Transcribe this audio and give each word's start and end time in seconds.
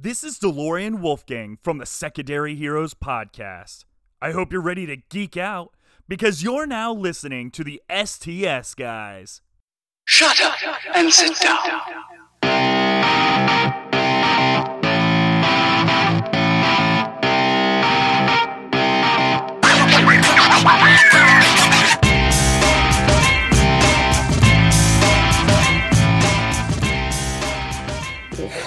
This 0.00 0.22
is 0.22 0.38
DeLorean 0.38 1.00
Wolfgang 1.00 1.58
from 1.60 1.78
the 1.78 1.84
Secondary 1.84 2.54
Heroes 2.54 2.94
podcast. 2.94 3.84
I 4.22 4.30
hope 4.30 4.52
you're 4.52 4.62
ready 4.62 4.86
to 4.86 4.98
geek 5.08 5.36
out 5.36 5.74
because 6.06 6.40
you're 6.40 6.68
now 6.68 6.92
listening 6.92 7.50
to 7.50 7.64
the 7.64 7.82
STS 7.90 8.76
guys. 8.76 9.42
Shut 10.04 10.40
up 10.40 10.54
and 10.94 11.12
sit 11.12 11.36
down. 11.40 11.80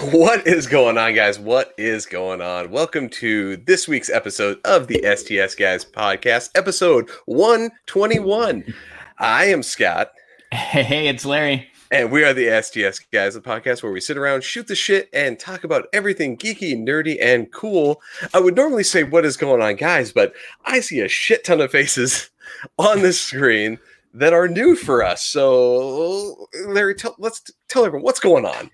What 0.01 0.47
is 0.47 0.65
going 0.65 0.97
on, 0.97 1.13
guys? 1.13 1.37
What 1.37 1.73
is 1.77 2.05
going 2.07 2.41
on? 2.41 2.71
Welcome 2.71 3.07
to 3.09 3.57
this 3.57 3.87
week's 3.87 4.09
episode 4.09 4.59
of 4.65 4.87
the 4.87 4.95
STS 5.03 5.53
Guys 5.53 5.85
podcast, 5.85 6.49
episode 6.55 7.07
121. 7.27 8.73
I 9.19 9.45
am 9.45 9.61
Scott, 9.61 10.11
Hey, 10.51 11.07
it's 11.07 11.23
Larry. 11.23 11.67
and 11.91 12.11
we 12.11 12.23
are 12.23 12.33
the 12.33 12.61
STS 12.61 12.99
Guys, 13.13 13.35
the 13.35 13.41
podcast 13.41 13.83
where 13.83 13.91
we 13.91 14.01
sit 14.01 14.17
around, 14.17 14.43
shoot 14.43 14.65
the 14.67 14.75
shit, 14.75 15.07
and 15.13 15.39
talk 15.39 15.63
about 15.63 15.87
everything 15.93 16.35
geeky, 16.35 16.75
nerdy, 16.75 17.17
and 17.21 17.51
cool. 17.51 18.01
I 18.33 18.39
would 18.39 18.55
normally 18.55 18.83
say, 18.83 19.03
What 19.03 19.23
is 19.25 19.37
going 19.37 19.61
on, 19.61 19.75
guys? 19.75 20.11
But 20.11 20.33
I 20.65 20.79
see 20.79 20.99
a 21.01 21.07
shit 21.07 21.43
ton 21.43 21.61
of 21.61 21.69
faces 21.71 22.31
on 22.79 23.01
the 23.03 23.13
screen 23.13 23.77
that 24.15 24.33
are 24.33 24.47
new 24.47 24.75
for 24.75 25.03
us. 25.03 25.23
So, 25.23 26.47
Larry, 26.65 26.95
tell, 26.95 27.15
let's 27.19 27.43
tell 27.69 27.85
everyone 27.85 28.03
what's 28.03 28.19
going 28.19 28.45
on. 28.45 28.71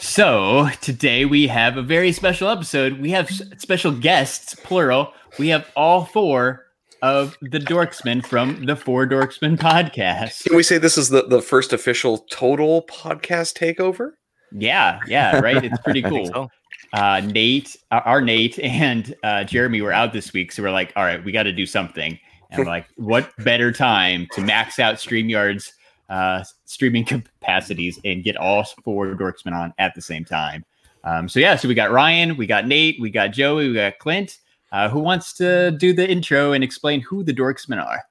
So 0.00 0.68
today 0.80 1.24
we 1.24 1.46
have 1.48 1.76
a 1.76 1.82
very 1.82 2.12
special 2.12 2.48
episode. 2.48 3.00
We 3.00 3.10
have 3.10 3.30
special 3.58 3.92
guests, 3.92 4.54
plural. 4.54 5.12
We 5.38 5.48
have 5.48 5.66
all 5.76 6.04
four 6.04 6.66
of 7.02 7.36
the 7.40 7.58
Dorksmen 7.58 8.24
from 8.24 8.64
the 8.66 8.76
Four 8.76 9.06
Dorksmen 9.06 9.56
podcast. 9.56 10.44
Can 10.44 10.56
we 10.56 10.62
say 10.62 10.78
this 10.78 10.98
is 10.98 11.08
the, 11.08 11.22
the 11.22 11.42
first 11.42 11.72
official 11.72 12.18
total 12.30 12.82
podcast 12.82 13.56
takeover? 13.56 14.12
Yeah, 14.52 15.00
yeah, 15.06 15.40
right. 15.40 15.62
It's 15.64 15.78
pretty 15.82 16.04
I 16.04 16.08
think 16.08 16.32
cool. 16.32 16.48
so. 16.48 16.50
Uh, 16.92 17.20
Nate, 17.20 17.76
our 17.90 18.00
our 18.02 18.20
Nate, 18.20 18.58
and 18.60 19.14
uh, 19.22 19.44
Jeremy 19.44 19.82
were 19.82 19.92
out 19.92 20.12
this 20.12 20.32
week, 20.32 20.52
so 20.52 20.62
we're 20.62 20.70
like, 20.70 20.92
all 20.96 21.04
right, 21.04 21.22
we 21.22 21.32
got 21.32 21.42
to 21.42 21.52
do 21.52 21.66
something. 21.66 22.18
And 22.50 22.60
we're 22.60 22.70
like, 22.70 22.86
what 22.96 23.30
better 23.44 23.72
time 23.72 24.26
to 24.32 24.40
max 24.40 24.78
out 24.78 24.94
StreamYard's 24.94 25.72
uh, 26.08 26.44
streaming 26.64 27.04
capacities 27.06 27.98
and 28.04 28.24
get 28.24 28.36
all 28.36 28.64
four 28.84 29.06
Dorksmen 29.14 29.52
on 29.52 29.72
at 29.78 29.94
the 29.94 30.02
same 30.02 30.24
time? 30.24 30.64
Um, 31.04 31.28
so 31.28 31.40
yeah, 31.40 31.56
so 31.56 31.68
we 31.68 31.74
got 31.74 31.90
Ryan, 31.90 32.36
we 32.36 32.46
got 32.46 32.66
Nate, 32.66 33.00
we 33.00 33.10
got 33.10 33.28
Joey, 33.28 33.68
we 33.68 33.74
got 33.74 33.98
Clint. 33.98 34.38
Uh, 34.72 34.88
who 34.88 35.00
wants 35.00 35.32
to 35.34 35.70
do 35.72 35.92
the 35.92 36.08
intro 36.08 36.52
and 36.52 36.62
explain 36.62 37.00
who 37.00 37.22
the 37.22 37.32
Dorksmen 37.32 37.82
are? 37.82 38.02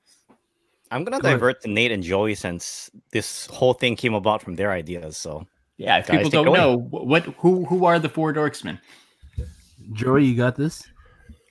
I'm 0.90 1.04
gonna 1.04 1.20
Go 1.20 1.28
ahead. 1.28 1.40
divert 1.40 1.62
to 1.62 1.70
Nate 1.70 1.92
and 1.92 2.02
Joey 2.02 2.34
since 2.34 2.90
this 3.12 3.46
whole 3.48 3.74
thing 3.74 3.96
came 3.96 4.14
about 4.14 4.42
from 4.42 4.56
their 4.56 4.72
ideas. 4.72 5.18
So 5.18 5.46
Yeah, 5.78 5.98
if 5.98 6.08
Guys, 6.08 6.24
people 6.24 6.44
don't 6.46 6.54
know 6.54 6.78
what 6.78 7.24
who 7.38 7.66
who 7.66 7.86
are 7.86 8.00
the 8.00 8.10
four 8.10 8.34
Dorksmen? 8.34 8.80
Joey, 9.94 10.26
you 10.26 10.36
got 10.36 10.56
this? 10.56 10.84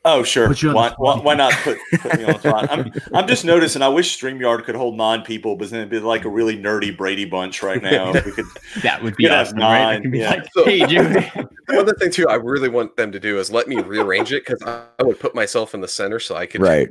Oh, 0.08 0.22
sure. 0.22 0.46
Put 0.46 0.62
you 0.62 0.68
on 0.70 0.74
the 0.74 0.80
Why, 0.98 1.16
why, 1.16 1.20
why 1.20 1.34
not 1.34 1.52
put, 1.64 1.78
put 2.00 2.16
me 2.16 2.24
on 2.24 2.34
the 2.34 2.38
spot? 2.38 2.70
I'm, 2.70 2.92
I'm 3.12 3.26
just 3.26 3.44
noticing. 3.44 3.82
I 3.82 3.88
wish 3.88 4.18
StreamYard 4.20 4.64
could 4.64 4.76
hold 4.76 4.96
nine 4.96 5.22
people, 5.22 5.56
but 5.56 5.68
then 5.68 5.80
it'd 5.80 5.90
be 5.90 5.98
like 5.98 6.24
a 6.24 6.28
really 6.28 6.56
nerdy 6.56 6.96
Brady 6.96 7.24
bunch 7.24 7.60
right 7.62 7.82
now. 7.82 8.12
If 8.14 8.24
we 8.24 8.30
could. 8.32 8.44
That 8.84 9.02
would 9.02 9.16
be 9.16 9.24
You'd 9.24 9.32
awesome, 9.32 9.58
right? 9.58 9.78
It 9.80 9.82
nine, 9.84 10.02
could 10.02 10.12
be 10.12 10.18
yeah. 10.20 10.30
like, 10.30 10.46
So- 10.52 10.64
hey, 10.64 10.86
Joey. 10.86 11.30
Another 11.68 11.92
thing 11.94 12.12
too, 12.12 12.28
I 12.28 12.36
really 12.36 12.68
want 12.68 12.96
them 12.96 13.10
to 13.10 13.18
do 13.18 13.38
is 13.40 13.50
let 13.50 13.66
me 13.66 13.82
rearrange 13.82 14.32
it 14.32 14.46
because 14.46 14.62
I, 14.62 14.84
I 15.00 15.02
would 15.02 15.18
put 15.18 15.34
myself 15.34 15.74
in 15.74 15.80
the 15.80 15.88
center 15.88 16.20
so 16.20 16.36
I 16.36 16.46
could. 16.46 16.60
Right. 16.60 16.88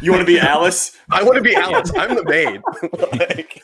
You 0.00 0.10
want 0.12 0.22
to 0.22 0.26
be 0.26 0.38
Alice? 0.40 0.96
I 1.10 1.22
want 1.22 1.36
to 1.36 1.42
be 1.42 1.54
Alice. 1.54 1.92
I'm 1.94 2.14
the 2.14 2.24
maid. 2.24 2.62
Like, 3.20 3.62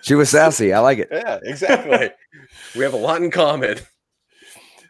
She 0.00 0.14
was 0.14 0.30
sassy. 0.30 0.72
I 0.72 0.78
like 0.80 0.96
it. 0.98 1.08
yeah, 1.12 1.38
exactly. 1.42 2.08
we 2.74 2.82
have 2.84 2.94
a 2.94 2.96
lot 2.96 3.20
in 3.20 3.30
common. 3.30 3.76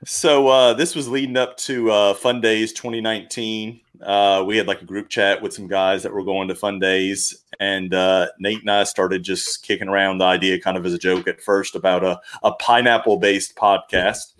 So 0.04 0.48
uh, 0.48 0.72
this 0.72 0.94
was 0.94 1.08
leading 1.08 1.36
up 1.36 1.58
to 1.58 1.90
uh, 1.90 2.14
Fundays 2.14 2.72
2019. 2.72 3.80
Uh, 4.00 4.42
we 4.46 4.56
had 4.56 4.66
like 4.66 4.80
a 4.80 4.86
group 4.86 5.10
chat 5.10 5.42
with 5.42 5.52
some 5.52 5.66
guys 5.66 6.02
that 6.02 6.12
were 6.12 6.24
going 6.24 6.48
to 6.48 6.54
Fundays, 6.54 7.44
and 7.60 7.92
uh, 7.92 8.28
Nate 8.38 8.62
and 8.62 8.70
I 8.70 8.84
started 8.84 9.22
just 9.22 9.62
kicking 9.62 9.88
around 9.88 10.16
the 10.16 10.24
idea, 10.24 10.58
kind 10.58 10.78
of 10.78 10.86
as 10.86 10.94
a 10.94 10.98
joke 10.98 11.28
at 11.28 11.42
first, 11.42 11.74
about 11.74 12.02
a, 12.02 12.18
a 12.42 12.52
pineapple-based 12.52 13.56
podcast. 13.56 14.32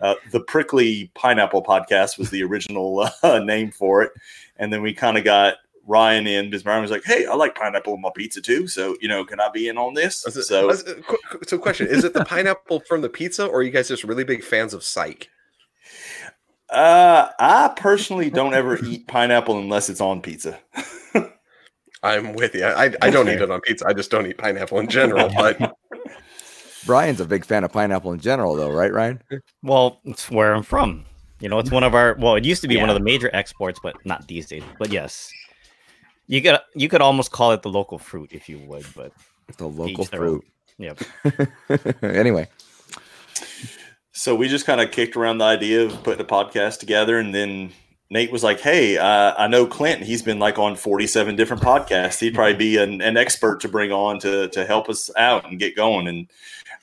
Uh, 0.00 0.16
the 0.32 0.40
Prickly 0.40 1.12
Pineapple 1.14 1.62
Podcast 1.62 2.18
was 2.18 2.30
the 2.30 2.42
original 2.42 3.08
uh, 3.22 3.38
name 3.38 3.70
for 3.70 4.02
it, 4.02 4.10
and 4.56 4.72
then 4.72 4.82
we 4.82 4.92
kind 4.92 5.16
of 5.16 5.22
got 5.22 5.58
Ryan 5.86 6.26
in 6.26 6.50
because 6.50 6.64
Ryan 6.64 6.82
was 6.82 6.90
like, 6.90 7.04
"Hey, 7.04 7.26
I 7.26 7.34
like 7.34 7.54
pineapple 7.54 7.92
on 7.92 8.00
my 8.00 8.10
pizza 8.14 8.40
too, 8.40 8.66
so 8.66 8.96
you 9.00 9.08
know, 9.08 9.24
can 9.24 9.40
I 9.40 9.48
be 9.50 9.68
in 9.68 9.76
on 9.78 9.94
this?" 9.94 10.26
It- 10.26 10.32
So 10.44 10.70
it- 10.70 11.06
qu- 11.06 11.18
qu- 11.30 11.40
so, 11.46 11.58
question: 11.58 11.86
Is 11.86 12.04
it 12.04 12.14
the 12.14 12.24
pineapple 12.24 12.80
from 12.88 13.00
the 13.02 13.08
pizza, 13.08 13.46
or 13.46 13.58
are 13.58 13.62
you 13.62 13.70
guys 13.70 13.88
just 13.88 14.04
really 14.04 14.24
big 14.24 14.42
fans 14.44 14.72
of 14.74 14.82
Psych? 14.84 15.28
Uh, 16.70 17.28
I 17.38 17.72
personally 17.76 18.30
don't 18.30 18.54
ever 18.54 18.82
eat 18.84 19.06
pineapple 19.06 19.58
unless 19.58 19.88
it's 19.88 20.00
on 20.00 20.20
pizza. 20.22 20.58
I'm 22.02 22.32
with 22.34 22.54
you. 22.54 22.64
I, 22.64 22.92
I 23.00 23.10
don't 23.10 23.28
eat 23.28 23.40
it 23.40 23.50
on 23.50 23.60
pizza. 23.60 23.86
I 23.86 23.92
just 23.92 24.10
don't 24.10 24.26
eat 24.26 24.36
pineapple 24.38 24.78
in 24.80 24.88
general. 24.88 25.30
But 25.34 25.76
Brian's 26.86 27.20
a 27.20 27.24
big 27.24 27.44
fan 27.44 27.64
of 27.64 27.72
pineapple 27.72 28.12
in 28.12 28.20
general, 28.20 28.56
though, 28.56 28.70
right, 28.70 28.92
Ryan? 28.92 29.22
well, 29.62 30.00
it's 30.04 30.30
where 30.30 30.54
I'm 30.54 30.62
from. 30.62 31.04
You 31.40 31.48
know, 31.48 31.58
it's 31.58 31.70
one 31.70 31.82
of 31.82 31.94
our 31.94 32.14
well, 32.18 32.36
it 32.36 32.44
used 32.44 32.62
to 32.62 32.68
be 32.68 32.76
one 32.78 32.88
of 32.90 32.94
the 32.94 33.02
major 33.02 33.30
exports, 33.34 33.78
but 33.82 33.94
not 34.06 34.26
these 34.28 34.46
days. 34.46 34.62
But 34.78 34.90
yes. 34.90 35.30
You 36.26 36.40
could 36.42 36.58
you 36.74 36.88
could 36.88 37.00
almost 37.02 37.30
call 37.30 37.52
it 37.52 37.62
the 37.62 37.70
local 37.70 37.98
fruit 37.98 38.30
if 38.32 38.48
you 38.48 38.58
would, 38.60 38.86
but 38.96 39.12
The 39.58 39.66
local 39.66 39.88
Each 39.88 39.98
own. 40.14 40.18
fruit. 40.18 40.44
yep. 40.78 40.98
anyway, 42.02 42.48
So 44.12 44.34
we 44.34 44.48
just 44.48 44.64
kind 44.66 44.80
of 44.80 44.90
kicked 44.90 45.16
around 45.16 45.38
the 45.38 45.44
idea 45.44 45.82
of 45.84 46.02
putting 46.02 46.20
a 46.20 46.28
podcast 46.28 46.78
together, 46.78 47.18
and 47.18 47.34
then 47.34 47.72
Nate 48.10 48.30
was 48.32 48.42
like, 48.44 48.60
"Hey, 48.60 48.96
uh, 48.96 49.34
I 49.36 49.48
know 49.48 49.66
Clint. 49.66 50.02
He's 50.02 50.22
been 50.22 50.38
like 50.38 50.58
on 50.58 50.76
forty-seven 50.76 51.36
different 51.36 51.62
podcasts. 51.62 52.20
He'd 52.20 52.34
probably 52.34 52.54
be 52.54 52.76
an, 52.78 53.00
an 53.02 53.16
expert 53.16 53.60
to 53.60 53.68
bring 53.68 53.92
on 53.92 54.18
to 54.20 54.48
to 54.48 54.64
help 54.64 54.88
us 54.88 55.10
out 55.16 55.48
and 55.50 55.58
get 55.58 55.74
going." 55.76 56.06
And 56.08 56.28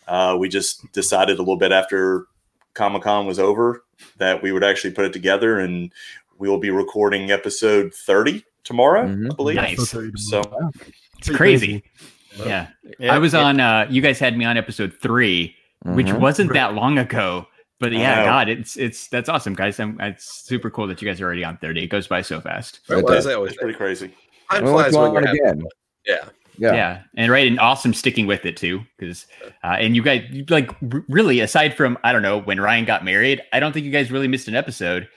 uh, 0.08 0.36
we 0.40 0.50
just 0.50 0.92
decided 0.92 1.38
a 1.38 1.42
little 1.42 1.58
bit 1.58 1.72
after 1.72 2.26
Comic 2.74 3.04
Con 3.04 3.26
was 3.26 3.40
over 3.40 3.84
that 4.18 4.42
we 4.44 4.52
would 4.52 4.64
actually 4.64 4.92
put 4.94 5.06
it 5.06 5.14
together, 5.14 5.60
and 5.60 5.92
we 6.38 6.50
will 6.50 6.58
be 6.60 6.70
recording 6.70 7.32
episode 7.32 7.94
thirty 7.94 8.44
tomorrow, 8.72 9.06
Mhm. 9.08 9.32
I 9.32 9.36
believe. 9.36 9.56
Nice. 9.58 9.90
So 10.30 10.42
It's 11.20 11.30
crazy. 11.30 11.84
Yeah. 12.46 12.68
Yeah, 13.00 13.14
I 13.14 13.18
was 13.20 13.34
yeah. 13.34 13.44
on 13.44 13.60
uh 13.60 13.88
you 13.90 14.02
guys 14.02 14.18
had 14.20 14.38
me 14.38 14.46
on 14.46 14.58
episode 14.58 14.94
3, 15.02 15.54
which 15.84 16.08
Mhm. 16.08 16.20
wasn't 16.20 16.54
that 16.54 16.74
long 16.74 16.98
ago. 16.98 17.48
But 17.80 17.92
yeah, 17.94 18.18
know. 18.18 18.26
god, 18.26 18.48
it's 18.50 18.78
it's 18.78 19.08
that's 19.08 19.28
awesome, 19.28 19.54
guys. 19.56 19.80
I'm, 19.80 20.00
it's 20.02 20.46
super 20.46 20.70
cool 20.70 20.86
that 20.88 21.02
you 21.02 21.08
guys 21.08 21.20
are 21.20 21.26
already 21.26 21.44
on 21.44 21.58
30. 21.58 21.84
It 21.84 21.88
goes 21.88 22.08
by 22.08 22.22
so 22.22 22.40
fast. 22.40 22.80
Well, 22.88 23.00
It 23.00 23.10
as 23.18 23.26
does. 23.26 23.48
It's 23.50 23.58
pretty 23.58 23.74
crazy. 23.74 24.12
time 24.52 24.64
Well, 24.64 24.74
flies 24.74 24.94
when 24.94 25.12
you're 25.12 25.18
on 25.18 25.26
having 25.28 25.42
again. 25.42 25.64
Yeah. 26.06 26.26
Yeah. 26.58 26.74
Yeah. 26.74 27.02
And 27.18 27.32
right 27.32 27.48
and 27.48 27.60
awesome 27.60 27.94
sticking 27.94 28.28
with 28.28 28.46
it 28.46 28.56
too 28.58 28.82
cuz 29.00 29.26
uh 29.64 29.78
and 29.80 29.96
you 29.96 30.04
guys 30.04 30.24
like 30.50 30.70
r- 30.94 31.04
really 31.10 31.40
aside 31.40 31.76
from 31.76 31.98
I 32.04 32.12
don't 32.14 32.22
know 32.22 32.40
when 32.40 32.60
Ryan 32.62 32.86
got 32.86 33.04
married, 33.04 33.42
I 33.52 33.60
don't 33.60 33.72
think 33.74 33.86
you 33.86 33.92
guys 33.92 34.12
really 34.12 34.28
missed 34.28 34.48
an 34.48 34.56
episode 34.56 35.08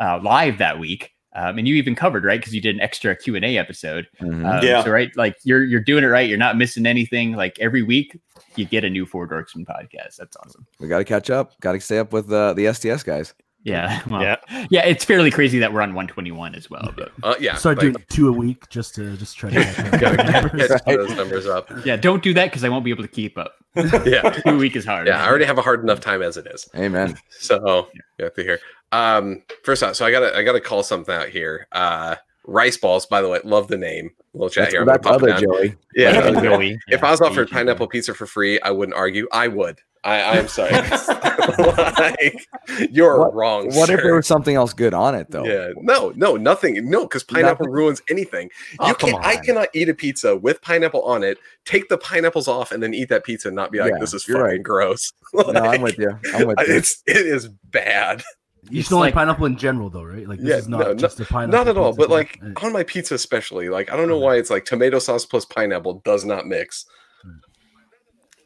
uh 0.00 0.20
live 0.22 0.58
that 0.58 0.78
week. 0.78 1.10
Um, 1.34 1.56
and 1.58 1.66
you 1.66 1.76
even 1.76 1.94
covered 1.94 2.24
right 2.24 2.38
because 2.38 2.54
you 2.54 2.60
did 2.60 2.74
an 2.74 2.80
extra 2.82 3.16
Q 3.16 3.36
and 3.36 3.44
A 3.44 3.56
episode. 3.56 4.06
Mhm. 4.20 4.44
Um, 4.58 4.64
Yeah. 4.64 4.82
So 4.84 4.90
right, 4.90 5.10
like 5.16 5.36
you're 5.44 5.64
you're 5.64 5.80
doing 5.80 6.04
it 6.04 6.08
right. 6.08 6.28
You're 6.28 6.38
not 6.38 6.58
missing 6.58 6.84
anything. 6.86 7.32
Like 7.32 7.58
every 7.58 7.82
week, 7.82 8.18
you 8.56 8.64
get 8.66 8.84
a 8.84 8.90
new 8.90 9.06
Four 9.06 9.26
Dorksmen 9.28 9.64
podcast. 9.66 10.16
That's 10.16 10.36
awesome. 10.36 10.66
we 10.78 10.88
got 10.88 10.98
to 10.98 11.04
catch 11.04 11.30
up. 11.30 11.58
Got 11.60 11.72
to 11.72 11.80
stay 11.80 11.98
up 11.98 12.12
with 12.12 12.30
uh, 12.30 12.52
the 12.52 12.66
STS 12.72 13.02
guys. 13.02 13.32
Yeah, 13.64 14.00
well, 14.10 14.22
Yeah. 14.22 14.36
yeah. 14.70 14.84
It's 14.86 15.04
fairly 15.04 15.30
crazy 15.30 15.58
that 15.60 15.72
we're 15.72 15.82
on 15.82 15.90
121 15.94 16.54
as 16.54 16.68
well. 16.68 16.92
But 16.96 17.12
Uh, 17.22 17.34
yeah. 17.40 17.54
Start 17.56 17.78
like, 17.78 17.92
doing 17.92 18.04
two 18.10 18.28
a 18.28 18.32
week 18.32 18.68
just 18.68 18.94
to 18.96 19.16
just 19.16 19.36
try 19.36 19.50
to 19.50 19.62
catch 19.64 19.90
gotta 20.00 20.16
get, 20.56 20.68
get 20.68 20.84
those 20.86 21.14
numbers 21.16 21.46
up. 21.46 21.70
yeah, 21.84 21.96
don't 21.96 22.22
do 22.22 22.34
that 22.34 22.46
because 22.46 22.64
I 22.64 22.68
won't 22.68 22.84
be 22.84 22.90
able 22.90 23.04
to 23.04 23.08
keep 23.08 23.38
up. 23.38 23.54
Yeah. 23.76 24.30
Two 24.30 24.50
a 24.50 24.56
week 24.56 24.74
is 24.76 24.84
hard. 24.84 25.06
Yeah. 25.06 25.22
I 25.24 25.28
already 25.28 25.44
have 25.44 25.58
a 25.58 25.62
hard 25.62 25.82
enough 25.82 26.00
time 26.00 26.22
as 26.22 26.36
it 26.36 26.46
is. 26.48 26.68
Amen. 26.76 27.16
So 27.30 27.88
you 28.18 28.24
have 28.24 28.34
to 28.34 28.42
hear. 28.42 28.58
Um, 28.90 29.42
first 29.64 29.82
off, 29.82 29.96
so 29.96 30.04
I 30.04 30.10
gotta 30.10 30.36
I 30.36 30.42
gotta 30.42 30.60
call 30.60 30.82
something 30.82 31.14
out 31.14 31.28
here. 31.28 31.66
Uh, 31.72 32.16
rice 32.44 32.76
balls. 32.76 33.06
By 33.06 33.22
the 33.22 33.28
way, 33.28 33.40
love 33.44 33.68
the 33.68 33.78
name. 33.78 34.10
little 34.34 34.50
chat 34.50 34.62
Let's 34.64 34.72
here. 34.74 34.84
go 34.84 34.90
I'm 34.90 34.94
back 34.96 35.02
to 35.02 35.08
gonna 35.08 35.18
pop 35.20 35.28
it 35.28 35.32
other. 35.36 35.46
Joey. 35.68 35.74
Yeah. 35.94 36.06
What 36.06 36.14
happened, 36.16 36.36
okay. 36.38 36.46
Joey? 36.48 36.70
If 36.88 37.00
Yeah, 37.00 37.06
I 37.06 37.10
was 37.12 37.20
offered 37.20 37.50
pineapple 37.50 37.86
pizza 37.86 38.12
for 38.12 38.26
free, 38.26 38.60
I 38.60 38.70
wouldn't 38.72 38.96
argue. 38.96 39.28
I 39.32 39.46
would. 39.48 39.78
I, 40.04 40.38
I'm 40.38 40.48
sorry. 40.48 40.72
like, 41.98 42.48
you're 42.90 43.18
What- 43.18 43.34
wrong. 43.34 43.68
What 43.74 43.90
if 43.90 44.02
there 44.02 44.14
was 44.14 44.26
something 44.26 44.56
else 44.56 44.72
good 44.72 44.94
on 44.94 45.14
it 45.14 45.30
though? 45.30 45.44
Yeah, 45.44 45.72
no, 45.78 46.12
no, 46.16 46.36
nothing. 46.36 46.88
No, 46.90 47.02
because 47.02 47.22
pineapple 47.22 47.66
ruins 47.66 48.02
anything. 48.10 48.50
Oh, 48.80 48.88
you 48.88 48.94
come 48.94 49.10
can't. 49.10 49.24
I 49.24 49.36
cannot 49.36 49.68
eat 49.74 49.88
a 49.88 49.94
pizza 49.94 50.36
with 50.36 50.60
pineapple 50.62 51.02
on 51.02 51.22
it. 51.22 51.38
Take 51.64 51.88
the 51.88 51.98
pineapples 51.98 52.48
off 52.48 52.72
and 52.72 52.82
then 52.82 52.94
eat 52.94 53.08
that 53.10 53.24
pizza 53.24 53.48
and 53.48 53.54
not 53.56 53.70
be 53.70 53.78
like, 53.78 53.92
Yeah, 53.92 53.98
"This 54.00 54.14
is 54.14 54.26
you're 54.26 54.38
fucking 54.38 54.50
right. 54.50 54.62
gross." 54.62 55.12
No, 55.34 55.60
I'm 55.60 55.82
with 55.82 55.98
you. 55.98 56.10
I'm 56.34 56.48
with 56.48 56.58
you. 56.66 56.74
It's 56.74 57.02
it 57.06 57.16
is 57.16 57.48
bad. 57.70 58.22
You 58.70 58.78
It's 58.78 58.88
just 58.88 58.90
don't 58.90 59.00
like, 59.00 59.14
like- 59.14 59.14
pineapple 59.26 59.46
in 59.46 59.56
general, 59.56 59.88
though, 59.90 60.04
right? 60.04 60.28
Like 60.28 60.38
this 60.40 60.48
Yeah, 60.48 60.56
is 60.56 60.68
not 60.68 60.80
no, 60.80 60.86
no- 60.88 60.94
just 60.94 61.18
a 61.20 61.24
pineapple. 61.24 61.58
Not 61.64 61.68
at 61.68 61.76
all, 61.78 61.92
but 61.94 62.10
like 62.10 62.38
Uh, 62.42 62.64
on 62.66 62.72
my 62.72 62.82
pizza, 62.82 63.14
especially. 63.14 63.68
Like 63.68 63.92
I 63.92 63.96
don't 63.96 64.08
know 64.08 64.18
why 64.18 64.36
it's 64.36 64.50
like 64.50 64.64
tomato 64.64 64.98
sauce 64.98 65.24
plus 65.26 65.44
pineapple 65.44 66.02
does 66.04 66.24
not 66.24 66.46
mix. 66.46 66.86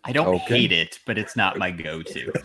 I 0.06 0.12
don't 0.12 0.26
Okay. 0.28 0.58
hate 0.60 0.72
it, 0.72 0.98
but 1.04 1.18
it's 1.18 1.36
not 1.36 1.58
my 1.58 1.70
go-to. 1.70 2.32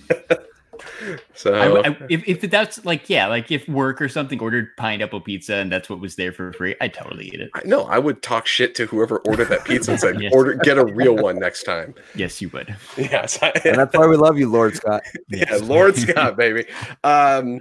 So 1.35 1.53
I 1.53 1.65
w 1.67 1.83
I 1.83 1.95
if, 2.09 2.27
if 2.27 2.49
that's 2.49 2.83
like 2.85 3.07
yeah, 3.07 3.27
like 3.27 3.51
if 3.51 3.67
work 3.67 4.01
or 4.01 4.09
something 4.09 4.39
ordered 4.39 4.75
pineapple 4.77 5.21
pizza 5.21 5.55
and 5.55 5.71
that's 5.71 5.89
what 5.89 5.99
was 5.99 6.15
there 6.15 6.31
for 6.31 6.53
free, 6.53 6.75
I'd 6.81 6.93
totally 6.93 7.27
eat 7.27 7.39
it. 7.39 7.51
I 7.53 7.61
know 7.65 7.83
I 7.83 7.99
would 7.99 8.23
talk 8.23 8.47
shit 8.47 8.73
to 8.75 8.87
whoever 8.87 9.19
ordered 9.19 9.49
that 9.49 9.63
pizza 9.65 9.91
and 9.91 9.99
said, 9.99 10.19
Yes. 10.21 10.33
"Order, 10.33 10.55
get 10.55 10.77
a 10.79 10.85
real 10.85 11.15
one 11.15 11.37
next 11.39 11.63
time." 11.63 11.93
Yes, 12.15 12.41
you 12.41 12.49
would. 12.49 12.75
Yes, 12.97 13.37
I, 13.43 13.51
and 13.65 13.77
that's 13.77 13.95
why 13.95 14.07
we 14.07 14.15
love 14.17 14.39
you, 14.39 14.49
Lord 14.49 14.75
Scott. 14.75 15.03
yeah, 15.29 15.55
Lord 15.61 15.95
Scott, 15.97 16.35
baby. 16.35 16.65
Um, 17.03 17.59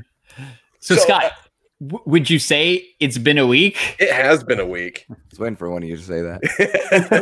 So, 0.79 0.94
So, 0.94 1.02
Scott, 1.02 1.32
w- 1.80 2.02
would 2.06 2.28
you 2.30 2.38
say 2.38 2.86
it's 3.00 3.18
been 3.18 3.38
a 3.38 3.46
week? 3.46 3.76
it 3.98 4.12
has 4.12 4.42
been 4.44 4.60
a 4.60 4.66
week. 4.66 5.06
I 5.10 5.14
was 5.30 5.38
waiting 5.38 5.56
for 5.56 5.70
one 5.70 5.82
of 5.82 5.88
you 5.88 5.96
to 5.96 6.02
say 6.02 6.20
that. 6.22 6.40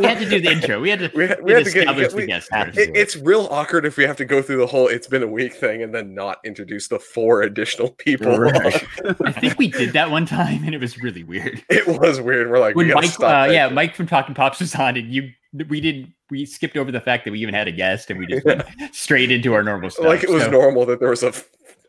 We 0.00 0.06
had 0.06 0.18
to 0.18 0.28
do 0.28 0.40
the 0.40 0.50
intro. 0.52 0.80
We 0.80 0.90
had 0.90 0.98
to. 1.00 1.10
We 1.14 1.22
We 1.22 1.28
had- 1.28 1.30
had, 1.38 1.44
we 1.44 1.52
had 1.52 1.64
to 1.64 1.64
to 1.64 1.70
get- 1.74 1.80
establish 1.82 2.02
get- 2.04 2.10
the 2.10 2.16
we- 2.16 2.26
guest 2.26 2.48
had 2.50 2.64
first. 2.66 2.76
to 2.76 2.82
It, 2.84 2.96
it's 2.96 3.16
real 3.16 3.48
awkward 3.50 3.86
if 3.86 3.96
we 3.96 4.04
have 4.04 4.16
to 4.16 4.24
go 4.24 4.42
through 4.42 4.58
the 4.58 4.66
whole 4.66 4.88
"it's 4.88 5.06
been 5.06 5.22
a 5.22 5.26
week" 5.26 5.54
thing 5.54 5.82
and 5.82 5.94
then 5.94 6.14
not 6.14 6.38
introduce 6.44 6.88
the 6.88 6.98
four 6.98 7.42
additional 7.42 7.90
people. 7.90 8.38
Right. 8.38 8.84
I 9.24 9.32
think 9.32 9.58
we 9.58 9.68
did 9.68 9.92
that 9.94 10.10
one 10.10 10.26
time, 10.26 10.64
and 10.64 10.74
it 10.74 10.80
was 10.80 10.98
really 11.02 11.24
weird. 11.24 11.62
it 11.68 11.86
was 12.00 12.20
weird. 12.20 12.50
We're 12.50 12.58
like, 12.58 12.74
When 12.76 12.88
we 12.88 12.94
Mike, 12.94 13.10
stop 13.10 13.48
uh, 13.48 13.52
yeah, 13.52 13.68
Mike 13.68 13.94
from 13.94 14.06
Talking 14.06 14.34
Pops 14.34 14.60
was 14.60 14.74
on, 14.74 14.96
and 14.96 15.12
you, 15.12 15.30
we 15.68 15.80
didn't, 15.80 16.12
we 16.30 16.44
skipped 16.44 16.76
over 16.76 16.90
the 16.92 17.00
fact 17.00 17.24
that 17.24 17.30
we 17.32 17.40
even 17.40 17.54
had 17.54 17.68
a 17.68 17.72
guest, 17.72 18.10
and 18.10 18.18
we 18.18 18.26
just 18.26 18.44
went 18.44 18.62
straight 18.92 19.30
into 19.30 19.54
our 19.54 19.62
normal 19.62 19.90
stuff. 19.90 20.04
like 20.06 20.22
it 20.24 20.30
was 20.30 20.42
So, 20.44 20.50
normal 20.50 20.84
that 20.86 21.00
there 21.00 21.10
was 21.10 21.22
a, 21.22 21.28
f- 21.28 21.48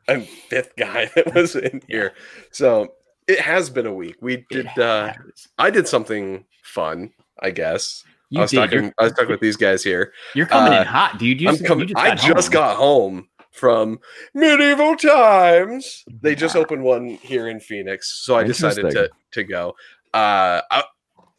a 0.09 0.21
fifth 0.21 0.75
guy 0.77 1.09
that 1.15 1.33
was 1.33 1.55
in 1.55 1.81
here. 1.87 2.13
So 2.51 2.93
it 3.27 3.39
has 3.39 3.69
been 3.69 3.85
a 3.85 3.93
week. 3.93 4.17
We 4.21 4.45
did. 4.49 4.67
uh. 4.77 5.13
I 5.57 5.69
did 5.69 5.87
something 5.87 6.45
fun, 6.63 7.11
I 7.39 7.51
guess. 7.51 8.03
You 8.29 8.39
I 8.39 8.41
was 8.43 8.51
did. 8.51 8.57
talking. 8.57 8.83
You're, 8.83 8.93
I 8.99 9.03
was 9.05 9.13
talking 9.13 9.29
with 9.29 9.41
these 9.41 9.57
guys 9.57 9.83
here. 9.83 10.13
you're 10.35 10.45
coming 10.45 10.73
uh, 10.73 10.81
in 10.81 10.87
hot, 10.87 11.17
dude. 11.17 11.41
You 11.41 11.49
I'm 11.49 11.55
just, 11.55 11.65
coming. 11.65 11.89
you 11.89 11.95
I 11.97 12.09
got 12.09 12.19
just 12.19 12.47
home. 12.47 12.53
got 12.53 12.77
home 12.77 13.27
from 13.51 13.99
medieval 14.33 14.95
times. 14.95 16.03
They 16.21 16.35
just 16.35 16.55
opened 16.55 16.83
one 16.83 17.07
here 17.07 17.47
in 17.47 17.59
Phoenix, 17.59 18.23
so 18.23 18.35
I 18.35 18.43
decided 18.43 18.91
to 18.91 19.09
to 19.31 19.43
go. 19.43 19.75
Uh, 20.13 20.61
I, 20.69 20.83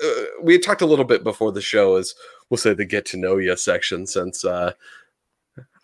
uh, 0.03 0.25
we 0.43 0.55
had 0.55 0.63
talked 0.63 0.83
a 0.83 0.87
little 0.87 1.05
bit 1.05 1.23
before 1.23 1.53
the 1.53 1.61
show, 1.61 1.97
as 1.97 2.15
we'll 2.49 2.59
say 2.59 2.75
the 2.75 2.85
get 2.85 3.05
to 3.07 3.17
know 3.17 3.37
you 3.37 3.57
section, 3.57 4.07
since 4.07 4.45
uh, 4.45 4.73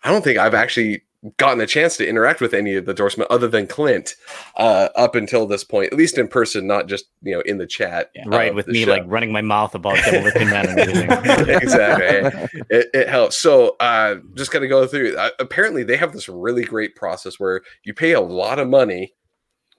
I 0.03 0.11
don't 0.11 0.23
think 0.23 0.37
I've 0.37 0.53
actually 0.53 1.03
gotten 1.37 1.61
a 1.61 1.67
chance 1.67 1.97
to 1.97 2.07
interact 2.07 2.41
with 2.41 2.53
any 2.53 2.75
of 2.75 2.85
the 2.85 2.93
Dorksmen 2.93 3.27
other 3.29 3.47
than 3.47 3.67
Clint 3.67 4.15
uh, 4.55 4.89
up 4.95 5.15
until 5.15 5.45
this 5.45 5.63
point, 5.63 5.91
at 5.91 5.97
least 5.97 6.17
in 6.17 6.27
person, 6.27 6.67
not 6.67 6.87
just 6.87 7.05
you 7.21 7.35
know 7.35 7.41
in 7.41 7.57
the 7.57 7.67
chat. 7.67 8.11
Yeah. 8.15 8.23
Right, 8.27 8.53
with 8.53 8.67
me 8.67 8.85
show. 8.85 8.91
like 8.91 9.03
running 9.05 9.31
my 9.31 9.41
mouth 9.41 9.75
about 9.75 9.97
Demolition 10.05 10.49
Man 10.49 10.69
and 10.69 10.79
everything. 10.79 11.09
exactly. 11.61 12.61
It, 12.69 12.87
it 12.93 13.09
helps. 13.09 13.37
So, 13.37 13.75
uh, 13.79 14.15
just 14.35 14.51
gonna 14.51 14.67
go 14.67 14.87
through. 14.87 15.17
Uh, 15.17 15.31
apparently, 15.39 15.83
they 15.83 15.97
have 15.97 16.13
this 16.13 16.29
really 16.29 16.63
great 16.63 16.95
process 16.95 17.39
where 17.39 17.61
you 17.83 17.93
pay 17.93 18.13
a 18.13 18.21
lot 18.21 18.59
of 18.59 18.67
money 18.67 19.13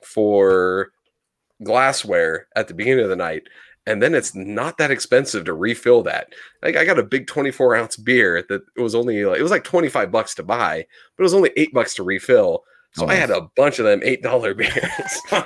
for 0.04 0.92
glassware 1.62 2.46
at 2.54 2.68
the 2.68 2.74
beginning 2.74 3.04
of 3.04 3.10
the 3.10 3.16
night, 3.16 3.42
and 3.88 4.02
then 4.02 4.14
it's 4.14 4.34
not 4.34 4.76
that 4.78 4.90
expensive 4.90 5.44
to 5.46 5.54
refill 5.54 6.02
that. 6.04 6.28
Like, 6.62 6.76
I 6.76 6.84
got 6.84 6.98
a 6.98 7.02
big 7.02 7.26
twenty-four 7.26 7.74
ounce 7.74 7.96
beer 7.96 8.44
that 8.48 8.62
it 8.76 8.80
was 8.80 8.94
only 8.94 9.24
like, 9.24 9.38
it 9.38 9.42
was 9.42 9.50
like 9.50 9.64
twenty-five 9.64 10.10
bucks 10.12 10.34
to 10.36 10.42
buy, 10.42 10.86
but 11.16 11.22
it 11.22 11.24
was 11.24 11.34
only 11.34 11.50
eight 11.56 11.72
bucks 11.72 11.94
to 11.94 12.02
refill. 12.02 12.64
So 12.92 13.04
Oh, 13.04 13.08
I 13.08 13.14
had 13.14 13.30
a 13.30 13.48
bunch 13.56 13.78
of 13.78 13.84
them 13.84 14.00
eight 14.04 14.22
dollar 14.22 14.54
beers. 14.60 14.72
Did 15.30 15.44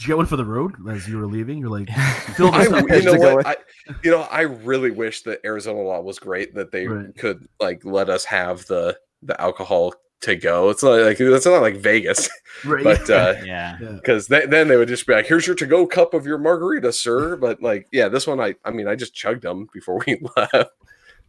you 0.00 0.06
get 0.08 0.16
one 0.16 0.26
for 0.26 0.36
the 0.36 0.44
road 0.44 0.74
as 0.88 1.06
you 1.06 1.18
were 1.18 1.26
leaving? 1.26 1.58
You're 1.58 1.68
like, 1.70 1.88
fill 2.34 2.50
I, 2.52 2.66
up. 2.66 2.88
you 2.90 3.02
know 3.02 3.34
what? 3.34 3.46
I, 3.46 3.56
you 4.02 4.10
know, 4.10 4.22
I 4.22 4.40
really 4.42 4.90
wish 4.90 5.22
that 5.22 5.40
Arizona 5.44 5.80
law 5.80 6.00
was 6.00 6.18
great 6.18 6.54
that 6.54 6.72
they 6.72 6.86
Right. 6.88 7.16
could 7.16 7.46
like 7.60 7.84
let 7.84 8.08
us 8.08 8.24
have 8.24 8.64
the 8.66 8.96
the 9.22 9.40
alcohol 9.40 9.94
to 10.22 10.36
go. 10.36 10.70
It's 10.70 10.82
not 10.82 10.92
like 11.00 11.20
it's 11.20 11.46
not 11.46 11.62
like 11.62 11.76
Vegas, 11.76 12.28
Right. 12.64 12.82
but 12.84 13.08
uh 13.10 13.34
Yeah. 13.44 13.76
yeah. 13.80 13.92
because 13.92 14.26
then 14.28 14.50
they 14.68 14.76
would 14.76 14.88
just 14.88 15.06
be 15.06 15.12
like, 15.14 15.26
"Here's 15.26 15.46
your 15.46 15.56
to 15.56 15.66
go 15.66 15.86
cup 15.86 16.14
of 16.14 16.26
your 16.26 16.38
margarita, 16.38 16.92
sir." 16.92 17.36
But 17.42 17.62
like, 17.62 17.86
yeah, 17.92 18.08
this 18.08 18.26
one 18.26 18.40
I 18.40 18.54
I 18.64 18.70
mean 18.70 18.88
I 18.88 18.94
just 18.94 19.14
chugged 19.14 19.42
them 19.42 19.68
before 19.72 20.02
we 20.06 20.20
left. 20.36 20.70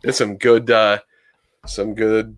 It's 0.03 0.17
some 0.17 0.37
good 0.37 0.69
uh 0.71 0.99
some 1.65 1.93
good 1.95 2.37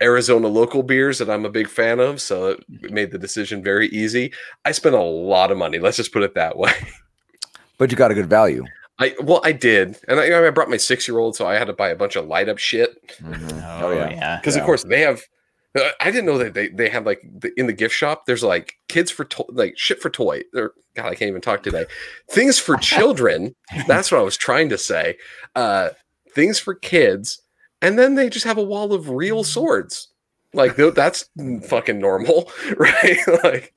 Arizona 0.00 0.46
local 0.48 0.82
beers 0.84 1.18
that 1.18 1.28
I'm 1.28 1.44
a 1.44 1.50
big 1.50 1.68
fan 1.68 1.98
of, 2.00 2.20
so 2.20 2.50
it 2.50 2.64
made 2.92 3.10
the 3.10 3.18
decision 3.18 3.62
very 3.64 3.88
easy. 3.88 4.32
I 4.64 4.70
spent 4.72 4.94
a 4.94 5.00
lot 5.02 5.50
of 5.50 5.58
money. 5.58 5.78
Let's 5.80 5.96
just 5.96 6.12
put 6.12 6.22
it 6.22 6.34
that 6.34 6.56
way. 6.56 6.72
But 7.78 7.90
you 7.90 7.96
got 7.96 8.10
a 8.10 8.14
good 8.14 8.28
value. 8.28 8.64
I 9.00 9.14
well, 9.22 9.40
I 9.44 9.52
did, 9.52 9.96
and 10.08 10.18
I, 10.18 10.46
I 10.46 10.50
brought 10.50 10.68
my 10.68 10.76
six 10.76 11.06
year 11.06 11.18
old, 11.18 11.36
so 11.36 11.46
I 11.46 11.54
had 11.54 11.66
to 11.68 11.72
buy 11.72 11.88
a 11.90 11.96
bunch 11.96 12.16
of 12.16 12.26
light 12.26 12.48
up 12.48 12.58
shit 12.58 12.96
Mhm. 13.20 13.80
Oh, 13.82 13.92
yeah. 13.92 14.10
yeah. 14.10 14.36
because, 14.40 14.56
Yeah. 14.56 14.60
of 14.62 14.66
course, 14.66 14.82
they 14.82 15.00
have. 15.02 15.22
Uh, 15.76 15.90
I 16.00 16.10
didn't 16.10 16.26
know 16.26 16.38
that 16.38 16.54
they 16.54 16.68
they 16.68 16.88
had 16.88 17.04
like 17.04 17.20
the, 17.22 17.52
in 17.58 17.66
the 17.66 17.72
gift 17.72 17.94
shop. 17.94 18.26
There's 18.26 18.42
like 18.44 18.74
kids 18.88 19.10
for 19.10 19.24
to- 19.24 19.44
like 19.50 19.74
shit 19.76 20.00
for 20.00 20.10
toy. 20.10 20.42
Or 20.54 20.72
God, 20.94 21.06
I 21.06 21.14
can't 21.14 21.28
even 21.28 21.40
talk 21.40 21.62
today. 21.62 21.86
Things 22.30 22.58
for 22.58 22.76
children. 22.76 23.54
that's 23.86 24.10
what 24.10 24.18
I 24.20 24.24
was 24.24 24.36
trying 24.36 24.68
to 24.70 24.78
say. 24.78 25.16
Uh, 25.54 25.90
things 26.34 26.58
for 26.58 26.74
kids, 26.74 27.40
and 27.82 27.98
then 27.98 28.14
they 28.14 28.28
just 28.28 28.46
have 28.46 28.58
a 28.58 28.62
wall 28.62 28.92
of 28.92 29.10
real 29.10 29.44
swords. 29.44 30.08
Like 30.54 30.76
that's 30.76 31.28
fucking 31.66 31.98
normal, 31.98 32.50
right? 32.78 33.18
like 33.44 33.74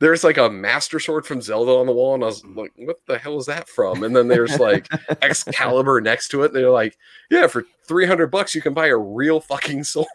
there's 0.00 0.24
like 0.24 0.38
a 0.38 0.48
master 0.48 0.98
sword 0.98 1.26
from 1.26 1.42
Zelda 1.42 1.72
on 1.72 1.86
the 1.86 1.92
wall, 1.92 2.14
and 2.14 2.22
I 2.24 2.26
was 2.26 2.44
like, 2.44 2.72
"What 2.76 2.96
the 3.06 3.18
hell 3.18 3.36
is 3.38 3.46
that 3.46 3.68
from?" 3.68 4.02
And 4.02 4.16
then 4.16 4.28
there's 4.28 4.58
like 4.58 4.88
Excalibur 5.22 6.00
next 6.00 6.28
to 6.28 6.42
it. 6.42 6.52
They're 6.52 6.70
like, 6.70 6.96
"Yeah, 7.30 7.46
for 7.46 7.64
three 7.86 8.06
hundred 8.06 8.28
bucks, 8.30 8.54
you 8.54 8.62
can 8.62 8.74
buy 8.74 8.86
a 8.88 8.96
real 8.96 9.40
fucking 9.40 9.84
sword." 9.84 10.06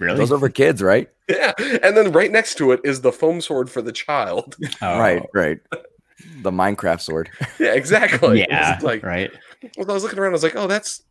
Really? 0.00 0.16
Those 0.18 0.32
are 0.32 0.38
for 0.38 0.48
kids, 0.48 0.82
right? 0.82 1.08
yeah, 1.28 1.52
and 1.82 1.96
then 1.96 2.10
right 2.10 2.32
next 2.32 2.56
to 2.56 2.72
it 2.72 2.80
is 2.82 3.02
the 3.02 3.12
foam 3.12 3.40
sword 3.40 3.70
for 3.70 3.82
the 3.82 3.92
child. 3.92 4.56
Oh, 4.82 4.98
Right, 4.98 5.22
right. 5.34 5.58
The 6.42 6.50
Minecraft 6.50 7.00
sword. 7.02 7.30
yeah, 7.60 7.74
exactly. 7.74 8.40
Yeah. 8.40 8.78
Like 8.82 9.02
right. 9.04 9.30
well, 9.76 9.90
I 9.90 9.94
was 9.94 10.02
looking 10.02 10.18
around, 10.18 10.30
I 10.30 10.32
was 10.32 10.42
like, 10.42 10.56
"Oh, 10.56 10.66
that's." 10.66 11.02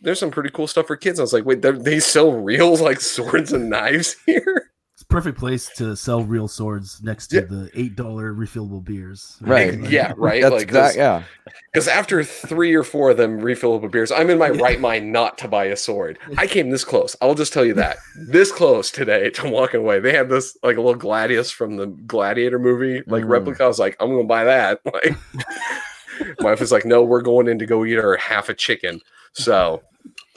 There's 0.00 0.18
some 0.18 0.32
pretty 0.32 0.50
cool 0.50 0.66
stuff 0.66 0.88
for 0.88 0.96
kids. 0.96 1.20
I 1.20 1.22
was 1.22 1.32
like, 1.32 1.44
wait, 1.44 1.62
they- 1.62 1.70
they 1.70 2.00
sell 2.00 2.32
real 2.32 2.76
like 2.76 3.00
swords 3.00 3.52
and 3.52 3.70
knives 3.70 4.16
here? 4.26 4.71
It's 5.12 5.18
a 5.18 5.20
perfect 5.20 5.38
place 5.38 5.68
to 5.76 5.94
sell 5.94 6.22
real 6.22 6.48
swords 6.48 7.02
next 7.02 7.26
to 7.28 7.36
Yeah. 7.36 7.42
the 7.42 7.70
eight 7.74 7.96
dollar 7.96 8.32
refillable 8.32 8.82
beers. 8.82 9.36
Right. 9.42 9.78
Yeah, 9.78 10.14
right. 10.16 10.40
That's 10.40 10.52
like, 10.54 10.62
exact, 10.62 10.96
yeah. 10.96 11.24
Because 11.70 11.86
after 11.86 12.24
three 12.24 12.74
or 12.74 12.82
four 12.82 13.10
of 13.10 13.18
them 13.18 13.38
refillable 13.40 13.90
beers, 13.90 14.10
I'm 14.10 14.30
in 14.30 14.38
my 14.38 14.48
right 14.48 14.80
mind 14.80 15.12
not 15.12 15.36
to 15.38 15.48
buy 15.48 15.66
a 15.66 15.76
sword. 15.76 16.18
I 16.38 16.46
came 16.46 16.70
this 16.70 16.84
close. 16.84 17.14
I'll 17.20 17.34
just 17.34 17.52
tell 17.52 17.64
you 17.64 17.74
that. 17.74 17.98
This 18.16 18.50
close 18.52 18.90
today 18.90 19.28
to 19.30 19.50
walking 19.50 19.80
away. 19.80 20.00
They 20.00 20.14
had 20.14 20.30
this 20.30 20.56
like 20.62 20.76
a 20.78 20.80
little 20.80 20.98
Gladius 21.00 21.52
from 21.52 21.76
the 21.76 21.86
Gladiator 21.86 22.58
movie, 22.58 23.02
like 23.06 23.24
Mm. 23.24 23.28
replica. 23.28 23.64
I 23.64 23.66
was 23.68 23.78
like, 23.78 23.96
I'm 24.00 24.08
gonna 24.10 24.24
buy 24.24 24.44
that. 24.44 24.80
Like 24.92 26.40
my 26.40 26.50
wife 26.50 26.60
was 26.60 26.72
like, 26.72 26.84
No, 26.86 27.02
we're 27.02 27.20
going 27.22 27.48
in 27.48 27.58
to 27.58 27.66
go 27.66 27.84
eat 27.84 27.98
our 27.98 28.16
half 28.16 28.48
a 28.48 28.54
chicken. 28.54 29.00
So 29.34 29.82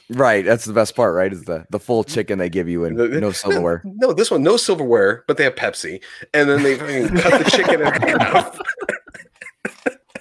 Right. 0.09 0.45
That's 0.45 0.65
the 0.65 0.73
best 0.73 0.95
part, 0.95 1.15
right? 1.15 1.33
Is 1.33 1.43
the 1.45 1.65
the 1.71 1.79
full 1.79 2.03
chicken 2.03 2.37
they 2.37 2.49
give 2.49 2.69
you 2.69 2.85
and 2.85 2.95
no 2.95 3.31
silverware. 3.31 3.81
no, 3.85 4.13
this 4.13 4.29
one, 4.29 4.43
no 4.43 4.55
silverware, 4.57 5.23
but 5.27 5.37
they 5.37 5.43
have 5.43 5.55
Pepsi. 5.55 6.01
And 6.33 6.47
then 6.49 6.61
they 6.63 6.77
cut 6.77 7.43
the 7.43 7.49
chicken 7.49 7.81
in 7.81 7.87
half. 8.19 8.59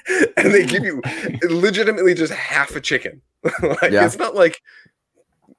and 0.36 0.52
they 0.54 0.66
give 0.66 0.84
you 0.84 1.00
legitimately 1.48 2.14
just 2.14 2.32
half 2.32 2.74
a 2.76 2.80
chicken. 2.80 3.22
like 3.62 3.90
Yeah. 3.92 4.06
it's 4.06 4.18
not 4.18 4.34
like 4.34 4.60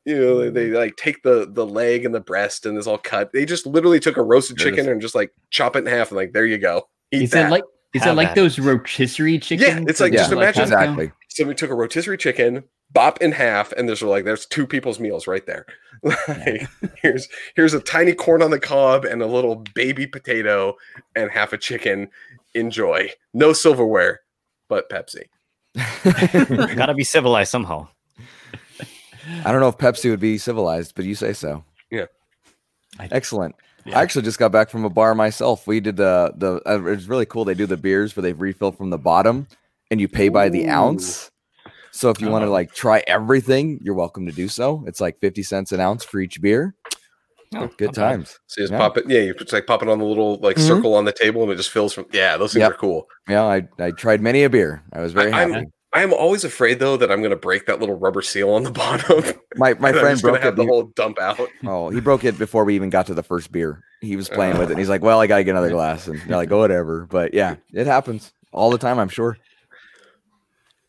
you 0.05 0.19
know, 0.19 0.39
they, 0.39 0.49
they 0.49 0.67
like 0.77 0.95
take 0.97 1.23
the 1.23 1.47
the 1.51 1.65
leg 1.65 2.05
and 2.05 2.13
the 2.13 2.19
breast 2.19 2.65
and 2.65 2.77
it's 2.77 2.87
all 2.87 2.97
cut. 2.97 3.31
They 3.33 3.45
just 3.45 3.65
literally 3.65 3.99
took 3.99 4.17
a 4.17 4.23
roasted 4.23 4.57
There 4.57 4.69
chicken 4.71 4.87
and 4.89 5.01
just 5.01 5.15
like 5.15 5.31
chop 5.49 5.75
it 5.75 5.79
in 5.79 5.85
half 5.87 6.09
and 6.09 6.15
like 6.17 6.31
there 6.33 6.45
you 6.45 6.57
go. 6.57 6.87
Eat 7.11 7.23
Is 7.23 7.31
that. 7.31 7.47
it 7.47 7.51
like 7.51 7.63
is 7.93 8.01
it 8.01 8.05
Have 8.05 8.17
like 8.17 8.29
that. 8.29 8.35
those 8.35 8.59
rotisserie 8.59 9.39
chicken? 9.39 9.85
it's 9.87 9.99
like- 10.01 10.11
just 10.13 10.31
imagine- 10.31 10.63
Exactly. 10.63 11.11
so 11.29 11.45
we 11.45 11.53
took 11.55 11.69
a 11.71 11.75
rotisserie 11.75 12.17
chicken, 12.17 12.63
bop 12.95 13.21
in 13.21 13.31
half, 13.33 13.71
and 13.73 13.87
there's 13.87 14.01
like 14.01 14.25
there's 14.25 14.47
two 14.47 14.65
people's 14.65 14.99
meals 14.99 15.27
right 15.27 15.45
there. 15.45 15.67
like 16.27 16.67
here's 17.01 17.27
here's 17.55 17.75
a 17.75 17.79
tiny 17.79 18.13
corn 18.13 18.41
on 18.41 18.49
the 18.49 18.59
cob 18.59 19.05
and 19.05 19.21
a 19.21 19.27
little 19.27 19.57
baby 19.75 20.07
potato 20.07 20.75
and 21.15 21.29
half 21.29 21.53
a 21.53 21.57
chicken. 21.59 22.09
Enjoy. 22.55 23.11
No 23.33 23.53
silverware, 23.53 24.21
but 24.69 24.89
Pepsi. 24.89 25.25
Gotta 26.75 26.93
be 26.95 27.03
civilized 27.03 27.51
somehow. 27.51 27.87
I 29.43 29.51
don't 29.51 29.59
know 29.59 29.67
if 29.67 29.77
Pepsi 29.77 30.09
would 30.09 30.19
be 30.19 30.37
civilized, 30.37 30.93
but 30.95 31.05
you 31.05 31.15
say 31.15 31.33
so. 31.33 31.63
Yeah. 31.91 32.05
I- 32.97 33.09
Excellent. 33.11 33.55
Yeah. 33.85 33.99
I 33.99 34.01
actually 34.01 34.23
just 34.23 34.39
got 34.39 34.51
back 34.51 34.69
from 34.69 34.85
a 34.85 34.89
bar 34.89 35.13
myself. 35.13 35.67
We 35.67 35.79
did 35.79 35.97
the 35.97 36.33
the. 36.35 36.61
Uh, 36.65 36.83
it's 36.85 37.05
really 37.05 37.25
cool. 37.27 37.45
They 37.45 37.53
do 37.53 37.67
the 37.67 37.77
beers 37.77 38.15
where 38.15 38.23
they 38.23 38.33
refill 38.33 38.71
from 38.71 38.89
the 38.89 38.97
bottom, 38.97 39.47
and 39.91 40.01
you 40.01 40.07
pay 40.07 40.29
by 40.29 40.49
the 40.49 40.65
Ooh. 40.65 40.69
ounce. 40.71 41.29
So 41.95 42.09
if 42.09 42.19
you 42.19 42.29
want 42.29 42.43
to 42.43 42.47
Oh. 42.47 42.51
like 42.51 42.73
try 42.73 43.01
everything, 43.07 43.79
you're 43.81 43.95
welcome 43.95 44.25
to 44.25 44.31
do 44.33 44.47
so. 44.49 44.83
It's 44.85 44.99
like 44.99 45.17
fifty 45.21 45.43
cents 45.43 45.71
an 45.71 45.79
ounce 45.79 46.03
for 46.03 46.19
each 46.19 46.41
beer. 46.41 46.75
Oh, 47.55 47.67
Good 47.77 47.85
not 47.87 47.95
bad. 47.95 47.95
times. 47.95 48.39
So 48.47 48.59
you 48.61 48.63
just 48.63 48.73
Yeah. 48.73 48.79
pop 48.79 48.97
it. 48.97 49.05
Yeah, 49.07 49.21
you 49.21 49.33
just 49.33 49.53
like 49.53 49.65
pop 49.65 49.81
it 49.81 49.87
on 49.87 49.99
the 49.99 50.05
little 50.05 50.35
like 50.41 50.57
Mhm. 50.57 50.67
circle 50.67 50.93
on 50.95 51.05
the 51.05 51.13
table, 51.13 51.43
and 51.43 51.51
it 51.53 51.55
just 51.55 51.69
fills 51.69 51.93
from. 51.93 52.05
Yeah, 52.11 52.35
those 52.35 52.51
things 52.51 52.61
Yep. 52.61 52.71
are 52.71 52.75
cool. 52.75 53.07
Yeah, 53.29 53.43
I 53.45 53.67
I 53.79 53.91
tried 53.91 54.21
many 54.21 54.43
a 54.43 54.49
beer. 54.49 54.83
I 54.91 54.99
was 54.99 55.13
very 55.13 55.31
I- 55.31 55.39
I'm- 55.41 55.53
happy. 55.53 55.67
I'm 55.93 56.13
always 56.13 56.43
afraid 56.43 56.79
though 56.79 56.97
that 56.97 57.09
I'm 57.09 57.19
going 57.19 57.29
to 57.29 57.37
break 57.37 57.67
that 57.67 57.79
little 57.79 57.95
rubber 57.97 58.21
seal 58.21 58.49
on 58.49 58.63
the 58.63 58.71
bottom. 58.83 59.23
My 59.55 59.73
my 59.75 59.89
and 59.91 59.97
friend 59.97 60.09
just 60.15 60.23
gonna 60.23 60.33
broke 60.33 60.43
have 60.43 60.53
it. 60.53 60.57
the 60.57 60.63
He- 60.63 60.67
whole 60.67 60.83
dump 60.97 61.17
out. 61.21 61.39
Oh, 61.65 61.89
he 61.91 62.01
broke 62.01 62.25
it 62.25 62.37
before 62.37 62.65
we 62.65 62.75
even 62.75 62.89
got 62.89 63.05
to 63.07 63.13
the 63.13 63.23
first 63.23 63.53
beer. 63.53 63.81
He 64.01 64.17
was 64.17 64.27
playing 64.27 64.57
with 64.57 64.67
it. 64.69 64.71
And 64.71 64.79
he's 64.79 64.89
like, 64.89 65.01
"Well, 65.01 65.21
I 65.21 65.27
gotta 65.27 65.45
get 65.45 65.51
another 65.51 65.69
glass," 65.79 66.07
and 66.07 66.19
you're 66.27 66.35
like, 66.35 66.51
"Oh, 66.51 66.57
whatever." 66.59 67.07
But 67.09 67.33
yeah, 67.33 67.55
it 67.73 67.87
happens 67.87 68.33
all 68.51 68.69
the 68.69 68.77
time. 68.77 68.99
I'm 68.99 69.07
sure. 69.07 69.37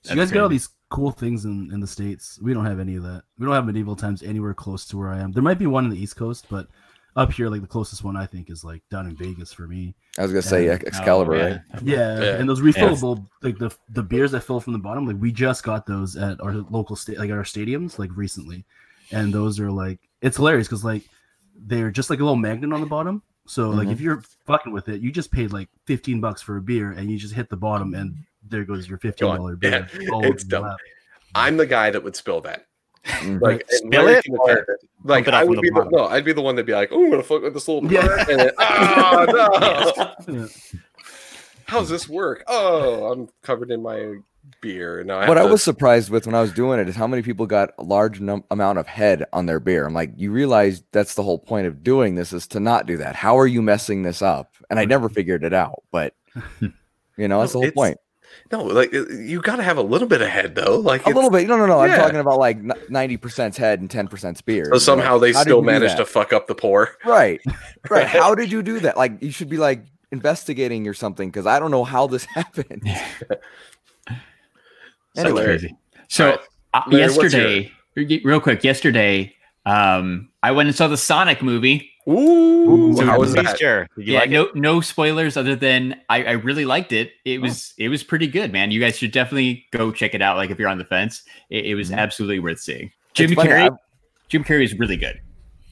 So 0.02 0.14
you 0.14 0.16
guys 0.16 0.28
That's 0.28 0.32
got 0.32 0.42
all 0.42 0.48
these 0.48 0.68
cool 0.88 1.10
things 1.10 1.44
in, 1.44 1.70
in 1.72 1.80
the 1.80 1.86
states. 1.86 2.38
We 2.42 2.54
don't 2.54 2.64
have 2.66 2.78
any 2.80 2.96
of 2.96 3.02
that. 3.02 3.22
We 3.38 3.46
don't 3.46 3.54
have 3.54 3.66
medieval 3.66 3.96
times 3.96 4.22
anywhere 4.22 4.54
close 4.54 4.86
to 4.86 4.96
where 4.98 5.08
I 5.08 5.18
am. 5.18 5.32
There 5.32 5.42
might 5.42 5.58
be 5.58 5.66
one 5.66 5.84
in 5.84 5.90
the 5.90 6.00
East 6.00 6.16
Coast, 6.16 6.46
but 6.50 6.68
up 7.16 7.32
here, 7.32 7.48
like 7.48 7.62
the 7.62 7.66
closest 7.66 8.04
one 8.04 8.16
I 8.16 8.26
think 8.26 8.50
is 8.50 8.62
like 8.62 8.82
down 8.90 9.06
in 9.06 9.16
Vegas 9.16 9.52
for 9.52 9.66
me. 9.66 9.94
I 10.18 10.22
was 10.22 10.30
gonna 10.32 10.42
say 10.42 10.66
Yeah. 10.66 10.78
Excalibur, 10.86 11.34
Oh, 11.34 11.44
right? 11.50 11.60
Yeah, 11.82 12.20
Yeah. 12.20 12.36
and 12.36 12.48
those 12.48 12.60
refillable, 12.60 13.26
like 13.42 13.58
the 13.58 13.74
the 13.90 14.02
beers 14.02 14.32
that 14.32 14.42
fill 14.42 14.60
from 14.60 14.74
the 14.74 14.78
bottom, 14.78 15.06
like 15.06 15.16
we 15.18 15.32
just 15.32 15.64
got 15.64 15.86
those 15.86 16.14
at 16.16 16.40
our 16.42 16.52
local 16.70 16.94
state, 16.94 17.18
like 17.18 17.30
at 17.30 17.36
our 17.36 17.42
stadiums, 17.42 17.98
like 17.98 18.10
recently, 18.14 18.64
and 19.12 19.32
those 19.32 19.58
are 19.58 19.70
like 19.70 19.98
it's 20.20 20.36
hilarious 20.36 20.68
because 20.68 20.84
like 20.84 21.02
they're 21.58 21.90
just 21.90 22.10
like 22.10 22.20
a 22.20 22.22
little 22.22 22.36
magnet 22.36 22.72
on 22.72 22.80
the 22.82 22.86
bottom. 22.86 23.22
So 23.46 23.70
like 23.70 23.88
Mhm. 23.88 23.92
if 23.92 24.00
you're 24.00 24.22
fucking 24.44 24.72
with 24.72 24.88
it, 24.90 25.00
you 25.00 25.10
just 25.10 25.30
paid 25.32 25.52
like 25.52 25.68
fifteen 25.86 26.20
bucks 26.20 26.42
for 26.42 26.56
a 26.58 26.60
beer, 26.62 26.90
and 26.92 27.10
you 27.10 27.16
just 27.16 27.32
hit 27.34 27.48
the 27.48 27.56
bottom, 27.56 27.94
and 27.94 28.14
there 28.48 28.64
goes 28.64 28.88
your 28.88 28.98
fifteen 28.98 29.34
dollar 29.34 29.58
Yeah, 29.62 29.80
beer. 29.92 30.08
all 30.12 30.24
it's 30.24 30.44
over 30.44 30.50
dumb. 30.50 30.62
lap. 30.64 30.76
I'm 31.34 31.56
the 31.56 31.66
guy 31.66 31.90
that 31.90 32.02
would 32.02 32.16
spill 32.16 32.40
that. 32.42 32.66
Mhm. 33.04 33.40
Like 33.40 33.64
Spill 33.68 34.08
it 34.08 34.24
or. 34.28 34.66
Like 35.04 35.28
it 35.28 35.34
I 35.34 35.44
would 35.44 35.58
the 35.58 35.62
be 35.62 35.68
the 35.68 35.74
bottom? 35.76 35.92
no, 35.92 36.06
I'd 36.06 36.24
be 36.24 36.32
the 36.32 36.42
one 36.42 36.56
that'd 36.56 36.66
be 36.66 36.72
like, 36.72 36.88
"Oh, 36.90 37.04
I'm 37.04 37.10
gonna 37.10 37.22
fuck 37.22 37.42
with 37.42 37.54
this 37.54 37.68
little 37.68 37.90
Yeah. 37.92 38.00
part," 38.06 38.28
and 38.28 38.40
then, 38.40 38.50
oh 38.58 40.14
no, 40.28 40.34
Yeah. 40.34 40.46
how's 41.66 41.88
this 41.88 42.08
work? 42.08 42.42
Oh, 42.48 43.12
I'm 43.12 43.28
covered 43.42 43.70
in 43.70 43.82
my 43.82 44.14
beer. 44.60 45.04
Now 45.04 45.18
I 45.18 45.28
What 45.28 45.38
I 45.38 45.44
was 45.44 45.62
surprised 45.62 46.10
with 46.10 46.26
when 46.26 46.34
I 46.34 46.40
was 46.40 46.52
doing 46.52 46.80
it 46.80 46.88
is 46.88 46.96
how 46.96 47.06
many 47.06 47.22
people 47.22 47.46
got 47.46 47.70
a 47.78 47.82
large 47.82 48.20
num- 48.20 48.44
amount 48.50 48.78
of 48.78 48.86
head 48.86 49.24
on 49.32 49.46
their 49.46 49.60
beer. 49.60 49.86
I'm 49.86 49.94
like, 49.94 50.12
you 50.16 50.30
realize 50.32 50.82
that's 50.92 51.14
the 51.14 51.22
whole 51.22 51.38
point 51.38 51.66
of 51.66 51.82
doing 51.84 52.14
this 52.14 52.32
is 52.32 52.46
to 52.48 52.60
not 52.60 52.86
do 52.86 52.96
that. 52.98 53.14
How 53.16 53.38
are 53.38 53.46
you 53.46 53.62
messing 53.62 54.02
this 54.02 54.22
up? 54.22 54.54
And 54.70 54.78
I 54.80 54.84
never 54.84 55.08
figured 55.08 55.44
it 55.44 55.52
out, 55.52 55.82
but 55.92 56.14
you 56.60 57.28
know, 57.28 57.40
that's 57.40 57.52
the 57.52 57.58
whole 57.58 57.66
it's- 57.68 57.74
point. 57.74 57.98
No, 58.52 58.62
like 58.64 58.94
uh, 58.94 59.06
you 59.08 59.40
got 59.42 59.56
to 59.56 59.62
have 59.62 59.76
a 59.78 59.82
little 59.82 60.08
bit 60.08 60.20
of 60.22 60.28
head 60.28 60.54
though. 60.54 60.78
Like 60.78 61.04
A 61.06 61.10
little 61.10 61.30
bit. 61.30 61.46
No, 61.48 61.56
no, 61.56 61.66
no. 61.66 61.80
I'm 61.80 61.90
talking 61.90 62.20
about 62.20 62.38
like 62.38 62.58
ninety 62.90 63.16
percent 63.16 63.56
head 63.56 63.80
and 63.80 63.90
ten 63.90 64.08
percent 64.08 64.44
beer. 64.44 64.66
So 64.72 64.78
somehow 64.78 65.18
they 65.18 65.32
still 65.32 65.58
you 65.60 65.64
managed 65.66 65.96
to 65.98 66.04
fuck 66.04 66.32
up 66.32 66.46
the 66.46 66.54
poor. 66.54 66.96
Right. 67.04 67.40
Right. 67.90 68.06
How 68.06 68.34
did 68.34 68.50
you 68.50 68.62
do 68.64 68.80
that? 68.80 68.96
Like 68.96 69.22
you 69.22 69.30
should 69.30 69.48
be 69.48 69.58
like 69.58 69.84
investigating 70.10 70.88
or 70.88 70.94
something 70.94 71.28
because 71.28 71.46
I 71.46 71.60
don't 71.60 71.70
know 71.70 71.84
how 71.84 72.06
this 72.08 72.24
happened. 72.34 72.82
So 74.08 74.16
Anyway. 75.16 75.44
crazy. 75.44 75.76
So 76.08 76.24
Alright. 76.24 76.40
uh, 76.74 76.82
Larry, 76.88 77.02
what's 77.04 77.16
yesterday, 77.32 77.72
real 78.24 78.40
quick, 78.40 78.64
yesterday, 78.64 79.34
um, 79.66 80.28
I 80.42 80.50
went 80.52 80.68
and 80.68 80.76
saw 80.76 80.88
the 80.88 80.96
Sonic 80.96 81.42
movie. 81.42 81.90
Ooh, 82.08 82.94
So 82.96 83.04
how 83.04 83.18
was 83.18 83.34
Please, 83.34 83.44
that? 83.44 83.58
Sure. 83.58 83.88
You 83.96 84.12
yeah, 84.14 84.20
like 84.20 84.30
no, 84.30 84.42
it? 84.44 84.54
no 84.56 84.80
spoilers 84.80 85.36
other 85.36 85.56
than 85.56 86.00
I, 86.08 86.24
I 86.24 86.30
really 86.32 86.64
liked 86.64 86.92
it. 86.92 87.12
It 87.24 87.40
was, 87.40 87.74
it 87.78 87.88
was 87.88 88.02
pretty 88.04 88.28
good, 88.28 88.52
man. 88.52 88.70
You 88.70 88.78
guys 88.80 88.96
should 88.96 89.10
definitely 89.12 89.66
go 89.72 89.90
check 89.90 90.14
it 90.14 90.22
out. 90.22 90.36
Like 90.36 90.50
if 90.50 90.58
you're 90.58 90.68
on 90.68 90.78
the 90.78 90.84
fence, 90.84 91.22
it, 91.50 91.66
it 91.66 91.74
was 91.74 91.90
Mhm. 91.90 91.98
absolutely 91.98 92.38
worth 92.38 92.60
seeing. 92.60 92.92
Jim 93.14 93.30
Carrey, 93.30 93.66
I've, 93.66 93.76
Jim 94.28 94.44
Carrey 94.44 94.64
is 94.64 94.78
really 94.78 94.96
good. 94.96 95.20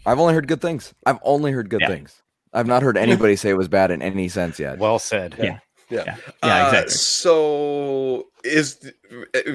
I've 0.07 0.19
only 0.19 0.35
heard 0.35 0.49
good 0.49 0.61
things. 0.61 0.93
I've 1.07 1.19
only 1.23 1.53
heard 1.53 1.69
good 1.71 1.81
Yeah. 1.83 1.88
things. 1.88 2.21
I've 2.53 2.67
not 2.67 2.83
heard 2.83 2.97
anybody 2.97 3.37
say 3.37 3.50
it 3.50 3.57
was 3.57 3.69
bad 3.69 3.91
in 3.91 4.03
any 4.03 4.29
sense 4.29 4.59
yet. 4.59 4.79
Well 4.79 4.99
said. 4.99 5.35
Yeah. 5.38 5.45
Yeah. 5.45 5.59
Yeah, 5.91 6.17
yeah, 6.43 6.64
Uh, 6.64 6.67
exactly. 6.69 6.95
So 6.95 8.26
is 8.43 8.91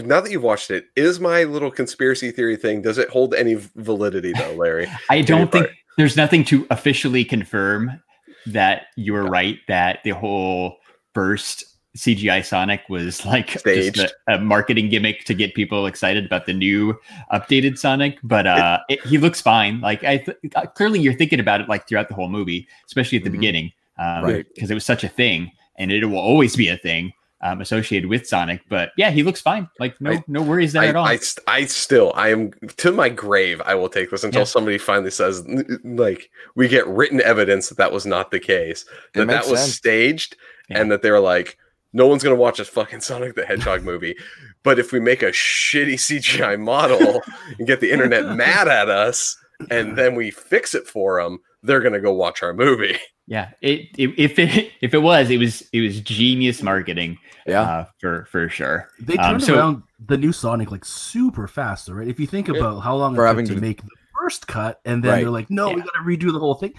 now 0.06 0.22
that 0.22 0.32
you've 0.32 0.44
watched 0.44 0.70
it, 0.72 0.86
is 0.96 1.20
my 1.20 1.44
little 1.44 1.72
conspiracy 1.72 2.30
theory 2.32 2.56
thing? 2.56 2.82
Does 2.84 2.98
it 3.00 3.10
hold 3.10 3.34
any 3.34 3.56
validity 3.76 4.32
though, 4.34 4.54
Larry? 4.54 4.88
I 5.10 5.22
don't 5.22 5.52
think 5.52 5.66
part. 5.66 5.76
There's 6.00 6.16
nothing 6.16 6.46
to 6.46 6.66
officially 6.70 7.26
confirm 7.26 8.02
that 8.46 8.84
you 8.96 9.12
were 9.12 9.26
right 9.26 9.58
that 9.68 10.00
the 10.06 10.12
whole 10.12 10.78
first 11.14 11.66
CGI 11.98 12.46
Sonic 12.46 12.82
was 12.88 13.26
like 13.26 13.62
just 13.66 14.00
a, 14.30 14.36
a 14.36 14.40
marketing 14.40 14.88
gimmick 14.88 15.26
to 15.26 15.34
get 15.34 15.54
people 15.56 15.86
excited 15.88 16.26
about 16.26 16.46
the 16.46 16.54
new 16.54 16.98
updated 17.34 17.78
Sonic. 17.78 18.18
But 18.24 18.48
uh, 18.48 18.80
it, 18.88 19.06
he 19.06 19.18
looks 19.18 19.42
fine. 19.42 19.82
Like 19.82 20.06
I 20.06 20.20
th- 20.20 20.38
uh, 20.56 20.68
clearly 20.68 21.02
you're 21.02 21.14
thinking 21.16 21.42
about 21.42 21.60
it 21.60 21.68
like 21.68 21.86
throughout 21.86 22.08
the 22.08 22.16
whole 22.16 22.30
movie, 22.30 22.66
especially 22.86 23.18
at 23.18 23.26
the 23.26 23.30
Mhm. 23.30 23.34
beginning, 23.34 23.72
um, 23.98 24.24
Right. 24.24 24.46
Because 24.56 24.72
it 24.72 24.76
was 24.76 24.86
such 24.86 25.04
a 25.04 25.10
thing, 25.10 25.52
and 25.76 25.92
it 25.92 26.06
will 26.06 26.18
always 26.18 26.56
be 26.56 26.70
a 26.70 26.78
thing. 26.78 27.12
Um, 27.42 27.62
associated 27.62 28.10
with 28.10 28.28
Sonic, 28.28 28.64
but 28.68 28.92
yeah, 28.98 29.12
he 29.12 29.24
looks 29.24 29.40
fine. 29.40 29.70
Like 29.80 29.96
no, 30.02 30.12
I- 30.12 30.24
no 30.28 30.42
worries 30.42 30.74
there 30.74 30.82
I, 30.84 30.88
at 30.88 30.96
all. 30.98 31.06
I, 31.06 31.20
I 31.48 31.66
still, 31.68 32.12
I 32.14 32.32
am 32.32 32.52
to 32.76 32.92
my 32.92 33.08
grave. 33.08 33.62
I 33.64 33.76
will 33.76 33.88
take 33.88 34.12
this 34.12 34.26
until 34.26 34.42
Yeah. 34.42 34.46
somebody 34.46 34.78
finally 34.78 35.10
says, 35.12 35.42
like, 35.86 36.30
we 36.56 36.68
get 36.68 36.86
written 36.86 37.22
evidence 37.22 37.70
that 37.70 37.78
that 37.78 37.94
was 37.94 38.06
not 38.06 38.32
the 38.32 38.42
case, 38.42 38.84
It 39.14 39.20
that 39.20 39.28
that 39.28 39.48
was 39.48 39.62
sense. 39.62 39.74
staged, 39.76 40.36
Yeah. 40.70 40.82
and 40.82 40.92
that 40.92 41.02
they 41.02 41.12
were 41.12 41.22
like, 41.22 41.58
no 41.94 42.08
one's 42.08 42.24
gonna 42.24 42.36
watch 42.36 42.60
a 42.60 42.66
fucking 42.66 43.00
Sonic 43.00 43.36
the 43.36 43.46
Hedgehog 43.46 43.84
movie. 43.84 44.16
But 44.62 44.78
if 44.78 44.92
we 44.92 45.00
make 45.00 45.24
a 45.24 45.32
shitty 45.32 45.94
CGI 45.94 46.60
model 46.60 47.22
and 47.58 47.66
get 47.66 47.80
the 47.80 47.92
internet 47.92 48.26
mad 48.36 48.68
at 48.68 48.90
us, 48.90 49.38
and 49.72 49.98
then 49.98 50.16
we 50.16 50.30
fix 50.32 50.76
it 50.76 50.86
for 50.88 51.24
them, 51.24 51.40
they're 51.64 51.80
gonna 51.80 52.02
go 52.02 52.12
watch 52.12 52.44
our 52.44 52.54
movie. 52.54 52.98
Yeah, 53.30 53.52
it, 53.62 53.90
it 53.96 54.10
if 54.18 54.40
it 54.40 54.72
if 54.82 54.94
it 54.94 54.98
was, 54.98 55.30
it 55.30 55.38
was 55.38 55.62
it 55.72 55.82
was 55.82 56.02
genius 56.02 56.62
marketing. 56.64 57.18
Yeah. 57.46 57.62
uh, 57.62 57.86
for 58.00 58.26
for 58.32 58.50
sure. 58.50 58.90
They 59.00 59.16
Um, 59.18 59.32
turned 59.34 59.44
so- 59.44 59.56
around 59.58 59.84
the 60.08 60.18
new 60.18 60.32
Sonic 60.32 60.72
like 60.72 60.84
super 60.86 61.48
fast, 61.48 61.86
though, 61.88 61.94
right? 61.94 62.08
If 62.08 62.20
you 62.20 62.28
think 62.28 62.48
Yeah. 62.48 62.56
about 62.58 62.80
how 62.80 62.96
long 62.96 63.14
it 63.14 63.18
took 63.18 63.38
to 63.46 63.56
to- 63.56 63.62
make 63.62 63.82
the 63.82 63.90
first 64.20 64.48
cut, 64.48 64.82
and 64.84 65.04
then 65.04 65.12
Right. 65.12 65.22
they're 65.22 65.30
like, 65.32 65.50
"No, 65.50 65.70
we 65.70 65.82
got 65.82 65.94
to 65.94 66.02
redo 66.06 66.32
the 66.34 66.40
whole 66.40 66.56
thing." 66.56 66.74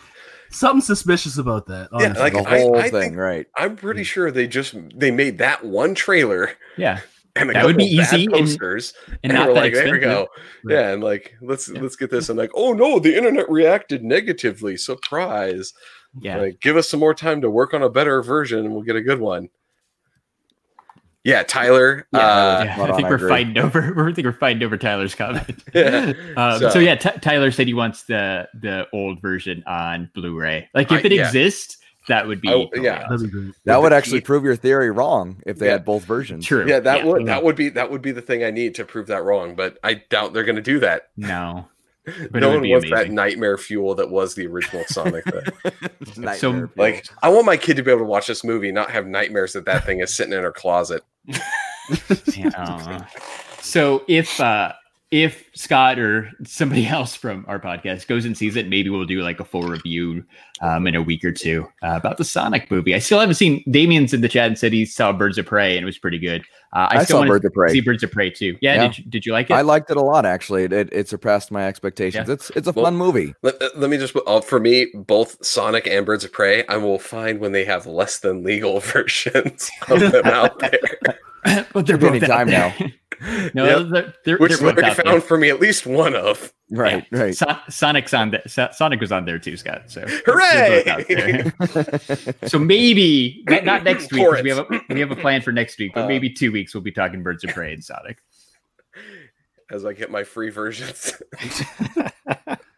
Something 0.51 0.81
suspicious 0.83 1.39
about 1.39 1.67
that. 1.69 1.89
Yeah, 1.93 2.13
like, 2.19 2.33
the 2.33 2.43
whole 2.43 2.77
I 2.77 2.83
thing, 2.91 2.91
think- 2.91 3.17
right? 3.17 3.47
I'm 3.57 3.77
pretty 3.77 4.03
sure 4.03 4.31
they 4.33 4.49
just 4.49 4.75
they 4.97 5.13
made 5.13 5.39
that 5.39 5.65
one 5.65 5.95
trailer 5.95 6.51
Yeah, 6.77 6.99
and 7.37 7.51
a 7.51 7.53
That 7.53 7.65
would 7.67 7.77
be 7.77 7.85
easy 7.85 8.27
posters. 8.27 8.93
and 9.09 9.19
and 9.25 9.33
not 9.35 9.49
we're 9.49 9.55
that 9.55 9.61
like, 9.61 9.75
there 9.75 9.85
we 9.93 9.99
expensive. 9.99 10.29
go. 10.65 10.73
Yeah, 10.75 10.89
and 10.91 11.03
like 11.05 11.35
let's 11.41 11.69
let's 11.69 11.95
get 11.97 12.11
this 12.11 12.29
and 12.29 12.37
like, 12.39 12.51
oh 12.55 12.73
no, 12.73 12.99
the 12.99 13.17
internet 13.17 13.49
reacted 13.49 14.03
negatively. 14.03 14.77
Surprise. 14.77 15.73
Yeah, 16.19 16.39
Like, 16.39 16.61
give 16.61 16.77
us 16.77 16.89
some 16.89 16.99
more 17.01 17.15
time 17.15 17.41
to 17.43 17.51
work 17.51 17.73
on 17.75 17.83
a 17.83 17.89
better 17.89 18.23
version 18.23 18.61
and 18.61 18.73
we'll 18.73 18.83
get 18.83 18.97
a 18.97 19.03
good 19.03 19.21
one. 19.21 19.49
Yeah, 21.23 21.43
Tyler. 21.43 22.07
Yeah, 22.13 22.19
uh, 22.19 22.65
yeah. 22.65 22.83
I 22.83 22.97
think 22.97 23.07
I 23.07 23.11
we're 23.11 23.17
agree. 23.17 23.29
fighting 23.29 23.59
over. 23.59 24.09
I 24.09 24.13
think 24.15 24.25
we're 24.25 24.33
fighting 24.33 24.63
over 24.63 24.77
Tyler's 24.79 25.15
comment. 25.15 25.63
Yeah. 25.75 26.13
Um, 26.37 26.59
so, 26.59 26.71
So- 26.71 26.79
yeah, 26.79 26.95
Ty 26.95 27.11
Tyler 27.21 27.51
said 27.51 27.67
he 27.67 27.75
wants 27.75 28.05
the 28.05 28.49
the 28.55 28.87
old 28.93 29.21
version 29.21 29.63
on 29.67 30.11
Blu-ray. 30.15 30.69
Like 30.75 30.91
if 30.91 31.05
I- 31.05 31.07
it 31.07 31.13
yeah. 31.13 31.27
exists, 31.27 31.77
that 32.09 32.27
would 32.27 32.41
be 32.41 32.49
I- 32.49 32.53
totally 32.53 32.85
yeah. 32.85 33.03
awesome. 33.05 33.11
That'd 33.11 33.27
be 33.27 33.31
great. 33.39 33.55
That 33.67 33.77
With 33.77 33.83
would 33.85 33.93
the 33.93 33.97
actually 33.97 34.21
prove 34.23 34.45
your 34.45 34.57
theory 34.57 34.91
wrong 34.91 35.43
if 35.45 35.59
they 35.59 35.67
Yeah. 35.67 35.73
had 35.73 35.85
both 35.85 36.05
versions. 36.05 36.47
True. 36.47 36.67
yeah, 36.67 36.81
that 36.81 37.05
would 37.07 37.21
Yeah. 37.27 37.35
that 37.35 37.45
would 37.45 37.55
be 37.57 37.69
that 37.69 37.91
would 37.91 38.01
be 38.03 38.13
the 38.13 38.23
thing 38.23 38.43
I 38.43 38.51
need 38.51 38.75
to 38.77 38.85
prove 38.87 39.07
that 39.09 39.23
wrong, 39.23 39.55
but 39.55 39.79
I 39.85 39.95
doubt 40.09 40.33
they're 40.33 40.45
gonna 40.45 40.63
do 40.63 40.79
that. 40.81 41.11
No, 41.19 41.69
But 42.31 42.39
it 42.39 42.41
no 42.41 42.49
would 42.49 42.55
one 42.55 42.63
be 42.63 42.73
wants 42.73 42.91
that 42.91 43.11
nightmare 43.11 43.59
fuel 43.59 43.95
that 43.97 44.11
was 44.11 44.35
the 44.35 44.47
original 44.47 44.85
Sonic. 44.89 45.25
though. 45.25 45.71
So, 46.37 46.69
like, 46.77 47.07
I 47.23 47.29
want 47.29 47.47
my 47.47 47.57
kid 47.57 47.77
to 47.77 47.83
be 47.83 47.91
able 47.91 48.01
to 48.01 48.07
watch 48.07 48.27
this 48.27 48.43
movie, 48.43 48.73
not 48.73 48.91
have 48.91 49.07
nightmares 49.07 49.53
that 49.53 49.65
that 49.67 49.85
thing 49.85 50.01
is 50.01 50.15
sitting 50.15 50.33
in 50.33 50.43
her 50.43 50.53
closet. 50.53 51.03
Yeah, 52.37 53.05
so 53.61 54.05
if 54.07 54.41
uh 54.41 54.73
if 55.11 55.51
Scott 55.55 55.99
or 55.99 56.31
somebody 56.45 56.87
else 56.89 57.17
from 57.17 57.45
our 57.49 57.59
podcast 57.59 58.07
goes 58.07 58.25
and 58.25 58.37
sees 58.39 58.55
it, 58.57 58.69
maybe 58.69 58.91
we'll 58.91 59.05
do 59.05 59.23
like 59.23 59.41
a 59.41 59.45
full 59.45 59.63
review 59.63 60.25
um, 60.63 60.87
in 60.87 60.95
a 60.95 61.03
week 61.03 61.25
or 61.25 61.33
two 61.33 61.67
uh, 61.83 61.97
about 61.97 62.17
the 62.17 62.25
Sonic 62.25 62.71
movie. 62.71 62.95
I 62.95 63.01
still 63.01 63.19
haven't 63.19 63.35
seen. 63.35 63.65
Damien's 63.71 64.15
in 64.15 64.21
the 64.21 64.29
chat 64.29 64.47
and 64.47 64.59
said 64.59 64.73
he 64.73 64.85
saw 64.85 65.13
Birds 65.13 65.37
of 65.39 65.47
Prey 65.47 65.77
and 65.77 65.83
it 65.83 65.87
was 65.87 65.99
pretty 65.99 66.19
good. 66.19 66.43
Uh, 66.73 66.87
I, 66.93 66.99
I 66.99 67.05
still 67.05 67.23
saw 67.23 67.27
Birds 67.27 67.45
of 67.45 67.53
Prey. 67.53 67.73
see 67.73 67.81
Birds 67.81 68.03
of 68.05 68.13
Prey 68.13 68.31
too. 68.31 68.57
Yeah, 68.61 68.75
Yeah. 68.75 68.87
Did, 68.89 68.99
you, 68.99 69.05
did 69.07 69.27
you 69.27 69.33
like 69.33 69.51
it? 69.51 69.55
I 69.55 69.63
liked 69.63 69.91
it 69.91 69.97
a 69.97 70.03
lot. 70.03 70.25
Actually, 70.25 70.65
it, 70.65 70.73
it, 70.73 70.89
it 70.93 71.09
surpassed 71.09 71.51
my 71.51 71.67
expectations. 71.67 72.29
Yeah. 72.29 72.35
It's 72.35 72.51
it's 72.51 72.69
a 72.69 72.73
Well- 72.73 72.85
fun 72.85 72.97
movie. 72.97 73.35
Let, 73.43 73.61
uh, 73.61 73.71
let 73.75 73.91
me 73.91 73.97
just 73.99 74.15
uh, 74.27 74.41
for 74.41 74.61
me, 74.61 74.87
both 74.95 75.45
Sonic 75.45 75.89
and 75.89 76.07
Birds 76.07 76.23
of 76.25 76.33
Prey, 76.33 76.65
I 76.69 76.77
will 76.77 77.01
find 77.01 77.41
when 77.41 77.51
they 77.51 77.65
have 77.65 77.87
less 77.87 78.21
than 78.21 78.45
legal 78.45 78.79
versions 78.81 79.69
of 79.89 79.99
them 79.99 80.27
out 80.27 80.59
there. 80.61 80.79
but 81.73 81.87
they're 81.87 81.99
Give 81.99 82.13
me 82.13 82.21
both 82.21 82.31
out 82.31 82.37
time 82.37 82.49
there. 82.49 82.75
now. 82.79 82.87
No, 83.55 83.65
Yep. 83.65 83.89
they're, 83.91 84.15
they're, 84.25 84.39
Which 84.39 84.53
they're 84.53 84.73
both 84.73 84.77
Larry 84.79 84.91
out 84.91 84.97
there. 84.97 85.05
found 85.05 85.23
for 85.25 85.37
me 85.37 85.51
at 85.51 85.61
least 85.61 85.87
one 85.87 86.15
of. 86.15 86.53
Right, 86.71 87.05
right. 87.11 87.35
So- 87.37 87.57
Sonic's 87.69 88.15
on 88.15 88.31
there. 88.31 88.43
So- 88.47 88.69
Sonic 88.73 89.01
was 89.01 89.13
on 89.13 89.25
there 89.27 89.39
too, 89.39 89.57
Scott. 89.57 89.83
So 89.91 90.01
they're 90.01 90.21
Hooray! 90.25 90.83
both 90.85 90.87
out 90.87 91.09
there. 91.09 92.35
so 92.49 92.59
maybe 92.59 93.43
not, 93.49 93.65
not 93.65 93.85
next 93.85 94.13
week. 94.13 94.25
'cause 94.27 94.43
We 94.43 94.51
have 94.51 94.59
a 94.71 94.81
we 94.89 95.01
have 95.01 95.11
a 95.11 95.17
plan 95.17 95.43
for 95.43 95.53
next 95.53 95.79
week, 95.79 95.93
but 95.95 96.05
Uh, 96.05 96.09
maybe 96.09 96.31
two 96.31 96.51
weeks 96.53 96.75
we'll 96.75 96.83
be 96.83 96.93
talking 96.93 97.23
Birds 97.23 97.45
of 97.45 97.51
Prey 97.51 97.73
and 97.73 97.85
Sonic. 97.85 98.19
As 99.71 99.85
I 99.85 99.93
get 99.93 100.11
my 100.11 100.25
free 100.25 100.51
versions, 100.51 101.21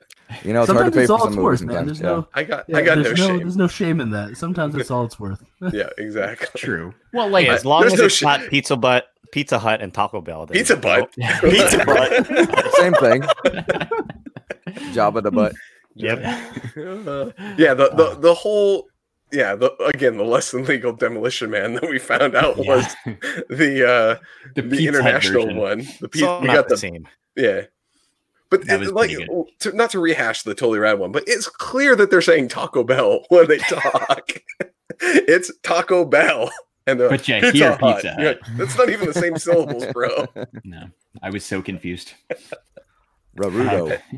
You 0.45 0.53
know, 0.53 0.63
it's 0.63 0.73
hard 0.73 0.93
to 0.93 0.93
Sometimes 0.93 0.95
pay 0.97 1.01
it's 1.03 1.07
for 1.09 1.13
all 1.13 1.19
some 1.21 1.29
it's 1.29 1.37
movies. 1.37 1.45
worth, 1.45 1.63
man. 1.63 1.87
There's 1.87 2.01
yeah. 2.01 2.07
no, 2.07 2.29
I 2.35 2.43
got 2.45 2.65
yeah, 2.69 2.77
I 2.79 2.83
got 2.83 2.99
no 2.99 3.05
there's 3.05 3.19
no, 3.19 3.27
shame. 3.29 3.39
there's 3.39 3.57
no 3.57 3.69
shame 3.69 4.01
in 4.01 4.11
that. 4.11 4.37
Sometimes 4.37 4.75
it's 4.75 4.91
all 4.91 5.05
it's 5.05 5.19
worth. 5.21 5.43
Yeah, 5.73 5.89
exactly. 5.99 6.49
True. 6.61 6.93
Well, 7.13 7.29
like 7.29 7.47
as 7.49 7.65
long 7.65 7.85
as 7.85 7.95
no 7.95 8.05
it's 8.05 8.15
sh- 8.17 8.23
not 8.23 8.41
Pizza 8.49 8.77
Butt, 8.77 9.07
Pizza 9.31 9.59
Hut, 9.59 9.81
and 9.81 9.95
Taco 9.95 10.21
Bell. 10.21 10.47
then 10.47 10.55
Pizza 10.57 10.75
it's 10.75 10.83
butt. 10.83 11.13
cool. 11.15 11.51
Pizza 11.51 11.79
butt. 11.87 12.75
Same 12.75 12.95
thing. 12.95 13.23
Jabba 14.93 15.23
the 15.23 15.31
butt. 15.31 15.55
Yep. 15.95 16.19
yeah, 17.59 17.75
the, 17.75 17.91
the 17.95 18.17
the 18.21 18.35
whole 18.35 18.89
yeah, 19.31 19.55
the 19.55 19.73
again 19.85 20.17
the 20.17 20.25
less 20.25 20.51
than 20.51 20.65
legal 20.65 20.93
demolition 20.93 21.51
man 21.51 21.75
that 21.75 21.89
we 21.89 21.99
found 21.99 22.35
out 22.35 22.57
was 22.59 22.85
the 23.05 23.87
uh 23.87 24.23
the, 24.55 24.63
the, 24.63 24.87
international 24.89 25.43
version. 25.45 25.57
one. 25.59 25.87
The 26.01 26.09
pe- 26.09 26.19
So 26.21 26.41
we 26.41 26.47
not 26.49 26.55
got 26.57 26.69
the 26.69 26.75
the 26.75 26.79
same. 26.79 27.07
yeah. 27.37 27.63
But 28.61 28.69
it- 28.69 28.93
like 28.95 29.11
to, 29.61 29.73
not 29.73 29.91
to 29.91 29.99
rehash 30.01 30.43
the 30.43 30.55
totally 30.55 30.79
rad 30.79 30.99
one, 30.99 31.11
but 31.11 31.25
it's 31.27 31.49
clear 31.49 31.97
that 31.97 32.11
they're 32.11 32.21
saying 32.23 32.49
Taco 32.49 32.85
Bell 32.85 33.25
when 33.31 33.49
they 33.49 33.59
talk. 33.69 34.31
it's 35.01 35.51
Taco 35.63 36.05
Bell. 36.05 36.51
And 36.87 36.99
they're 37.01 37.09
But 37.09 37.27
like, 37.29 37.45
hear 37.55 37.77
Hut. 37.77 38.03
Pizza 38.03 38.17
like, 38.19 38.41
That's 38.57 38.77
not 38.77 38.91
even 38.91 39.07
the 39.07 39.15
same 39.15 39.37
syllables, 39.39 39.87
bro. 39.93 40.27
No, 40.65 40.85
I 41.23 41.31
was 41.31 41.45
so 41.45 41.63
confused. 41.63 42.13
Rarudo. 43.37 44.01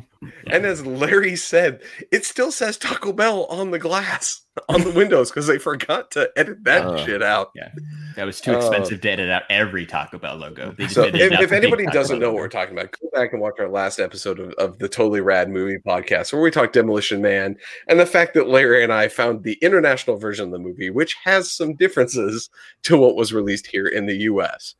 And 0.46 0.64
as 0.64 0.86
Larry 0.86 1.36
said, 1.36 1.82
it 2.10 2.24
still 2.24 2.50
says 2.50 2.78
Taco 2.78 3.12
Bell 3.12 3.44
on 3.50 3.72
the 3.72 3.78
glass 3.78 4.40
on 4.70 4.80
the 4.80 4.90
windows 4.90 5.30
because 5.30 5.46
they 5.46 5.58
forgot 5.58 6.10
to 6.12 6.30
edit 6.34 6.64
that 6.64 6.82
Uh. 6.86 7.04
shit 7.04 7.22
out. 7.22 7.50
Yeah, 7.54 7.68
That 8.16 8.24
was 8.24 8.40
too 8.40 8.52
Oh. 8.52 8.56
expensive 8.56 9.02
to 9.02 9.10
edit 9.10 9.28
out 9.28 9.42
every 9.50 9.84
Taco 9.84 10.16
Bell 10.16 10.36
logo. 10.36 10.74
They 10.78 10.88
So 10.88 11.02
if, 11.04 11.14
if 11.14 11.52
anybody 11.52 11.84
doesn't 11.84 12.20
Bell 12.20 12.28
know 12.30 12.32
what 12.32 12.40
we're 12.40 12.48
talking 12.48 12.72
about, 12.74 12.92
go 12.92 13.10
back 13.12 13.34
and 13.34 13.42
watch 13.42 13.56
our 13.58 13.68
last 13.68 14.00
episode 14.00 14.40
of, 14.40 14.52
of 14.54 14.78
the 14.78 14.88
Totally 14.88 15.20
Rad 15.20 15.50
Movie 15.50 15.76
Podcast 15.86 16.32
where 16.32 16.40
we 16.40 16.50
talked 16.50 16.72
Demolition 16.72 17.20
Man 17.20 17.56
and 17.86 18.00
the 18.00 18.06
fact 18.06 18.32
that 18.32 18.48
Larry 18.48 18.82
and 18.82 18.94
I 18.94 19.08
found 19.08 19.42
the 19.42 19.58
international 19.60 20.16
version 20.16 20.46
of 20.46 20.52
the 20.52 20.58
movie, 20.58 20.88
which 20.88 21.16
has 21.24 21.50
some 21.52 21.74
differences 21.76 22.48
to 22.84 22.96
what 22.96 23.14
was 23.14 23.34
released 23.34 23.66
here 23.66 23.86
in 23.86 24.06
the 24.06 24.16
US. 24.30 24.74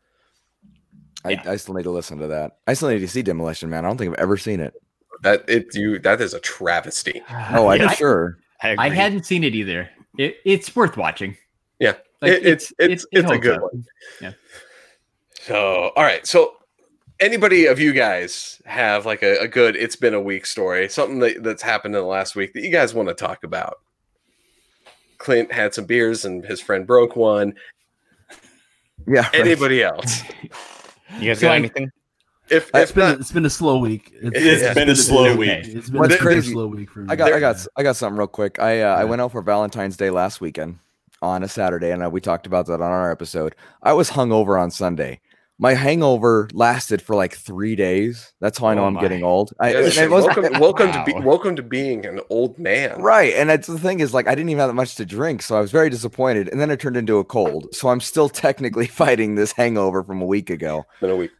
I, 1.25 1.41
I 1.47 1.57
still 1.57 1.75
need 1.75 1.85
to 1.85 1.91
listen 1.91 2.19
to 2.19 2.27
that. 2.29 2.59
I 2.67 2.75
still 2.75 2.91
need 2.91 2.99
to 3.01 3.09
see 3.09 3.23
Demolition 3.23 3.71
Man. 3.71 3.85
I 3.85 3.89
don't 3.89 3.97
think 3.97 4.13
I've 4.13 4.23
ever 4.23 4.37
seen 4.37 4.61
it. 4.61 4.75
That 5.23 5.49
it 5.49 5.75
you 5.75 5.99
that 6.01 6.21
is 6.21 6.35
a 6.35 6.41
travesty. 6.41 7.23
Oh, 7.53 7.69
I'm 7.69 7.81
Yeah, 7.81 7.89
sure. 7.93 8.39
I, 8.63 8.71
I 8.71 8.87
agree. 8.87 8.97
hadn't 8.97 9.25
seen 9.27 9.45
it 9.45 9.55
either. 9.55 9.89
It, 10.19 10.37
it's 10.45 10.75
worth 10.77 10.97
watching. 10.97 11.37
Yeah, 11.81 11.95
Like, 12.21 12.33
It- 12.33 12.47
it's 12.47 12.73
it's 12.79 13.05
it- 13.11 13.19
it's, 13.21 13.31
it 13.31 13.35
a 13.35 13.39
good 13.39 13.57
up. 13.57 13.63
one. 13.73 13.85
Yeah. 14.21 14.33
So 15.43 15.93
all 15.97 16.03
right, 16.03 16.27
so 16.27 16.57
anybody 17.21 17.67
of 17.67 17.79
you 17.79 17.93
guys 17.93 18.61
have 18.67 19.07
like 19.07 19.23
a, 19.23 19.39
a 19.41 19.49
good 19.49 19.77
it's 19.77 19.97
been 19.97 20.15
a 20.15 20.21
week 20.21 20.47
story, 20.47 20.89
something 20.89 21.19
that, 21.21 21.43
that's 21.43 21.63
happened 21.63 21.95
in 21.95 22.01
the 22.03 22.07
last 22.07 22.35
week 22.37 22.53
that 22.55 22.63
you 22.63 22.71
guys 22.71 22.93
want 22.95 23.09
to 23.09 23.15
talk 23.15 23.45
about? 23.45 23.79
Clint 25.19 25.53
had 25.53 25.73
some 25.75 25.85
beers 25.87 26.25
and 26.25 26.45
his 26.45 26.61
friend 26.61 26.87
broke 26.87 27.17
one. 27.17 27.55
Yeah. 29.07 29.23
right. 29.23 29.35
Anybody 29.35 29.83
else? 29.83 30.23
You 31.19 31.31
guys 31.31 31.39
So 31.41 31.47
got 31.49 31.53
I- 31.53 31.57
anything? 31.57 31.91
If 32.51 32.69
It's 32.75 32.91
if 32.91 32.95
been, 32.95 33.05
not, 33.05 33.17
a, 33.17 33.21
it's 33.21 33.33
been 33.33 33.47
a 33.47 33.51
slow 33.51 33.79
week. 33.79 34.13
It's, 34.21 34.37
It's 34.63 34.75
been 34.75 34.91
a 34.91 34.95
slow 34.97 35.29
okay. 35.29 35.35
week. 35.37 35.49
It's 35.77 35.89
been, 35.89 35.99
What's 36.01 36.15
a 36.15 36.19
crazy- 36.19 36.53
slow 36.53 36.67
week 36.67 36.91
for 36.91 36.99
me. 37.01 37.07
I 37.09 37.17
got, 37.17 37.33
I 37.33 37.41
got, 37.41 37.67
I 37.77 37.83
got 37.83 37.97
something 37.97 38.19
real 38.19 38.27
quick. 38.27 38.59
I, 38.59 38.83
uh, 38.83 38.95
I 38.97 39.05
went 39.05 39.23
out 39.23 39.33
for 39.33 39.41
Valentine's 39.41 39.97
Day 39.97 40.11
last 40.11 40.43
weekend 40.43 40.79
on 41.23 41.43
a 41.43 41.49
Saturday, 41.49 41.91
and 41.91 42.05
uh, 42.05 42.11
we 42.11 42.21
talked 42.21 42.47
about 42.47 42.67
that 42.67 42.83
on 42.83 42.83
our 42.83 43.11
episode. 43.11 43.55
I 43.83 43.95
was 43.95 44.11
hungover 44.11 44.61
on 44.61 44.71
Sunday. 44.71 45.21
My 45.65 45.73
hangover 45.73 46.47
lasted 46.53 47.01
for 47.01 47.17
like 47.17 47.35
three 47.35 47.75
days. 47.75 48.35
That's 48.39 48.59
how 48.59 48.67
I 48.67 48.75
know 48.75 48.83
Oh 48.83 48.89
I'm 48.89 49.01
getting 49.01 49.25
old. 49.25 49.55
I, 49.59 49.73
yeah, 49.73 49.79
and 49.79 49.97
it 49.97 50.11
was 50.11 50.27
welcome, 50.27 50.53
welcome 50.61 50.93
to 50.93 51.03
be, 51.07 51.15
welcome 51.15 51.57
to 51.57 51.63
being 51.63 52.05
an 52.05 52.21
old 52.29 52.59
man. 52.59 53.01
right, 53.01 53.33
and 53.33 53.49
that's 53.49 53.67
the 53.67 53.79
thing 53.79 54.01
is 54.01 54.13
like 54.13 54.29
I 54.29 54.35
didn't 54.35 54.51
even 54.51 54.59
have 54.59 54.69
that 54.69 54.75
much 54.75 54.97
to 54.97 55.07
drink, 55.07 55.41
so 55.41 55.57
I 55.57 55.63
was 55.63 55.71
very 55.71 55.89
disappointed. 55.89 56.51
And 56.51 56.61
then 56.61 56.71
it 56.71 56.81
turned 56.81 56.99
into 56.99 57.17
a 57.17 57.25
cold, 57.25 57.75
so 57.75 57.89
I'm 57.89 58.03
still 58.03 58.29
technically 58.29 58.87
fighting 59.03 59.37
this 59.37 59.53
hangover 59.53 60.05
from 60.05 60.21
a 60.21 60.27
week 60.27 60.51
ago. 60.51 60.85
In 61.01 61.09
a 61.09 61.17
week. 61.17 61.31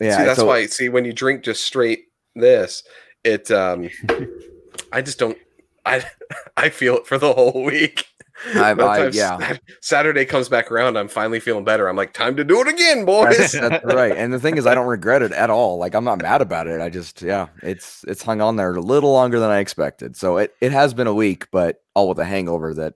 Yeah, 0.00 0.16
see, 0.16 0.24
that's 0.24 0.38
so- 0.38 0.46
why. 0.46 0.64
See, 0.64 0.88
when 0.88 1.04
you 1.04 1.12
drink 1.12 1.44
just 1.44 1.62
straight 1.62 2.06
this, 2.34 2.84
it. 3.22 3.50
um 3.50 3.90
I 4.92 5.02
just 5.02 5.18
don't. 5.18 5.36
I 5.84 6.04
I 6.56 6.68
feel 6.70 6.96
it 6.96 7.06
for 7.06 7.18
the 7.18 7.32
whole 7.32 7.64
week. 7.64 8.06
I- 8.54 8.72
I- 8.72 9.08
yeah. 9.08 9.56
Saturday 9.80 10.24
comes 10.24 10.48
back 10.48 10.70
around, 10.70 10.96
I'm 10.98 11.08
finally 11.08 11.38
feeling 11.40 11.64
better. 11.64 11.88
I'm 11.88 11.96
like, 11.96 12.12
time 12.12 12.36
to 12.36 12.44
do 12.44 12.60
it 12.60 12.68
again, 12.68 13.04
boys. 13.04 13.36
That's, 13.38 13.52
that's 13.52 13.84
right. 13.84 14.10
And 14.16 14.32
the 14.32 14.40
thing 14.40 14.56
is, 14.56 14.66
I 14.66 14.74
don't 14.74 14.88
regret 14.88 15.22
it 15.22 15.30
at 15.32 15.50
all. 15.50 15.78
Like 15.78 15.94
I'm 15.94 16.04
not 16.04 16.20
mad 16.20 16.42
about 16.42 16.66
it. 16.66 16.80
I 16.80 16.90
just, 16.90 17.22
yeah, 17.22 17.46
it's 17.62 18.04
it's 18.08 18.22
hung 18.22 18.40
on 18.40 18.56
there 18.56 18.74
a 18.74 18.80
little 18.80 19.12
longer 19.12 19.38
than 19.38 19.50
I 19.50 19.60
expected. 19.60 20.16
So 20.16 20.38
it, 20.38 20.54
it 20.60 20.72
has 20.72 20.94
been 20.94 21.06
a 21.06 21.14
week, 21.14 21.46
but 21.52 21.82
all 21.94 22.08
with 22.08 22.18
a 22.18 22.24
hangover 22.24 22.74
that 22.74 22.94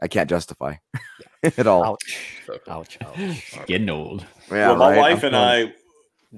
I 0.00 0.08
can't 0.08 0.28
justify 0.28 0.76
at 1.42 1.66
all. 1.66 1.84
Ouch. 1.84 2.48
Ouch. 2.68 2.98
Ouch. 3.02 3.56
Getting 3.66 3.90
old. 3.90 4.24
Yeah, 4.50 4.68
well, 4.68 4.76
my 4.76 4.90
right? 4.92 4.98
wife 4.98 5.24
I'm 5.24 5.34
and 5.34 5.34
feeling- 5.34 5.74
I 5.74 5.74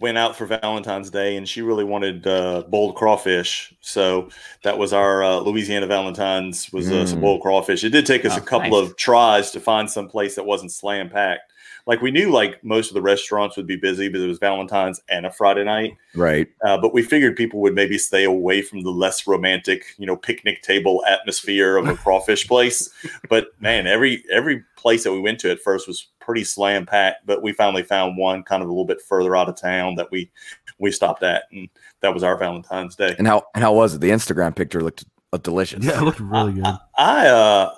went 0.00 0.18
out 0.18 0.36
for 0.36 0.46
Valentine's 0.46 1.10
Day, 1.10 1.36
and 1.36 1.48
she 1.48 1.62
really 1.62 1.84
wanted 1.84 2.26
uh, 2.26 2.62
boiled 2.68 2.94
crawfish. 2.96 3.72
So 3.80 4.28
that 4.62 4.78
was 4.78 4.92
our 4.92 5.22
uh, 5.22 5.36
Louisiana 5.40 5.86
Valentine's 5.86 6.72
was 6.72 6.90
uh, 6.90 7.06
some 7.06 7.18
Mm. 7.18 7.22
boiled 7.22 7.42
crawfish. 7.42 7.84
It 7.84 7.90
did 7.90 8.06
take 8.06 8.24
us 8.24 8.34
Oh, 8.34 8.38
a 8.38 8.40
couple 8.44 8.80
nice. 8.80 8.90
of 8.90 8.96
tries 8.96 9.50
to 9.52 9.60
find 9.60 9.90
some 9.90 10.08
place 10.08 10.34
that 10.36 10.44
wasn't 10.46 10.72
slam 10.72 11.08
packed. 11.10 11.52
Like 11.88 12.02
we 12.02 12.10
knew, 12.10 12.30
like 12.30 12.62
most 12.62 12.88
of 12.88 12.94
the 12.94 13.00
restaurants 13.00 13.56
would 13.56 13.66
be 13.66 13.74
busy, 13.76 14.10
but 14.10 14.20
it 14.20 14.26
was 14.26 14.38
Valentine's 14.38 15.00
and 15.08 15.24
a 15.24 15.30
Friday 15.30 15.64
night. 15.64 15.96
right. 16.14 16.46
Uh, 16.62 16.76
but 16.76 16.92
we 16.92 17.02
figured 17.02 17.34
people 17.34 17.60
would 17.60 17.74
maybe 17.74 17.96
stay 17.96 18.24
away 18.24 18.60
from 18.60 18.82
the 18.82 18.90
less 18.90 19.26
romantic, 19.26 19.86
you 19.96 20.04
know, 20.06 20.14
picnic 20.14 20.60
table 20.60 21.02
atmosphere 21.08 21.78
of 21.78 21.88
a 21.88 21.96
crawfish 22.04 22.46
place. 22.46 22.90
But 23.30 23.48
man, 23.58 23.86
every 23.86 24.22
every 24.30 24.64
place 24.76 25.02
that 25.04 25.12
we 25.12 25.20
went 25.20 25.40
to 25.40 25.50
at 25.50 25.60
first 25.60 25.88
was 25.88 26.08
pretty 26.20 26.44
slam 26.44 26.84
packed. 26.84 27.24
But 27.24 27.42
we 27.42 27.52
finally 27.52 27.82
found 27.82 28.18
one 28.18 28.42
kind 28.42 28.62
of 28.62 28.68
a 28.68 28.72
little 28.72 28.84
bit 28.84 29.00
further 29.00 29.34
out 29.34 29.48
of 29.48 29.56
town 29.56 29.94
that 29.94 30.10
we 30.10 30.30
we 30.78 30.92
stopped 30.92 31.22
at, 31.22 31.44
and 31.52 31.70
that 32.00 32.12
was 32.12 32.22
our 32.22 32.36
Valentine's 32.36 32.96
Day. 32.96 33.16
And 33.16 33.26
how 33.26 33.46
and 33.54 33.64
how 33.64 33.72
was 33.72 33.94
it? 33.94 34.02
The 34.02 34.10
Instagram 34.10 34.54
picture 34.54 34.82
looked 34.82 35.06
uh, 35.32 35.38
delicious. 35.38 35.86
Yeah, 35.86 36.02
it 36.02 36.04
looked 36.04 36.20
really 36.20 36.52
good. 36.52 36.66
I 36.98 37.28
uh 37.28 37.74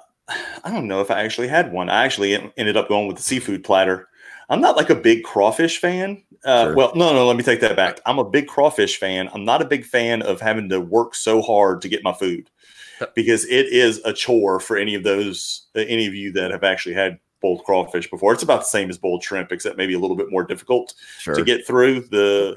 I 0.65 0.71
don't 0.71 0.87
know 0.89 1.01
if 1.01 1.11
I 1.11 1.23
actually 1.23 1.49
had 1.49 1.73
one. 1.73 1.89
I 1.89 2.05
actually 2.05 2.35
ended 2.57 2.77
up 2.77 2.89
going 2.89 3.07
with 3.07 3.17
the 3.17 3.23
seafood 3.23 3.65
platter. 3.65 4.09
I'm 4.49 4.61
not 4.61 4.77
like 4.77 4.91
a 4.91 4.95
big 4.95 5.23
crawfish 5.25 5.79
fan. 5.79 6.23
Uh, 6.45 6.65
Sure. 6.65 6.75
Well, 6.77 6.93
no, 6.95 7.13
no, 7.13 7.27
let 7.27 7.37
me 7.37 7.43
take 7.43 7.61
that 7.61 7.77
back. 7.77 8.01
I'm 8.07 8.19
a 8.19 8.25
big 8.29 8.47
crawfish 8.49 8.99
fan. 8.99 9.29
I'm 9.33 9.45
not 9.45 9.63
a 9.63 9.65
big 9.67 9.85
fan 9.85 10.23
of 10.23 10.41
having 10.41 10.69
to 10.71 10.81
work 10.81 11.15
so 11.15 11.41
hard 11.43 11.83
to 11.83 11.89
get 11.89 12.03
my 12.03 12.13
food 12.13 12.49
because 13.15 13.45
it 13.47 13.67
is 13.69 14.01
a 14.05 14.13
chore 14.13 14.59
for 14.61 14.77
any 14.77 14.95
of 14.95 15.03
those, 15.05 15.67
uh, 15.77 15.81
any 15.81 16.07
of 16.07 16.15
you 16.15 16.33
that 16.33 16.51
have 16.51 16.65
actually 16.65 16.95
had 16.95 17.19
boiled 17.41 17.63
crawfish 17.65 18.11
before. 18.11 18.33
It's 18.33 18.43
about 18.43 18.61
the 18.61 18.65
same 18.67 18.91
as 18.91 18.99
boiled 18.99 19.23
shrimp, 19.23 19.53
except 19.53 19.77
maybe 19.77 19.95
a 19.95 19.99
little 19.99 20.17
bit 20.17 20.31
more 20.31 20.45
difficult 20.45 20.95
Sure. 21.19 21.35
to 21.35 21.45
get 21.45 21.67
through 21.67 22.01
the. 22.11 22.57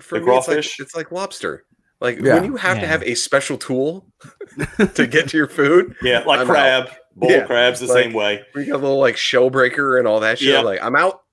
For 0.00 0.18
The 0.18 0.24
me, 0.26 0.32
it's 0.36 0.48
like, 0.48 0.54
crawfish? 0.56 0.80
it's 0.80 0.94
like 0.96 1.12
lobster. 1.12 1.64
Like 2.00 2.18
Yeah. 2.20 2.34
when 2.36 2.44
you 2.44 2.56
have 2.56 2.80
to 2.80 2.86
have 2.86 3.02
a 3.02 3.14
special 3.14 3.58
tool 3.58 4.06
to 4.94 5.06
get 5.06 5.28
to 5.30 5.36
your 5.36 5.48
food, 5.48 5.94
Yeah, 6.02 6.20
like 6.20 6.40
I'm 6.40 6.46
crab, 6.46 6.90
boiled 7.14 7.32
Yeah, 7.32 7.46
crabs 7.46 7.80
the 7.80 7.86
like- 7.86 8.04
same 8.04 8.12
way. 8.14 8.42
we 8.54 8.64
got 8.64 8.76
a 8.76 8.78
little 8.78 8.98
like 8.98 9.16
shell 9.16 9.50
breaker 9.50 9.98
and 9.98 10.08
all 10.08 10.20
that 10.20 10.38
shit. 10.38 10.48
Yeah. 10.54 10.60
Like 10.60 10.82
I'm 10.82 10.96
out. 10.96 11.22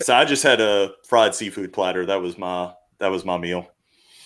So 0.00 0.14
I 0.14 0.24
just 0.24 0.42
had 0.42 0.60
a 0.60 0.92
fried 1.06 1.32
seafood 1.34 1.72
platter. 1.72 2.04
That 2.06 2.20
was 2.20 2.36
my 2.36 2.72
that 2.98 3.08
was 3.08 3.24
my 3.24 3.38
meal. 3.38 3.68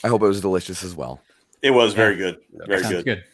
I 0.02 0.08
hope 0.08 0.22
it 0.22 0.26
was 0.26 0.40
delicious 0.40 0.82
as 0.84 0.94
well. 0.94 1.20
It 1.60 1.70
was 1.72 1.92
very 1.92 2.16
good. 2.16 2.38
Very 2.66 2.82
good. 2.82 3.04
good. 3.04 3.24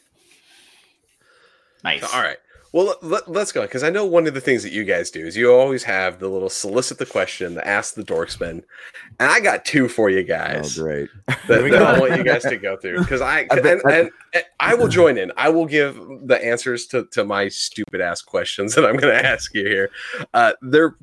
Nice. 1.85 2.03
All 2.15 2.21
right. 2.23 2.39
Well, 2.73 2.95
let, 3.03 3.29
us 3.29 3.53
go 3.53 3.63
because 3.63 3.83
I 3.83 3.91
know 3.91 4.07
one 4.07 4.27
of 4.27 4.33
the 4.33 4.41
things 4.41 4.63
that 4.63 4.73
you 4.73 4.85
guys 4.85 5.11
do 5.11 5.27
is 5.27 5.37
you 5.37 5.53
always 5.53 5.83
have 5.85 6.19
the 6.21 6.29
little 6.29 6.49
solicit 6.49 6.97
the 6.99 7.05
question, 7.05 7.55
the 7.55 7.67
ask 7.69 7.95
the 7.95 8.03
dorksman, 8.03 8.63
and 9.21 9.31
I 9.31 9.41
got 9.41 9.67
two 9.67 9.89
for 9.89 10.09
you 10.09 10.21
Oh, 10.21 10.25
guys 10.25 10.79
great. 10.79 11.11
that, 11.27 11.47
that 11.49 11.75
I 11.83 12.01
want 12.01 12.17
you 12.17 12.25
guys 12.25 12.43
to 12.45 12.57
go 12.57 12.79
through 12.79 13.01
because 13.01 13.21
I 13.21 13.47
I 13.51 13.61
bet- 13.61 13.85
and, 13.85 13.93
and, 13.93 14.11
and 14.33 14.45
I 14.59 14.75
will 14.75 14.89
join 14.89 15.19
in. 15.19 15.31
I 15.37 15.51
will 15.51 15.67
give 15.67 15.97
the 16.25 16.43
answers 16.43 16.87
to 16.89 17.05
to 17.11 17.25
my 17.25 17.49
stupid 17.49 18.01
ass 18.01 18.23
questions 18.23 18.75
that 18.77 18.87
I'm 18.87 18.97
going 18.97 19.15
to 19.15 19.27
ask 19.29 19.53
you 19.55 19.67
here. 19.67 19.91
Uh, 20.33 20.55
they're 20.63 20.97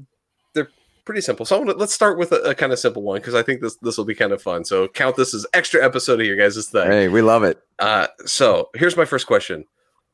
they're 0.56 0.70
pretty 1.06 1.22
simple. 1.22 1.46
So 1.46 1.56
I'm 1.60 1.68
gonna, 1.68 1.78
let's 1.78 1.94
start 1.94 2.18
with 2.18 2.32
a, 2.32 2.42
a 2.42 2.56
kind 2.56 2.74
of 2.74 2.80
simple 2.80 3.04
one 3.04 3.20
because 3.20 3.36
I 3.36 3.44
think 3.44 3.62
this 3.62 3.76
this 3.76 3.96
will 3.96 4.06
be 4.06 4.16
kind 4.16 4.32
of 4.32 4.42
fun. 4.42 4.66
So 4.66 4.88
count 4.88 5.18
this 5.18 5.36
as 5.36 5.46
extra 5.54 5.86
episode 5.86 6.20
of 6.20 6.26
your 6.26 6.36
guys' 6.36 6.68
thing. 6.68 6.90
Hey, 6.90 7.08
we 7.10 7.22
love 7.22 7.44
it. 7.44 7.62
Uh, 7.78 8.08
so 8.26 8.70
here's 8.74 8.98
my 8.98 9.06
first 9.06 9.28
question: 9.28 9.66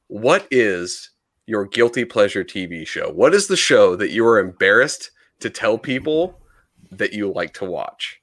What 0.08 0.46
is 0.52 1.12
your 1.48 1.66
guilty 1.66 2.06
pleasure 2.06 2.44
TV 2.44 2.86
show? 2.86 3.12
What 3.12 3.34
is 3.34 3.48
the 3.48 3.58
show 3.58 3.96
that 3.96 4.12
you 4.12 4.26
are 4.26 4.40
embarrassed 4.40 5.12
to 5.40 5.50
tell 5.50 5.78
people 5.78 6.40
that 6.92 7.14
you 7.14 7.32
like 7.32 7.54
to 7.56 7.66
watch? 7.66 8.20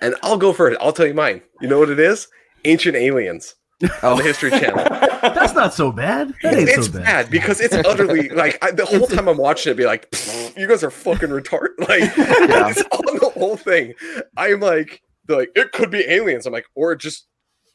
And 0.00 0.14
I'll 0.22 0.38
go 0.38 0.52
for 0.52 0.70
it. 0.70 0.78
I'll 0.80 0.92
tell 0.92 1.06
you 1.06 1.14
mine. 1.14 1.42
You 1.60 1.68
know 1.68 1.78
what 1.78 1.90
it 1.90 2.00
is? 2.00 2.28
Ancient 2.64 2.96
Aliens 2.96 3.54
on 4.02 4.16
the 4.16 4.22
oh. 4.22 4.24
History 4.24 4.50
Channel. 4.50 4.84
That's 5.22 5.54
not 5.54 5.74
so 5.74 5.92
bad. 5.92 6.34
That 6.42 6.54
ain't 6.54 6.68
It's 6.68 6.86
so 6.86 6.92
bad. 6.92 7.04
bad 7.04 7.30
because 7.30 7.60
it's 7.60 7.74
utterly 7.74 8.28
like 8.30 8.62
I, 8.64 8.70
the 8.70 8.86
whole 8.86 9.06
time 9.06 9.28
I'm 9.28 9.36
watching 9.36 9.72
it, 9.72 9.76
be 9.76 9.84
like, 9.84 10.08
you 10.56 10.66
guys 10.66 10.82
are 10.82 10.90
fucking 10.90 11.28
retarded. 11.28 11.68
Like 11.80 12.12
it's 12.16 12.82
on 12.92 13.18
the 13.18 13.30
whole 13.34 13.56
thing. 13.56 13.94
I'm 14.36 14.60
like, 14.60 15.02
like 15.28 15.50
it 15.54 15.72
could 15.72 15.90
be 15.90 16.04
aliens. 16.08 16.46
I'm 16.46 16.52
like, 16.52 16.66
or 16.74 16.92
it 16.92 17.00
just 17.00 17.26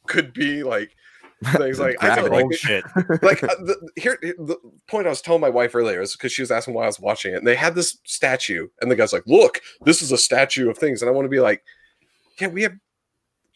could 0.07 0.33
be 0.33 0.63
like 0.63 0.95
things 1.57 1.79
like 1.79 1.95
I 2.01 2.15
know, 2.15 2.25
like, 2.25 2.53
shit. 2.53 2.83
like 3.21 3.43
uh, 3.43 3.55
the, 3.59 3.89
here 3.95 4.17
the 4.21 4.57
point 4.87 5.07
I 5.07 5.09
was 5.09 5.21
telling 5.21 5.41
my 5.41 5.49
wife 5.49 5.75
earlier 5.75 6.01
is 6.01 6.13
because 6.13 6.31
she 6.31 6.41
was 6.41 6.51
asking 6.51 6.73
why 6.73 6.83
I 6.83 6.87
was 6.87 6.99
watching 6.99 7.33
it, 7.33 7.37
and 7.37 7.47
they 7.47 7.55
had 7.55 7.75
this 7.75 7.97
statue, 8.05 8.67
and 8.81 8.89
the 8.89 8.95
guy's 8.95 9.13
like, 9.13 9.25
"Look, 9.25 9.61
this 9.83 10.01
is 10.01 10.11
a 10.11 10.17
statue 10.17 10.69
of 10.69 10.77
things," 10.77 11.01
and 11.01 11.09
I 11.09 11.13
want 11.13 11.25
to 11.25 11.29
be 11.29 11.39
like, 11.39 11.63
"Yeah, 12.39 12.47
we 12.47 12.63
have." 12.63 12.73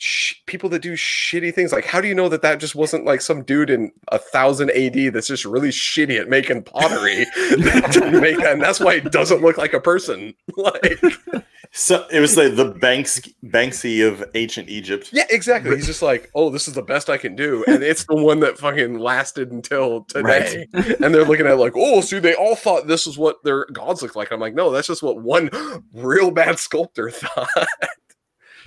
Sh- 0.02 0.36
people 0.46 0.70
that 0.70 0.82
do 0.82 0.94
shitty 0.94 1.54
things? 1.54 1.74
Like 1.74 1.86
how 1.86 2.00
do 2.00 2.08
you 2.08 2.16
know 2.16 2.30
that 2.30 2.42
that 2.42 2.60
just 2.62 2.74
wasn't 2.74 3.04
like 3.04 3.20
some 3.20 3.44
dude 3.44 3.70
in 3.70 3.92
a 4.14 4.18
thousand 4.18 4.72
AD 4.72 5.14
that's 5.14 5.28
just 5.28 5.44
really 5.44 5.70
shitty 5.70 6.18
at 6.18 6.30
making 6.30 6.64
pottery 6.64 7.26
that 7.36 8.10
make 8.22 8.38
that 8.38 8.54
and 8.54 8.62
that's 8.62 8.80
why 8.80 8.94
it 8.96 9.12
doesn't 9.12 9.42
look 9.42 9.58
like 9.58 9.74
a 9.74 9.80
person? 9.82 10.34
Like 10.58 11.02
So 11.72 12.08
it 12.12 12.20
was 12.20 12.36
like 12.36 12.56
the 12.56 12.66
Banks 12.66 13.22
Banksy 13.46 14.06
of 14.08 14.24
ancient 14.34 14.70
Egypt. 14.70 15.12
yeah 15.14 15.26
exactly. 15.30 15.76
He's 15.76 15.86
just 15.86 16.02
like 16.02 16.32
oh 16.34 16.50
this 16.50 16.68
is 16.68 16.74
the 16.74 16.82
best 16.82 17.10
I 17.10 17.18
can 17.18 17.36
do 17.36 17.64
and 17.68 17.84
it's 17.84 18.06
the 18.06 18.16
one 18.16 18.40
that 18.40 18.58
fucking 18.58 18.98
lasted 19.00 19.52
until 19.52 20.06
today. 20.06 20.66
And 20.74 21.14
they're 21.14 21.26
looking 21.26 21.46
at 21.46 21.52
it 21.52 21.58
like 21.58 21.74
oh 21.76 22.02
see 22.02 22.20
they 22.20 22.34
all 22.36 22.56
thought 22.56 22.88
this 22.88 23.06
is 23.06 23.18
what 23.18 23.44
their 23.44 23.66
gods 23.74 24.02
look 24.02 24.16
like. 24.16 24.32
I'm 24.32 24.40
like 24.40 24.56
no 24.56 24.72
that's 24.72 24.88
just 24.88 25.04
what 25.04 25.22
one 25.22 25.50
real 25.94 26.32
bad 26.32 26.58
sculptor 26.58 27.12
thought 27.12 27.50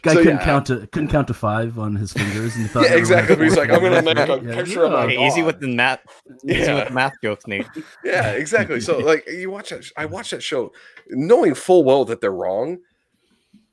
Guy 0.03 0.15
So, 0.15 0.19
couldn't 0.23 0.39
yeah. 0.39 0.45
count 0.45 0.67
to 0.67 0.81
um, 0.81 0.87
couldn't 0.89 1.09
count 1.11 1.29
to 1.29 1.35
five 1.35 1.79
on 1.79 1.95
his 1.97 2.13
fingers. 2.13 2.55
And 2.57 2.63
he 2.65 2.69
thought 2.73 2.85
Yeah, 2.85 2.91
everyone 2.91 3.15
had 3.19 3.31
exactly. 3.31 3.45
He's 3.45 3.57
like, 3.57 3.71
I'm 3.71 3.81
gonna 3.83 4.03
fingers. 4.03 4.15
make 4.17 4.29
a 4.29 4.45
Yeah, 4.49 4.55
picture 4.55 4.85
of 4.85 4.93
my. 4.93 5.05
Okay, 5.05 5.27
easy 5.27 5.43
with 5.43 5.61
the 5.61 5.69
math. 5.69 6.01
Easy 6.45 6.61
Yeah. 6.61 6.75
with 6.75 6.89
the 6.89 6.95
math 6.95 7.15
jokes, 7.23 7.47
Nate. 7.47 7.67
Yeah, 8.05 8.31
exactly. 8.33 8.81
So 8.81 8.99
like 8.99 9.27
you 9.29 9.51
watch 9.51 9.71
that, 9.71 9.85
I 9.97 10.07
watch 10.07 10.31
that 10.31 10.43
show, 10.43 10.73
knowing 11.09 11.55
full 11.55 11.85
well 11.85 12.05
that 12.07 12.21
they're 12.21 12.33
wrong, 12.33 12.79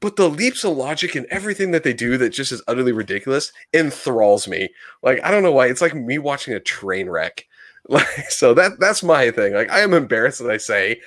but 0.01 0.15
the 0.15 0.29
leaps 0.29 0.63
of 0.63 0.77
logic 0.77 1.15
and 1.15 1.25
everything 1.27 1.71
that 1.71 1.83
they 1.83 1.93
do 1.93 2.17
that 2.17 2.29
just 2.29 2.51
is 2.51 2.61
utterly 2.67 2.91
ridiculous 2.91 3.51
enthralls 3.73 4.47
me. 4.47 4.69
Like 5.03 5.19
I 5.23 5.31
don't 5.31 5.43
know 5.43 5.51
why. 5.51 5.67
It's 5.67 5.81
like 5.81 5.95
me 5.95 6.19
watching 6.19 6.53
a 6.53 6.59
train 6.59 7.09
wreck. 7.09 7.45
Like 7.87 8.29
so 8.29 8.53
that 8.53 8.73
that's 8.79 9.01
my 9.01 9.31
thing. 9.31 9.53
Like 9.53 9.71
I 9.71 9.79
am 9.79 9.93
embarrassed 9.93 10.39
that 10.43 10.51
I 10.51 10.57
say 10.57 10.99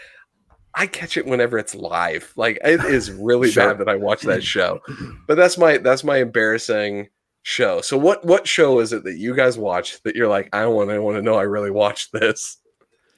I 0.75 0.87
catch 0.87 1.17
it 1.17 1.27
whenever 1.27 1.59
it's 1.59 1.75
live. 1.75 2.33
Like 2.37 2.59
it 2.65 2.85
is 2.85 3.11
really 3.11 3.51
Sure. 3.53 3.69
bad 3.69 3.79
that 3.79 3.89
I 3.89 3.97
watch 3.97 4.23
that 4.23 4.43
show. 4.43 4.81
But 5.27 5.37
that's 5.37 5.57
my 5.59 5.79
that's 5.79 6.05
my 6.05 6.19
embarrassing 6.19 7.09
show. 7.43 7.81
So 7.81 7.97
what 7.99 8.25
what 8.25 8.47
show 8.47 8.81
is 8.81 8.93
it 8.93 9.05
that 9.05 9.17
you 9.17 9.35
guys 9.35 9.57
watch 9.59 10.03
that 10.03 10.17
you're 10.17 10.29
like 10.29 10.49
I 10.53 10.63
don't 10.63 10.75
want 10.75 10.91
anyone 10.91 11.15
to 11.15 11.23
know 11.23 11.35
I 11.37 11.43
really 11.43 11.71
watched 11.71 12.13
this? 12.13 12.59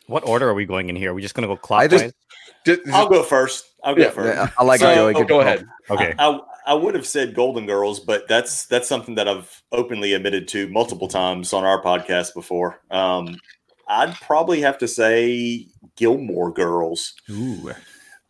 What 0.06 0.26
order 0.28 0.48
are 0.48 0.54
we 0.54 0.66
going 0.66 0.88
in 0.90 0.96
here? 0.96 1.12
Are 1.12 1.14
we 1.14 1.22
just 1.22 1.34
gonna 1.34 1.46
go 1.46 1.54
I 1.54 1.56
clockwise? 1.56 2.00
just- 2.02 2.14
Did, 2.64 2.80
I'll 2.90 3.08
go 3.08 3.22
first. 3.22 3.64
I'll 3.82 3.94
go 3.94 4.02
Yeah, 4.02 4.10
first. 4.10 4.34
Yeah, 4.34 4.48
I 4.58 4.64
like 4.64 4.80
So- 4.80 4.90
it, 4.90 4.94
Joey. 4.94 5.14
oh, 5.14 5.18
Good 5.18 5.28
go 5.28 5.40
ahead. 5.40 5.66
okay. 5.90 6.14
I, 6.18 6.40
I 6.66 6.72
would 6.74 6.94
have 6.94 7.06
said 7.06 7.34
Golden 7.34 7.66
Girls, 7.66 8.00
but 8.00 8.26
that's 8.28 8.66
that's 8.66 8.88
something 8.88 9.14
that 9.16 9.28
I've 9.28 9.62
openly 9.72 10.12
admitted 10.14 10.48
to 10.48 10.68
multiple 10.68 11.08
times 11.08 11.52
on 11.52 11.64
our 11.64 11.82
podcast 11.82 12.32
before. 12.34 12.80
Um, 12.90 13.36
I'd 13.88 14.14
probably 14.20 14.60
have 14.62 14.78
to 14.78 14.88
say 14.88 15.66
Gilmore 15.96 16.52
Girls. 16.52 17.14
Ooh. 17.30 17.70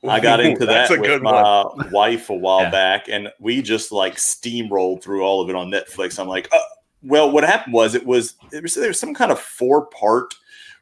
I 0.08 0.20
got 0.20 0.40
Ooh, 0.40 0.44
into 0.44 0.66
that's 0.66 0.90
that 0.90 0.98
a 0.98 1.00
with 1.00 1.08
good 1.08 1.22
my 1.22 1.62
one. 1.62 1.90
wife 1.90 2.28
a 2.28 2.34
while 2.34 2.62
Yeah. 2.62 2.70
back, 2.70 3.08
and 3.08 3.28
we 3.40 3.62
just 3.62 3.90
like 3.90 4.16
steamrolled 4.16 5.02
through 5.02 5.22
all 5.22 5.40
of 5.40 5.48
it 5.48 5.56
on 5.56 5.70
Netflix. 5.70 6.18
I'm 6.18 6.28
like, 6.28 6.48
uh, 6.52 6.58
well, 7.02 7.30
what 7.30 7.44
happened 7.44 7.72
was 7.72 7.94
it 7.94 8.04
was 8.04 8.34
it 8.52 8.62
was 8.62 8.74
there 8.74 8.88
was 8.88 9.00
some 9.00 9.14
kind 9.14 9.32
of 9.32 9.40
four 9.40 9.86
part 9.86 10.34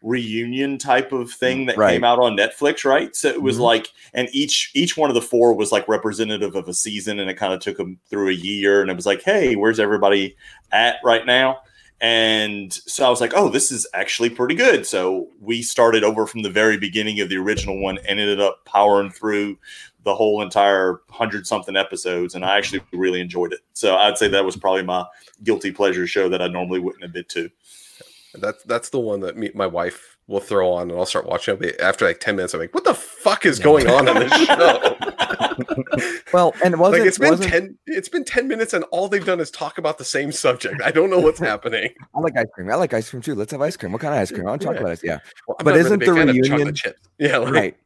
reunion 0.02 0.76
type 0.78 1.12
of 1.12 1.30
thing 1.30 1.66
that 1.66 1.76
Right. 1.76 1.92
came 1.92 2.02
out 2.02 2.18
on 2.18 2.36
Netflix, 2.36 2.84
right? 2.84 3.14
So 3.14 3.28
it 3.28 3.40
was 3.40 3.58
Mhm. 3.58 3.60
like, 3.60 3.92
and 4.14 4.28
each 4.32 4.72
each 4.74 4.96
one 4.96 5.08
of 5.10 5.14
the 5.14 5.22
four 5.22 5.54
was 5.54 5.70
like 5.70 5.86
representative 5.86 6.56
of 6.56 6.66
a 6.68 6.74
season, 6.74 7.20
and 7.20 7.30
it 7.30 7.34
kind 7.36 7.54
of 7.54 7.60
took 7.60 7.76
them 7.76 8.00
through 8.10 8.30
a 8.30 8.32
year, 8.34 8.80
and 8.82 8.90
it 8.90 8.96
was 8.96 9.06
like, 9.06 9.22
hey, 9.22 9.54
where's 9.54 9.78
everybody 9.78 10.36
at 10.72 10.96
right 11.04 11.24
now? 11.26 11.58
And 12.02 12.72
so 12.72 13.06
I 13.06 13.10
was 13.10 13.20
like, 13.20 13.32
oh, 13.36 13.48
this 13.48 13.70
is 13.70 13.86
actually 13.94 14.28
pretty 14.28 14.56
good. 14.56 14.84
So 14.84 15.28
we 15.40 15.62
started 15.62 16.02
over 16.02 16.26
from 16.26 16.42
the 16.42 16.50
very 16.50 16.76
beginning 16.76 17.20
of 17.20 17.28
the 17.28 17.36
original 17.36 17.80
one 17.80 17.98
and 17.98 18.18
ended 18.18 18.40
up 18.40 18.64
powering 18.64 19.10
through 19.10 19.56
the 20.02 20.12
whole 20.12 20.42
entire 20.42 21.00
hundred 21.08 21.46
something 21.46 21.76
episodes. 21.76 22.34
And 22.34 22.44
I 22.44 22.58
actually 22.58 22.82
really 22.92 23.20
enjoyed 23.20 23.52
it. 23.52 23.60
So 23.72 23.94
I'd 23.94 24.18
say 24.18 24.26
that 24.26 24.44
was 24.44 24.56
probably 24.56 24.82
my 24.82 25.04
guilty 25.44 25.70
pleasure 25.70 26.08
show 26.08 26.28
that 26.28 26.42
I 26.42 26.48
normally 26.48 26.80
wouldn't 26.80 27.04
admit 27.04 27.28
to. 27.30 27.48
That's 28.34 28.64
that's 28.64 28.88
the 28.88 28.98
one 28.98 29.20
that 29.20 29.36
me, 29.36 29.52
my 29.54 29.68
wife 29.68 30.11
will 30.26 30.40
throw 30.40 30.72
on, 30.72 30.90
and 30.90 30.98
I'll 30.98 31.06
start 31.06 31.26
watching 31.26 31.54
it. 31.54 31.60
but 31.60 31.80
After 31.80 32.04
like 32.06 32.20
ten 32.20 32.36
minutes, 32.36 32.54
I'm 32.54 32.60
like, 32.60 32.74
"What 32.74 32.84
the 32.84 32.94
fuck 32.94 33.44
is 33.46 33.58
going 33.58 33.88
on 33.88 34.08
in 34.08 34.14
this 34.18 34.32
show?" 34.46 34.96
Well, 36.32 36.54
and 36.64 36.74
it 36.74 36.78
wasn't 36.78 37.00
like 37.00 37.08
it's 37.08 37.18
been 37.18 37.30
wasn't- 37.30 37.50
ten, 37.50 37.78
it's 37.86 38.08
been 38.08 38.24
ten 38.24 38.48
minutes, 38.48 38.72
and 38.72 38.84
all 38.84 39.08
they've 39.08 39.24
done 39.24 39.40
is 39.40 39.50
talk 39.50 39.78
about 39.78 39.98
the 39.98 40.04
same 40.04 40.32
subject. 40.32 40.80
I 40.82 40.90
don't 40.90 41.10
know 41.10 41.20
what's 41.20 41.38
happening. 41.50 41.90
I 42.14 42.20
like 42.20 42.36
ice 42.36 42.46
cream. 42.54 42.70
I 42.70 42.74
like 42.76 42.94
ice 42.94 43.10
cream 43.10 43.22
too. 43.22 43.34
Let's 43.34 43.52
have 43.52 43.60
ice 43.60 43.76
cream. 43.76 43.92
What 43.92 44.00
kind 44.00 44.14
of 44.14 44.20
ice 44.20 44.30
cream? 44.30 44.46
I 44.46 44.50
want 44.50 44.62
yeah. 44.62 44.72
chocolate 44.72 44.92
ice. 44.92 45.04
Yeah. 45.04 45.18
Well, 45.46 45.56
but 45.58 45.66
really 45.66 45.80
isn't 45.80 45.98
big 45.98 46.08
the 46.08 46.14
fan 46.14 46.28
of 46.28 46.36
chocolate 46.36 46.50
reunion- 46.50 46.74
chips? 46.74 47.08
Yeah, 47.18 47.38
like, 47.38 47.52
right. 47.52 47.76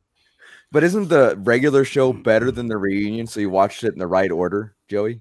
But 0.73 0.85
isn't 0.85 1.09
the 1.09 1.37
regular 1.41 1.85
show 1.85 2.13
hmm. 2.13 2.23
better 2.23 2.51
than 2.51 2.69
the 2.69 2.77
reunion? 2.77 3.27
So 3.27 3.41
you 3.41 3.51
watched 3.51 3.85
it 3.85 3.93
in 3.93 3.99
the 3.99 4.07
right 4.07 4.31
order, 4.31 4.75
Joey? 4.89 5.21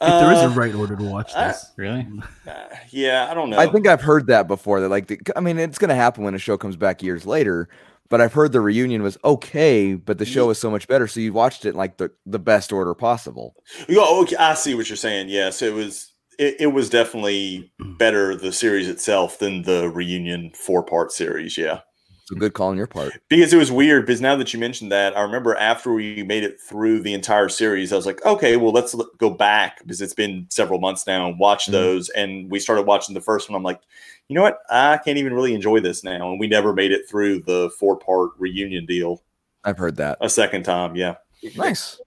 If 0.00 0.08
there 0.08 0.32
is 0.32 0.38
a 0.38 0.44
Uh, 0.44 0.54
right 0.54 0.74
order 0.74 0.94
to 0.94 1.02
watch 1.02 1.32
uh, 1.34 1.48
this, 1.48 1.72
Really? 1.76 2.06
uh, 2.46 2.52
yeah, 2.90 3.28
I 3.30 3.34
don't 3.34 3.50
know. 3.50 3.58
I 3.58 3.66
think 3.66 3.86
I've 3.86 4.00
heard 4.00 4.28
that 4.28 4.46
before. 4.46 4.80
That 4.80 4.88
like, 4.90 5.08
the, 5.08 5.18
I 5.34 5.40
mean, 5.40 5.58
it's 5.58 5.78
going 5.78 5.88
to 5.88 5.94
happen 5.96 6.22
when 6.24 6.34
a 6.34 6.38
show 6.38 6.56
comes 6.56 6.76
back 6.76 7.02
years 7.02 7.26
later. 7.26 7.68
But 8.10 8.22
I've 8.22 8.32
heard 8.32 8.52
the 8.52 8.60
reunion 8.62 9.02
was 9.02 9.18
okay, 9.22 9.92
but 9.94 10.16
the 10.16 10.24
show 10.24 10.46
was 10.46 10.58
so 10.58 10.70
much 10.70 10.88
better. 10.88 11.06
So 11.06 11.20
you 11.20 11.34
watched 11.34 11.66
it 11.66 11.70
in, 11.70 11.74
like 11.76 11.98
the 11.98 12.10
the 12.24 12.38
best 12.38 12.72
order 12.72 12.94
possible. 12.94 13.54
Oh, 13.90 14.22
okay, 14.22 14.36
I 14.36 14.54
see 14.54 14.74
what 14.74 14.88
you're 14.88 14.96
saying. 14.96 15.28
Yes, 15.28 15.60
it 15.60 15.74
was. 15.74 16.14
It, 16.38 16.56
it 16.60 16.66
was 16.68 16.88
definitely 16.88 17.70
better 17.98 18.34
the 18.34 18.52
series 18.52 18.88
itself 18.88 19.40
than 19.40 19.62
the 19.62 19.90
reunion 19.90 20.52
four 20.54 20.82
part 20.84 21.12
series. 21.12 21.58
Yeah. 21.58 21.80
So 22.28 22.36
good 22.36 22.52
call 22.52 22.68
on 22.68 22.76
your 22.76 22.86
part. 22.86 23.12
because 23.28 23.52
it 23.54 23.56
was 23.56 23.72
weird 23.72 24.04
because 24.04 24.20
now 24.20 24.36
that 24.36 24.52
you 24.52 24.60
mentioned 24.60 24.92
that 24.92 25.16
i 25.16 25.22
remember 25.22 25.54
after 25.56 25.92
we 25.94 26.22
made 26.24 26.44
it 26.44 26.60
through 26.60 27.00
the 27.00 27.14
entire 27.14 27.48
series 27.48 27.90
i 27.90 27.96
was 27.96 28.04
like 28.04 28.22
okay 28.26 28.58
well 28.58 28.70
let's 28.70 28.94
go 29.16 29.30
back 29.30 29.78
because 29.82 30.02
it's 30.02 30.12
been 30.12 30.46
several 30.50 30.78
months 30.78 31.06
now 31.06 31.26
and 31.26 31.38
watch 31.38 31.66
Mhm. 31.68 31.72
those 31.72 32.08
and 32.10 32.50
we 32.50 32.58
started 32.60 32.82
watching 32.82 33.14
the 33.14 33.20
first 33.22 33.48
one 33.48 33.56
i'm 33.56 33.62
like 33.62 33.80
you 34.28 34.34
know 34.34 34.42
what 34.42 34.58
i 34.68 34.98
can't 34.98 35.16
even 35.16 35.32
really 35.32 35.54
enjoy 35.54 35.80
this 35.80 36.04
now 36.04 36.30
and 36.30 36.38
we 36.38 36.46
never 36.48 36.74
made 36.74 36.92
it 36.92 37.08
through 37.08 37.40
the 37.44 37.70
four 37.80 37.96
part 37.98 38.30
reunion 38.38 38.84
deal 38.84 39.22
I've 39.64 39.78
heard 39.78 39.96
that. 39.96 40.18
a 40.20 40.28
second 40.28 40.64
time 40.64 40.96
yeah 40.96 41.14
Nice. 41.56 42.00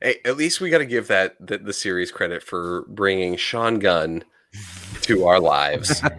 Hey, 0.00 0.16
at 0.24 0.38
least 0.38 0.62
we 0.62 0.70
got 0.70 0.78
to 0.78 0.86
give 0.86 1.08
that 1.08 1.36
the, 1.46 1.58
the 1.58 1.74
series 1.74 2.10
credit 2.10 2.42
for 2.42 2.86
bringing 2.88 3.36
Sean 3.36 3.78
Gunn 3.78 4.24
to 5.08 5.26
our 5.26 5.40
lives. 5.40 6.00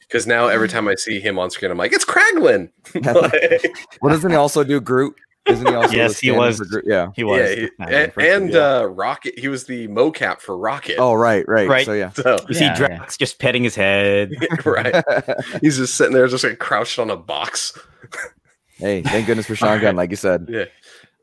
Because 0.00 0.26
now 0.26 0.48
every 0.48 0.68
time 0.68 0.88
I 0.88 0.96
see 0.96 1.20
him 1.20 1.38
on 1.38 1.50
screen, 1.50 1.70
I'm 1.70 1.78
like, 1.78 1.92
it's 1.92 2.04
Kraglin. 2.04 2.70
Like, 2.94 3.74
well, 4.02 4.12
doesn't 4.12 4.30
he 4.30 4.36
also 4.36 4.64
do 4.64 4.80
Groot? 4.80 5.14
Isn't 5.46 5.66
he 5.66 5.74
also? 5.74 5.94
Yes, 5.94 6.18
he 6.18 6.30
was. 6.32 6.60
Groot? 6.60 6.84
Yeah. 6.86 7.10
He 7.16 7.24
was. 7.24 7.38
yeah, 7.40 7.54
he- 7.54 7.70
and, 7.94 8.12
first- 8.12 8.26
and 8.26 8.50
yeah. 8.52 8.58
uh, 8.78 8.82
Rocket. 8.84 9.38
He 9.38 9.48
was 9.48 9.64
the 9.64 9.88
mocap 9.88 10.40
for 10.40 10.56
Rocket. 10.56 10.96
Oh, 10.98 11.14
right, 11.14 11.44
right. 11.48 11.68
Right. 11.68 11.86
So 11.86 11.92
yeah. 11.94 12.10
So 12.10 12.38
you 12.48 12.54
see 12.54 12.64
Yeah, 12.64 12.76
Drax 12.76 13.16
just 13.16 13.38
petting 13.38 13.62
his 13.64 13.74
head. 13.74 14.32
right, 14.64 15.02
he's 15.60 15.76
just 15.78 15.94
sitting 15.96 16.12
there, 16.12 16.26
just 16.28 16.44
like 16.44 16.58
crouched 16.58 16.98
on 16.98 17.10
a 17.10 17.16
box. 17.16 17.76
hey, 18.76 19.02
thank 19.02 19.26
goodness 19.26 19.46
for 19.46 19.54
Sean 19.56 19.80
Gunn, 19.80 19.96
like 19.96 20.10
you 20.10 20.16
said. 20.16 20.46
Yeah. 20.48 20.64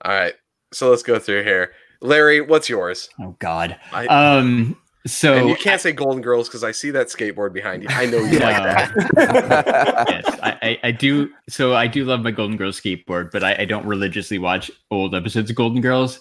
All 0.04 0.12
right. 0.14 0.34
So 0.74 0.90
let's 0.90 1.04
go 1.04 1.20
through 1.20 1.44
here. 1.44 1.72
Larry, 2.02 2.42
what's 2.42 2.70
yours? 2.70 3.10
Oh 3.20 3.36
God. 3.40 3.78
I, 3.92 4.08
Um. 4.08 4.78
So 5.08 5.34
and 5.36 5.50
you 5.50 5.56
can't 5.56 5.82
say 5.82 5.92
Golden 5.92 6.22
Girls 6.22 6.48
because 6.48 6.64
I 6.64 6.72
see 6.72 6.92
that 6.92 7.08
skateboard 7.08 7.54
behind 7.54 7.84
you. 7.84 7.90
I 7.92 8.06
know 8.06 8.18
you 8.20 8.40
like 8.40 8.58
that. 8.64 8.94
yes, 10.10 10.40
I, 10.44 10.58
I, 10.62 10.80
I 10.84 10.92
do. 10.92 11.30
So 11.50 11.74
I 11.76 11.88
do 11.88 12.06
love 12.06 12.22
my 12.22 12.32
Golden 12.32 12.58
Girls 12.58 12.80
skateboard, 12.80 13.32
but 13.32 13.44
I, 13.44 13.56
I 13.60 13.66
don't 13.66 13.86
religiously 13.86 14.38
watch 14.38 14.70
old 14.92 15.16
episodes 15.16 15.50
of 15.50 15.56
Golden 15.56 15.82
Girls. 15.82 16.20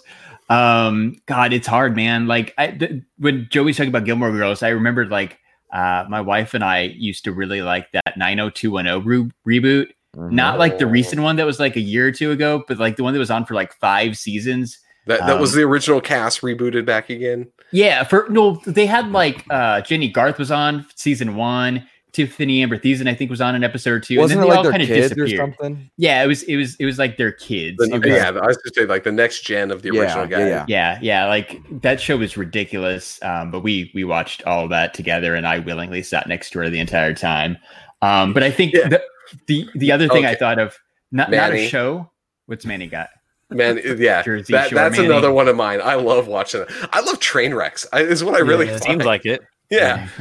Um, 0.49 1.15
God, 1.25 1.53
it's 1.53 1.67
hard, 1.67 1.95
man. 1.95 2.27
Like 2.27 2.53
I, 2.57 2.67
th- 2.71 3.03
when 3.17 3.47
Joey's 3.51 3.77
talking 3.77 3.89
about 3.89 4.05
Gilmore 4.05 4.31
Girls, 4.31 4.63
I 4.63 4.69
remembered 4.69 5.09
like 5.09 5.37
uh, 5.73 6.05
my 6.09 6.21
wife 6.21 6.53
and 6.53 6.63
I 6.63 6.81
used 6.83 7.25
to 7.25 7.33
really 7.33 7.61
like 7.61 7.91
that 7.91 8.17
90210 8.17 9.03
re- 9.45 9.59
reboot. 9.59 9.87
Not 10.15 10.57
like 10.57 10.79
the 10.79 10.85
Oh. 10.85 10.89
recent 10.89 11.21
one 11.21 11.35
that 11.35 11.45
was 11.45 11.59
like 11.59 11.75
a 11.75 11.81
year 11.81 12.07
or 12.07 12.11
two 12.11 12.31
ago, 12.31 12.63
but 12.67 12.79
like 12.79 12.95
the 12.95 13.03
one 13.03 13.13
that 13.13 13.19
was 13.19 13.29
on 13.29 13.45
for 13.45 13.53
like 13.53 13.73
five 13.73 14.17
seasons. 14.17 14.79
That 15.05 15.19
that 15.27 15.39
was 15.39 15.53
Um, 15.53 15.59
the 15.59 15.65
original 15.67 16.01
cast 16.01 16.41
rebooted 16.41 16.85
back 16.85 17.09
again. 17.09 17.47
Yeah, 17.71 18.03
for 18.03 18.27
no, 18.29 18.61
they 18.65 18.85
had 18.85 19.11
like 19.11 19.45
uh 19.49 19.81
Jennie 19.81 20.09
Garth 20.09 20.37
was 20.39 20.51
on 20.51 20.85
season 20.95 21.35
one. 21.35 21.87
Tiffani 22.13 22.63
Amber 22.63 22.79
Thiessen, 22.79 23.07
I 23.07 23.13
think, 23.13 23.29
was 23.29 23.41
on 23.41 23.53
an 23.53 23.63
episode 23.63 23.91
or 23.91 23.99
two, 23.99 24.17
Wasn't 24.17 24.39
and 24.39 24.47
it 24.47 24.49
then 24.49 24.49
they 24.49 24.49
like 24.49 24.57
all 24.57 24.63
their 24.63 24.71
kind 24.71 24.81
of 24.81 24.87
kids 24.87 25.11
or 25.11 25.25
disappeared. 25.25 25.55
something? 25.59 25.91
Yeah, 25.97 26.23
it 26.23 26.27
was 26.27 26.41
it 26.43 26.55
was 26.55 26.75
it 26.79 26.85
was 26.85 26.97
like 26.97 27.17
their 27.17 27.31
kids. 27.31 27.77
The- 27.77 27.93
It 27.95 27.99
was- 27.99 28.09
yeah, 28.09 28.29
I 28.29 28.47
was 28.47 28.57
just 28.63 28.73
say 28.75 28.85
like 28.85 29.03
the 29.03 29.11
next 29.11 29.41
gen 29.41 29.69
of 29.69 29.83
the 29.83 29.91
Yeah, 29.93 30.01
original 30.01 30.23
yeah, 30.27 30.37
guy. 30.39 30.47
yeah. 30.47 30.65
yeah, 30.67 30.99
yeah. 31.01 31.25
Like 31.27 31.61
that 31.81 32.01
show 32.01 32.17
was 32.17 32.35
ridiculous. 32.35 33.21
Um, 33.21 33.51
but 33.51 33.59
we 33.59 33.91
we 33.93 34.03
watched 34.03 34.41
all 34.45 34.63
of 34.63 34.69
that 34.71 34.95
together, 34.95 35.35
and 35.35 35.45
I 35.45 35.59
willingly 35.59 36.01
sat 36.01 36.27
next 36.27 36.49
to 36.51 36.59
her 36.59 36.69
the 36.71 36.79
entire 36.79 37.13
time. 37.13 37.57
Um, 38.01 38.33
but 38.33 38.41
I 38.41 38.49
think 38.49 38.73
Yeah. 38.73 38.87
the, 38.87 39.03
the 39.45 39.69
the 39.75 39.91
other 39.91 40.07
thing 40.07 40.25
I 40.25 40.33
thought 40.33 40.57
of 40.57 40.75
not 41.11 41.29
not 41.29 41.53
a 41.53 41.67
show. 41.67 42.09
What's 42.47 42.65
Manny 42.65 42.87
got? 42.87 43.09
Man, 43.49 43.79
yeah, 43.97 44.23
Jersey 44.23 44.53
that, 44.53 44.69
Shore 44.69 44.79
that's 44.79 44.97
another 44.97 45.31
one 45.31 45.47
of 45.47 45.55
mine. 45.55 45.79
I 45.81 45.95
love 45.95 46.27
watching 46.27 46.61
it. 46.61 46.69
I 46.91 47.01
love 47.01 47.19
train 47.19 47.53
wrecks. 47.53 47.87
I, 47.93 48.01
is 48.01 48.23
what 48.23 48.35
I 48.35 48.39
really 48.39 48.67
Yeah. 48.67 48.77
Seems 48.77 49.05
like 49.05 49.25
it. 49.25 49.41
yeah. 49.69 50.09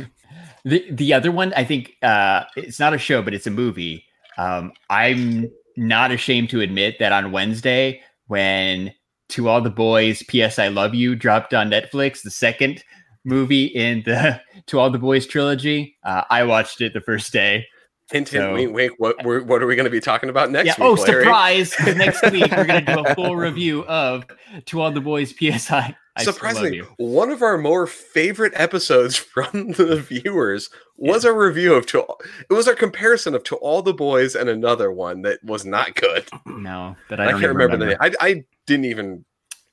The 0.65 0.85
the 0.91 1.13
other 1.13 1.31
one, 1.31 1.55
I 1.55 1.63
think 1.63 1.93
uh, 2.03 2.43
it's 2.57 2.81
not 2.81 2.93
a 2.93 2.99
show, 2.99 3.23
but 3.23 3.33
it's 3.33 3.47
a 3.47 3.53
movie. 3.53 4.03
Um, 4.37 4.73
I'm 4.91 5.49
not 5.77 6.11
ashamed 6.11 6.51
to 6.51 6.61
admit 6.61 6.99
that 6.99 7.13
on 7.13 7.31
Wednesday, 7.31 8.03
when 8.27 8.93
To 9.29 9.49
All 9.49 9.61
the 9.61 9.71
Boys, 9.71 10.25
P.S. 10.25 10.59
I 10.59 10.67
Love 10.67 10.93
You 10.93 11.15
dropped 11.15 11.55
on 11.55 11.71
Netflix, 11.71 12.23
the 12.23 12.33
second 12.33 12.83
movie 13.25 13.67
in 13.67 14.03
the 14.07 14.41
To 14.67 14.81
All 14.81 14.91
the 14.91 14.99
Boys 14.99 15.25
trilogy, 15.25 15.97
uh, 16.03 16.23
I 16.31 16.43
watched 16.43 16.81
it 16.81 16.95
the 16.95 17.01
first 17.01 17.33
day. 17.33 17.65
Hint, 18.13 18.29
hint, 18.29 18.43
So- 18.43 18.53
wink, 18.55 18.73
wink. 18.75 18.93
What, 18.99 19.25
we're, 19.25 19.43
what 19.43 19.63
are 19.63 19.67
we 19.67 19.75
going 19.75 19.85
to 19.85 19.91
be 19.91 20.01
talking 20.01 20.31
about 20.31 20.51
next 20.51 20.67
yeah. 20.67 20.75
Oh, 20.85 20.93
week? 20.93 21.01
Oh, 21.01 21.03
Larry? 21.03 21.25
surprise! 21.25 21.75
next 21.97 22.23
week 22.31 22.51
we're 22.53 22.65
gonna 22.65 22.83
do 22.83 23.05
a 23.05 23.15
full 23.17 23.35
review 23.37 23.85
of 23.87 24.25
To 24.67 24.81
All 24.81 24.93
the 24.93 25.01
Boys, 25.01 25.33
P.S. 25.33 25.71
I, 25.71 25.97
Surprisingly, 26.19 26.79
one 26.97 27.31
of 27.31 27.43
our 27.43 27.59
more 27.59 27.87
favorite 27.87 28.53
episodes 28.57 29.17
from 29.35 29.73
the 29.73 29.97
viewers 29.97 30.71
was 30.97 31.25
a 31.25 31.33
review 31.33 31.75
of 31.75 31.85
to. 31.87 32.03
All, 32.03 32.21
It 32.49 32.55
was 32.55 32.67
our 32.69 32.75
comparison 32.75 33.35
of 33.35 33.45
to 33.45 33.57
all 33.57 33.83
the 33.83 33.93
boys 33.93 34.35
and 34.35 34.49
another 34.49 34.91
one 34.91 35.23
that 35.23 35.43
was 35.45 35.65
not 35.67 35.95
good. 35.95 36.27
No, 36.47 36.97
that 37.11 37.21
I 37.21 37.25
I, 37.25 37.31
don't 37.33 37.41
can't 37.41 37.51
even 37.51 37.57
remember, 37.57 37.77
the 37.77 37.87
name. 37.91 37.97
I, 38.01 38.13
I 38.21 38.45
didn't 38.67 38.87
even 38.87 39.25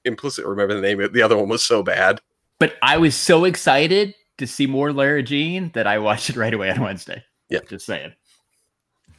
implicitly 0.06 0.50
remember 0.50 0.74
the 0.76 0.82
name. 0.82 1.12
The 1.14 1.22
other 1.22 1.38
one 1.38 1.48
was 1.50 1.64
so 1.64 1.82
bad. 1.82 2.20
But 2.60 2.76
I 2.82 2.98
was 2.98 3.16
so 3.16 3.46
excited 3.46 4.14
to 4.38 4.46
see 4.46 4.68
more 4.68 4.92
Lara 4.92 5.24
Jean 5.24 5.72
that 5.76 5.88
I 5.88 5.98
watched 6.00 6.30
it 6.30 6.36
right 6.36 6.54
away 6.54 6.70
on 6.70 6.82
Wednesday. 6.82 7.24
Yeah. 7.50 7.60
Just 7.70 7.86
saying. 7.86 8.14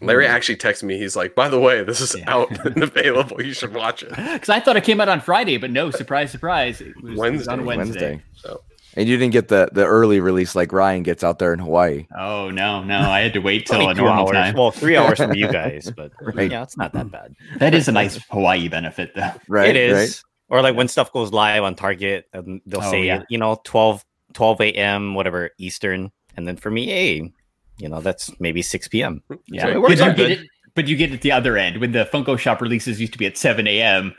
Larry 0.07 0.27
mm. 0.27 0.31
actually 0.31 0.57
texted 0.57 0.85
me. 0.85 0.99
He's 0.99 1.17
like, 1.17 1.35
"By 1.35 1.49
the 1.49 1.61
way, 1.61 1.83
this 1.85 2.01
is 2.01 2.15
Yeah. 2.17 2.25
out 2.27 2.51
and 2.67 2.83
available. 2.83 3.43
You 3.43 3.53
should 3.53 3.75
watch 3.75 4.03
it." 4.03 4.11
Because 4.11 4.49
I 4.49 4.61
thought 4.61 4.77
it 4.77 4.85
came 4.85 5.01
out 5.01 5.09
on 5.09 5.21
Friday, 5.21 5.57
but 5.57 5.71
no, 5.71 5.91
surprise, 5.91 6.31
surprise. 6.31 6.81
It 6.81 6.95
was, 7.03 7.13
it 7.19 7.33
was 7.33 7.49
on 7.49 7.65
Wednesday. 7.65 8.11
Wednesday. 8.11 8.23
So 8.37 8.63
And 8.97 9.09
you 9.09 9.17
didn't 9.17 9.33
get 9.33 9.49
the 9.49 9.69
the 9.73 9.85
early 9.85 10.21
release 10.21 10.55
like 10.55 10.73
Ryan 10.73 11.03
gets 11.03 11.25
out 11.25 11.39
there 11.39 11.53
in 11.53 11.59
Hawaii. 11.59 12.07
Oh, 12.17 12.51
no, 12.51 12.83
no. 12.85 12.99
I 12.99 13.21
had 13.21 13.33
to 13.33 13.41
wait 13.41 13.67
till 13.67 13.89
a 13.89 13.95
normal 13.95 14.27
hours. 14.29 14.33
time. 14.33 14.55
Well, 14.55 14.71
three 14.71 14.97
hours 14.97 15.19
from 15.19 15.35
you 15.35 15.51
guys, 15.53 15.91
but 15.97 16.13
Right. 16.21 16.51
yeah, 16.51 16.63
it's 16.63 16.77
not 16.77 16.93
that 16.93 17.11
bad. 17.11 17.35
That 17.59 17.75
is 17.75 17.89
a 17.89 17.93
nice 17.93 18.19
Hawaii 18.31 18.69
benefit, 18.69 19.13
though. 19.15 19.33
Right. 19.49 19.71
it 19.71 19.77
is. 19.77 19.95
Right? 20.51 20.57
Or 20.59 20.63
like 20.63 20.77
when 20.77 20.89
stuff 20.89 21.11
goes 21.13 21.33
live 21.33 21.65
on 21.65 21.75
Target, 21.75 22.27
and 22.33 22.61
they'll 22.67 22.83
Oh, 22.85 22.91
say, 22.91 23.05
yeah. 23.07 23.23
you 23.31 23.39
know, 23.39 23.61
12, 23.65 24.05
12 24.35 24.61
a.m., 24.61 25.15
whatever, 25.15 25.51
Eastern. 25.59 26.13
And 26.37 26.47
then 26.47 26.57
for 26.57 26.71
me, 26.71 26.87
hey, 26.87 27.33
you 27.79 27.89
know, 27.89 28.01
that's 28.01 28.39
maybe 28.41 28.63
6 28.63 28.89
p.m. 28.89 29.23
Yeah. 29.47 29.63
So 29.63 29.69
it 29.69 29.73
but, 29.75 29.81
works 29.83 29.91
you 29.93 30.07
get 30.07 30.17
good. 30.17 30.31
it, 30.33 30.47
but 30.75 30.89
you 30.89 30.97
get 30.97 31.13
it 31.13 31.21
the 31.23 31.33
other 31.33 31.57
end. 31.57 31.81
When 31.81 31.93
the 31.93 32.05
Funko 32.13 32.39
Shop 32.39 32.61
releases 32.61 33.01
used 33.01 33.13
to 33.13 33.19
be 33.19 33.27
at 33.27 33.37
7 33.37 33.67
a.m. 33.67 34.15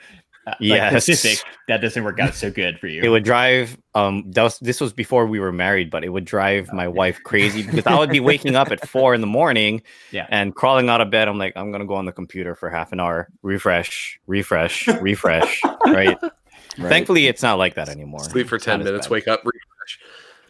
Uh, 0.48 0.54
like 0.62 0.92
Pacific, 0.92 1.44
that 1.68 1.82
doesn't 1.82 2.04
work 2.04 2.20
out 2.20 2.36
so 2.36 2.52
good 2.52 2.80
for 2.80 2.86
you. 2.86 3.02
It 3.02 3.10
would 3.10 3.24
drive. 3.24 3.76
Um, 3.96 4.30
that 4.34 4.44
was 4.44 4.60
this 4.60 4.80
was 4.80 4.94
before 4.94 5.26
we 5.26 5.40
were 5.40 5.52
married, 5.52 5.90
but 5.90 6.04
it 6.04 6.10
would 6.10 6.26
drive 6.26 6.72
my 6.72 6.88
wife 6.88 7.20
crazy 7.24 7.64
because 7.66 7.88
I 7.88 7.98
would 7.98 8.12
be 8.12 8.20
waking 8.20 8.56
up 8.56 8.72
at 8.72 8.88
four 8.88 9.16
in 9.16 9.22
the 9.22 9.28
morning, 9.28 9.82
Yeah. 10.12 10.28
and 10.30 10.54
crawling 10.54 10.88
out 10.88 11.02
of 11.02 11.10
bed. 11.10 11.28
I'm 11.28 11.40
like, 11.40 11.54
I'm 11.56 11.72
gonna 11.72 11.88
go 11.88 11.96
on 11.96 12.06
the 12.06 12.12
computer 12.12 12.54
for 12.54 12.70
half 12.70 12.92
an 12.92 13.00
hour, 13.00 13.28
refresh, 13.42 14.20
refresh, 14.28 14.86
refresh. 15.02 15.62
Right. 15.88 16.16
Right. 16.22 16.90
Thankfully, 16.90 17.26
it's 17.26 17.42
not 17.42 17.58
like 17.58 17.74
that 17.76 17.90
anymore. 17.90 18.24
sleep 18.26 18.48
for 18.48 18.58
It's 18.58 18.66
ten 18.66 18.84
minutes, 18.84 19.10
wake 19.10 19.28
up, 19.28 19.40
refresh. 19.46 20.00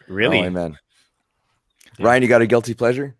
Really? 0.09 0.39
Oh, 0.39 0.45
amen. 0.45 0.77
Ryan, 1.99 2.23
you 2.23 2.27
got 2.29 2.41
a 2.41 2.47
guilty 2.47 2.73
pleasure? 2.73 3.15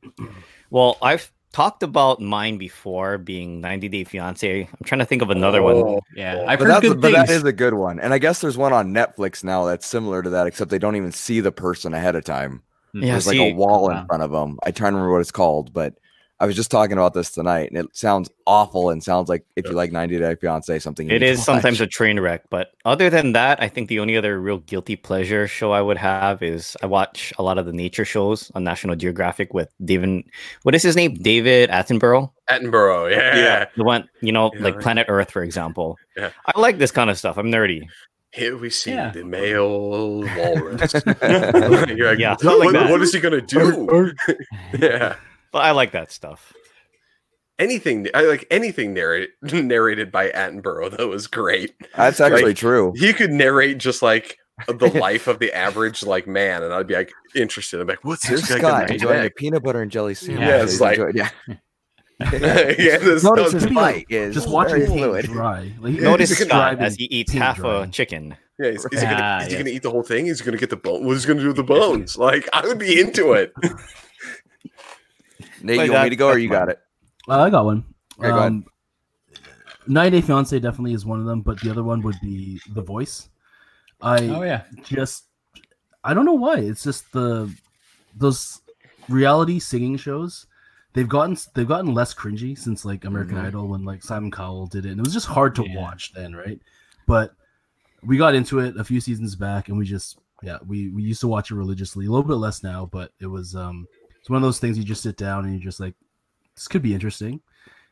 Well, 0.69 0.97
I've 1.01 1.31
talked 1.53 1.83
about 1.83 2.19
mine 2.19 2.57
before 2.57 3.17
being 3.17 3.61
90 3.61 3.87
Day 3.89 4.03
Fiance. 4.03 4.61
I'm 4.63 4.85
trying 4.85 4.99
to 4.99 5.05
think 5.05 5.21
of 5.21 5.29
another 5.29 5.61
one. 5.61 5.75
Oh, 5.75 6.01
yeah. 6.15 6.43
I've 6.47 6.59
But, 6.59 6.65
heard 6.65 6.73
that's, 6.75 6.87
good 6.87 7.01
but 7.01 7.11
that 7.13 7.27
things. 7.27 7.37
is 7.39 7.43
a 7.45 7.53
good 7.53 7.73
one. 7.75 7.99
And 7.99 8.13
I 8.13 8.17
guess 8.17 8.41
there's 8.41 8.57
one 8.57 8.73
on 8.73 8.93
Netflix 8.93 9.43
now 9.43 9.63
that's 9.65 9.85
similar 9.85 10.21
to 10.21 10.29
that, 10.31 10.47
except 10.47 10.69
they 10.69 10.79
don't 10.79 10.97
even 10.97 11.11
see 11.13 11.39
the 11.39 11.51
person 11.53 11.93
ahead 11.93 12.15
of 12.15 12.25
time. 12.25 12.61
Yeah, 12.93 13.11
There's 13.13 13.27
like 13.27 13.37
a 13.37 13.53
wall 13.53 13.89
wow. 13.89 14.01
in 14.01 14.05
front 14.07 14.23
of 14.23 14.31
them. 14.31 14.57
I 14.65 14.71
try 14.71 14.89
to 14.89 14.95
remember 14.95 15.11
what 15.11 15.21
it's 15.21 15.31
called, 15.31 15.73
but 15.73 15.95
I 16.39 16.45
was 16.45 16.55
just 16.55 16.69
talking 16.69 16.93
about 16.97 17.13
this 17.13 17.31
tonight, 17.31 17.69
and 17.71 17.77
it 17.77 17.95
sounds 17.95 18.29
awful 18.45 18.89
and 18.89 19.01
sounds 19.01 19.29
like 19.29 19.45
if 19.55 19.65
you 19.65 19.71
like 19.71 19.93
90 19.93 20.19
Day 20.19 20.35
Fiance, 20.35 20.79
something 20.79 21.07
you 21.09 21.15
It 21.15 21.19
need 21.19 21.27
to 21.27 21.31
is 21.31 21.43
sometimes 21.45 21.79
a 21.79 21.87
train 21.87 22.19
wreck, 22.19 22.43
but 22.49 22.71
other 22.83 23.09
than 23.09 23.31
that, 23.31 23.61
I 23.61 23.69
think 23.69 23.87
the 23.87 23.99
only 24.01 24.17
other 24.17 24.39
real 24.41 24.57
guilty 24.57 24.97
pleasure 24.97 25.47
show 25.47 25.71
I 25.71 25.81
would 25.81 25.95
have 25.97 26.43
is 26.43 26.75
I 26.83 26.87
watch 26.87 27.31
a 27.39 27.43
lot 27.43 27.57
of 27.57 27.65
the 27.65 27.71
nature 27.71 28.03
shows 28.03 28.51
on 28.53 28.65
National 28.65 28.97
Geographic 28.97 29.53
with 29.53 29.69
David. 29.85 30.23
What 30.63 30.75
is 30.75 30.83
his 30.83 30.97
name? 30.97 31.13
David 31.13 31.69
Attenborough. 31.69 32.29
Attenborough, 32.49 33.09
yeah. 33.11 33.35
Yeah. 33.37 33.65
The 33.77 33.85
one, 33.85 34.09
you 34.21 34.33
know, 34.33 34.51
Yeah, 34.55 34.61
like 34.61 34.75
right. 34.75 34.83
Planet 34.83 35.05
Earth, 35.07 35.31
for 35.31 35.41
example. 35.41 35.97
Yeah. 36.17 36.31
I 36.53 36.59
like 36.59 36.79
this 36.79 36.91
kind 36.91 37.09
of 37.09 37.17
stuff. 37.17 37.37
I'm 37.37 37.49
nerdy. 37.49 37.87
Here 38.33 38.57
we 38.57 38.69
see 38.69 38.91
Yeah. 38.91 39.11
the 39.11 39.23
male 39.23 40.19
walrus. 40.35 40.93
You're 41.95 42.09
like, 42.09 42.19
Yeah, 42.19 42.35
stuff 42.35 42.59
like 42.59 42.65
what, 42.65 42.73
that. 42.73 42.91
what 42.91 43.01
is 43.01 43.13
he 43.13 43.21
gonna 43.21 43.39
do? 43.39 44.13
yeah. 44.77 45.15
But 45.55 45.63
I 45.63 45.71
like 45.71 45.91
that 45.93 46.11
stuff. 46.11 46.51
Anything 47.59 48.09
I 48.13 48.23
like 48.23 48.45
anything 48.51 48.93
narrated 48.93 49.29
narrated 49.53 50.11
by 50.11 50.27
Attenborough 50.31 50.97
though 50.97 51.13
is 51.13 51.27
great. 51.27 51.73
That's 51.95 52.19
actually 52.19 52.47
Like, 52.47 52.57
true. 52.57 52.91
He 52.97 53.13
could 53.13 53.31
narrate 53.31 53.77
just 53.77 54.01
like 54.01 54.37
the 54.67 54.87
life 54.99 55.27
of 55.27 55.39
the 55.39 55.53
average 55.53 56.03
like 56.03 56.27
man, 56.27 56.61
and 56.61 56.73
I'd 56.73 56.87
be 56.87 56.95
like 56.95 57.13
interested. 57.35 57.79
I'm 57.79 57.87
like, 57.87 58.03
what's 58.03 58.27
Here's 58.27 58.41
this 58.41 58.49
guy 58.51 58.57
Scott 58.57 58.91
enjoying 58.91 59.25
a 59.27 59.29
peanut 59.29 59.63
butter 59.63 59.81
and 59.81 59.89
jelly 59.89 60.13
sandwich. 60.13 60.41
Yeah, 60.45 60.61
it's 60.63 60.81
like- 60.81 60.97
enjoy- 60.99 61.11
yeah. 61.15 61.29
yeah, 62.19 62.97
this 62.97 63.23
Notice 63.23 63.53
his 63.53 63.67
bite 63.67 64.07
is 64.09 64.33
Just 64.35 64.49
watching 64.49 64.75
very 64.79 64.87
fluid. 64.87 65.25
dry. 65.27 65.71
Like, 65.79 65.93
Notice 65.93 66.37
he's 66.37 66.47
Scott 66.49 66.79
as 66.79 66.95
he 66.97 67.05
eats 67.05 67.31
half 67.31 67.55
drying. 67.55 67.87
a 67.87 67.91
chicken. 67.93 68.35
yeah, 68.59 68.71
is, 68.71 68.85
is 68.91 68.99
he 68.99 69.07
gonna, 69.07 69.19
Ah, 69.21 69.39
is 69.43 69.51
he 69.53 69.57
gonna 69.57 69.69
eat 69.69 69.83
the 69.83 69.91
whole 69.91 70.03
thing? 70.03 70.27
Is 70.27 70.39
he 70.41 70.45
gonna 70.45 70.57
get 70.57 70.69
the 70.69 70.75
bone? 70.75 71.05
What's 71.05 71.23
he 71.23 71.29
gonna 71.29 71.39
do 71.39 71.47
with 71.47 71.55
the 71.55 71.63
bones? 71.63 72.17
Like, 72.17 72.49
I 72.51 72.67
would 72.67 72.79
be 72.79 72.99
into 72.99 73.31
it. 73.31 73.53
Nate, 75.65 75.77
Like 75.79 75.85
you 75.87 75.93
want 75.93 76.03
me 76.05 76.09
to 76.11 76.15
go 76.15 76.29
or 76.29 76.37
you 76.37 76.49
got 76.49 76.69
it? 76.69 76.79
Uh, 77.27 77.41
I 77.41 77.49
got 77.49 77.65
one. 77.65 77.83
Okay, 78.19 78.29
go 78.29 78.37
ahead. 78.37 78.51
um, 78.51 78.65
90 79.87 80.17
Day 80.21 80.25
Fiance 80.25 80.59
definitely 80.59 80.93
is 80.93 81.05
one 81.05 81.19
of 81.19 81.25
them, 81.25 81.41
but 81.41 81.59
the 81.61 81.69
other 81.69 81.83
one 81.83 82.01
would 82.03 82.15
be 82.21 82.59
The 82.73 82.81
Voice. 82.81 83.29
I 84.01 84.27
Oh, 84.27 84.41
yeah. 84.43 84.63
just 84.83 85.25
I 86.03 86.13
don't 86.13 86.25
know 86.25 86.33
why. 86.33 86.57
It's 86.59 86.83
just 86.83 87.11
the 87.11 87.51
those 88.15 88.61
reality 89.09 89.59
singing 89.59 89.97
shows. 89.97 90.45
They've 90.93 91.09
gotten 91.09 91.37
they've 91.55 91.67
gotten 91.67 91.93
less 91.93 92.13
cringy 92.13 92.57
since 92.57 92.85
like 92.85 93.05
American 93.05 93.37
Mhm. 93.37 93.45
Idol 93.47 93.67
when 93.69 93.83
like 93.83 94.03
Simon 94.03 94.31
Cowell 94.31 94.67
did 94.67 94.85
it, 94.85 94.91
and 94.91 94.99
it 94.99 95.03
was 95.03 95.13
just 95.13 95.27
hard 95.27 95.55
to 95.55 95.63
Yeah. 95.67 95.75
watch 95.77 96.13
then, 96.13 96.35
right? 96.35 96.61
But 97.07 97.35
we 98.03 98.17
got 98.17 98.35
into 98.35 98.59
it 98.59 98.77
a 98.77 98.83
few 98.83 99.01
seasons 99.01 99.35
back, 99.35 99.67
and 99.69 99.77
we 99.77 99.85
just 99.85 100.19
yeah 100.43 100.57
we 100.65 100.89
we 100.89 101.01
used 101.03 101.21
to 101.21 101.27
watch 101.27 101.49
it 101.51 101.55
religiously. 101.55 102.05
A 102.05 102.09
little 102.09 102.23
bit 102.27 102.35
less 102.35 102.63
now, 102.63 102.85
but 102.85 103.11
it 103.19 103.27
was 103.27 103.55
um 103.55 103.87
it's 104.25 104.29
one 104.31 104.37
of 104.37 104.41
those 104.41 104.57
things 104.57 104.75
you 104.75 104.83
just 104.83 105.03
sit 105.03 105.17
down 105.17 105.45
and 105.45 105.53
you're 105.53 105.61
just 105.63 105.79
like 105.79 105.93
this 106.55 106.67
could 106.67 106.81
be 106.81 106.95
interesting. 106.95 107.39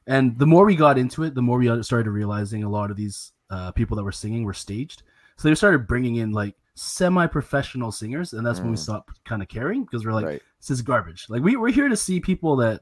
And 0.08 0.36
the 0.40 0.48
more 0.48 0.66
we 0.66 0.76
got 0.76 0.98
into 0.98 1.22
it, 1.22 1.36
the 1.36 1.44
more 1.44 1.60
we 1.60 1.84
started 1.84 2.10
realizing 2.10 2.64
a 2.64 2.70
lot 2.70 2.90
of 2.90 2.98
these 2.98 3.34
uh, 3.52 3.72
people 3.74 3.96
that 3.98 4.04
were 4.04 4.12
singing 4.12 4.44
were 4.44 4.52
staged. 4.56 5.04
So 5.38 5.48
they 5.48 5.54
started 5.54 5.86
bringing 5.88 6.16
in 6.16 6.32
like 6.32 6.56
semi-professional 6.74 7.92
singers, 7.92 8.34
and 8.34 8.44
that's 8.44 8.60
when 8.60 8.72
we 8.72 8.78
Mm. 8.78 8.80
stopped 8.80 9.24
kind 9.26 9.44
of 9.44 9.48
caring 9.48 9.84
because 9.84 10.04
we're 10.08 10.14
like, 10.14 10.26
right. 10.26 10.42
this 10.60 10.72
is 10.72 10.82
garbage. 10.82 11.28
Like 11.30 11.44
we 11.44 11.56
we're 11.56 11.70
here 11.72 11.88
to 11.88 11.96
see 11.96 12.20
people 12.20 12.56
that 12.56 12.82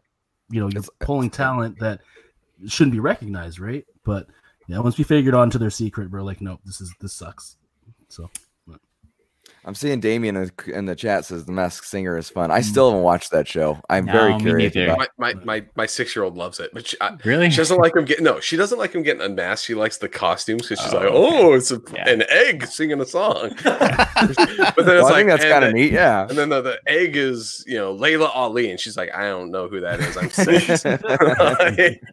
you 0.49 0.61
know 0.61 0.67
you're 0.67 0.79
It's- 0.79 0.89
pulling 1.05 1.29
talent 1.29 1.77
that 1.79 1.99
shouldn't 2.67 2.93
be 2.93 3.01
recognized, 3.01 3.59
right? 3.59 3.85
But 4.05 4.27
yeah, 4.67 4.79
once 4.79 4.97
we 4.97 5.03
figured 5.03 5.33
on 5.35 5.49
to 5.49 5.57
their 5.57 5.69
secret, 5.71 6.09
we're 6.09 6.21
like, 6.21 6.39
no, 6.39 6.61
this 6.63 6.79
is 6.79 6.93
this 7.01 7.11
sucks. 7.11 7.57
So 8.07 8.29
I'm 9.63 9.75
seeing 9.75 9.99
Damien 9.99 10.35
in 10.73 10.85
the- 10.85 10.95
chat 10.95 11.23
says 11.25 11.45
the 11.45 11.51
Masked 11.51 11.85
Singer 11.85 12.17
is 12.17 12.29
fun. 12.29 12.49
I 12.49 12.61
still 12.61 12.89
haven't 12.89 13.03
watched 13.03 13.29
that 13.31 13.47
show. 13.47 13.79
I'm 13.89 14.07
very 14.07 14.31
No, 14.31 14.37
me 14.39 14.43
curious. 14.69 14.75
About, 14.75 15.09
My 15.19 15.33
my 15.35 15.43
my, 15.45 15.65
my 15.75 15.85
six 15.85 16.15
year 16.15 16.25
old 16.25 16.35
loves 16.35 16.59
it, 16.59 16.71
but 16.73 16.87
she, 16.87 16.97
I, 16.99 17.15
Really? 17.23 17.49
she 17.51 17.57
doesn't 17.57 17.77
like 17.77 17.95
him 17.95 18.05
getting 18.05 18.23
no. 18.23 18.39
She 18.39 18.57
doesn't 18.57 18.79
like 18.79 18.93
him 18.93 19.03
getting 19.03 19.21
unmasked. 19.21 19.65
She 19.67 19.75
likes 19.75 19.97
the 19.97 20.09
costumes 20.09 20.63
because 20.63 20.79
she's 20.83 20.93
Oh, 20.93 20.97
like, 20.97 21.05
okay. 21.05 21.15
oh, 21.43 21.53
it's 21.53 21.71
a, 21.71 21.79
Yeah. 21.93 22.09
an 22.09 22.23
egg 22.29 22.65
singing 22.65 22.99
a 23.01 23.05
song. 23.05 23.51
but 23.63 23.79
then 23.79 24.29
it's 24.29 24.37
well, 24.77 24.87
I 24.87 25.01
like, 25.01 25.15
think 25.15 25.29
that's 25.29 25.43
kind 25.45 25.63
of 25.63 25.73
neat. 25.73 25.91
Yeah. 25.91 26.27
And 26.27 26.37
then 26.37 26.49
the, 26.49 26.61
the 26.61 26.79
egg 26.87 27.15
is 27.15 27.63
you 27.67 27.77
know 27.77 27.91
Laila 27.93 28.29
Ali, 28.29 28.71
and 28.71 28.79
she's 28.79 28.97
like, 28.97 29.13
I 29.13 29.27
don't 29.29 29.51
know 29.51 29.67
who 29.67 29.79
that 29.81 29.99
is. 29.99 30.17
I'm 30.17 30.29
six. 30.31 30.83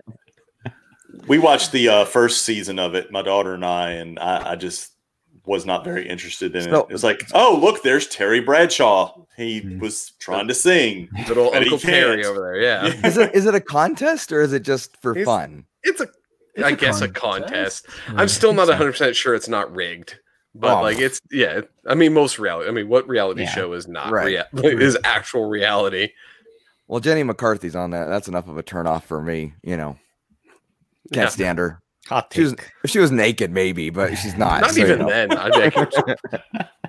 We 1.27 1.39
watched 1.39 1.73
the 1.73 1.89
uh, 1.89 2.05
first 2.07 2.43
season 2.45 2.79
of 2.79 2.95
it, 2.95 3.11
my 3.13 3.21
daughter 3.23 3.53
and 3.53 3.65
I, 3.65 3.91
and 3.93 4.19
I, 4.19 4.53
I 4.53 4.57
just 4.57 4.93
was 5.49 5.67
not 5.67 5.83
very 5.85 6.07
interested 6.09 6.55
in 6.55 6.63
So- 6.71 6.81
it. 6.83 6.87
It 6.91 6.93
was 6.93 7.03
like, 7.03 7.25
oh, 7.35 7.59
look, 7.61 7.83
there's 7.83 8.07
Terry 8.07 8.41
Bradshaw. 8.41 9.15
He 9.37 9.61
Hmm. 9.61 9.79
was 9.81 10.13
trying 10.21 10.47
to 10.49 10.55
sing. 10.55 11.09
Little 11.27 11.53
Uncle 11.55 11.79
Perry 11.79 12.23
can't. 12.23 12.27
over 12.27 12.41
there. 12.41 12.57
Yeah. 12.61 13.07
Is 13.07 13.17
it 13.17 13.35
is 13.35 13.47
it 13.47 13.55
a 13.55 13.61
contest 13.61 14.31
or 14.33 14.41
is 14.43 14.53
it 14.53 14.63
just 14.63 14.97
for 15.03 15.15
He's- 15.15 15.25
fun? 15.25 15.65
It's 15.83 16.01
a, 16.01 16.09
It's 16.55 16.65
I 16.65 16.71
a 16.71 16.77
guess, 16.77 17.01
a 17.01 17.09
contest. 17.09 17.87
contest. 17.87 17.87
Yeah, 18.09 18.15
I'm 18.21 18.29
still 18.29 18.53
not 18.53 18.69
100 18.69 18.91
percent 18.93 19.17
sure 19.17 19.35
it's 19.35 19.49
not 19.49 19.75
rigged, 19.75 20.19
but 20.55 20.79
Oh. 20.79 20.83
like 20.83 20.99
it's 20.99 21.21
yeah. 21.31 21.61
I 21.87 21.95
mean, 21.95 22.13
most 22.13 22.39
reality. 22.39 22.69
I 22.69 22.73
mean, 22.73 22.89
what 22.89 23.09
reality 23.09 23.43
Yeah. 23.43 23.51
show 23.55 23.73
is 23.73 23.87
not 23.89 24.11
Right. 24.13 24.45
rea- 24.53 24.65
is 24.83 24.99
actual 25.05 25.49
reality? 25.49 26.11
Well, 26.89 27.01
Jenny 27.01 27.23
McCarthy's 27.23 27.77
on 27.77 27.91
that. 27.91 28.07
That's 28.07 28.29
enough 28.29 28.49
of 28.49 28.57
a 28.59 28.63
turnoff 28.63 29.05
for 29.05 29.23
me. 29.23 29.55
You 29.63 29.77
know, 29.77 29.99
can't 31.13 31.27
Yeah. 31.27 31.29
stand 31.29 31.59
her. 31.59 31.81
Hot 32.09 32.33
She 32.33 32.41
was, 32.43 32.53
if 32.85 32.91
she 32.91 32.99
was 32.99 33.11
naked, 33.11 33.51
maybe, 33.51 33.91
but 33.91 34.17
she's 34.17 34.35
not. 34.39 34.63
Not 34.63 34.71
so, 34.73 34.79
you 34.81 34.87
even 34.87 34.99
know. 35.01 35.09
then. 35.09 35.33
I 35.33 35.51
think 35.71 35.93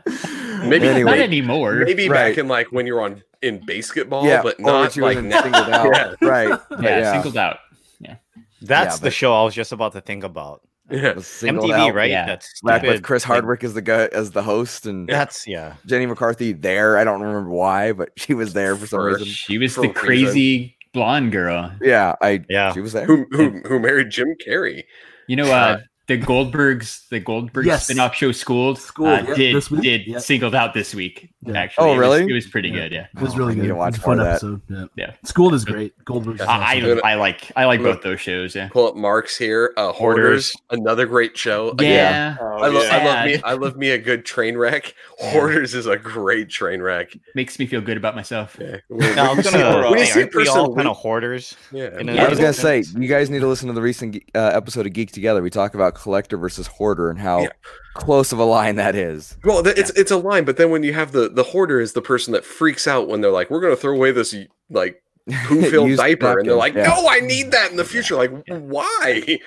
maybe 0.69 0.87
Anyway. 0.87 1.11
Not 1.11 1.19
anymore. 1.19 1.73
maybe 1.85 2.09
Right. 2.09 2.29
back 2.31 2.37
in 2.37 2.47
like 2.47 2.71
when 2.71 2.87
you 2.87 2.95
were 2.95 3.01
on 3.01 3.23
in 3.41 3.63
basketball, 3.65 4.25
yeah, 4.25 4.41
but 4.41 4.55
oh, 4.59 4.63
or 4.63 4.71
not 4.83 4.91
she 4.93 5.01
like 5.01 5.15
wasn't 5.15 5.33
singled 5.33 5.69
out. 5.69 5.85
Yeah. 6.21 6.27
Right. 6.27 6.59
but 6.69 6.83
yeah, 6.83 7.13
singled 7.13 7.37
out. 7.37 7.57
Yeah. 7.99 8.15
That's 8.61 8.95
Yeah, 8.95 8.97
the 8.97 9.01
but- 9.07 9.13
show 9.13 9.33
I 9.33 9.43
was 9.43 9.53
just 9.53 9.71
about 9.71 9.93
to 9.93 10.01
think 10.01 10.23
about. 10.23 10.61
Yeah. 10.91 11.13
was 11.13 11.25
MTV, 11.25 11.71
out. 11.71 11.93
right? 11.93 12.09
Yeah. 12.09 12.25
That's 12.25 12.61
Back 12.63 12.81
with 12.81 13.03
Chris 13.03 13.23
Hardwick 13.23 13.63
as 13.63 13.75
the 13.75 13.81
guy 13.81 14.05
as 14.11 14.31
the 14.31 14.41
host 14.41 14.87
and 14.87 15.07
That's 15.07 15.45
yeah. 15.47 15.75
Jenny 15.85 16.07
McCarthy 16.07 16.51
there. 16.51 16.97
I 16.97 17.03
don't 17.03 17.21
remember 17.21 17.49
why, 17.51 17.91
but 17.91 18.09
she 18.17 18.33
was 18.33 18.53
there 18.53 18.75
for 18.75 18.87
some 18.87 18.99
For 18.99 19.05
reason. 19.05 19.25
She 19.25 19.57
was 19.59 19.75
For 19.75 19.81
the 19.83 19.89
crazy 19.89 20.25
reason. 20.59 20.73
Crazy 20.93 20.99
blonde 21.03 21.31
girl. 21.31 21.71
Yeah, 21.81 22.15
I 22.21 22.43
Yeah. 22.49 22.73
she 22.73 22.81
was 22.81 22.93
there. 22.93 23.05
Who, 23.05 23.25
who 23.31 23.61
who 23.65 23.79
married 23.79 24.09
Jim 24.09 24.35
Carrey? 24.45 24.83
You 25.27 25.35
know, 25.35 25.51
uh, 25.51 25.79
the 26.07 26.17
Goldbergs, 26.17 27.07
the 27.09 27.19
Goldberg 27.19 27.65
Yes. 27.67 27.83
spin-off 27.83 28.15
show 28.15 28.31
Schooled, 28.31 28.79
Schooled, 28.79 29.09
uh, 29.09 29.25
yeah, 29.29 29.35
did 29.35 29.55
this 29.55 29.67
did 29.69 30.07
yeah. 30.07 30.17
singled 30.19 30.55
out 30.55 30.73
this 30.73 30.95
week. 30.95 31.29
Yeah. 31.45 31.57
Actually, 31.57 31.83
Oh, 31.85 31.87
It 31.87 31.89
was- 31.91 31.99
really? 31.99 32.21
It 32.29 32.33
was, 32.33 32.47
pretty 32.47 32.67
Yeah. 32.69 32.75
good. 32.75 32.91
Yeah, 32.91 33.05
It 33.15 33.21
was 33.21 33.37
really 33.37 33.55
good. 33.55 33.67
to 33.67 33.75
watch 33.75 33.89
It's 33.95 33.97
a 33.99 34.01
fun 34.01 34.17
more 34.17 34.25
of 34.27 34.41
that. 34.41 34.45
episode. 34.47 34.61
Yeah. 34.69 34.85
Yeah. 35.07 35.11
School 35.23 35.53
is 35.53 35.63
great. 35.63 35.93
Goldberg's 36.03 36.41
is 36.41 36.47
I, 36.47 36.57
I, 36.75 36.81
awesome. 36.81 37.01
I 37.03 37.15
like 37.15 37.51
I 37.55 37.65
like 37.65 37.81
both 37.81 38.01
those 38.01 38.19
shows. 38.19 38.55
Yeah, 38.55 38.67
Pull 38.67 38.87
up 38.89 38.95
Marks 38.97 39.37
here. 39.37 39.73
Uh, 39.77 39.93
Hoarders, 39.93 40.51
another 40.69 41.05
great 41.05 41.37
show. 41.37 41.69
Again, 41.69 41.91
yeah. 41.91 42.37
Oh, 42.41 42.57
I, 42.57 42.67
lo- 42.67 42.81
yeah. 42.81 42.89
I 42.97 43.05
love 43.05 43.25
me. 43.25 43.41
I 43.43 43.53
love 43.53 43.77
me 43.77 43.89
a 43.91 43.97
good 43.97 44.25
train 44.25 44.57
wreck. 44.57 44.93
Hoarders 45.19 45.73
is 45.75 45.85
a 45.85 45.95
great 45.97 46.49
train 46.49 46.81
wreck. 46.81 47.15
Makes 47.35 47.57
me 47.57 47.65
feel 47.67 47.81
good 47.81 47.95
about 47.97 48.15
myself. 48.15 48.57
Yeah. 48.59 48.77
No, 48.89 49.31
I 49.31 49.33
was 49.33 49.45
see- 49.47 49.57
gonna. 49.57 49.89
when 49.91 49.99
you 49.99 50.05
say, 50.05 50.11
see 50.13 50.19
a 50.19 50.23
aren't 50.23 50.35
we 50.35 50.47
all 50.49 50.75
kind 50.75 50.87
of 50.89 50.97
hoarders? 50.97 51.55
Yeah. 51.71 52.01
Yeah, 52.01 52.25
I 52.25 52.29
was 52.29 52.37
gonna 52.39 52.51
say 52.53 52.83
you 52.97 53.07
guys 53.07 53.29
need 53.29 53.39
to 53.39 53.47
listen 53.47 53.67
to 53.67 53.73
the 53.73 53.81
recent 53.81 54.17
uh, 54.35 54.39
episode 54.53 54.85
of 54.87 54.93
Geek 54.93 55.11
Together. 55.13 55.41
We 55.41 55.49
talk 55.49 55.73
about 55.73 55.95
collector 55.95 56.37
versus 56.37 56.67
hoarder 56.67 57.09
and 57.09 57.19
how 57.19 57.41
Yeah. 57.43 57.49
close 57.93 58.31
of 58.31 58.39
a 58.39 58.43
line 58.43 58.75
that 58.75 58.95
is. 58.95 59.37
Well, 59.43 59.63
th- 59.63 59.77
it's 59.77 59.89
it's 59.91 60.11
a 60.11 60.17
line, 60.17 60.43
but 60.45 60.57
then 60.57 60.69
when 60.71 60.83
you 60.83 60.93
have 60.93 61.11
the 61.11 61.28
the 61.35 61.43
hoarder 61.43 61.79
is 61.79 61.93
the 61.93 62.01
person 62.01 62.33
that 62.33 62.45
freaks 62.45 62.87
out 62.87 63.07
when 63.07 63.21
they're 63.21 63.31
like, 63.31 63.49
"We're 63.49 63.61
going 63.61 63.75
to 63.75 63.79
throw 63.81 63.93
away 63.95 64.11
this 64.11 64.35
like 64.69 65.01
poo-filled 65.45 65.89
Used 65.89 65.99
diaper," 66.01 66.39
and 66.39 66.47
they're 66.49 66.55
like, 66.55 66.73
yeah. 66.73 66.83
"No, 66.83 67.07
I 67.07 67.19
need 67.19 67.51
that 67.51 67.71
in 67.71 67.77
the 67.77 67.85
future." 67.85 68.15
Like, 68.15 68.31
why? 68.47 69.39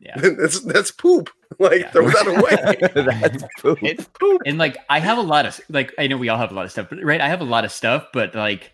Yeah. 0.00 0.16
that's 0.16 0.60
that's 0.60 0.90
poop. 0.90 1.30
Like, 1.60 1.80
Yeah. 1.80 1.90
throw 1.92 2.08
that 2.10 2.26
away. 2.26 3.14
That's 3.30 3.44
poop. 3.62 3.78
It's 3.80 4.04
poop. 4.20 4.42
And 4.44 4.58
like 4.58 4.76
I 4.90 4.98
have 4.98 5.16
a 5.16 5.22
lot 5.22 5.46
of 5.46 5.58
like 5.70 5.94
I 5.98 6.06
know 6.08 6.16
we 6.16 6.28
all 6.28 6.36
have 6.38 6.50
a 6.50 6.54
lot 6.54 6.64
of 6.66 6.72
stuff, 6.72 6.88
but 6.90 6.98
right, 7.02 7.20
I 7.20 7.28
have 7.28 7.40
a 7.40 7.44
lot 7.44 7.64
of 7.64 7.70
stuff, 7.72 8.08
but 8.12 8.34
like 8.34 8.72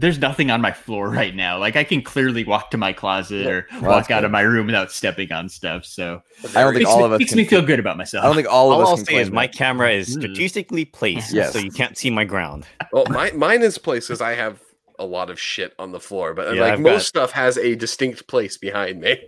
there's 0.00 0.18
nothing 0.20 0.48
on 0.50 0.60
my 0.60 0.70
floor 0.70 1.10
right 1.10 1.34
now. 1.34 1.58
Like 1.58 1.74
I 1.74 1.82
can 1.82 2.02
clearly 2.02 2.44
walk 2.44 2.70
to 2.70 2.76
my 2.78 2.92
closet 2.92 3.46
or 3.46 3.66
Well, 3.72 3.82
walk 3.82 3.90
that's 4.02 4.10
out 4.12 4.20
good. 4.20 4.26
of 4.26 4.30
my 4.30 4.42
room 4.42 4.66
without 4.66 4.92
stepping 4.92 5.32
on 5.32 5.48
stuff. 5.48 5.84
So 5.84 6.22
I 6.54 6.62
don't 6.62 6.72
think 6.74 6.86
all 6.88 6.98
me, 7.00 7.04
of 7.04 7.12
us 7.12 7.18
makes 7.18 7.30
can 7.32 7.38
me 7.38 7.44
feel 7.44 7.62
good 7.62 7.80
about 7.80 7.96
myself. 7.96 8.22
I 8.24 8.28
don't 8.28 8.36
think 8.36 8.48
all 8.48 8.70
of 8.72 8.76
All 8.76 8.82
us 8.82 8.88
I'll 8.90 8.96
can 8.96 9.04
say 9.06 9.16
is 9.16 9.28
claim 9.28 9.34
my 9.34 9.46
camera 9.48 9.90
is 9.90 10.08
Mm. 10.16 10.20
strategically 10.20 10.84
placed, 10.84 11.34
Yes. 11.34 11.52
so 11.52 11.58
you 11.58 11.70
can't 11.72 11.98
see 11.98 12.10
my 12.10 12.24
ground. 12.24 12.64
well, 12.92 13.04
my, 13.10 13.32
mine 13.32 13.62
is 13.62 13.76
places 13.76 14.20
I 14.20 14.34
have 14.34 14.60
a 15.00 15.04
lot 15.04 15.30
of 15.30 15.38
shit 15.40 15.74
on 15.78 15.90
the 15.92 16.00
floor, 16.00 16.32
but 16.32 16.54
Yeah, 16.54 16.62
like 16.62 16.72
I've 16.74 16.80
most 16.80 17.12
got- 17.12 17.28
stuff 17.28 17.32
has 17.32 17.58
a 17.58 17.74
distinct 17.74 18.26
place 18.28 18.56
behind 18.56 19.00
me. 19.00 19.20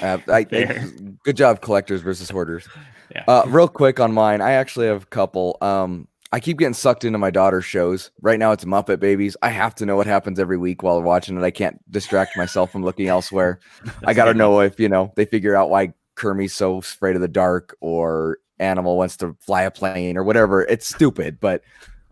Uh, 0.00 0.16
I, 0.28 0.46
I- 0.50 0.88
good 1.24 1.36
job, 1.36 1.60
collectors 1.60 2.00
versus 2.00 2.30
hoarders. 2.30 2.66
Yeah. 3.14 3.24
Uh, 3.28 3.42
real 3.46 3.68
quick 3.68 4.00
on 4.00 4.12
mine, 4.12 4.40
I 4.40 4.52
actually 4.52 4.86
have 4.86 5.02
a 5.02 5.06
couple. 5.06 5.58
Um, 5.60 6.08
I 6.34 6.40
keep 6.40 6.58
getting 6.58 6.74
sucked 6.74 7.04
into 7.04 7.16
my 7.16 7.30
daughter's 7.30 7.64
shows. 7.64 8.10
Right 8.20 8.40
now, 8.40 8.50
it's 8.50 8.64
Muppet 8.64 8.98
Babies. 8.98 9.36
I 9.40 9.50
have 9.50 9.72
to 9.76 9.86
know 9.86 9.94
what 9.94 10.08
happens 10.08 10.40
every 10.40 10.58
week 10.58 10.82
while 10.82 11.00
watching 11.00 11.38
it. 11.38 11.44
I 11.44 11.52
can't 11.52 11.78
distract 11.92 12.36
myself 12.36 12.72
from 12.72 12.82
looking 12.82 13.06
elsewhere. 13.06 13.60
I 14.04 14.14
got 14.14 14.24
to 14.24 14.34
know 14.34 14.58
if 14.58 14.80
you 14.80 14.88
know 14.88 15.12
they 15.14 15.26
figure 15.26 15.54
out 15.54 15.70
why 15.70 15.94
Kermit's 16.16 16.52
so 16.52 16.78
afraid 16.78 17.14
of 17.14 17.22
the 17.22 17.28
dark, 17.28 17.76
or 17.80 18.38
Animal 18.58 18.96
wants 18.96 19.16
to 19.18 19.36
fly 19.38 19.62
a 19.62 19.70
plane, 19.70 20.16
or 20.16 20.24
whatever. 20.24 20.64
It's 20.64 20.88
stupid, 20.88 21.38
but 21.38 21.62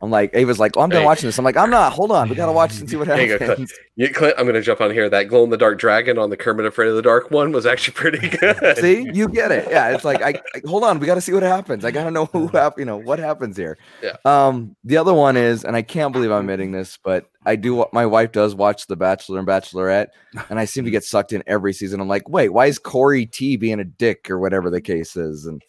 I'm 0.03 0.11
like, 0.11 0.31
Ava's 0.35 0.59
like, 0.59 0.77
oh, 0.77 0.81
I'm 0.81 0.89
done 0.91 1.03
Hey. 1.03 1.07
watching 1.07 1.29
this. 1.29 1.39
I'm 1.39 1.45
like, 1.45 1.57
I'm 1.57 1.71
not. 1.71 1.93
Hold 1.93 2.11
on, 2.11 2.29
we 2.29 2.35
gotta 2.35 2.51
watch 2.53 2.79
and 2.81 2.91
see 2.91 2.97
what 2.97 3.07
happens. 3.07 3.31
Hey, 3.31 3.39
go, 3.39 3.55
Clint. 3.55 3.73
You, 3.95 4.09
I'm 4.37 4.45
going 4.45 4.55
to 4.55 4.63
jump 4.63 4.81
on 4.81 4.91
here. 4.91 5.09
That 5.09 5.25
glow 5.25 5.45
in 5.45 5.51
the 5.51 5.57
dark 5.57 5.79
dragon 5.79 6.19
on 6.19 6.31
the 6.31 6.37
Kermit 6.37 6.65
Afraid 6.67 6.89
of 6.89 6.97
the 6.97 7.03
Dark 7.03 7.31
one 7.31 7.53
was 7.53 7.67
actually 7.67 7.93
pretty 7.95 8.29
good. 8.39 8.79
See, 8.79 9.09
you 9.13 9.29
get 9.29 9.53
it. 9.53 9.69
Yeah, 9.71 9.91
it's 9.95 10.03
like 10.05 10.21
I, 10.23 10.41
I 10.57 10.63
hold 10.67 10.83
on, 10.83 10.99
we 10.99 11.07
got 11.07 11.15
to 11.17 11.21
see 11.21 11.33
what 11.33 11.43
happens. 11.43 11.85
I 11.85 11.91
got 11.93 12.05
to 12.05 12.11
know 12.11 12.25
who 12.27 12.47
hap- 12.53 12.79
you 12.79 12.85
know 12.85 12.97
what 12.97 13.19
happens 13.19 13.57
here. 13.57 13.79
Yeah. 14.03 14.17
Um, 14.25 14.75
the 14.83 14.97
other 14.97 15.15
one 15.15 15.37
is, 15.37 15.63
and 15.65 15.77
I 15.77 15.83
can't 15.83 16.13
believe 16.13 16.31
I'm 16.33 16.41
admitting 16.41 16.73
this, 16.73 16.99
but 17.05 17.27
I 17.47 17.55
do. 17.57 17.85
My 17.93 18.07
wife 18.07 18.33
does 18.33 18.55
watch 18.55 18.87
The 18.87 18.97
Bachelor 18.97 19.39
and 19.39 19.47
Bachelorette, 19.47 20.09
and 20.49 20.59
I 20.59 20.65
seem 20.65 20.85
to 20.87 20.91
get 20.93 21.05
sucked 21.05 21.33
in 21.33 21.43
every 21.47 21.75
season. 21.75 22.01
I'm 22.01 22.09
like, 22.09 22.29
wait, 22.29 22.49
why 22.49 22.67
is 22.67 22.79
Corey 22.79 23.27
T 23.27 23.57
being 23.57 23.79
a 23.79 23.85
dick 23.85 24.31
or 24.31 24.39
whatever 24.41 24.69
the 24.71 24.81
case 24.81 25.17
is? 25.17 25.45
And 25.47 25.63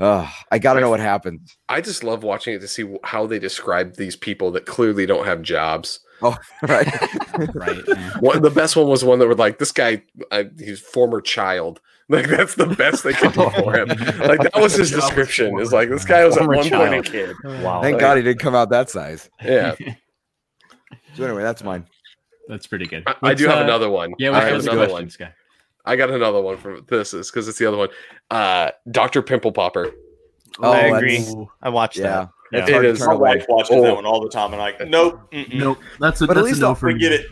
uh, 0.00 0.28
I 0.50 0.58
got 0.58 0.74
to 0.74 0.80
know 0.80 0.90
what 0.90 1.00
happens. 1.00 1.56
I 1.68 1.80
just 1.80 2.02
love 2.04 2.22
watching 2.22 2.54
it 2.54 2.60
to 2.60 2.68
see 2.68 2.96
how 3.04 3.26
they 3.26 3.38
describe 3.38 3.96
these 3.96 4.16
people 4.16 4.50
that 4.52 4.66
clearly 4.66 5.06
don't 5.06 5.24
have 5.26 5.42
jobs. 5.42 6.00
Oh, 6.22 6.36
right. 6.62 6.88
right. 7.54 7.78
yeah. 7.88 8.18
One, 8.18 8.42
the 8.42 8.50
best 8.50 8.76
one 8.76 8.88
was 8.88 9.04
one 9.04 9.18
that 9.18 9.26
were 9.26 9.34
like, 9.34 9.58
"This 9.58 9.72
guy, 9.72 10.02
I, 10.32 10.48
he's 10.58 10.80
former 10.80 11.20
child." 11.20 11.80
Like 12.10 12.28
that's 12.28 12.54
the 12.54 12.66
best 12.66 13.02
they 13.02 13.14
could 13.14 13.32
do 13.32 13.48
for 13.48 13.74
him. 13.78 13.88
Like 13.88 14.42
that 14.42 14.50
was 14.56 14.74
his 14.74 14.90
description. 14.90 15.58
Is 15.58 15.72
like 15.72 15.88
this 15.88 16.04
guy 16.04 16.22
was 16.26 16.36
at 16.36 16.40
Former 16.40 16.56
one 16.58 16.68
point 16.68 16.94
a 16.94 17.10
kid. 17.10 17.34
Wow. 17.42 17.80
Thank 17.80 17.94
Like- 17.94 18.00
God 18.02 18.18
he 18.18 18.22
didn't 18.22 18.40
come 18.40 18.54
out 18.54 18.68
that 18.68 18.90
size. 18.90 19.30
Yeah, 19.42 19.74
So 21.14 21.24
anyway, 21.24 21.42
that's 21.42 21.64
mine. 21.64 21.86
That's 22.46 22.66
pretty 22.66 22.84
good. 22.84 23.04
I, 23.06 23.12
I 23.12 23.16
What's, 23.20 23.40
do 23.40 23.48
have 23.48 23.60
uh, 23.60 23.62
another 23.64 23.88
one. 23.88 24.12
Yeah, 24.18 24.32
I 24.32 24.52
what's 24.52 24.66
have 24.66 24.74
another 24.74 24.78
one. 24.80 24.88
questions, 24.90 25.16
guy? 25.16 25.32
I 25.84 25.96
got 25.96 26.10
another 26.10 26.40
one 26.40 26.56
from 26.56 26.84
this 26.88 27.12
is 27.14 27.30
because 27.30 27.46
it's 27.48 27.58
the 27.58 27.66
other 27.66 27.76
one. 27.76 27.88
Uh, 28.30 28.70
Doctor 28.90 29.22
Pimple 29.22 29.52
Popper. 29.52 29.90
Oh, 30.60 30.70
I 30.72 30.96
agree. 30.96 31.24
I 31.62 31.68
watched 31.68 31.98
Yeah. 31.98 32.02
that. 32.02 32.28
It's 32.52 32.68
It 32.68 32.72
hard 32.72 32.96
to 32.96 33.06
My 33.06 33.12
away. 33.14 33.30
wife 33.36 33.46
watches 33.48 33.76
Oh. 33.76 33.82
that 33.82 33.94
one 33.96 34.06
all 34.06 34.20
the 34.22 34.28
time, 34.30 34.52
and 34.52 34.62
I'm 34.62 34.72
like, 34.78 34.88
nope, 34.88 35.18
mm-mm. 35.32 35.54
Nope. 35.54 35.78
That's 35.98 36.20
a, 36.20 36.26
But 36.26 36.36
at 36.36 36.42
that's 36.42 36.46
least 36.46 36.58
a 36.58 36.62
no 36.62 36.68
I'll 36.68 36.74
for 36.76 36.86
me. 36.86 36.92
forget 36.92 37.10
it. 37.12 37.26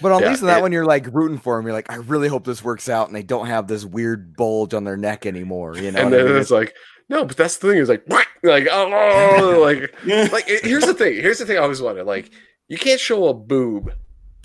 But 0.00 0.12
at 0.12 0.22
Yeah, 0.22 0.28
least 0.30 0.40
in 0.40 0.46
that 0.48 0.58
it- 0.58 0.62
one, 0.62 0.72
you're 0.72 0.86
like 0.86 1.06
rooting 1.12 1.36
for 1.38 1.58
him. 1.58 1.66
You're 1.66 1.74
like, 1.74 1.92
I 1.92 1.96
really 1.96 2.28
hope 2.28 2.44
this 2.44 2.64
works 2.64 2.88
out, 2.88 3.06
and 3.08 3.14
they 3.14 3.22
don't 3.22 3.46
have 3.46 3.66
this 3.68 3.84
weird 3.84 4.34
bulge 4.36 4.72
on 4.72 4.84
their 4.84 4.96
neck 4.96 5.26
anymore. 5.26 5.76
You 5.76 5.90
know, 5.92 6.00
and 6.00 6.10
what 6.10 6.18
I 6.20 6.22
then 6.22 6.32
mean? 6.32 6.40
it's 6.40 6.50
like, 6.50 6.74
no, 7.10 7.24
but 7.26 7.36
that's 7.36 7.58
the 7.58 7.68
thing. 7.68 7.78
Is 7.78 7.90
like, 7.90 8.04
like, 8.42 8.66
oh, 8.70 9.60
like, 9.62 9.92
like. 10.32 10.46
Here's 10.48 10.86
the 10.86 10.94
thing. 10.94 11.16
Here's 11.16 11.38
the 11.38 11.44
thing. 11.44 11.58
I 11.58 11.60
always 11.60 11.82
wanted. 11.82 12.06
Like, 12.06 12.30
you 12.68 12.78
can't 12.78 13.00
show 13.00 13.26
a 13.28 13.34
boob 13.34 13.92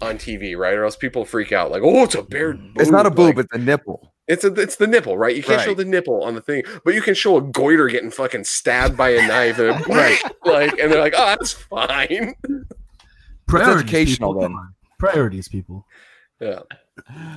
on 0.01 0.17
TV, 0.17 0.55
right? 0.57 0.73
Or 0.75 0.83
else 0.85 0.95
people 0.95 1.25
freak 1.25 1.51
out. 1.51 1.71
Like, 1.71 1.81
oh, 1.83 2.03
it's 2.03 2.15
a 2.15 2.21
bare. 2.21 2.53
Boob. 2.53 2.79
it's 2.79 2.89
not 2.91 3.05
a 3.05 3.11
boob, 3.11 3.37
Like, 3.37 3.45
it's 3.45 3.53
a 3.55 3.57
nipple. 3.57 4.13
it's 4.27 4.43
a, 4.43 4.53
it's 4.53 4.75
the 4.75 4.87
nipple, 4.87 5.17
right? 5.17 5.35
You 5.35 5.41
can't 5.43 5.61
show 5.61 5.73
the 5.73 5.85
nipple 5.85 6.23
on 6.23 6.35
the 6.35 6.41
thing, 6.41 6.63
but 6.85 6.93
you 6.93 7.01
can 7.01 7.13
show 7.15 7.37
a 7.37 7.41
goiter 7.41 7.87
getting 7.87 8.11
fucking 8.11 8.43
stabbed 8.43 8.95
by 8.97 9.09
a 9.09 9.27
knife, 9.27 9.57
and 9.59 9.87
Right. 9.87 10.19
like, 10.45 10.77
and 10.79 10.91
they're 10.91 11.01
like, 11.01 11.13
oh, 11.17 11.25
that's 11.39 11.53
fine. 11.53 12.35
Priorities, 13.47 13.83
educational 13.83 14.33
people. 14.33 14.41
then. 14.49 14.55
Priorities, 14.99 15.47
people. 15.47 15.85
Yeah. 16.39 16.59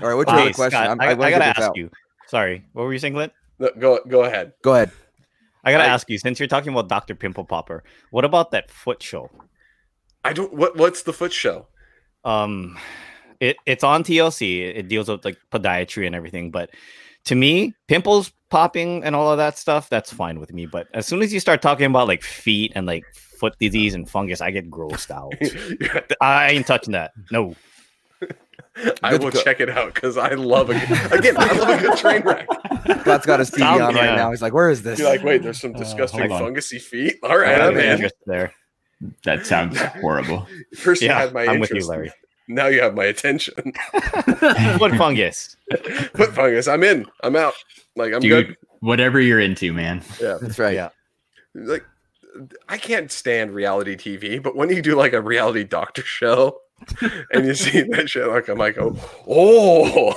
All 0.03 0.09
right, 0.09 0.15
what's 0.15 0.31
your 0.31 0.41
Okay, 0.41 0.49
other 0.49 0.53
question? 0.55 0.71
Scott, 0.71 0.89
I'm- 0.89 1.01
I, 1.01 1.15
wanna 1.15 1.25
I 1.25 1.31
gotta 1.31 1.45
ask 1.47 1.61
out. 1.61 1.77
you. 1.77 1.91
Sorry, 2.29 2.65
what 2.73 2.83
were 2.85 2.93
you 2.93 2.99
saying, 2.99 3.15
Clint? 3.15 3.33
No, 3.59 3.71
go 3.79 4.01
go 4.09 4.25
ahead. 4.25 4.53
Go 4.63 4.75
ahead. 4.75 4.91
I 5.65 5.73
gotta 5.73 5.85
I- 5.85 5.89
ask 5.89 6.09
you. 6.11 6.19
Since 6.19 6.39
you're 6.41 6.49
talking 6.49 6.73
about 6.73 6.89
Doctor 6.89 7.15
Pimple 7.15 7.45
Popper, 7.45 7.85
what 8.11 8.25
about 8.25 8.51
that 8.53 8.71
foot 8.71 9.03
show? 9.03 9.31
I 10.25 10.33
don't. 10.33 10.53
What 10.55 10.77
what's 10.77 11.03
the 11.03 11.13
foot 11.13 11.33
show? 11.33 11.67
Um 12.25 12.77
it 13.41 13.57
it's 13.67 13.85
on 13.85 14.05
TLC. 14.05 14.77
It 14.77 14.89
deals 14.89 15.09
with 15.09 15.25
like 15.25 15.39
podiatry 15.51 16.07
and 16.07 16.15
everything, 16.15 16.51
but 16.51 16.71
to 17.27 17.35
me, 17.35 17.75
pimples 17.89 18.33
popping 18.51 19.05
and 19.05 19.15
all 19.15 19.31
of 19.31 19.39
that 19.39 19.57
stuff, 19.59 19.89
that's 19.91 20.13
fine 20.13 20.41
with 20.41 20.53
me. 20.53 20.67
But 20.67 20.89
as 20.95 21.07
soon 21.07 21.23
as 21.23 21.33
you 21.33 21.41
start 21.41 21.63
talking 21.63 21.87
about 21.87 22.09
like 22.09 22.23
feet 22.23 22.73
and 22.75 22.87
like 22.87 23.05
foot 23.15 23.55
disease 23.59 23.95
and 23.95 24.09
fungus, 24.09 24.41
I 24.41 24.51
get 24.51 24.71
grossed 24.71 25.11
out. 25.11 25.33
I 26.21 26.51
ain't 26.51 26.67
touching 26.67 26.93
that. 26.93 27.13
No. 27.31 27.55
I 29.03 29.13
Good 29.13 29.23
will 29.25 29.31
go- 29.31 29.43
check 29.43 29.61
it 29.61 29.69
out 29.69 29.95
because 29.95 30.17
I 30.17 30.31
love 30.35 30.71
a 30.71 30.75
good, 30.75 31.13
again. 31.19 31.35
I 31.39 31.53
love 31.53 31.69
a 31.69 31.83
good 31.83 31.99
train 31.99 32.23
wreck. 32.23 32.47
Scott's 33.01 33.27
got 33.27 33.41
his 33.41 33.51
TV 33.51 33.67
on 33.87 33.95
yeah. 33.97 34.07
right 34.09 34.17
now. 34.17 34.31
He's 34.31 34.41
like, 34.43 34.53
"Where 34.55 34.71
is 34.71 34.83
this?" 34.83 34.99
You're 34.99 35.09
like, 35.09 35.23
wait, 35.25 35.43
there's 35.43 35.61
some 35.61 35.75
Uh, 35.75 35.79
disgusting 35.79 36.21
hold 36.29 36.33
on. 36.33 36.55
fungusy 36.55 36.81
feet. 36.81 37.17
All 37.23 37.37
right, 37.37 37.61
I 37.61 37.67
I'm 37.67 37.75
have 37.77 38.01
in. 38.01 38.11
there. 38.27 38.53
That 39.25 39.47
sounds 39.47 39.79
horrible. 40.01 40.47
First, 40.77 41.03
you 41.03 41.09
Yeah, 41.09 41.21
had 41.21 41.33
my 41.33 41.43
I'm 41.47 41.61
with 41.61 41.71
interest. 41.71 41.87
you, 41.87 41.91
Larry. 41.91 42.13
Now 42.49 42.67
you 42.67 42.83
have 42.83 42.95
my 42.95 43.05
attention. 43.05 43.55
what 44.79 44.93
fungus. 44.97 45.57
what 46.17 46.35
fungus. 46.35 46.67
I'm 46.69 46.83
in. 46.83 47.07
I'm 47.23 47.37
out. 47.37 47.55
Like 47.97 48.13
I'm 48.13 48.21
Dude, 48.21 48.49
good. 48.49 48.57
whatever 48.81 49.21
you're 49.21 49.41
into, 49.41 49.73
man. 49.73 50.03
Yeah. 50.21 50.39
That's 50.41 50.59
right. 50.59 50.75
Yeah. 50.75 50.89
Like 51.55 51.85
I 52.69 52.77
can't 52.79 53.11
stand 53.11 53.53
reality 53.53 53.97
TV, 53.97 54.43
but 54.43 54.57
when 54.57 54.69
you 54.69 54.83
do 54.83 54.97
like 54.97 55.13
a 55.13 55.21
reality 55.21 55.65
doctor 55.65 56.03
show 56.03 56.59
and 57.33 57.47
you 57.47 57.55
see 57.55 57.83
that 57.83 58.09
shit, 58.11 58.27
like 58.29 58.49
I'm 58.49 58.59
like, 58.59 58.79
oh, 58.79 58.97
oh, 59.29 60.15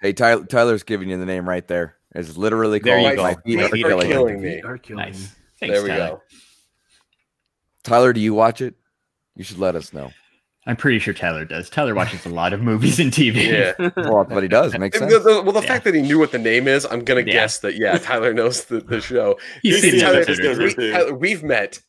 Hey, 0.00 0.12
Tyler, 0.12 0.44
Tyler's 0.44 0.82
giving 0.82 1.08
you 1.08 1.18
the 1.18 1.26
name 1.26 1.48
right 1.48 1.66
there. 1.66 1.96
It's 2.14 2.36
literally 2.36 2.78
There 2.78 2.96
called 2.98 3.10
you 3.10 3.16
go. 3.16 3.22
My 3.22 3.34
Feet 3.44 3.60
Are 3.60 3.64
Are 3.66 3.68
Killing 3.76 4.08
Me. 4.08 4.12
Killing 4.12 4.40
Me. 4.40 4.54
Feet 4.56 4.64
are 4.64 4.78
killing 4.78 5.04
me. 5.04 5.10
Nice. 5.10 5.34
Thanks, 5.60 5.74
there 5.74 5.82
we 5.82 5.88
Tyler. 5.90 6.06
go. 6.16 6.22
Tyler, 7.86 8.12
do 8.12 8.20
you 8.20 8.34
watch 8.34 8.60
it? 8.60 8.74
You 9.36 9.44
should 9.44 9.58
let 9.58 9.74
us 9.76 9.92
know. 9.92 10.10
I'm 10.68 10.76
pretty 10.76 10.98
sure 10.98 11.14
Tyler 11.14 11.44
does. 11.44 11.70
Tyler 11.70 11.94
watches 11.94 12.26
a 12.26 12.28
lot 12.28 12.52
of 12.52 12.60
movies 12.60 12.98
and 12.98 13.12
TV. 13.12 13.46
Yeah. 13.46 13.72
Well, 13.96 14.24
that's 14.24 14.34
what 14.34 14.42
he 14.42 14.48
does. 14.48 14.76
Makes 14.76 14.98
The- 15.00 15.08
sense. 15.10 15.24
the- 15.24 15.42
well, 15.42 15.52
the 15.52 15.60
Yeah. 15.60 15.66
fact 15.68 15.84
that 15.84 15.94
he 15.94 16.02
knew 16.02 16.18
what 16.18 16.32
the 16.32 16.38
name 16.38 16.66
is, 16.66 16.84
I'm 16.90 17.04
gonna 17.04 17.20
Yeah. 17.20 17.32
guess 17.32 17.58
that 17.60 17.76
yeah, 17.76 17.96
Tyler 18.02 18.34
knows 18.34 18.64
the, 18.64 18.80
the 18.80 19.00
show. 19.00 19.38
He's 19.62 19.80
seen 19.80 19.92
the 19.94 20.00
Tyler, 20.00 20.20
episode 20.22 20.44
or 20.44 20.50
episode 20.62 20.74
two. 20.74 20.82
we, 20.86 20.90
Tyler, 20.92 21.14
we've 21.14 21.42
met. 21.44 21.80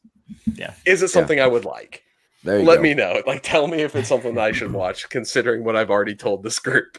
Yeah. 0.54 0.74
Is 0.86 1.02
it 1.02 1.08
something 1.08 1.40
I 1.40 1.48
would 1.48 1.66
like? 1.66 2.04
There 2.44 2.60
you 2.60 2.66
Let 2.66 2.76
go. 2.78 2.82
me 2.84 2.94
know. 2.94 3.22
Like, 3.26 3.42
tell 3.44 3.68
me 3.68 3.82
if 3.82 3.96
it's 3.96 4.08
something 4.08 4.36
that 4.36 4.44
I 4.44 4.52
should 4.52 4.72
watch, 4.72 5.10
considering 5.10 5.64
what 5.64 5.76
I've 5.76 5.90
already 5.90 6.16
told 6.16 6.44
this 6.44 6.60
group. 6.60 6.98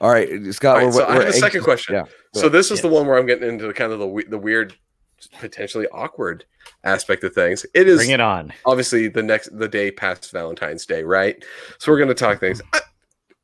All 0.00 0.10
right, 0.10 0.28
Scott. 0.54 0.76
All 0.76 0.78
right, 0.78 0.86
we're, 0.86 0.92
so 0.92 1.04
I 1.04 1.14
we're 1.16 1.20
have 1.22 1.28
a 1.28 1.32
second 1.32 1.44
anxious- 1.46 1.64
question. 1.64 1.94
Yeah. 1.96 2.04
So 2.34 2.48
this 2.48 2.70
is 2.70 2.78
Yeah. 2.78 2.82
the 2.82 2.94
one 2.94 3.06
where 3.06 3.18
I'm 3.18 3.26
getting 3.26 3.48
into 3.48 3.72
kind 3.72 3.92
of 3.92 3.98
the 3.98 4.24
the 4.28 4.38
weird, 4.38 4.74
potentially 5.40 5.86
awkward 5.88 6.44
aspect 6.84 7.24
of 7.24 7.34
things. 7.34 7.64
It 7.74 7.88
is 7.88 7.98
Bring 7.98 8.10
it 8.10 8.20
on. 8.20 8.52
obviously 8.66 9.08
the 9.08 9.22
next 9.22 9.56
the 9.58 9.68
day 9.68 9.90
past 9.90 10.30
Valentine's 10.30 10.86
Day, 10.86 11.02
right? 11.02 11.42
So 11.78 11.90
we're 11.92 11.98
gonna 11.98 12.14
talk 12.14 12.40
things. 12.40 12.60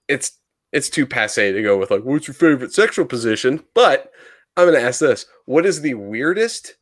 It's 0.09 0.33
it's 0.73 0.89
too 0.91 1.07
passe 1.07 1.53
to 1.53 1.63
go 1.63 1.77
with 1.79 1.91
like, 1.91 2.03
what's 2.03 2.27
your 2.29 2.35
favorite 2.35 2.73
sexual 2.73 3.05
position? 3.07 3.65
But 3.75 4.11
I'm 4.57 4.67
gonna 4.67 4.79
ask 4.85 5.01
this: 5.01 5.27
What 5.47 5.65
is 5.67 5.81
the 5.81 5.95
weirdest 5.95 6.77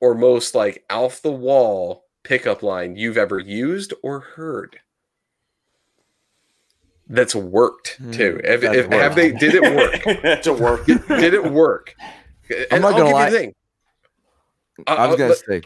or 0.00 0.14
most 0.14 0.54
like 0.54 0.84
off 0.90 1.22
the 1.22 1.32
wall 1.32 2.04
pickup 2.22 2.62
line 2.62 2.96
you've 2.96 3.16
ever 3.18 3.38
used 3.38 3.92
or 4.02 4.20
heard? 4.20 4.78
That's 7.08 7.34
worked 7.36 7.98
too. 8.12 8.32
Hmm, 8.34 8.44
If, 8.44 8.60
that's 8.62 8.76
if- 8.78 8.90
have 8.92 9.14
they? 9.14 9.30
Did 9.32 9.54
it 9.54 9.62
work? 9.76 10.02
That's 10.22 10.46
a 10.48 10.52
work. 10.52 10.86
did 10.86 11.34
it 11.34 11.52
work? 11.52 11.94
And 12.70 12.82
not 12.82 12.92
I'll 12.94 12.98
gonna 12.98 13.04
give 13.04 13.12
lie. 13.14 13.52
You. 14.78 14.84
I 14.86 15.06
was 15.06 15.16
gonna 15.16 15.34
say. 15.34 15.62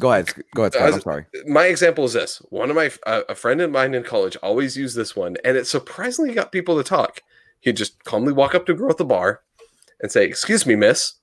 Go 0.00 0.10
ahead. 0.12 0.28
Go 0.56 0.62
ahead, 0.62 0.74
I 0.74 0.78
Scott. 0.78 0.86
was- 0.86 0.94
I'm 0.96 1.00
sorry. 1.02 1.26
my 1.46 1.66
example 1.66 2.04
is 2.04 2.12
this 2.14 2.38
one 2.50 2.68
of 2.70 2.76
my 2.76 2.90
uh, 3.06 3.22
a 3.28 3.34
friend 3.34 3.60
of 3.60 3.70
mine 3.70 3.94
in 3.94 4.02
college 4.02 4.36
always 4.36 4.76
used 4.76 4.96
this 4.96 5.14
one 5.14 5.36
and 5.44 5.56
it 5.56 5.66
surprisingly 5.66 6.34
got 6.34 6.50
people 6.50 6.76
to 6.76 6.82
talk 6.82 7.20
he'd 7.60 7.76
just 7.76 8.02
calmly 8.04 8.32
walk 8.32 8.54
up 8.56 8.66
to 8.66 8.72
a 8.72 8.74
girl 8.74 8.90
at 8.90 8.96
the 8.98 9.04
bar 9.04 9.42
and 10.00 10.10
say 10.10 10.24
excuse 10.24 10.66
me 10.66 10.74
miss 10.74 11.14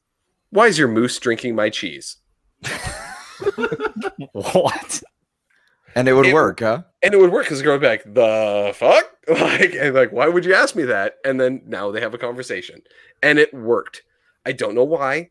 why 0.52 0.68
is 0.68 0.80
your 0.80 0.88
moose 0.88 1.20
drinking 1.20 1.54
my 1.54 1.70
cheese 1.70 2.18
What? 4.34 5.04
And 5.96 6.08
it 6.08 6.14
would 6.14 6.28
It- 6.28 6.34
work, 6.34 6.62
huh? 6.62 6.84
and 7.04 7.14
it 7.14 7.18
would 7.20 7.32
work 7.32 7.44
because 7.46 7.58
the 7.58 7.64
girl 7.66 7.74
would 7.74 7.82
be 7.82 7.88
like 7.88 8.04
the 8.14 8.72
fuck 8.76 9.04
like 9.28 9.74
and 9.76 9.94
like 9.94 10.12
why 10.12 10.28
would 10.30 10.46
you 10.46 10.54
ask 10.54 10.76
me 10.76 10.84
that 10.84 11.16
and 11.26 11.40
then 11.42 11.62
now 11.66 11.92
they 11.92 12.00
have 12.00 12.14
a 12.14 12.18
conversation 12.18 12.82
and 13.22 13.38
it 13.40 13.54
worked 13.54 14.04
i 14.46 14.52
don't 14.52 14.76
know 14.76 14.84
why 14.84 15.30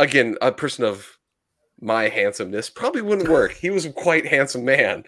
again 0.00 0.36
a 0.42 0.50
person 0.50 0.84
of 0.84 1.18
my 1.80 2.08
handsomeness 2.08 2.68
probably 2.68 3.02
wouldn't 3.02 3.28
work. 3.28 3.52
He 3.52 3.70
was 3.70 3.86
a 3.86 3.92
quite 3.92 4.26
handsome 4.26 4.64
man. 4.64 5.04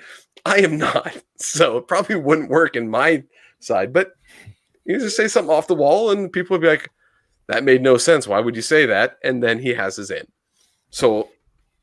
I 0.46 0.58
am 0.58 0.78
not. 0.78 1.16
So 1.42 1.78
it 1.78 1.88
probably 1.88 2.14
wouldn't 2.14 2.50
work 2.50 2.76
in 2.76 2.88
my 2.88 3.24
side. 3.58 3.92
But 3.92 4.12
you 4.84 5.00
just 5.00 5.16
say 5.16 5.26
something 5.26 5.52
off 5.52 5.66
the 5.66 5.74
wall 5.74 6.12
and 6.12 6.32
people 6.32 6.54
would 6.54 6.60
be 6.60 6.68
like 6.68 6.88
that 7.48 7.64
made 7.64 7.82
no 7.82 7.96
sense. 7.96 8.28
Why 8.28 8.38
would 8.38 8.54
you 8.54 8.62
say 8.62 8.86
that? 8.86 9.18
And 9.24 9.42
then 9.42 9.58
he 9.58 9.74
has 9.74 9.96
his 9.96 10.12
in 10.12 10.24
so 10.90 11.30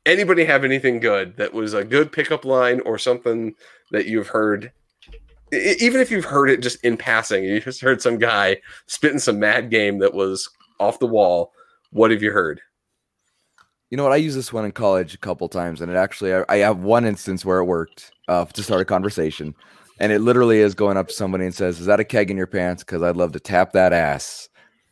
anybody 0.06 0.46
have 0.46 0.64
anything 0.64 1.02
good 1.02 1.36
that 1.36 1.54
was 1.54 1.74
a 1.74 1.84
good 1.84 2.12
pickup 2.12 2.46
line 2.46 2.80
or 2.82 2.98
something 2.98 3.54
that 3.92 4.06
you've 4.06 4.30
heard? 4.30 4.72
Even 5.52 6.00
if 6.00 6.10
you've 6.10 6.26
heard 6.26 6.50
it 6.50 6.62
just 6.62 6.82
in 6.86 6.96
passing 6.96 7.44
you 7.44 7.60
just 7.60 7.82
heard 7.82 8.02
some 8.02 8.18
guy 8.18 8.62
spitting 8.86 9.20
some 9.20 9.40
mad 9.40 9.70
game 9.70 9.98
that 10.00 10.14
was 10.14 10.48
off 10.80 11.00
the 11.00 11.08
wall 11.08 11.52
what 11.92 12.12
have 12.12 12.22
you 12.22 12.32
heard 12.32 12.62
You 13.90 13.98
know 13.98 14.04
what? 14.04 14.14
I 14.14 14.18
used 14.18 14.38
this 14.38 14.54
one 14.54 14.66
in 14.66 14.72
college 14.72 15.14
a 15.14 15.18
couple 15.18 15.48
times, 15.50 15.82
and 15.82 15.92
it 15.92 15.96
actually 15.96 16.34
I, 16.34 16.44
I 16.48 16.58
have 16.58 16.80
one 16.80 17.06
instance 17.06 17.44
where 17.44 17.58
it 17.60 17.66
worked 17.66 18.12
uh, 18.28 18.46
to 18.46 18.64
start 18.64 18.82
a 18.82 18.86
conversation, 18.86 19.56
and 20.00 20.12
it 20.12 20.20
literally 20.20 20.60
is 20.60 20.76
going 20.76 20.96
up 20.98 21.08
to 21.08 21.14
somebody 21.14 21.46
and 21.46 21.56
says, 21.56 21.80
"Is 21.80 21.88
that 21.88 22.00
a 22.00 22.04
keg 22.04 22.30
in 22.30 22.38
your 22.38 22.48
pants? 22.48 22.84
Because 22.84 23.02
I'd 23.02 23.18
love 23.18 23.32
to 23.32 23.40
tap 23.40 23.72
that 23.74 23.92
ass." 23.92 24.48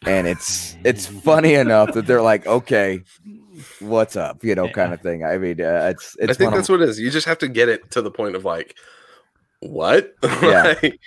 And 0.05 0.25
it's 0.27 0.75
it's 0.83 1.05
funny 1.05 1.53
enough 1.53 1.93
that 1.93 2.07
they're 2.07 2.21
like, 2.23 2.47
"Okay, 2.47 3.03
what's 3.79 4.15
up?" 4.15 4.43
You 4.43 4.55
know, 4.55 4.67
kind 4.67 4.93
of 4.93 5.01
thing. 5.01 5.23
I 5.23 5.37
mean, 5.37 5.61
uh, 5.61 5.91
it's 5.93 6.15
it's 6.19 6.31
i 6.31 6.33
think 6.33 6.39
one 6.39 6.53
of- 6.53 6.57
that's 6.59 6.69
what 6.69 6.81
it 6.81 6.89
is 6.89 6.99
you 6.99 7.11
just 7.11 7.27
have 7.27 7.39
to 7.39 7.47
get 7.47 7.69
it 7.69 7.91
to 7.91 8.01
the 8.01 8.11
point 8.11 8.35
of 8.35 8.45
like 8.45 8.75
what 9.59 10.13
Yeah. 10.41 10.75
Like, 10.81 10.99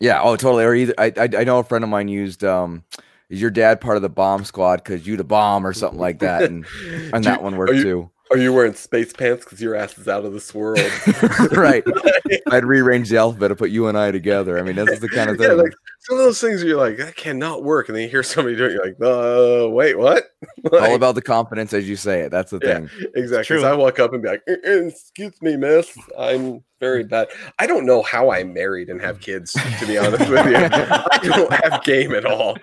Yeah. 0.00 0.20
Oh, 0.22 0.36
totally. 0.36 0.64
Or 0.64 0.74
either 0.74 0.94
I, 0.98 1.12
I 1.16 1.28
I 1.38 1.44
know 1.44 1.58
a 1.58 1.64
friend 1.64 1.84
of 1.84 1.90
mine 1.90 2.08
used 2.08 2.42
um, 2.44 2.84
is 3.30 3.40
your 3.40 3.50
dad 3.50 3.80
part 3.80 3.96
of 3.96 4.02
the 4.02 4.08
bomb 4.08 4.44
squad 4.44 4.76
because 4.84 5.06
you 5.06 5.16
the 5.16 5.24
bomb 5.24 5.66
or 5.66 5.72
something 5.72 6.00
like 6.00 6.18
that, 6.20 6.42
and 6.44 6.66
and 7.12 7.24
Do- 7.24 7.30
that 7.30 7.42
one 7.42 7.56
worked 7.56 7.72
are 7.72 7.74
you- 7.76 7.82
too. 7.82 8.10
are 8.30 8.38
you 8.38 8.52
wearing 8.52 8.74
space 8.74 9.12
pants 9.12 9.44
because 9.44 9.60
your 9.60 9.74
ass 9.74 9.96
is 9.98 10.08
out 10.08 10.24
of 10.24 10.32
this 10.32 10.52
world 10.54 10.80
right. 11.52 11.84
I'd 12.50 12.64
rearrange 12.64 13.10
the 13.10 13.18
alphabet 13.18 13.48
to 13.50 13.56
put 13.56 13.70
you 13.70 13.86
and 13.86 13.98
I 13.98 14.10
together. 14.10 14.58
I 14.58 14.62
mean, 14.62 14.76
this 14.76 14.88
is 14.88 15.00
the 15.00 15.08
kind 15.08 15.28
of 15.30 15.36
thing. 15.36 15.48
yeah 15.48 15.54
like 15.54 15.72
some 16.00 16.18
of 16.18 16.24
those 16.24 16.40
things 16.40 16.62
you're 16.62 16.76
like 16.78 16.96
that 16.98 17.16
cannot 17.16 17.62
work 17.62 17.88
and 17.88 17.96
then 17.96 18.02
you 18.04 18.08
hear 18.08 18.22
somebody 18.22 18.56
doing 18.56 18.70
it 18.70 18.74
you're 18.74 18.86
like 18.86 18.96
uh 19.00 19.68
wait 19.70 19.98
what 19.98 20.24
all 20.72 20.94
about 20.94 21.14
the 21.14 21.22
confidence 21.22 21.72
as 21.74 21.88
you 21.88 21.96
say 21.96 22.20
it. 22.22 22.30
That's 22.30 22.50
the 22.50 22.60
Yeah. 22.62 22.74
thing. 22.80 22.90
Exactly. 23.14 23.56
'cause 23.56 23.62
True. 23.62 23.64
I 23.64 23.74
walk 23.74 23.98
up 23.98 24.12
and 24.14 24.22
be 24.22 24.28
like, 24.28 24.42
"Eh, 24.48 24.56
eh, 24.64 24.86
"Excuse 24.88 25.40
me, 25.42 25.56
miss. 25.56 25.96
I'm 26.18 26.62
very 26.80 27.04
bad. 27.04 27.28
I 27.58 27.66
don't 27.66 27.86
know 27.86 28.02
how 28.02 28.30
I'm 28.30 28.52
married 28.54 28.88
and 28.90 29.00
have 29.00 29.20
kids. 29.20 29.52
To 29.52 29.86
be 29.86 29.96
honest 29.98 30.28
with 30.30 30.46
you, 30.46 30.56
I 30.56 31.18
don't 31.22 31.52
have 31.52 31.82
game 31.84 32.14
at 32.14 32.24
all. 32.26 32.56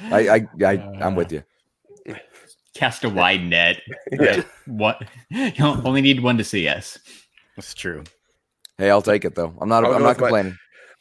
I 0.00 0.28
I, 0.28 0.48
I 0.64 0.72
I'm 1.00 1.14
with 1.14 1.32
you. 1.32 1.42
Cast 2.74 3.04
a 3.04 3.08
wide 3.08 3.42
net. 3.42 3.80
Yeah. 4.12 4.42
What? 4.66 5.02
You 5.30 5.52
only 5.64 6.00
need 6.00 6.22
one 6.22 6.38
to 6.38 6.44
see 6.44 6.68
us. 6.68 6.98
That's 7.56 7.74
true. 7.74 8.04
Hey, 8.78 8.90
I'll 8.90 9.02
take 9.02 9.24
it 9.24 9.34
though. 9.34 9.54
I'm 9.60 9.68
not 9.68 9.84
I'll 9.84 9.94
I'm 9.94 10.02
not 10.02 10.08
with 10.08 10.18
my- 10.20 10.28
complaining. 10.28 10.56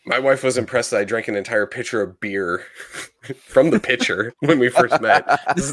My 0.05 0.17
wife 0.17 0.43
was 0.43 0.57
impressed 0.57 0.91
that 0.91 1.01
I 1.01 1.03
drank 1.03 1.27
an 1.27 1.35
entire 1.35 1.67
pitcher 1.67 2.01
of 2.01 2.19
beer 2.19 2.63
from 3.45 3.69
the 3.69 3.79
pitcher 3.79 4.33
when 4.39 4.57
we 4.57 4.69
first 4.69 4.99
met. 5.01 5.27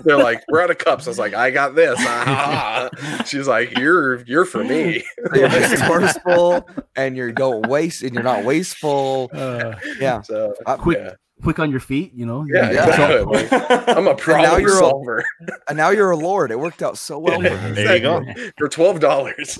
They're 0.04 0.18
like, 0.18 0.42
"We're 0.48 0.60
out 0.60 0.70
of 0.70 0.76
cups." 0.78 1.06
I 1.06 1.10
was 1.10 1.18
like, 1.18 1.32
"I 1.32 1.50
got 1.50 1.74
this." 1.76 1.96
Ah. 2.00 2.90
She's 3.24 3.46
like, 3.48 3.78
"You're 3.78 4.24
you're 4.26 4.44
for 4.44 4.62
me." 4.64 5.04
You're 5.34 5.48
resourceful 5.48 6.68
and 6.96 7.16
you 7.16 7.32
don't 7.32 7.66
waste 7.68 8.02
and 8.02 8.12
you're 8.12 8.24
not 8.24 8.44
wasteful. 8.44 9.30
Uh, 9.32 9.76
Yeah. 10.00 10.20
So, 10.22 10.54
Uh, 10.66 10.76
quick, 10.76 10.98
yeah, 10.98 11.12
quick 11.42 11.58
on 11.58 11.70
your 11.70 11.80
feet. 11.80 12.12
You 12.14 12.26
know. 12.26 12.46
yeah, 12.48 12.70
Yeah. 12.70 12.88
exactly. 12.88 13.58
I'm 13.94 14.06
a 14.08 14.14
problem 14.14 14.60
you're 14.60 14.70
a- 14.76 14.78
solver 14.78 15.24
And 15.68 15.76
now 15.76 15.90
you're 15.90 16.10
a 16.10 16.16
lord. 16.16 16.50
It 16.50 16.58
worked 16.58 16.82
out 16.82 16.98
so 16.98 17.18
well 17.26 17.40
for 17.40 17.48
her. 17.56 17.72
There 17.72 17.96
you 17.96 18.02
go. 18.02 18.22
for 18.58 18.68
twelve 18.68 19.00
dollars. 19.00 19.58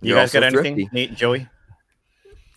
You 0.00 0.14
guys 0.14 0.32
got 0.32 0.44
anything, 0.44 0.74
thrifty. 0.76 0.88
Nate, 0.92 1.14
Joey? 1.14 1.48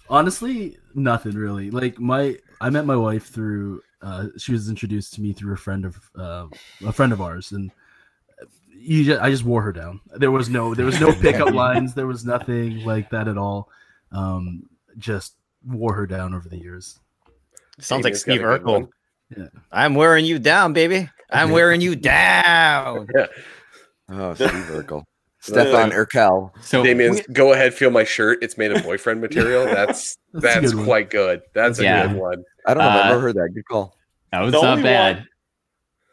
Honestly, 0.09 0.77
nothing 0.93 1.34
really. 1.34 1.71
Like 1.71 1.99
my, 1.99 2.38
I 2.59 2.69
met 2.69 2.86
my 2.86 2.95
wife 2.95 3.27
through. 3.29 3.82
Uh, 4.01 4.27
she 4.38 4.51
was 4.51 4.67
introduced 4.69 5.13
to 5.13 5.21
me 5.21 5.32
through 5.34 5.53
a 5.53 5.57
friend 5.57 5.86
of 5.86 5.97
uh, 6.15 6.47
a 6.86 6.91
friend 6.91 7.13
of 7.13 7.21
ours, 7.21 7.51
and 7.51 7.71
you 8.75 9.03
just, 9.05 9.21
I 9.21 9.29
just 9.29 9.43
wore 9.43 9.61
her 9.61 9.71
down. 9.71 10.01
There 10.15 10.32
was 10.32 10.49
no, 10.49 10.73
there 10.75 10.86
was 10.86 10.99
no 10.99 11.13
pickup 11.13 11.53
lines. 11.53 11.93
There 11.93 12.07
was 12.07 12.25
nothing 12.25 12.84
like 12.84 13.09
that 13.11 13.27
at 13.27 13.38
all. 13.38 13.69
Um, 14.11 14.67
just 14.97 15.36
wore 15.65 15.93
her 15.93 16.05
down 16.07 16.34
over 16.34 16.49
the 16.49 16.57
years. 16.57 16.99
Sounds 17.82 18.03
like 18.03 18.13
Damien's 18.13 18.23
got 18.23 18.32
a 18.32 18.36
Steve 18.36 18.41
Urkel. 18.41 18.89
one. 19.38 19.51
I'm 19.71 19.95
wearing 19.95 20.25
you 20.25 20.39
down, 20.39 20.73
baby. 20.73 21.09
I'm 21.32 21.51
wearing 21.51 21.82
you 21.82 21.95
down. 21.95 23.07
Oh, 24.13 24.34
Steve 24.34 24.49
Urkel. 24.49 25.03
Stefan 25.39 25.91
Urkel. 25.91 26.51
So 26.61 26.84
Damien's 26.84 27.21
go 27.32 27.53
ahead, 27.53 27.73
feel 27.73 27.91
my 27.91 28.03
shirt. 28.03 28.39
It's 28.41 28.57
made 28.57 28.71
of 28.73 28.84
boyfriend 28.89 29.21
material. 29.21 29.63
That's 29.63 30.17
That's 30.34 30.43
that's 30.55 30.65
good 30.71 30.75
one. 30.75 30.86
quite 30.86 31.09
good. 31.09 31.41
That's 31.53 31.79
a 31.79 31.84
Yeah. 31.84 32.07
good 32.07 32.17
one. 32.17 32.43
I 32.67 32.73
don't 32.73 32.84
know. 32.84 32.89
I've 32.89 33.05
Uh, 33.05 33.09
never 33.09 33.21
heard 33.21 33.36
that. 33.38 33.49
Good 33.55 33.65
call. 33.65 33.95
that 34.34 34.41
was 34.41 34.51
The 34.51 34.61
not 34.61 34.71
only 34.71 34.84
bad. 34.84 35.15
one- 35.17 35.27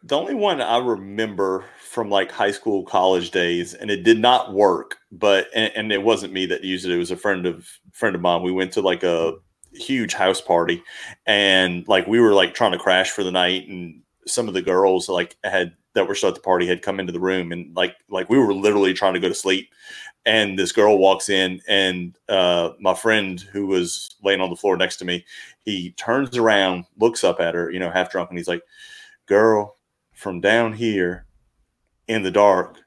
The 0.04 0.16
only 0.16 0.34
one 0.34 0.60
I 0.62 0.78
remember 0.78 1.64
from 1.80 2.08
like 2.08 2.30
high 2.30 2.52
school, 2.52 2.84
college 2.84 3.32
days, 3.32 3.74
and 3.74 3.90
it 3.90 4.04
did 4.04 4.20
not 4.20 4.52
work. 4.52 4.96
But 5.10 5.48
and, 5.52 5.72
and 5.74 5.92
it 5.92 6.02
wasn't 6.02 6.32
me 6.32 6.46
that 6.46 6.62
used 6.62 6.86
it. 6.86 6.92
It 6.92 6.98
was 6.98 7.10
a 7.10 7.16
friend 7.16 7.46
of 7.46 7.66
friend 7.92 8.14
of 8.14 8.22
mine. 8.22 8.42
We 8.44 8.52
went 8.52 8.72
to 8.74 8.80
like 8.80 9.02
a 9.02 9.32
huge 9.78 10.14
house 10.14 10.40
party, 10.40 10.82
and 11.26 11.86
like 11.88 12.06
we 12.06 12.20
were 12.20 12.34
like 12.34 12.54
trying 12.54 12.72
to 12.72 12.78
crash 12.78 13.10
for 13.10 13.24
the 13.24 13.32
night, 13.32 13.68
and 13.68 14.02
some 14.26 14.48
of 14.48 14.54
the 14.54 14.62
girls 14.62 15.08
like 15.08 15.36
had 15.44 15.74
that 15.94 16.06
were 16.06 16.14
still 16.14 16.28
at 16.28 16.34
the 16.34 16.40
party 16.40 16.66
had 16.66 16.82
come 16.82 17.00
into 17.00 17.12
the 17.12 17.20
room, 17.20 17.52
and 17.52 17.74
like 17.76 17.96
like 18.10 18.28
we 18.28 18.38
were 18.38 18.54
literally 18.54 18.94
trying 18.94 19.14
to 19.14 19.20
go 19.20 19.28
to 19.28 19.34
sleep. 19.34 19.70
And 20.26 20.58
this 20.58 20.72
girl 20.72 20.98
walks 20.98 21.30
in, 21.30 21.60
and 21.68 22.14
uh, 22.28 22.72
my 22.80 22.92
friend 22.92 23.40
who 23.40 23.66
was 23.66 24.16
laying 24.22 24.42
on 24.42 24.50
the 24.50 24.56
floor 24.56 24.76
next 24.76 24.96
to 24.96 25.06
me, 25.06 25.24
he 25.64 25.92
turns 25.92 26.36
around, 26.36 26.84
looks 26.98 27.24
up 27.24 27.40
at 27.40 27.54
her, 27.54 27.70
you 27.70 27.78
know, 27.78 27.90
half 27.90 28.10
drunk, 28.10 28.28
and 28.28 28.38
he's 28.38 28.48
like, 28.48 28.62
"Girl, 29.26 29.78
from 30.12 30.40
down 30.40 30.74
here, 30.74 31.24
in 32.08 32.22
the 32.22 32.30
dark, 32.30 32.78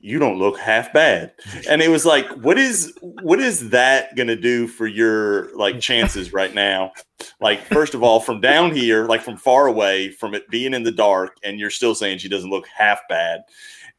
you 0.00 0.18
don't 0.18 0.38
look 0.38 0.58
half 0.58 0.92
bad. 0.92 1.32
And 1.68 1.82
it 1.82 1.88
was 1.88 2.06
like, 2.06 2.26
what 2.36 2.56
is 2.58 2.96
what 3.00 3.40
is 3.40 3.70
that 3.70 4.14
gonna 4.16 4.36
do 4.36 4.66
for 4.68 4.86
your 4.86 5.54
like 5.56 5.80
chances 5.80 6.32
right 6.32 6.54
now? 6.54 6.92
Like, 7.40 7.60
first 7.62 7.94
of 7.94 8.02
all, 8.02 8.20
from 8.20 8.40
down 8.40 8.74
here, 8.74 9.06
like 9.06 9.22
from 9.22 9.36
far 9.36 9.66
away, 9.66 10.10
from 10.10 10.34
it 10.34 10.48
being 10.50 10.72
in 10.74 10.84
the 10.84 10.92
dark, 10.92 11.36
and 11.42 11.58
you're 11.58 11.70
still 11.70 11.94
saying 11.94 12.18
she 12.18 12.28
doesn't 12.28 12.50
look 12.50 12.66
half 12.68 13.00
bad. 13.08 13.40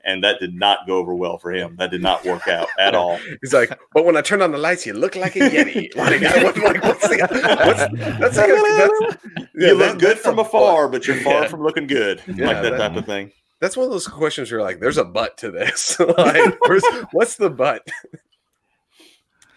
And 0.06 0.24
that 0.24 0.40
did 0.40 0.56
not 0.56 0.88
go 0.88 0.96
over 0.96 1.14
well 1.14 1.38
for 1.38 1.52
him. 1.52 1.76
That 1.76 1.92
did 1.92 2.02
not 2.02 2.24
work 2.24 2.48
out 2.48 2.70
at 2.80 2.96
all. 2.96 3.20
He's 3.42 3.54
like, 3.54 3.78
but 3.94 4.06
when 4.06 4.16
I 4.16 4.22
turn 4.22 4.42
on 4.42 4.54
the 4.54 4.58
lights, 4.58 4.86
you 4.86 4.94
look 4.94 5.18
like 5.18 5.36
a 5.36 5.40
yeti. 5.40 5.94
like, 5.98 6.22
what, 6.44 6.58
like, 6.58 6.82
what's 6.84 7.06
the, 7.10 7.18
what's, 7.66 8.18
that's 8.18 8.38
like 8.38 8.50
a, 8.50 8.54
that's, 8.56 9.50
yeah, 9.56 9.68
you 9.68 9.74
look 9.74 9.92
that- 9.92 10.00
good 10.00 10.18
from 10.18 10.40
afar, 10.40 10.88
but 10.88 11.06
you're 11.06 11.18
far 11.18 11.42
Yeah. 11.42 11.48
from 11.50 11.62
looking 11.64 11.86
good. 11.86 12.22
Yeah, 12.28 12.48
like 12.48 12.62
that 12.64 12.72
that- 12.72 12.78
type 12.78 12.96
of 12.96 13.06
thing. 13.06 13.34
That's 13.60 13.76
one 13.76 13.86
of 13.86 13.92
those 13.92 14.08
questions 14.08 14.50
where 14.52 14.60
you're 14.60 14.68
like, 14.68 14.80
there's 14.80 14.98
a 14.98 15.04
butt 15.04 15.38
to 15.40 15.52
this. 15.52 16.00
like, 16.18 16.58
where's, 16.68 16.84
what's 17.12 17.36
the 17.36 17.50
butt? 17.50 17.88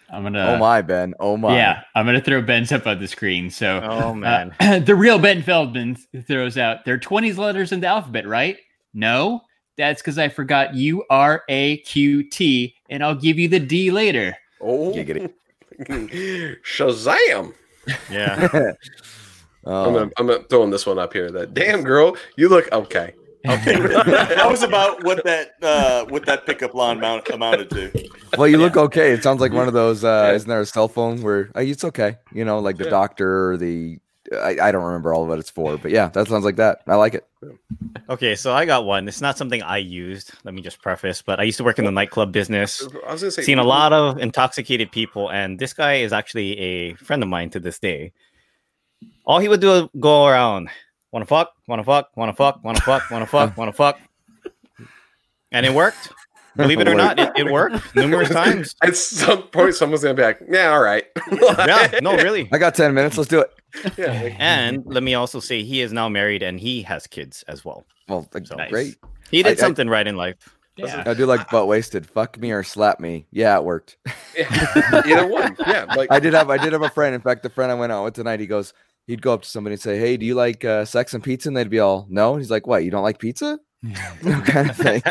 I'm 0.09 0.21
gonna. 0.21 0.45
oh 0.45 0.57
my, 0.57 0.81
Ben. 0.83 1.15
Oh 1.19 1.37
my. 1.37 1.55
Yeah, 1.55 1.81
I'm 1.95 2.05
gonna 2.05 2.21
throw 2.21 2.41
Ben's 2.41 2.71
up 2.71 2.85
on 2.85 2.99
the 2.99 3.07
screen. 3.07 3.49
So 3.49 3.81
Oh 3.83 4.13
man. 4.13 4.53
Uh, 4.59 4.77
the 4.85 4.95
real 4.95 5.17
Ben 5.17 5.41
Feldman 5.41 5.97
throws 6.27 6.55
out 6.57 6.85
there 6.85 6.93
are 6.93 6.99
20 6.99 7.33
letters 7.33 7.71
in 7.71 7.79
the 7.79 7.87
alphabet, 7.87 8.27
right? 8.27 8.57
No, 8.93 9.41
that's 9.75 10.01
because 10.01 10.19
I 10.19 10.29
forgot 10.29 10.75
U 10.75 11.03
R 11.09 11.43
A 11.49 11.77
Q 11.77 12.29
T, 12.29 12.75
and 12.89 13.03
I'll 13.03 13.15
give 13.15 13.39
you 13.39 13.47
the 13.47 13.59
D 13.59 13.89
later. 13.89 14.37
Oh, 14.61 14.93
Giggity. 14.93 15.33
Shazam! 16.63 17.53
yeah. 18.11 18.49
I'm, 18.53 18.75
Oh, 19.65 19.93
gonna, 19.93 20.11
I'm 20.17 20.27
gonna 20.27 20.43
throwing 20.43 20.69
this 20.69 20.85
one 20.85 20.99
up 20.99 21.13
here. 21.13 21.31
That 21.31 21.53
damn 21.53 21.83
girl, 21.83 22.17
you 22.35 22.49
look 22.49 22.71
okay. 22.71 23.13
Okay. 23.47 23.75
that 23.77 24.45
was 24.49 24.63
about 24.63 25.03
what 25.03 25.23
that 25.25 25.53
uh, 25.61 26.05
what 26.05 26.25
that 26.25 26.45
pickup 26.45 26.73
line 26.73 26.97
amount, 26.97 27.27
amounted 27.29 27.69
to. 27.71 28.09
well, 28.37 28.47
you 28.47 28.57
look 28.57 28.77
okay. 28.77 29.11
It 29.11 29.21
sounds 29.23 29.41
like 29.41 29.51
one 29.51 29.67
of 29.67 29.73
those. 29.73 30.03
Uh, 30.03 30.27
Yeah. 30.29 30.35
Isn't 30.35 30.49
there 30.49 30.61
a 30.61 30.65
cell 30.65 30.87
phone 30.87 31.21
where 31.21 31.49
uh, 31.55 31.59
it's 31.61 31.83
okay? 31.83 32.17
You 32.33 32.45
know, 32.45 32.59
like 32.59 32.77
the 32.77 32.85
Yeah. 32.85 32.89
doctor 32.91 33.51
or 33.51 33.57
the. 33.57 33.99
I, 34.31 34.55
I 34.61 34.71
don't 34.71 34.83
remember 34.83 35.13
all 35.13 35.23
of 35.23 35.29
what 35.29 35.37
it's 35.39 35.49
for, 35.51 35.77
but 35.77 35.91
yeah, 35.91 36.07
that 36.07 36.27
sounds 36.29 36.45
like 36.45 36.55
that. 36.55 36.79
I 36.87 36.95
like 36.95 37.13
it. 37.13 37.27
Okay, 38.09 38.35
so 38.35 38.53
I 38.53 38.63
got 38.65 38.85
one. 38.85 39.07
It's 39.09 39.19
not 39.21 39.37
something 39.37 39.61
I 39.61 39.77
used. 39.77 40.31
Let 40.45 40.53
me 40.53 40.61
just 40.61 40.81
preface, 40.81 41.21
but 41.21 41.39
I 41.41 41.43
used 41.43 41.57
to 41.57 41.63
work 41.65 41.77
in 41.77 41.85
the 41.85 41.91
nightclub 41.91 42.31
business. 42.31 42.81
I 43.05 43.11
was 43.11 43.21
gonna 43.21 43.31
say, 43.31 43.43
Seen 43.43 43.59
a 43.59 43.63
lot 43.65 43.91
of 43.91 44.17
intoxicated 44.19 44.91
people, 44.91 45.29
and 45.29 45.59
this 45.59 45.73
guy 45.73 45.95
is 45.95 46.13
actually 46.13 46.57
a 46.57 46.93
friend 46.95 47.21
of 47.21 47.27
mine 47.29 47.49
to 47.51 47.59
this 47.59 47.77
day. 47.79 48.13
All 49.25 49.39
he 49.39 49.49
would 49.49 49.59
do 49.59 49.71
is 49.73 49.83
go 49.99 50.25
around, 50.25 50.69
wanna 51.13 51.25
fuck, 51.25 51.53
wanna 51.67 51.83
fuck, 51.85 52.09
wanna 52.17 52.33
fuck, 52.33 52.61
wanna 52.63 52.81
fuck, 52.81 53.09
wanna 53.09 53.25
fuck, 53.25 53.55
wanna 53.55 53.71
fuck, 53.71 53.99
and 55.51 55.65
it 55.65 55.73
worked. 55.73 56.11
Believe 56.55 56.79
it 56.81 56.87
or 56.87 56.93
not, 56.93 57.17
it, 57.17 57.31
it 57.35 57.51
worked 57.51 57.95
numerous 57.95 58.29
times. 58.29 58.75
At 58.83 58.95
some 58.95 59.43
point, 59.43 59.73
someone's 59.73 60.03
gonna 60.03 60.13
be 60.13 60.21
like, 60.21 60.39
"Yeah, 60.47 60.69
all 60.71 60.81
right." 60.81 61.05
Yeah, 61.31 61.99
no, 62.01 62.15
really. 62.15 62.47
I 62.51 62.57
got 62.59 62.75
ten 62.75 62.93
minutes. 62.93 63.17
Let's 63.17 63.29
do 63.29 63.39
it. 63.41 63.51
yeah, 63.97 64.11
And 64.37 64.83
let 64.85 65.01
me 65.01 65.15
also 65.15 65.39
say, 65.39 65.63
he 65.63 65.81
is 65.81 65.91
now 65.91 66.09
married 66.09 66.43
and 66.43 66.59
he 66.59 66.83
has 66.83 67.07
kids 67.07 67.43
as 67.47 67.65
well. 67.65 67.85
Well, 68.07 68.27
like, 68.33 68.45
So- 68.45 68.57
great. 68.69 68.97
He 69.31 69.41
did 69.41 69.49
I- 69.49 69.51
I- 69.51 69.55
something 69.55 69.87
right 69.89 70.05
in 70.05 70.15
life. 70.15 70.35
Yeah. 70.75 71.03
I 71.05 71.13
do 71.13 71.27
like 71.27 71.49
butt 71.51 71.67
wasted. 71.67 72.05
Fuck 72.07 72.39
me 72.39 72.51
or 72.51 72.63
slap 72.63 72.99
me. 72.99 73.27
Yeah, 73.31 73.55
it 73.57 73.63
worked. 73.63 73.97
Yeah. 74.35 75.01
either 75.05 75.27
one. 75.27 75.55
Yeah, 75.67 75.85
like 75.95 76.11
I 76.11 76.19
did 76.19 76.33
have 76.33 76.49
I 76.49 76.57
did 76.57 76.73
have 76.73 76.81
a 76.81 76.89
friend. 76.89 77.13
In 77.13 77.21
fact, 77.21 77.43
the 77.43 77.49
friend 77.51 77.71
I 77.71 77.75
went 77.75 77.91
out 77.91 78.03
with 78.03 78.15
tonight, 78.15 78.39
he 78.39 78.47
goes, 78.47 78.73
he'd 79.07 79.21
go 79.21 79.33
up 79.33 79.41
to 79.43 79.49
somebody 79.49 79.73
and 79.73 79.81
say, 79.81 79.97
"Hey, 79.99 80.17
do 80.17 80.25
you 80.25 80.35
like 80.35 80.63
uh, 80.65 80.85
sex 80.85 81.13
and 81.13 81.23
pizza?" 81.23 81.49
And 81.49 81.57
they'd 81.57 81.69
be 81.69 81.79
all, 81.79 82.05
"No." 82.09 82.33
And 82.33 82.41
he's 82.41 82.51
like, 82.51 82.67
"What? 82.67 82.83
You 82.83 82.91
don't 82.91 83.03
like 83.03 83.19
pizza?" 83.19 83.59
kind 84.23 84.69
of 84.69 84.75
thing. 84.77 85.01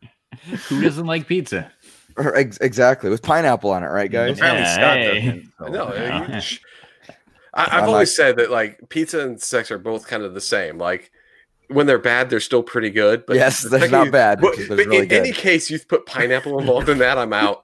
Who 0.68 0.82
doesn't 0.82 1.06
like 1.06 1.26
pizza? 1.26 1.70
Or 2.16 2.34
ex- 2.36 2.58
exactly 2.58 3.10
with 3.10 3.22
pineapple 3.22 3.70
on 3.70 3.82
it, 3.82 3.88
right, 3.88 4.10
guys? 4.10 4.38
Apparently 4.38 4.62
Yeah, 4.62 4.74
Scott 4.74 4.96
hey. 4.96 5.44
No, 5.70 5.94
Yeah. 5.94 6.40
I, 7.54 7.62
I've 7.64 7.72
I'm 7.84 7.88
always 7.88 8.08
like- 8.10 8.16
said 8.16 8.36
that 8.36 8.50
like 8.50 8.80
pizza 8.88 9.20
and 9.20 9.40
sex 9.40 9.70
are 9.70 9.78
both 9.78 10.06
kind 10.06 10.22
of 10.22 10.34
the 10.34 10.40
same. 10.40 10.78
Like 10.78 11.10
when 11.68 11.86
they're 11.86 11.98
bad, 11.98 12.30
they're 12.30 12.40
still 12.40 12.62
pretty 12.62 12.90
good. 12.90 13.24
But 13.26 13.36
yes, 13.36 13.62
they're 13.62 13.88
not 13.88 14.06
you- 14.06 14.12
bad. 14.12 14.40
But, 14.40 14.56
but 14.68 14.76
really 14.78 14.98
in 15.06 15.12
any 15.12 15.32
case, 15.32 15.70
you 15.70 15.78
put 15.78 16.06
pineapple 16.06 16.58
involved 16.58 16.88
in 16.88 16.98
that, 16.98 17.18
I'm 17.18 17.32
out. 17.32 17.62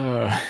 Uh, 0.00 0.40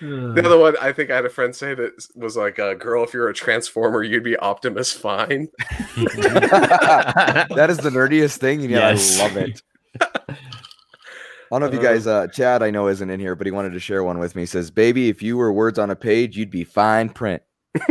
the 0.00 0.42
other 0.44 0.58
one, 0.58 0.76
I 0.80 0.92
think 0.92 1.10
I 1.10 1.16
had 1.16 1.24
a 1.24 1.30
friend 1.30 1.54
say 1.54 1.74
that 1.74 1.92
was 2.14 2.36
like, 2.36 2.58
uh, 2.58 2.74
"Girl, 2.74 3.02
if 3.04 3.14
you're 3.14 3.28
a 3.28 3.34
transformer, 3.34 4.02
you'd 4.02 4.22
be 4.24 4.36
Optimus 4.36 4.92
Fine." 4.92 5.48
that 5.96 7.66
is 7.70 7.78
the 7.78 7.90
nerdiest 7.90 8.38
thing, 8.38 8.62
and 8.62 8.70
yeah, 8.70 8.90
Yes. 8.90 9.18
I 9.18 9.22
love 9.24 9.36
it. 9.36 9.62
I 10.00 11.58
don't 11.58 11.60
know 11.60 11.66
if 11.68 11.72
you 11.74 11.80
guys, 11.80 12.06
uh, 12.06 12.26
Chad, 12.26 12.62
I 12.62 12.70
know 12.70 12.88
isn't 12.88 13.08
in 13.08 13.20
here, 13.20 13.34
but 13.34 13.46
he 13.46 13.50
wanted 13.50 13.72
to 13.72 13.80
share 13.80 14.04
one 14.04 14.18
with 14.18 14.36
me. 14.36 14.42
He 14.42 14.46
says, 14.46 14.70
"Baby, 14.70 15.08
if 15.08 15.22
you 15.22 15.36
were 15.38 15.50
words 15.52 15.78
on 15.78 15.88
a 15.90 15.96
page, 15.96 16.36
you'd 16.36 16.50
be 16.50 16.64
fine 16.64 17.08
print." 17.08 17.42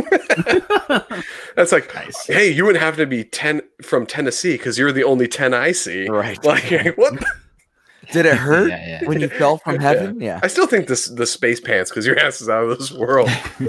That's 1.56 1.72
like, 1.72 1.94
Nice. 1.96 2.28
hey, 2.28 2.52
you 2.52 2.66
would 2.66 2.78
have 2.78 2.98
to 2.98 3.08
be 3.08 3.24
ten 3.24 3.62
from 3.82 4.06
Tennessee 4.06 4.54
because 4.58 4.78
you're 4.78 4.92
the 4.92 5.04
only 5.04 5.28
ten 5.28 5.54
I 5.56 5.72
see. 5.72 6.08
Right? 6.08 6.44
Like, 6.46 6.96
what? 6.98 7.24
Did 8.12 8.26
it 8.26 8.36
hurt 8.38 8.70
Yeah, 8.70 9.00
yeah. 9.02 9.08
when 9.08 9.20
you 9.20 9.28
fell 9.30 9.58
from 9.58 9.80
heaven? 9.80 10.20
Yeah. 10.22 10.40
I 10.44 10.48
still 10.48 10.68
think 10.68 10.88
this 10.88 11.08
the 11.08 11.26
space 11.26 11.60
pants 11.60 11.90
because 11.92 12.06
your 12.06 12.18
ass 12.26 12.42
is 12.42 12.50
out 12.50 12.64
of 12.70 12.78
this 12.78 12.92
world. 12.92 13.30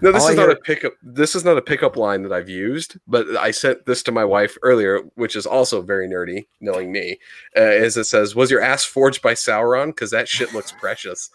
no, 0.00 0.10
this 0.10 0.22
All 0.22 0.28
I 0.28 0.30
is 0.32 0.36
not 0.36 0.42
hear- 0.48 0.50
a 0.50 0.56
pickup. 0.56 0.92
This 1.02 1.34
is 1.34 1.44
not 1.44 1.58
a 1.58 1.62
pickup 1.62 1.96
line 1.96 2.22
that 2.22 2.32
I've 2.32 2.48
used, 2.48 2.98
but 3.06 3.26
I 3.36 3.50
sent 3.50 3.84
this 3.86 4.02
to 4.04 4.12
my 4.12 4.24
wife 4.24 4.56
earlier, 4.62 5.00
which 5.16 5.36
is 5.36 5.44
also 5.46 5.82
very 5.82 6.08
nerdy, 6.08 6.46
knowing 6.60 6.90
me. 6.92 7.18
Uh, 7.56 7.60
as 7.60 7.96
it 7.96 8.04
says, 8.04 8.34
"Was 8.34 8.50
your 8.50 8.60
ass 8.62 8.84
forged 8.84 9.20
by 9.22 9.34
Sauron? 9.34 9.88
Because 9.88 10.10
that 10.10 10.28
shit 10.28 10.52
looks 10.54 10.72
precious." 10.72 11.30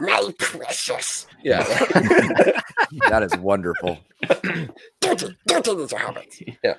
My 0.00 0.32
precious. 0.38 1.26
Yeah. 1.42 1.62
That 3.08 3.22
is 3.22 3.36
wonderful. 3.38 3.98
Don't 5.00 5.18
do- 5.18 5.34
don't 5.46 5.64
do 5.64 5.76
this 5.76 5.90
to 5.90 5.96
Hobbits. 5.96 6.56
Yeah. 6.62 6.74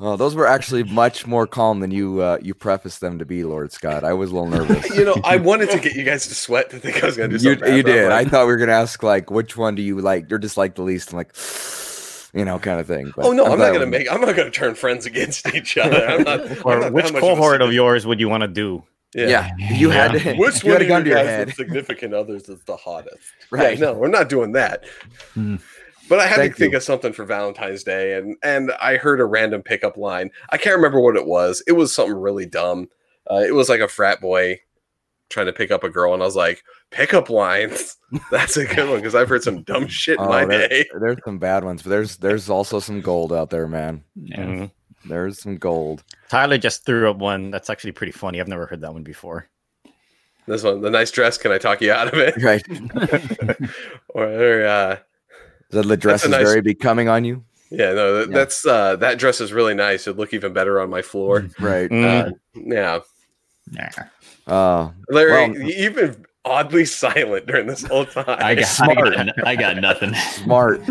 Oh, 0.00 0.16
those 0.16 0.34
were 0.34 0.46
actually 0.46 0.82
much 0.82 1.24
more 1.24 1.46
calm 1.46 1.78
than 1.78 1.92
you 1.92 2.20
uh, 2.20 2.38
you 2.42 2.52
prefaced 2.52 3.00
them 3.00 3.18
to 3.20 3.24
be, 3.24 3.44
Lord 3.44 3.70
Scott. 3.70 4.02
I 4.02 4.12
was 4.12 4.30
a 4.32 4.34
little 4.34 4.48
nervous. 4.50 4.90
You 4.96 5.04
know, 5.04 5.16
I 5.22 5.36
wanted 5.36 5.70
to 5.70 5.78
get 5.78 5.94
you 5.94 6.02
guys 6.04 6.26
to 6.28 6.34
sweat 6.34 6.70
to 6.70 6.78
think 6.80 7.02
I 7.02 7.06
was 7.06 7.16
going 7.16 7.30
to 7.30 7.38
do 7.38 7.44
you, 7.44 7.50
something. 7.54 7.68
bad, 7.68 7.76
you 7.76 7.82
but 7.84 7.90
I'm 7.90 7.96
did. 7.96 8.12
I 8.12 8.24
thought 8.24 8.46
we 8.46 8.52
were 8.52 8.58
gonna 8.58 8.72
ask 8.72 9.02
like 9.02 9.30
which 9.30 9.56
one 9.56 9.74
do 9.76 9.82
you 9.82 10.00
like 10.00 10.30
or 10.32 10.38
dislike 10.38 10.74
the 10.74 10.82
least? 10.82 11.12
I'm 11.12 11.18
like, 11.18 11.34
you 12.34 12.44
know, 12.44 12.58
kind 12.58 12.80
of 12.80 12.86
thing. 12.88 13.12
But 13.14 13.24
oh 13.26 13.32
no, 13.32 13.44
I'm, 13.44 13.56
glad 13.56 13.66
not 13.68 13.78
going 13.78 13.90
to 13.90 13.98
make. 13.98 14.10
I'm 14.12 14.20
not 14.20 14.34
going 14.34 14.50
to 14.50 14.56
turn 14.56 14.74
friends 14.74 15.06
against 15.06 15.46
each 15.54 15.78
other. 15.78 16.04
I'm 16.06 16.24
not. 16.24 16.40
I'm 16.50 16.58
Or 16.64 16.80
not 16.80 16.92
which 16.92 17.06
that 17.06 17.12
much 17.14 17.22
of 17.22 17.28
cohort 17.28 17.62
of 17.62 17.72
yours 17.72 18.04
would 18.06 18.18
you 18.18 18.28
want 18.28 18.42
to 18.42 18.48
do? 18.48 18.82
Yeah, 19.14 19.52
if 19.58 19.80
you 19.80 19.90
had 19.90 20.12
to. 20.12 20.34
Which 20.38 20.64
you 20.64 20.70
one 20.72 20.80
had 20.80 20.82
of 20.82 20.88
gun 20.88 20.98
you 21.02 21.04
to 21.04 21.10
your 21.10 21.18
guys 21.18 21.26
head. 21.28 21.54
significant 21.54 22.14
others 22.14 22.48
is 22.48 22.60
the 22.64 22.76
hottest? 22.76 23.22
Right. 23.50 23.78
Yeah, 23.78 23.86
no, 23.86 23.92
we're 23.94 24.08
not 24.08 24.28
doing 24.28 24.50
that. 24.52 24.84
Hmm. 25.34 25.56
But 26.08 26.18
I 26.18 26.26
had 26.26 26.36
Thank 26.36 26.52
to 26.54 26.58
think 26.58 26.72
you. 26.72 26.76
of 26.78 26.82
something 26.82 27.12
for 27.12 27.24
Valentine's 27.24 27.82
Day, 27.84 28.14
and 28.18 28.36
and 28.42 28.72
I 28.80 28.96
heard 28.96 29.20
a 29.20 29.24
random 29.24 29.62
pickup 29.62 29.96
line. 29.96 30.30
I 30.50 30.58
can't 30.58 30.76
remember 30.76 31.00
what 31.00 31.16
it 31.16 31.26
was. 31.26 31.62
It 31.66 31.72
was 31.72 31.94
something 31.94 32.14
really 32.16 32.46
dumb. 32.46 32.88
Uh, 33.30 33.36
it 33.46 33.54
was 33.54 33.68
like 33.70 33.80
a 33.80 33.88
frat 33.88 34.20
boy 34.20 34.60
trying 35.30 35.46
to 35.46 35.52
pick 35.52 35.70
up 35.70 35.82
a 35.82 35.88
girl, 35.88 36.12
and 36.12 36.22
I 36.22 36.26
was 36.26 36.36
like, 36.36 36.62
pickup 36.90 37.30
lines. 37.30 37.96
That's 38.30 38.56
a 38.58 38.66
good 38.66 38.88
one 38.88 38.98
because 38.98 39.14
I've 39.14 39.28
heard 39.30 39.42
some 39.42 39.62
dumb 39.62 39.86
shit 39.88 40.18
in 40.18 40.24
Oh, 40.24 40.28
my 40.28 40.44
there- 40.44 40.68
day. 40.68 40.84
There's 41.00 41.16
some 41.24 41.38
bad 41.38 41.64
ones, 41.64 41.82
but 41.82 41.88
there's 41.90 42.18
there's 42.18 42.50
also 42.50 42.80
some 42.80 43.00
gold 43.00 43.32
out 43.32 43.48
there, 43.50 43.66
man. 43.66 44.04
Yeah. 44.14 44.44
Mhm. 44.44 44.70
There's 45.06 45.38
some 45.40 45.56
gold. 45.56 46.02
Tyler 46.28 46.56
just 46.58 46.84
threw 46.86 47.10
up 47.10 47.16
one 47.18 47.50
that's 47.50 47.68
actually 47.70 47.92
pretty 47.92 48.12
funny. 48.12 48.40
I've 48.40 48.48
never 48.48 48.66
heard 48.66 48.80
that 48.82 48.92
one 48.92 49.02
before. 49.02 49.48
This 50.46 50.62
one, 50.62 50.80
the 50.82 50.90
nice 50.90 51.10
dress. 51.10 51.36
Can 51.38 51.52
I 51.52 51.58
talk 51.58 51.80
you 51.80 51.92
out 51.92 52.08
of 52.12 52.14
it? 52.18 52.42
Right. 52.42 52.62
or, 54.14 54.24
or, 54.24 54.66
uh, 54.66 54.96
The, 55.74 55.82
the 55.82 55.96
dress 55.96 56.24
is 56.24 56.30
nice- 56.30 56.42
very 56.46 56.60
becoming 56.60 57.08
on 57.08 57.24
you. 57.24 57.44
yeah, 57.70 57.92
no, 57.92 58.18
that, 58.18 58.28
Yeah. 58.30 58.34
that's 58.34 58.64
uh, 58.66 58.96
that 58.96 59.18
dress 59.18 59.40
is 59.40 59.52
really 59.52 59.74
nice. 59.74 60.06
It'd 60.06 60.16
look 60.18 60.32
even 60.32 60.52
better 60.52 60.80
on 60.80 60.88
my 60.90 61.02
floor. 61.02 61.48
Right. 61.60 61.90
Mm. 61.90 62.28
Uh, 62.28 62.32
yeah, 62.54 63.00
Yeah. 63.72 63.90
Uh, 64.46 64.90
Larry, 65.08 65.30
Well- 65.50 65.56
you've 65.70 65.94
been 65.94 66.24
oddly 66.46 66.84
silent 66.84 67.46
during 67.46 67.66
this 67.66 67.82
whole 67.82 68.04
time. 68.16 68.24
I 68.28 68.54
got, 68.54 68.80
I 68.82 68.94
got, 68.94 69.46
I 69.48 69.56
got 69.56 69.76
nothing. 69.78 70.14
smart. 70.14 70.80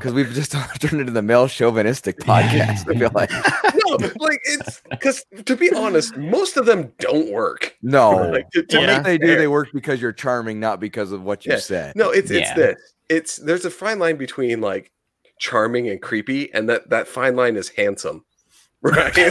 Because 0.00 0.12
we've 0.14 0.32
just 0.32 0.52
turned 0.52 1.00
into 1.00 1.12
the 1.12 1.22
male 1.22 1.46
chauvinistic 1.48 2.18
podcast. 2.18 2.88
I 2.88 2.98
feel 2.98 3.10
like 3.14 3.30
no, 3.30 4.08
like 4.18 4.40
it's 4.44 4.82
because 4.90 5.24
to 5.44 5.56
be 5.56 5.70
honest, 5.72 6.16
most 6.16 6.56
of 6.56 6.64
them 6.66 6.92
don't 6.98 7.30
work. 7.30 7.76
no. 7.82 8.16
Like, 8.30 8.50
to, 8.50 8.62
to 8.62 8.80
Yeah. 8.80 8.98
be 8.98 9.04
they 9.04 9.18
do, 9.18 9.36
they 9.36 9.46
work 9.48 9.68
because 9.74 10.00
you're 10.00 10.12
charming, 10.12 10.58
not 10.58 10.80
because 10.80 11.12
of 11.12 11.22
what 11.22 11.44
you 11.46 11.52
Yeah. 11.52 11.58
said. 11.58 11.96
No, 11.96 12.10
it's 12.10 12.30
it's 12.30 12.48
Yeah. 12.50 12.54
this. 12.54 12.94
It's 13.10 13.36
there's 13.36 13.64
a 13.66 13.70
fine 13.70 13.98
line 13.98 14.16
between 14.16 14.60
like 14.62 14.90
charming 15.38 15.88
and 15.90 16.00
creepy, 16.00 16.50
and 16.54 16.68
that 16.70 16.88
that 16.90 17.08
fine 17.08 17.36
line 17.36 17.56
is 17.56 17.68
handsome. 17.70 18.24
Right? 18.82 19.14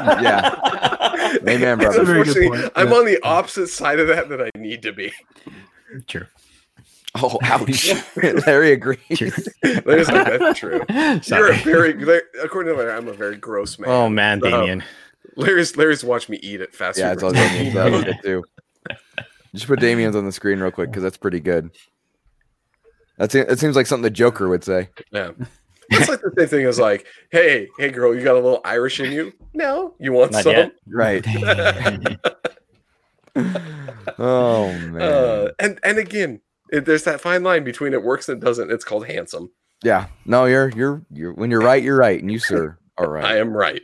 Yeah. 0.00 1.36
Amen, 1.48 1.78
brother. 1.78 2.04
Very 2.04 2.24
good 2.24 2.36
unfortunately, 2.36 2.48
point. 2.60 2.72
I'm 2.76 2.88
Yeah. 2.90 2.94
on 2.94 3.04
the 3.04 3.18
opposite 3.24 3.68
side 3.68 3.98
of 3.98 4.06
that 4.08 4.28
that 4.28 4.40
I 4.40 4.50
need 4.56 4.82
to 4.82 4.92
be. 4.92 5.12
True. 6.06 6.26
Oh, 7.16 7.38
ouch. 7.42 7.90
Larry 8.46 8.72
agrees. 8.72 9.48
There's 9.62 10.06
that's 10.06 10.58
true. 10.60 10.80
You're 10.88 11.50
a 11.52 11.56
very, 11.56 11.94
Larry- 11.94 12.22
according 12.42 12.72
to 12.72 12.78
Larry, 12.78 12.92
I'm 12.92 13.08
a 13.08 13.12
very 13.12 13.36
gross 13.36 13.76
man. 13.78 13.90
Oh 13.90 14.08
man, 14.08 14.40
So, 14.40 14.50
Damien. 14.50 14.84
Larry's 15.36 15.76
Larry's 15.76 16.04
watched 16.04 16.28
me 16.28 16.38
eat 16.42 16.60
at 16.60 16.72
fast 16.74 16.98
Yeah, 16.98 17.08
food. 17.08 17.14
it's 17.14 17.22
all 17.24 17.32
restaurants. 17.32 17.56
Damien's. 17.56 17.74
That 17.74 17.92
was 17.92 18.04
good 18.04 18.16
too. 18.22 18.44
Just 19.54 19.66
put 19.66 19.80
Damien's 19.80 20.14
on 20.14 20.24
the 20.26 20.32
screen 20.32 20.60
real 20.60 20.70
quick 20.70 20.90
because 20.90 21.02
that's 21.02 21.16
pretty 21.16 21.40
good. 21.40 21.70
That's 23.20 23.34
it. 23.34 23.58
Seems 23.58 23.76
like 23.76 23.86
something 23.86 24.02
the 24.02 24.10
Joker 24.10 24.48
would 24.48 24.64
say. 24.64 24.88
Yeah. 25.12 25.32
It's 25.90 26.08
like 26.08 26.20
the 26.22 26.32
same 26.38 26.48
thing 26.48 26.64
as 26.66 26.78
like, 26.78 27.06
hey, 27.30 27.68
hey, 27.78 27.90
girl, 27.90 28.14
you 28.14 28.24
got 28.24 28.32
a 28.32 28.40
little 28.40 28.62
Irish 28.64 28.98
in 28.98 29.12
you? 29.12 29.32
No, 29.52 29.94
you 29.98 30.12
want 30.12 30.32
Not 30.32 30.44
some? 30.44 30.52
yet. 30.54 30.72
Right. 30.88 31.26
oh 34.18 34.72
man. 34.72 35.02
Uh, 35.02 35.48
and 35.58 35.78
and 35.82 35.98
again, 35.98 36.40
it, 36.72 36.84
there's 36.84 37.04
that 37.04 37.20
fine 37.20 37.42
line 37.42 37.64
between 37.64 37.92
it 37.92 38.02
works 38.02 38.28
and 38.28 38.42
it 38.42 38.44
doesn't. 38.44 38.70
It's 38.70 38.84
called 38.84 39.06
handsome. 39.06 39.50
yeah. 39.82 40.06
No, 40.24 40.46
you're 40.46 40.70
you're 40.70 41.02
you're 41.12 41.32
when 41.34 41.50
you're 41.50 41.60
right, 41.60 41.82
you're 41.82 41.96
right, 41.98 42.20
and 42.20 42.30
you 42.30 42.38
sir 42.38 42.78
are 42.96 43.10
right. 43.10 43.24
I 43.32 43.38
am 43.38 43.56
right. 43.56 43.82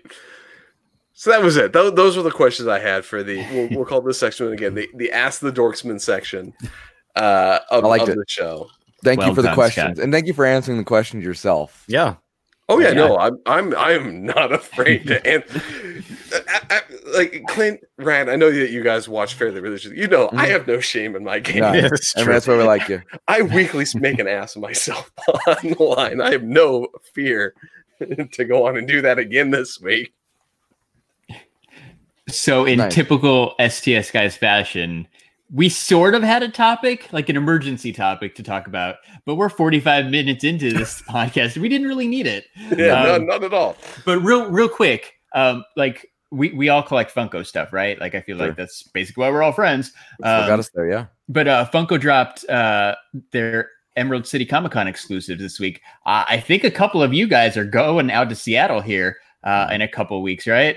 So 1.12 1.30
that 1.30 1.42
was 1.42 1.56
it. 1.56 1.72
Tho- 1.72 1.90
those 1.90 2.16
were 2.16 2.22
the 2.22 2.30
questions 2.30 2.68
I 2.68 2.78
had 2.78 3.04
for 3.04 3.22
the. 3.22 3.38
We'll, 3.52 3.68
we'll 3.78 3.84
call 3.86 4.00
this 4.00 4.18
section 4.18 4.52
again 4.52 4.74
the 4.74 4.88
the 4.94 5.12
Ask 5.12 5.40
the 5.40 5.52
Dorksmen 5.52 6.00
section 6.00 6.52
uh, 7.14 7.60
of, 7.70 7.84
I 7.84 7.88
liked 7.88 8.04
of 8.04 8.10
it. 8.10 8.16
the 8.16 8.24
show. 8.28 8.68
Thank 9.04 9.20
Well 9.20 9.28
you 9.28 9.34
for 9.34 9.42
the 9.42 9.54
questions, 9.54 9.96
Scott. 9.96 10.04
and 10.04 10.12
thank 10.12 10.26
you 10.26 10.32
for 10.32 10.44
answering 10.44 10.78
the 10.78 10.84
questions 10.84 11.24
yourself. 11.24 11.84
Yeah. 11.86 12.16
Oh 12.68 12.80
yeah, 12.80 12.88
Yeah. 12.88 12.94
no, 12.94 13.18
I'm 13.18 13.38
I'm 13.46 13.74
I'm 13.76 14.24
not 14.26 14.52
afraid 14.60 15.06
to 15.06 15.24
and 15.26 15.44
like 17.14 17.44
Clint 17.48 17.80
Rand. 17.98 18.30
I 18.30 18.36
know 18.36 18.50
that 18.50 18.70
you 18.70 18.82
guys 18.82 19.08
watch 19.08 19.34
fairly 19.34 19.60
religiously. 19.60 19.98
You 19.98 20.08
know, 20.08 20.28
I 20.32 20.46
mm. 20.46 20.50
have 20.50 20.66
no 20.66 20.80
shame 20.80 21.14
in 21.14 21.22
my 21.22 21.38
game. 21.38 21.60
No, 21.60 21.72
Yeah, 21.72 21.82
that's 21.88 22.16
I 22.16 22.20
mean, 22.22 22.30
that's 22.30 22.46
why 22.46 22.56
we 22.56 22.64
like 22.64 22.88
you. 22.88 23.02
I 23.28 23.42
weekly 23.42 23.84
make 23.94 24.18
an 24.18 24.26
ass 24.26 24.56
of 24.56 24.62
myself 24.62 25.10
on 25.46 25.56
the 25.62 25.82
line. 25.82 26.20
I 26.20 26.32
have 26.32 26.42
no 26.42 26.88
fear 27.14 27.54
to 28.32 28.44
go 28.44 28.66
on 28.66 28.76
and 28.76 28.88
do 28.88 29.00
that 29.02 29.18
again 29.18 29.50
this 29.50 29.80
week. 29.80 30.12
So, 32.28 32.64
in 32.64 32.78
Nice. 32.78 32.92
typical 32.92 33.54
STS 33.60 34.10
guys 34.10 34.36
fashion, 34.36 35.06
we 35.52 35.68
sort 35.68 36.14
of 36.14 36.22
had 36.22 36.42
a 36.42 36.48
topic, 36.48 37.08
like 37.12 37.28
an 37.28 37.36
emergency 37.36 37.92
topic 37.92 38.34
to 38.34 38.42
talk 38.42 38.66
about, 38.66 38.96
but 39.24 39.36
we're 39.36 39.48
45 39.48 40.06
minutes 40.10 40.42
into 40.44 40.72
this 40.72 41.02
podcast. 41.08 41.56
We 41.56 41.68
didn't 41.68 41.86
really 41.86 42.08
need 42.08 42.26
it. 42.26 42.46
Yeah, 42.76 43.02
no, 43.04 43.14
Um, 43.16 43.26
not 43.26 43.44
at 43.44 43.54
all. 43.54 43.76
But 44.04 44.18
real, 44.20 44.50
real 44.50 44.68
quick, 44.68 45.14
um, 45.34 45.64
like 45.76 46.10
we, 46.32 46.50
we 46.52 46.68
all 46.68 46.82
collect 46.82 47.14
Funko 47.14 47.46
stuff, 47.46 47.72
right? 47.72 48.00
Like 48.00 48.14
I 48.16 48.20
feel 48.22 48.36
Sure. 48.36 48.48
like 48.48 48.56
that's 48.56 48.82
basically 48.82 49.22
why 49.22 49.30
we're 49.30 49.42
all 49.42 49.52
friends. 49.52 49.88
Still 50.18 50.24
got 50.24 50.50
Um, 50.50 50.60
us 50.60 50.70
there, 50.74 50.90
yeah. 50.90 51.06
but 51.28 51.46
uh, 51.46 51.68
Funko 51.72 52.00
dropped 52.00 52.44
uh, 52.48 52.96
their 53.30 53.70
Emerald 53.94 54.26
City 54.26 54.44
Comic 54.44 54.72
Con 54.72 54.88
exclusive 54.88 55.38
this 55.38 55.60
week. 55.60 55.80
Uh, 56.04 56.24
I 56.28 56.40
think 56.40 56.64
a 56.64 56.70
couple 56.70 57.02
of 57.02 57.14
you 57.14 57.28
guys 57.28 57.56
are 57.56 57.64
going 57.64 58.10
out 58.10 58.28
to 58.30 58.34
Seattle 58.34 58.80
here 58.80 59.16
uh, 59.44 59.68
in 59.70 59.80
a 59.80 59.88
couple 59.88 60.16
of 60.16 60.22
weeks, 60.24 60.46
right? 60.48 60.76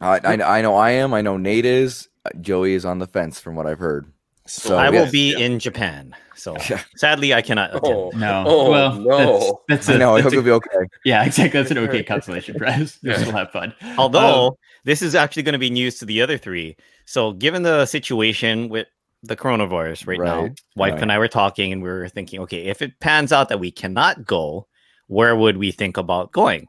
I, 0.00 0.20
I 0.24 0.58
I 0.58 0.62
know 0.62 0.76
I 0.76 0.90
am. 0.92 1.12
I 1.12 1.20
know 1.20 1.36
Nate 1.36 1.66
is. 1.66 2.08
Joey 2.40 2.74
is 2.74 2.84
on 2.84 2.98
the 2.98 3.06
fence, 3.06 3.40
from 3.40 3.54
what 3.56 3.66
I've 3.66 3.78
heard. 3.78 4.06
So 4.46 4.76
I 4.78 4.88
will 4.88 5.02
yes. 5.02 5.12
be 5.12 5.34
in 5.42 5.58
Japan. 5.58 6.14
So 6.34 6.56
Yeah. 6.70 6.80
sadly, 6.96 7.34
I 7.34 7.42
cannot 7.42 7.70
attend. 7.76 7.94
Oh, 7.94 8.10
No. 8.14 8.44
Oh, 8.46 8.70
well, 8.70 8.94
no. 8.94 9.60
That's, 9.68 9.86
that's 9.86 9.88
I 9.90 9.94
a, 9.94 9.98
know. 9.98 10.16
I 10.16 10.22
that's 10.22 10.24
hope 10.24 10.32
a- 10.32 10.34
you'll 10.36 10.44
be 10.44 10.50
okay. 10.52 10.88
yeah, 11.04 11.24
exactly. 11.24 11.60
That's 11.60 11.70
an 11.70 11.78
okay 11.78 12.02
consolation 12.14 12.54
prize. 12.56 12.98
Yeah. 13.02 13.18
We'll 13.24 13.32
have 13.32 13.50
fun. 13.50 13.74
Although 13.98 14.46
Um, 14.48 14.52
this 14.84 15.02
is 15.02 15.14
actually 15.14 15.42
going 15.42 15.52
to 15.52 15.58
be 15.58 15.68
news 15.68 15.98
to 15.98 16.06
the 16.06 16.22
other 16.22 16.38
three. 16.38 16.76
So, 17.04 17.32
given 17.32 17.62
the 17.62 17.84
situation 17.84 18.70
with 18.70 18.86
the 19.22 19.36
coronavirus 19.36 20.06
right, 20.06 20.18
now, 20.20 20.48
wife 20.76 20.92
right. 20.94 21.02
and 21.02 21.12
I 21.12 21.18
were 21.18 21.28
talking 21.28 21.72
and 21.72 21.82
we 21.82 21.88
were 21.90 22.08
thinking, 22.08 22.40
okay, 22.40 22.64
if 22.66 22.80
it 22.80 22.98
pans 23.00 23.32
out 23.32 23.48
that 23.50 23.60
we 23.60 23.70
cannot 23.70 24.24
go, 24.24 24.66
where 25.08 25.34
would 25.36 25.56
we 25.58 25.72
think 25.72 25.96
about 25.98 26.32
going? 26.32 26.68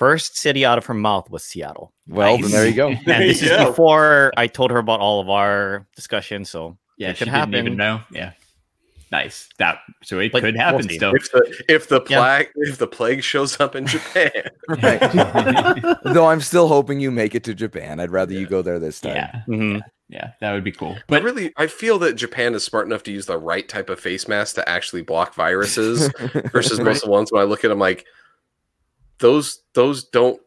First 0.00 0.38
city 0.38 0.64
out 0.64 0.78
of 0.78 0.86
her 0.86 0.94
mouth 0.94 1.28
was 1.28 1.44
Seattle. 1.44 1.92
Well, 2.08 2.38
then 2.38 2.50
there 2.50 2.66
you 2.66 2.72
go. 2.74 2.88
And 3.06 3.06
this 3.06 3.42
is 3.42 3.50
go. 3.58 3.66
before 3.66 4.32
I 4.34 4.46
told 4.46 4.70
her 4.70 4.78
about 4.78 4.98
all 5.00 5.20
of 5.20 5.28
our 5.28 5.86
discussion. 5.94 6.46
So, 6.46 6.78
yeah, 6.96 7.10
it 7.10 7.18
she 7.18 7.26
could 7.26 7.30
didn't 7.34 7.54
even 7.54 7.64
happen. 7.66 7.76
know. 7.76 8.00
Yeah, 8.10 8.32
nice. 9.12 9.50
That 9.58 9.80
so 10.02 10.18
it 10.18 10.32
But 10.32 10.40
could 10.40 10.54
we'll 10.54 10.64
happen 10.64 10.88
still. 10.88 11.12
If 11.14 11.30
the 11.30 11.64
if 11.68 11.88
the 11.90 12.00
Yeah. 12.08 12.18
plague 12.18 12.48
if 12.56 12.78
the 12.78 12.86
plague 12.86 13.22
shows 13.22 13.60
up 13.60 13.76
in 13.76 13.86
Japan, 13.86 14.30
Right. 14.70 15.00
Though 16.04 16.26
I'm 16.28 16.40
still 16.40 16.68
hoping 16.68 17.00
you 17.00 17.10
make 17.10 17.34
it 17.34 17.44
to 17.44 17.54
Japan. 17.54 18.00
I'd 18.00 18.10
rather 18.10 18.32
you 18.32 18.46
go 18.46 18.62
there 18.62 18.78
this 18.78 19.00
time. 19.02 19.16
yeah, 19.16 19.42
mhm. 19.48 19.82
yeah, 20.08 20.30
that 20.40 20.52
would 20.54 20.64
be 20.64 20.72
cool. 20.72 20.94
but 21.08 21.16
But 21.16 21.22
really, 21.24 21.52
I 21.58 21.66
feel 21.66 21.98
that 21.98 22.14
Japan 22.14 22.54
is 22.54 22.64
smart 22.64 22.86
enough 22.86 23.02
to 23.02 23.12
use 23.12 23.26
the 23.26 23.36
right 23.36 23.68
type 23.68 23.90
of 23.90 24.00
face 24.00 24.26
mask 24.26 24.54
to 24.54 24.66
actually 24.66 25.02
block 25.02 25.34
viruses 25.34 26.10
versus 26.52 26.80
most 26.80 27.02
of 27.02 27.08
the 27.08 27.10
ones 27.10 27.30
when 27.30 27.42
I 27.42 27.44
look 27.44 27.64
at 27.64 27.68
them 27.68 27.78
like 27.78 28.06
those 29.20 29.62
those 29.74 30.04
don't 30.04 30.40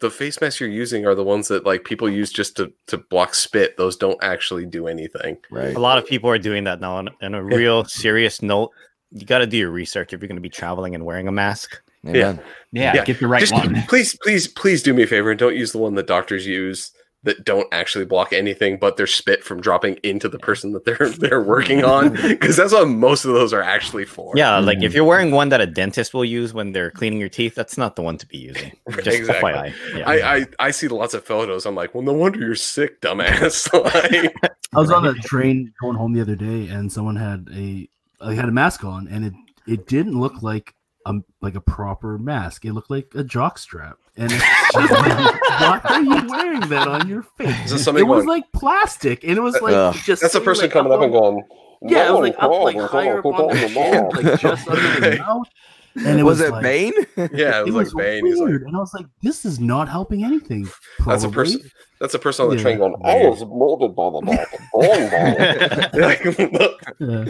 the 0.00 0.10
face 0.10 0.40
masks 0.40 0.60
you're 0.60 0.68
using 0.68 1.06
are 1.06 1.14
the 1.14 1.24
ones 1.24 1.48
that 1.48 1.64
like 1.64 1.84
people 1.84 2.08
use 2.08 2.30
just 2.32 2.56
to 2.56 2.72
to 2.86 2.98
block 2.98 3.34
spit. 3.34 3.76
Those 3.76 3.96
don't 3.96 4.22
actually 4.22 4.66
do 4.66 4.86
anything. 4.86 5.36
right. 5.50 5.74
a 5.74 5.80
lot 5.80 5.98
of 5.98 6.06
people 6.06 6.28
are 6.30 6.38
doing 6.38 6.64
that 6.64 6.80
now. 6.80 6.96
On, 6.96 7.08
on 7.22 7.34
a 7.34 7.42
real 7.42 7.84
serious 7.84 8.42
note, 8.42 8.70
you 9.12 9.26
got 9.26 9.38
to 9.38 9.46
do 9.46 9.56
your 9.56 9.70
research 9.70 10.12
if 10.12 10.20
you're 10.20 10.28
going 10.28 10.36
to 10.36 10.42
be 10.42 10.48
traveling 10.48 10.94
and 10.94 11.04
wearing 11.04 11.28
a 11.28 11.32
mask. 11.32 11.80
Amen. 12.06 12.40
yeah, 12.72 12.94
Yeah, 12.94 13.04
get 13.04 13.20
the 13.20 13.28
right 13.28 13.40
Just 13.40 13.52
one. 13.52 13.82
please, 13.88 14.16
please, 14.22 14.48
please 14.48 14.82
do 14.82 14.94
me 14.94 15.02
a 15.02 15.06
favor 15.06 15.30
and 15.30 15.38
don't 15.38 15.54
use 15.54 15.72
the 15.72 15.78
one 15.78 15.94
that 15.96 16.06
doctors 16.06 16.46
use 16.46 16.92
that 17.22 17.44
don't 17.44 17.66
actually 17.70 18.06
block 18.06 18.32
anything 18.32 18.78
but 18.78 18.96
their 18.96 19.06
spit 19.06 19.44
from 19.44 19.60
dropping 19.60 19.96
into 20.02 20.26
the 20.28 20.38
person 20.38 20.72
that 20.72 20.84
they're 20.86 21.10
they're 21.10 21.42
working 21.42 21.84
on 21.84 22.12
because 22.28 22.56
that's 22.56 22.72
what 22.72 22.88
most 22.88 23.24
of 23.26 23.34
those 23.34 23.52
are 23.52 23.60
actually 23.62 24.06
for. 24.06 24.32
Yeah, 24.36 24.58
like 24.58 24.78
Mm-hmm. 24.78 24.84
if 24.86 24.94
you're 24.94 25.04
wearing 25.04 25.30
one 25.30 25.50
that 25.50 25.60
a 25.60 25.66
dentist 25.66 26.14
will 26.14 26.24
use 26.24 26.54
when 26.54 26.72
they're 26.72 26.90
cleaning 26.90 27.18
your 27.20 27.28
teeth, 27.28 27.54
that's 27.54 27.76
not 27.76 27.94
the 27.96 28.02
one 28.02 28.16
to 28.18 28.26
be 28.26 28.38
using. 28.38 28.72
Just 28.90 29.06
Exactly. 29.08 29.52
FYI. 29.52 29.74
Yeah. 29.98 30.08
I, 30.08 30.36
I 30.36 30.46
I 30.58 30.70
see 30.70 30.88
lots 30.88 31.12
of 31.12 31.24
photos. 31.24 31.66
I'm 31.66 31.74
like, 31.74 31.94
well, 31.94 32.02
no 32.02 32.12
wonder 32.14 32.38
you're 32.40 32.54
sick, 32.54 33.00
dumbass. 33.02 33.70
like, 33.84 34.34
I 34.74 34.78
was 34.80 34.90
on 34.90 35.06
a 35.06 35.12
train 35.14 35.72
going 35.82 35.96
home 35.96 36.12
the 36.14 36.20
other 36.22 36.36
day, 36.36 36.68
and 36.68 36.90
someone 36.90 37.16
had 37.16 37.48
a 37.54 37.88
they 38.26 38.34
had 38.34 38.48
a 38.48 38.52
mask 38.52 38.82
on, 38.84 39.08
and 39.08 39.24
it 39.26 39.34
it 39.66 39.86
didn't 39.86 40.18
look 40.18 40.42
like 40.42 40.74
um 41.06 41.24
like 41.40 41.54
a 41.54 41.60
proper 41.60 42.18
mask. 42.18 42.64
It 42.64 42.72
looked 42.72 42.90
like 42.90 43.12
a 43.14 43.22
jock 43.24 43.58
strap, 43.58 43.98
and 44.16 44.30
it's 44.32 44.44
just 44.72 44.90
why 44.92 45.80
are 45.84 46.02
you 46.02 46.26
wearing 46.28 46.60
that 46.68 46.88
on 46.88 47.08
your 47.08 47.22
face? 47.22 47.64
Is 47.66 47.70
this 47.72 47.84
somebody 47.84 48.04
It 48.04 48.08
was 48.08 48.24
like 48.26 48.50
plastic, 48.52 49.24
and 49.24 49.36
it 49.36 49.40
was 49.40 49.60
like 49.60 49.74
Ugh. 49.74 49.94
just 50.04 50.22
that's 50.22 50.34
a 50.34 50.40
person 50.40 50.64
like, 50.64 50.72
coming 50.72 50.92
up 50.92 51.00
and 51.00 51.12
going. 51.12 51.42
Yeah, 51.82 52.08
it 52.08 52.12
was 52.12 52.20
like 52.20 52.34
up 52.38 52.50
like 52.50 52.76
no, 52.76 52.86
higher 52.86 53.18
up 53.20 53.26
on 53.26 53.56
the 53.56 53.68
no, 53.68 54.08
like 54.20 54.40
just 54.40 54.68
under 54.68 55.00
the 55.10 55.18
mouth. 55.26 55.48
And 55.96 56.20
it 56.20 56.22
was, 56.22 56.38
was, 56.38 56.48
it 56.48 56.52
like, 56.52 56.62
Bane? 56.62 56.92
Yeah, 57.32 57.62
it 57.62 57.68
It 57.68 57.72
was 57.72 57.74
was 57.74 57.94
like 57.94 58.04
Bane. 58.04 58.26
He's 58.26 58.38
like, 58.38 58.48
weird, 58.48 58.62
and 58.62 58.76
I 58.76 58.78
was 58.78 58.94
like, 58.94 59.06
"This 59.22 59.44
is 59.44 59.58
not 59.58 59.88
helping 59.88 60.22
anything." 60.22 60.68
That's 61.04 61.24
a 61.24 61.28
person- 61.28 61.68
that's 61.98 62.14
a 62.14 62.18
person 62.18 62.44
on 62.44 62.50
the 62.50 62.56
Yeah. 62.56 62.62
train 62.62 62.78
going, 62.78 62.94
I 63.04 63.26
was 63.28 63.44
molded 63.44 63.96
by 63.96 64.10
the 64.10 64.20
back. 64.22 64.56
Yeah. 67.00 67.24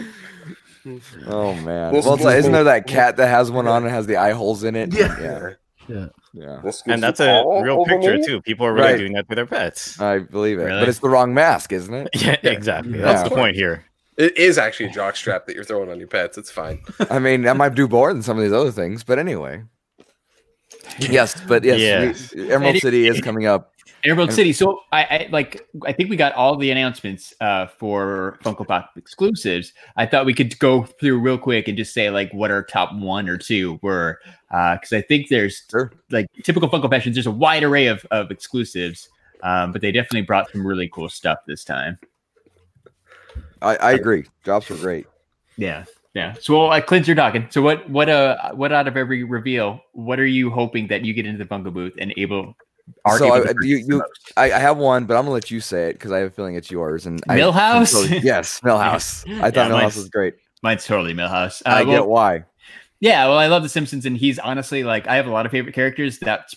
Oh 1.27 1.53
man. 1.55 1.93
This 1.93 2.05
Well, 2.05 2.15
is 2.15 2.19
it's 2.21 2.25
like, 2.25 2.37
isn't 2.39 2.51
there 2.51 2.63
that 2.65 2.87
cat 2.95 3.17
that 3.17 3.27
has 3.27 3.51
one 3.51 3.67
on 3.67 3.83
and 3.83 3.91
has 3.91 4.07
the 4.07 4.17
eye 4.17 4.31
holes 4.31 4.63
in 4.63 4.75
it? 4.75 4.93
Yeah. 4.93 5.19
Yeah. 5.21 5.49
Yeah. 5.87 6.07
Yeah. 6.33 6.71
and 6.85 7.03
that's 7.03 7.19
a 7.19 7.43
real 7.61 7.83
picture 7.85 8.17
too. 8.23 8.41
People 8.41 8.65
are 8.65 8.73
really 8.73 8.85
Right. 8.91 8.97
doing 8.97 9.13
that 9.13 9.27
with 9.27 9.35
their 9.35 9.45
pets. 9.45 9.99
I 9.99 10.19
believe 10.19 10.59
it. 10.59 10.63
Really? 10.63 10.79
But 10.79 10.89
it's 10.89 10.99
the 10.99 11.09
wrong 11.09 11.33
mask, 11.33 11.71
isn't 11.73 11.93
it? 11.93 12.09
Yeah, 12.21 12.37
exactly. 12.43 12.97
Yeah. 12.99 13.05
That's 13.05 13.23
the 13.29 13.35
point 13.35 13.55
here. 13.55 13.83
It 14.17 14.37
is 14.37 14.57
actually 14.57 14.87
a 14.87 14.91
jock 14.91 15.15
strap 15.15 15.45
that 15.47 15.55
you're 15.55 15.63
throwing 15.63 15.89
on 15.89 15.97
your 15.99 16.07
pets. 16.07 16.37
It's 16.37 16.51
fine. 16.51 16.81
I 17.09 17.19
mean, 17.19 17.41
that 17.43 17.57
might 17.57 17.75
do 17.75 17.87
more 17.87 18.13
than 18.13 18.21
some 18.21 18.37
of 18.37 18.43
these 18.43 18.53
other 18.53 18.71
things, 18.71 19.03
but 19.03 19.19
anyway. 19.19 19.63
Yes, 20.99 21.39
but 21.47 21.63
yes, 21.63 21.79
Yes. 21.79 22.33
we- 22.35 22.51
Emerald 22.51 22.77
City 22.77 23.07
is 23.07 23.19
coming 23.21 23.45
up. 23.45 23.71
Emerald 24.03 24.33
City. 24.33 24.53
So 24.53 24.81
I, 24.91 25.03
I 25.03 25.27
like. 25.31 25.67
I 25.85 25.91
think 25.93 26.09
we 26.09 26.15
got 26.15 26.33
all 26.33 26.55
the 26.57 26.71
announcements 26.71 27.33
uh, 27.41 27.67
for 27.67 28.39
Funko 28.43 28.67
Pop 28.67 28.91
exclusives. 28.95 29.73
I 29.95 30.05
thought 30.05 30.25
we 30.25 30.33
could 30.33 30.57
go 30.59 30.83
through 30.83 31.19
real 31.19 31.37
quick 31.37 31.67
and 31.67 31.77
just 31.77 31.93
say 31.93 32.09
like 32.09 32.31
what 32.33 32.51
our 32.51 32.63
top 32.63 32.93
one 32.95 33.29
or 33.29 33.37
two 33.37 33.79
were, 33.81 34.19
because 34.49 34.93
I 34.93 35.01
think 35.01 35.29
there's 35.29 35.63
Sure. 35.69 35.91
like 36.09 36.27
typical 36.43 36.69
Funko 36.69 36.89
fashions. 36.89 37.15
There's 37.15 37.27
a 37.27 37.31
wide 37.31 37.63
array 37.63 37.87
of 37.87 38.05
of 38.11 38.31
exclusives, 38.31 39.09
um, 39.43 39.71
but 39.71 39.81
they 39.81 39.91
definitely 39.91 40.21
brought 40.23 40.51
some 40.51 40.65
really 40.65 40.89
cool 40.89 41.09
stuff 41.09 41.39
this 41.47 41.63
time. 41.63 41.99
I, 43.61 43.75
I 43.75 43.91
agree. 43.91 44.25
Drops 44.43 44.69
were 44.69 44.77
great. 44.77 45.05
Yeah, 45.57 45.85
yeah. 46.15 46.33
So 46.39 46.57
well, 46.57 46.67
like 46.67 46.87
Clint, 46.87 47.07
you're 47.07 47.15
talking. 47.15 47.47
So 47.51 47.61
what 47.61 47.87
what 47.89 48.09
uh 48.09 48.51
what 48.53 48.71
out 48.71 48.87
of 48.87 48.97
every 48.97 49.23
reveal, 49.23 49.81
what 49.91 50.19
are 50.19 50.25
you 50.25 50.49
hoping 50.49 50.87
that 50.87 51.05
you 51.05 51.13
get 51.13 51.25
into 51.25 51.43
the 51.43 51.45
Funko 51.45 51.71
booth 51.71 51.93
and 51.99 52.13
able 52.17 52.55
So, 53.17 53.31
I- 53.33 53.53
you- 53.61 53.77
you- 53.87 54.03
I, 54.37 54.51
I 54.53 54.59
have 54.59 54.77
one, 54.77 55.05
but 55.05 55.15
I'm 55.17 55.23
gonna 55.23 55.33
let 55.33 55.51
you 55.51 55.59
say 55.59 55.89
it 55.89 55.93
because 55.93 56.11
I 56.11 56.19
have 56.19 56.27
a 56.27 56.31
feeling 56.31 56.55
it's 56.55 56.69
yours. 56.71 57.05
And 57.05 57.21
Milhouse? 57.27 57.55
I'm 57.55 57.85
totally- 57.85 58.19
yes, 58.19 58.59
Milhouse. 58.63 59.27
I 59.41 59.51
thought 59.51 59.69
Yeah, 59.71 59.79
Milhouse 59.81 59.95
was 59.97 60.09
great. 60.09 60.35
Mine's 60.63 60.85
totally 60.85 61.13
Milhouse. 61.13 61.61
Uh, 61.65 61.69
I 61.69 61.83
well, 61.83 61.91
get 62.01 62.07
why. 62.07 62.43
Yeah, 62.99 63.27
well, 63.27 63.37
I 63.37 63.47
love 63.47 63.63
The 63.63 63.69
Simpsons, 63.69 64.05
and 64.05 64.15
he's 64.15 64.37
honestly 64.39 64.83
like 64.83 65.07
I 65.07 65.15
have 65.15 65.25
a 65.27 65.31
lot 65.31 65.45
of 65.47 65.51
favorite 65.51 65.73
characters. 65.73 66.19
That's 66.19 66.55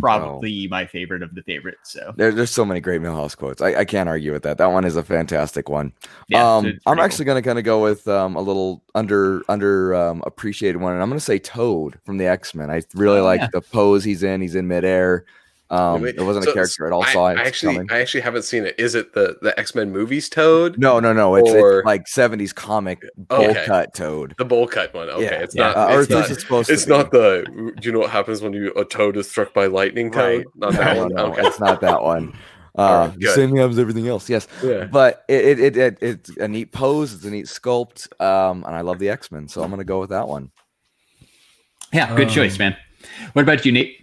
probably 0.00 0.68
my 0.68 0.84
favorite 0.84 1.22
of 1.22 1.34
the 1.34 1.42
favorites. 1.42 1.92
So 1.92 2.12
There, 2.16 2.32
there's 2.32 2.50
so 2.50 2.64
many 2.64 2.80
great 2.80 3.00
Milhouse 3.00 3.36
quotes. 3.36 3.62
I, 3.62 3.74
I 3.76 3.84
can't 3.84 4.08
argue 4.08 4.32
with 4.32 4.42
that. 4.42 4.58
That 4.58 4.66
one 4.66 4.84
is 4.84 4.96
a 4.96 5.02
fantastic 5.02 5.68
one. 5.68 5.92
yeah, 6.28 6.56
um, 6.56 6.66
it's 6.66 6.78
I'm 6.86 6.96
pretty 6.96 7.04
actually 7.04 7.24
going 7.26 7.42
to 7.42 7.48
kind 7.48 7.58
of 7.58 7.64
go 7.64 7.82
with 7.82 8.06
um, 8.08 8.36
a 8.36 8.40
little 8.40 8.82
under 8.94 9.42
under 9.48 9.94
um, 9.94 10.22
appreciated 10.26 10.78
one, 10.80 10.92
and 10.92 11.02
I'm 11.02 11.08
going 11.08 11.18
to 11.18 11.24
say 11.24 11.38
Toad 11.38 11.98
from 12.04 12.18
the 12.18 12.26
X 12.26 12.54
Men. 12.54 12.70
I 12.70 12.82
really 12.94 13.20
Oh, 13.20 13.24
like 13.24 13.40
yeah. 13.40 13.48
the 13.52 13.60
pose 13.62 14.04
he's 14.04 14.22
in. 14.22 14.40
He's 14.40 14.54
in 14.54 14.66
midair. 14.68 15.24
Um, 15.68 16.02
Wait, 16.02 16.14
it 16.16 16.22
wasn't 16.22 16.44
so- 16.44 16.52
a 16.52 16.54
character 16.54 16.86
at 16.86 16.92
all. 16.92 17.02
I, 17.02 17.12
Saw 17.12 17.26
it 17.28 17.38
I 17.38 17.42
actually, 17.44 17.74
coming. 17.74 17.88
I 17.90 17.98
actually 18.00 18.20
haven't 18.20 18.42
seen 18.44 18.64
it. 18.64 18.76
Is 18.78 18.94
it 18.94 19.12
the 19.14 19.36
the 19.42 19.58
X 19.58 19.74
Men 19.74 19.90
movies 19.90 20.28
Toad? 20.28 20.78
No, 20.78 21.00
no, 21.00 21.12
no. 21.12 21.34
It's, 21.34 21.50
Or- 21.50 21.78
it's 21.80 21.86
like 21.86 22.04
70s 22.06 22.54
comic 22.54 23.02
bowl 23.16 23.44
Okay. 23.50 23.64
cut 23.66 23.92
Toad. 23.92 24.34
The 24.38 24.44
bowl 24.44 24.68
cut 24.68 24.94
one. 24.94 25.08
Okay, 25.10 25.24
Yeah, 25.24 25.30
it's 25.42 25.54
yeah. 25.56 25.72
not. 25.72 25.76
Uh, 25.76 25.94
or 25.94 26.00
it's 26.02 26.10
at 26.12 26.14
not, 26.18 26.30
it's 26.30 26.40
supposed 26.42 26.70
it's 26.70 26.82
to 26.84 26.88
be. 26.88 26.96
not 26.96 27.10
the. 27.10 27.72
Do 27.80 27.86
you 27.86 27.92
know 27.92 27.98
what 27.98 28.10
happens 28.10 28.42
when 28.42 28.52
you 28.52 28.72
a 28.74 28.84
toad 28.84 29.16
is 29.16 29.28
struck 29.28 29.52
by 29.52 29.66
lightning? 29.66 30.12
Toad, 30.12 30.20
Right. 30.38 30.46
not 30.54 30.72
that 30.74 30.94
No, 30.96 31.02
one. 31.02 31.12
no, 31.14 31.26
okay, 31.32 31.46
it's 31.46 31.58
not 31.60 31.80
that 31.80 32.00
one. 32.02 32.32
Uh, 32.78 33.06
right, 33.08 33.14
the 33.14 33.20
good. 33.20 33.34
same 33.34 33.56
as 33.56 33.78
everything 33.78 34.06
else. 34.06 34.28
Yes, 34.28 34.46
yeah. 34.62 34.84
but 34.84 35.24
it, 35.28 35.58
it, 35.58 35.60
it, 35.60 35.76
it 35.78 35.98
it's 36.02 36.36
a 36.36 36.46
neat 36.46 36.72
pose. 36.72 37.14
It's 37.14 37.24
a 37.24 37.30
neat 37.30 37.46
sculpt. 37.46 38.06
Um, 38.20 38.64
and 38.66 38.76
I 38.76 38.82
love 38.82 38.98
the 38.98 39.08
X 39.08 39.32
Men, 39.32 39.48
so 39.48 39.62
I'm 39.62 39.70
gonna 39.70 39.82
go 39.82 39.98
with 39.98 40.10
that 40.10 40.28
one. 40.28 40.50
Yeah, 41.90 42.14
good 42.14 42.28
Um, 42.28 42.34
choice, 42.34 42.58
man. 42.58 42.76
What 43.32 43.42
about 43.44 43.64
you, 43.64 43.72
Nate? 43.72 43.96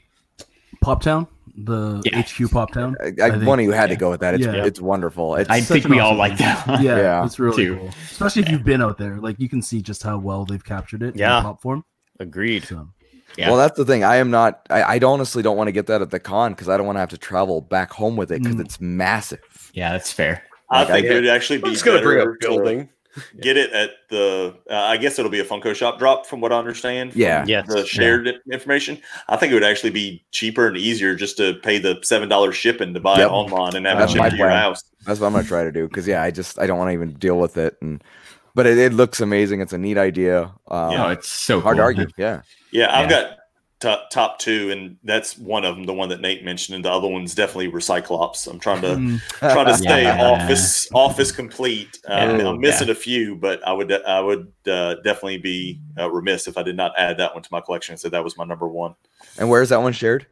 Pop 0.82 1.04
Town, 1.04 1.28
the 1.56 2.02
Yeah. 2.06 2.22
HQ 2.22 2.52
Pop 2.52 2.72
Town. 2.72 2.96
I, 3.02 3.14
I, 3.22 3.26
I 3.28 3.38
one 3.38 3.60
of 3.60 3.66
you 3.66 3.72
had 3.72 3.90
to 3.90 3.96
go 3.96 4.10
with 4.10 4.22
that. 4.22 4.34
It's 4.34 4.46
Yeah. 4.46 4.66
it's 4.66 4.82
wonderful. 4.82 5.36
It's 5.36 5.50
I 5.50 5.62
think 5.62 5.86
an 5.86 5.92
we 5.92 6.00
all 6.00 6.16
like 6.16 6.38
that 6.40 6.68
one. 6.68 6.82
Yeah, 6.84 6.98
Yeah. 6.98 7.26
it's 7.26 7.38
really 7.40 7.66
Too. 7.66 7.78
cool. 7.78 7.90
Especially 8.12 8.42
if 8.44 8.50
you've 8.50 8.64
been 8.64 8.82
out 8.82 8.98
there, 8.98 9.18
like 9.18 9.40
you 9.40 9.48
can 9.50 9.62
see 9.62 9.82
just 9.82 10.02
how 10.04 10.18
well 10.18 10.46
they've 10.46 10.64
captured 10.64 11.04
it 11.04 11.16
Yeah. 11.16 11.38
in 11.38 11.44
pop 11.44 11.62
form. 11.62 11.84
Agreed. 12.20 12.64
So 12.66 12.90
Yeah. 13.38 13.50
Well, 13.50 13.58
that's 13.58 13.78
the 13.78 13.86
thing. 13.86 14.04
I 14.04 14.16
am 14.18 14.32
not. 14.32 14.66
I, 14.70 14.82
I 14.82 15.00
honestly 15.04 15.42
don't 15.44 15.58
want 15.58 15.68
to 15.68 15.72
get 15.72 15.88
that 15.88 16.02
at 16.02 16.10
the 16.12 16.20
con 16.20 16.54
because 16.54 16.70
I 16.70 16.78
don't 16.78 16.86
want 16.86 16.96
to 16.98 17.02
have 17.02 17.10
to 17.10 17.18
travel 17.18 17.62
back 17.62 17.92
home 17.92 18.16
with 18.16 18.32
it 18.32 18.42
because 18.42 18.58
Mm. 18.58 18.62
it's 18.66 18.80
massive. 18.82 19.72
Yeah, 19.74 19.92
that's 19.92 20.12
fair. 20.12 20.44
I 20.70 20.82
Like, 20.82 20.90
I 20.90 20.94
think 20.94 21.04
get- 21.04 21.12
it 21.12 21.16
would 21.22 21.30
actually 21.30 21.58
be 21.60 21.66
I'm 21.68 21.74
just 21.74 21.86
gonna 21.86 22.02
bring 22.02 22.18
better 22.20 22.32
up 22.34 22.40
building. 22.40 22.90
To 23.16 23.38
Get 23.42 23.58
it 23.58 23.72
at 23.72 23.92
the. 24.10 24.56
Uh, 24.70 24.74
I 24.76 24.98
guess 24.98 25.20
it'll 25.20 25.32
be 25.32 25.40
a 25.40 25.46
Funko 25.46 25.76
Shop 25.76 26.00
drop, 26.00 26.26
from 26.26 26.42
what 26.42 26.52
I 26.52 26.58
understand. 26.58 27.16
yeah 27.16 27.46
Yeah. 27.48 27.62
The 27.62 27.86
shared 27.86 28.30
information. 28.52 29.00
I 29.30 29.38
think 29.38 29.52
it 29.52 29.54
would 29.56 29.64
actually 29.64 29.92
be 29.92 30.24
cheaper 30.32 30.68
and 30.68 30.78
easier 30.78 31.16
just 31.16 31.38
to 31.38 31.56
pay 31.56 31.78
the 31.80 32.00
seven 32.04 32.30
dollars 32.30 32.56
shipping 32.56 32.94
to 32.94 33.00
buy 33.00 33.18
Yep. 33.20 33.28
it 33.28 33.32
online 33.32 33.76
and 33.76 33.86
have 33.86 33.98
That's 34.00 34.12
it 34.14 34.18
shipped 34.18 34.32
to 34.32 34.38
your 34.38 34.48
plan. 34.48 34.60
house. 34.62 34.84
That's 35.06 35.20
what 35.20 35.28
I'm 35.28 35.34
gonna 35.34 35.48
try 35.48 35.64
to 35.64 35.72
do 35.72 35.88
because 35.88 36.08
yeah, 36.08 36.22
I 36.24 36.32
just 36.32 36.58
I 36.60 36.66
don't 36.68 36.78
want 36.78 36.90
to 36.90 36.94
even 36.94 37.14
deal 37.14 37.38
with 37.40 37.58
it. 37.58 37.76
And 37.82 38.04
but 38.56 38.66
it, 38.66 38.78
it 38.78 38.94
looks 38.94 39.20
amazing. 39.22 39.62
It's 39.62 39.74
a 39.74 39.78
neat 39.78 39.98
idea. 39.98 40.44
Um, 40.44 40.52
Oh, 40.94 41.10
it's 41.10 41.30
so 41.30 41.60
hard 41.60 41.76
cool. 41.78 41.82
to 41.82 41.84
argue. 41.84 42.08
Yeah. 42.18 42.42
Yeah, 42.72 42.96
I've 42.96 43.10
Yeah. 43.12 43.22
got 43.22 43.38
top, 43.84 44.10
top 44.10 44.40
two, 44.40 44.72
and 44.72 44.98
that's 45.04 45.38
one 45.38 45.64
of 45.64 45.76
them. 45.76 45.86
The 45.86 45.94
one 45.94 46.10
that 46.10 46.20
Nate 46.22 46.44
mentioned, 46.44 46.76
and 46.76 46.84
the 46.84 46.92
other 46.92 47.08
one's 47.08 47.36
definitely 47.36 47.72
Recyclops. 47.72 48.48
I'm 48.48 48.60
trying 48.60 48.82
to 48.82 48.88
mm, 48.96 49.22
trying 49.40 49.68
to 49.68 49.74
stay 49.78 50.04
Yeah. 50.04 50.24
office 50.24 50.88
office 50.94 51.32
complete. 51.32 52.00
Uh, 52.08 52.36
Yeah. 52.40 52.48
I'm 52.50 52.60
missing 52.60 52.90
a 52.90 52.96
few, 52.96 53.36
but 53.36 53.66
I 53.68 53.72
would 53.74 53.92
I 53.92 54.20
would 54.20 54.52
uh, 54.68 54.96
definitely 55.04 55.38
be 55.38 55.80
uh, 56.00 56.10
remiss 56.10 56.48
if 56.48 56.58
I 56.58 56.64
did 56.64 56.76
not 56.76 56.94
add 56.98 57.18
that 57.18 57.34
one 57.36 57.44
to 57.44 57.50
my 57.52 57.62
collection. 57.62 57.96
So 57.98 58.10
that 58.10 58.24
was 58.24 58.36
my 58.38 58.46
number 58.46 58.68
one. 58.68 58.96
And 59.38 59.50
where 59.50 59.62
is 59.62 59.70
that 59.70 59.82
one 59.82 59.94
shared? 59.94 60.26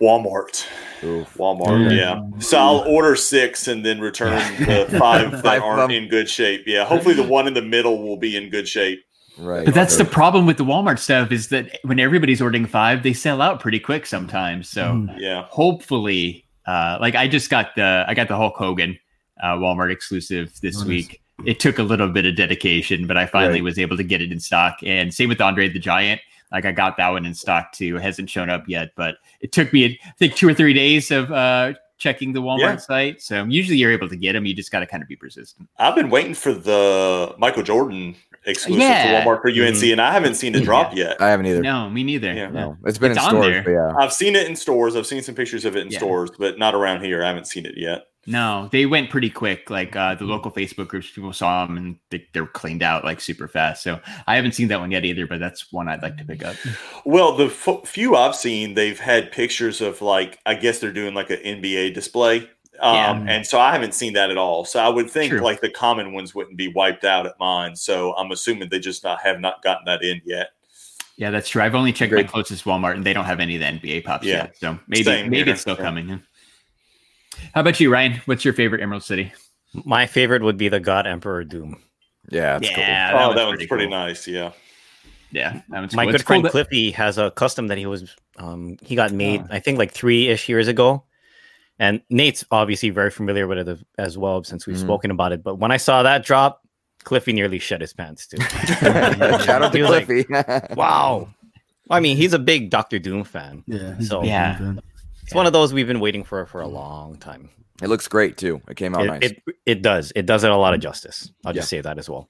Walmart. 0.00 0.64
Oof. 1.02 1.34
Walmart, 1.34 1.88
Mm. 1.88 1.96
yeah. 1.96 2.40
So 2.40 2.58
I'll 2.58 2.78
order 2.86 3.16
six 3.16 3.66
and 3.68 3.84
then 3.84 4.00
return 4.00 4.36
the 4.64 4.86
five 4.98 5.30
that 5.32 5.42
Five 5.42 5.62
aren't 5.62 5.92
in 5.92 6.08
good 6.08 6.28
shape. 6.28 6.64
Yeah, 6.66 6.84
hopefully 6.84 7.14
the 7.14 7.22
one 7.22 7.46
in 7.48 7.54
the 7.54 7.62
middle 7.62 8.02
will 8.02 8.16
be 8.16 8.36
in 8.36 8.48
good 8.50 8.68
shape. 8.68 9.00
Right. 9.38 9.64
But 9.64 9.74
that's 9.74 9.96
the 9.96 10.04
problem 10.04 10.46
with 10.46 10.56
the 10.56 10.64
Walmart 10.64 10.98
stuff 10.98 11.30
is 11.30 11.48
that 11.48 11.78
when 11.82 12.00
everybody's 12.00 12.42
ordering 12.42 12.66
five, 12.66 13.02
they 13.02 13.12
sell 13.12 13.40
out 13.40 13.60
pretty 13.60 13.78
quick 13.78 14.06
sometimes. 14.06 14.68
So 14.68 14.92
mm. 14.92 15.14
Yeah, 15.18 15.44
hopefully, 15.48 16.44
uh, 16.66 16.98
like 17.00 17.14
I 17.14 17.28
just 17.28 17.50
got 17.50 17.74
the 17.76 18.04
I 18.06 18.14
got 18.14 18.28
the 18.28 18.36
Hulk 18.36 18.56
Hogan 18.56 18.98
uh, 19.42 19.54
Walmart 19.56 19.92
exclusive 19.92 20.52
this 20.60 20.78
Nice. 20.78 20.86
week. 20.86 21.22
It 21.44 21.60
took 21.60 21.78
a 21.78 21.84
little 21.84 22.08
bit 22.08 22.26
of 22.26 22.34
dedication, 22.34 23.06
but 23.06 23.16
I 23.16 23.26
finally 23.26 23.60
Right. 23.60 23.64
was 23.64 23.78
able 23.78 23.96
to 23.96 24.02
get 24.02 24.20
it 24.20 24.32
in 24.32 24.40
stock. 24.40 24.78
And 24.84 25.14
same 25.14 25.28
with 25.28 25.40
Andre 25.40 25.68
the 25.68 25.78
Giant. 25.78 26.20
Like 26.50 26.64
I 26.64 26.72
got 26.72 26.96
that 26.96 27.10
one 27.10 27.24
in 27.24 27.34
stock 27.34 27.72
too. 27.72 27.96
It 27.96 28.02
hasn't 28.02 28.28
shown 28.30 28.50
up 28.50 28.64
yet, 28.68 28.90
but 28.96 29.16
it 29.40 29.52
took 29.52 29.72
me 29.72 30.00
I 30.04 30.10
think 30.18 30.34
two 30.34 30.48
or 30.48 30.54
three 30.54 30.72
days 30.72 31.10
of 31.10 31.30
uh, 31.30 31.74
checking 31.98 32.32
the 32.32 32.40
Walmart 32.40 32.60
Yeah. 32.60 32.76
site. 32.76 33.22
So 33.22 33.44
usually 33.44 33.76
you're 33.76 33.92
able 33.92 34.08
to 34.08 34.16
get 34.16 34.32
them. 34.32 34.46
You 34.46 34.54
just 34.54 34.70
got 34.70 34.80
to 34.80 34.86
kind 34.86 35.02
of 35.02 35.08
be 35.08 35.16
persistent. 35.16 35.68
I've 35.78 35.94
been 35.94 36.10
waiting 36.10 36.34
for 36.34 36.54
the 36.54 37.34
Michael 37.38 37.62
Jordan 37.62 38.14
exclusive 38.46 38.82
Yeah. 38.82 39.20
to 39.20 39.26
Walmart 39.28 39.42
for 39.42 39.48
UNC, 39.48 39.76
mm-hmm. 39.76 39.92
and 39.92 40.00
I 40.00 40.12
haven't 40.12 40.34
seen 40.34 40.54
it 40.54 40.64
drop 40.64 40.94
yet. 40.94 41.20
I 41.20 41.28
haven't 41.28 41.46
either. 41.46 41.60
No, 41.60 41.90
me 41.90 42.04
neither. 42.04 42.32
Yeah. 42.32 42.50
No, 42.50 42.76
it's 42.86 42.98
been 42.98 43.12
It's 43.12 43.20
in 43.22 43.28
stores. 43.28 43.64
But 43.64 43.70
yeah. 43.70 43.94
I've 43.98 44.12
seen 44.12 44.36
it 44.36 44.46
in 44.48 44.56
stores. 44.56 44.96
I've 44.96 45.06
seen 45.06 45.22
some 45.22 45.34
pictures 45.34 45.64
of 45.64 45.76
it 45.76 45.84
in 45.86 45.92
Yeah. 45.92 45.98
stores, 45.98 46.30
but 46.38 46.58
not 46.58 46.74
around 46.74 47.04
here. 47.04 47.22
I 47.22 47.28
haven't 47.28 47.46
seen 47.46 47.66
it 47.66 47.74
yet. 47.76 48.06
No, 48.26 48.68
they 48.72 48.84
went 48.84 49.08
pretty 49.08 49.30
quick. 49.30 49.70
Like 49.70 49.96
uh, 49.96 50.14
the 50.14 50.24
local 50.24 50.50
Facebook 50.50 50.88
groups, 50.88 51.10
people 51.10 51.32
saw 51.32 51.64
them 51.64 51.78
and 51.78 51.96
they, 52.10 52.26
they're 52.34 52.46
cleaned 52.46 52.82
out 52.82 53.02
like 53.04 53.20
super 53.22 53.48
fast. 53.48 53.82
So 53.82 54.00
I 54.26 54.36
haven't 54.36 54.52
seen 54.52 54.68
that 54.68 54.80
one 54.80 54.90
yet 54.90 55.04
either, 55.06 55.26
but 55.26 55.40
that's 55.40 55.72
one 55.72 55.88
I'd 55.88 56.02
like 56.02 56.18
to 56.18 56.24
pick 56.24 56.44
up. 56.44 56.56
Well, 57.06 57.36
the 57.36 57.46
f- 57.46 57.86
few 57.88 58.16
I've 58.16 58.34
seen, 58.36 58.74
they've 58.74 58.98
had 59.00 59.32
pictures 59.32 59.80
of 59.80 60.02
like 60.02 60.38
I 60.44 60.54
guess 60.56 60.78
they're 60.78 60.92
doing 60.92 61.14
like 61.14 61.30
an 61.30 61.38
NBA 61.38 61.94
display. 61.94 62.50
Um, 62.80 62.94
Yeah. 62.94 63.24
and 63.28 63.46
so 63.46 63.58
I 63.58 63.72
haven't 63.72 63.94
seen 63.94 64.12
that 64.12 64.30
at 64.30 64.36
all. 64.36 64.64
So 64.66 64.78
I 64.78 64.88
would 64.88 65.08
think 65.10 65.30
True. 65.32 65.40
like 65.40 65.60
the 65.62 65.70
common 65.70 66.12
ones 66.12 66.34
wouldn't 66.34 66.56
be 66.58 66.68
wiped 66.68 67.04
out 67.04 67.26
at 67.26 67.34
mine. 67.40 67.74
So 67.76 68.14
I'm 68.16 68.30
assuming 68.30 68.68
they 68.68 68.78
just 68.78 69.02
not 69.04 69.20
have 69.22 69.40
not 69.40 69.62
gotten 69.62 69.84
that 69.86 70.02
in 70.02 70.20
yet. 70.24 70.50
Yeah, 71.16 71.30
that's 71.30 71.48
true. 71.48 71.62
I've 71.62 71.74
only 71.74 71.92
checked 71.92 72.12
my 72.12 72.22
closest 72.22 72.64
Walmart 72.64 72.94
and 72.94 73.04
they 73.04 73.12
don't 73.12 73.24
have 73.24 73.40
any 73.40 73.56
of 73.56 73.60
the 73.60 73.66
NBA 73.66 74.04
pops 74.04 74.24
Yeah. 74.26 74.34
yet. 74.34 74.56
So 74.58 74.78
maybe 74.86 75.02
Same 75.04 75.30
maybe 75.30 75.44
here. 75.44 75.52
it's 75.54 75.62
still 75.62 75.74
Yeah. 75.76 75.82
coming. 75.82 76.22
Huh? 77.42 77.50
How 77.54 77.60
about 77.62 77.80
you, 77.80 77.92
Ryan? 77.92 78.20
What's 78.26 78.44
your 78.44 78.54
favorite 78.54 78.80
Emerald 78.82 79.02
City? 79.02 79.32
My 79.84 80.06
favorite 80.06 80.42
would 80.42 80.56
be 80.56 80.68
the 80.68 80.80
God 80.80 81.06
Emperor 81.06 81.44
Doom. 81.44 81.80
Yeah. 82.30 82.56
It's 82.58 82.70
yeah, 82.70 83.12
oh, 83.14 83.34
that 83.34 83.46
one's 83.46 83.66
pretty, 83.66 83.84
cool. 83.84 83.90
nice. 83.90 84.26
Yeah. 84.26 84.52
Yeah, 85.30 85.60
that 85.68 85.80
one's 85.80 85.94
My 85.94 86.04
cool. 86.04 86.12
good 86.12 86.20
It's 86.20 86.24
cool 86.24 86.34
friend 86.34 86.44
that- 86.46 86.50
Cliffy 86.52 86.90
has 86.92 87.18
a 87.18 87.30
custom 87.32 87.66
that 87.68 87.76
he 87.78 87.84
was 87.86 88.14
um 88.38 88.76
he 88.82 88.94
got 88.94 89.12
made 89.12 89.42
Oh. 89.42 89.46
I 89.50 89.60
think 89.60 89.78
like 89.78 89.92
three 89.92 90.28
ish 90.28 90.48
years 90.48 90.68
ago, 90.68 91.04
and 91.78 92.00
Nate's 92.08 92.44
obviously 92.50 92.88
very 92.90 93.10
familiar 93.10 93.46
with 93.46 93.68
it 93.68 93.78
as 93.98 94.16
well 94.16 94.42
since 94.44 94.66
we've 94.66 94.76
Mhm. 94.76 94.80
spoken 94.80 95.10
about 95.10 95.32
it. 95.32 95.42
But 95.42 95.56
when 95.56 95.70
I 95.70 95.76
saw 95.76 96.02
that 96.02 96.24
drop, 96.24 96.62
Cliffy 97.04 97.32
nearly 97.34 97.58
shed 97.58 97.80
his 97.82 97.92
pants 97.92 98.26
too. 98.26 98.38
cool. 98.38 99.38
Shout 99.40 99.62
out 99.62 99.72
to 99.72 99.82
was 99.82 99.90
like, 99.90 100.06
Cliffy. 100.06 100.74
wow. 100.74 101.28
I 101.90 102.00
mean, 102.00 102.16
he's 102.16 102.32
a 102.32 102.38
big 102.38 102.70
Doctor 102.70 102.98
Doom 102.98 103.24
fan. 103.24 103.64
Yeah. 103.66 103.98
So- 104.00 104.22
Yeah. 104.22 104.56
fan. 104.58 104.80
It's 105.28 105.34
one 105.34 105.46
of 105.46 105.52
those 105.52 105.74
we've 105.74 105.86
been 105.86 106.00
waiting 106.00 106.24
for 106.24 106.46
for 106.46 106.60
a 106.62 106.66
long 106.66 107.16
time. 107.18 107.50
It 107.82 107.88
looks 107.88 108.08
great 108.08 108.36
too. 108.38 108.60
It 108.68 108.76
came 108.76 108.94
out 108.94 109.04
it, 109.04 109.06
nice. 109.06 109.22
it 109.22 109.42
it 109.66 109.82
does. 109.82 110.10
It 110.16 110.24
does 110.26 110.42
it 110.42 110.50
a 110.50 110.56
lot 110.56 110.72
of 110.74 110.80
justice. 110.80 111.30
I'll 111.44 111.52
just 111.52 111.68
say 111.68 111.80
that 111.82 111.98
as 111.98 112.08
well. 112.08 112.28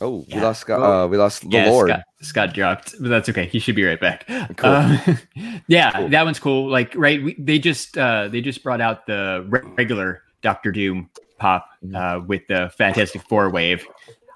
oh, 0.00 0.24
we 0.32 0.40
lost 0.40 0.60
Scott. 0.60 0.80
Uh, 0.80 1.08
we 1.08 1.16
lost 1.16 1.42
the 1.42 1.48
yeah, 1.50 1.70
Lord. 1.70 1.88
Scott, 1.90 2.02
Scott 2.22 2.54
dropped, 2.54 2.94
but 3.00 3.08
that's 3.08 3.28
okay. 3.28 3.46
He 3.46 3.58
should 3.58 3.74
be 3.74 3.84
right 3.84 4.00
back. 4.00 4.26
Cool. 4.56 4.70
Um, 4.70 4.98
yeah, 5.68 5.90
Cool. 5.90 6.08
that 6.10 6.24
one's 6.24 6.38
cool. 6.38 6.70
Like, 6.70 6.94
right? 6.94 7.22
We, 7.22 7.34
they 7.38 7.58
just 7.58 7.98
uh, 7.98 8.28
they 8.28 8.40
just 8.40 8.62
brought 8.62 8.80
out 8.80 9.06
the 9.06 9.44
re- 9.48 9.60
regular 9.76 10.22
Doctor 10.42 10.70
Doom 10.70 11.10
pop 11.38 11.66
Mm-hmm. 11.84 11.96
uh, 11.96 12.24
with 12.26 12.42
the 12.48 12.70
Fantastic 12.78 13.22
Four 13.28 13.50
wave. 13.50 13.84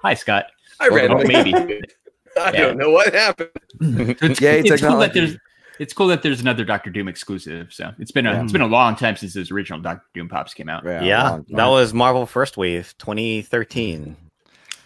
Hi, 0.03 0.13
Scott. 0.15 0.45
I 0.79 0.87
read 0.89 1.09
Oh, 1.11 1.23
maybe. 1.23 1.53
I 2.37 2.51
Yeah. 2.51 2.51
don't 2.51 2.77
know 2.77 2.91
what 2.91 3.13
happened. 3.13 3.49
It's, 3.81 4.39
Yay, 4.41 4.59
it's 4.59 4.69
cool 4.81 4.97
that 4.99 5.13
technology. 5.13 5.19
there's 5.19 5.37
it's 5.81 5.93
cool 5.93 6.07
that 6.07 6.21
there's 6.21 6.39
another 6.41 6.63
Doctor 6.63 6.89
Doom 6.89 7.07
exclusive. 7.07 7.73
So 7.73 7.91
it's 7.99 8.11
been 8.11 8.25
a 8.27 8.33
Yeah. 8.33 8.43
it's 8.43 8.51
been 8.51 8.61
a 8.61 8.67
long 8.67 8.95
time 8.95 9.15
since 9.15 9.33
those 9.33 9.51
original 9.51 9.79
Doctor 9.79 10.05
Doom 10.13 10.29
pops 10.29 10.53
came 10.53 10.69
out. 10.69 10.83
Yeah, 10.85 11.03
Yeah, 11.03 11.39
that 11.49 11.67
was 11.67 11.93
Marvel 11.93 12.25
First 12.25 12.55
Wave 12.57 12.93
2013. 12.99 14.15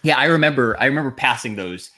Yeah, 0.02 0.16
I 0.18 0.26
remember. 0.26 0.76
I 0.80 0.86
remember 0.86 1.10
passing 1.10 1.56
those 1.56 1.90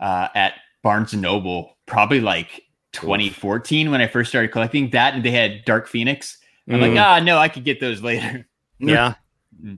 uh, 0.00 0.28
at 0.34 0.54
Barnes 0.82 1.12
and 1.12 1.22
Noble, 1.22 1.76
probably 1.86 2.20
like 2.20 2.62
2014 2.92 3.90
when 3.90 4.00
I 4.00 4.06
first 4.06 4.28
started 4.30 4.48
collecting 4.52 4.90
that, 4.90 5.14
and 5.14 5.24
they 5.24 5.30
had 5.30 5.64
Dark 5.64 5.88
Phoenix. 5.88 6.38
I'm 6.68 6.80
like, 6.80 6.92
Mm. 6.92 7.02
ah, 7.02 7.20
no, 7.20 7.38
I 7.38 7.48
could 7.48 7.64
get 7.64 7.80
those 7.80 8.02
later. 8.02 8.46
Yeah. 8.80 9.14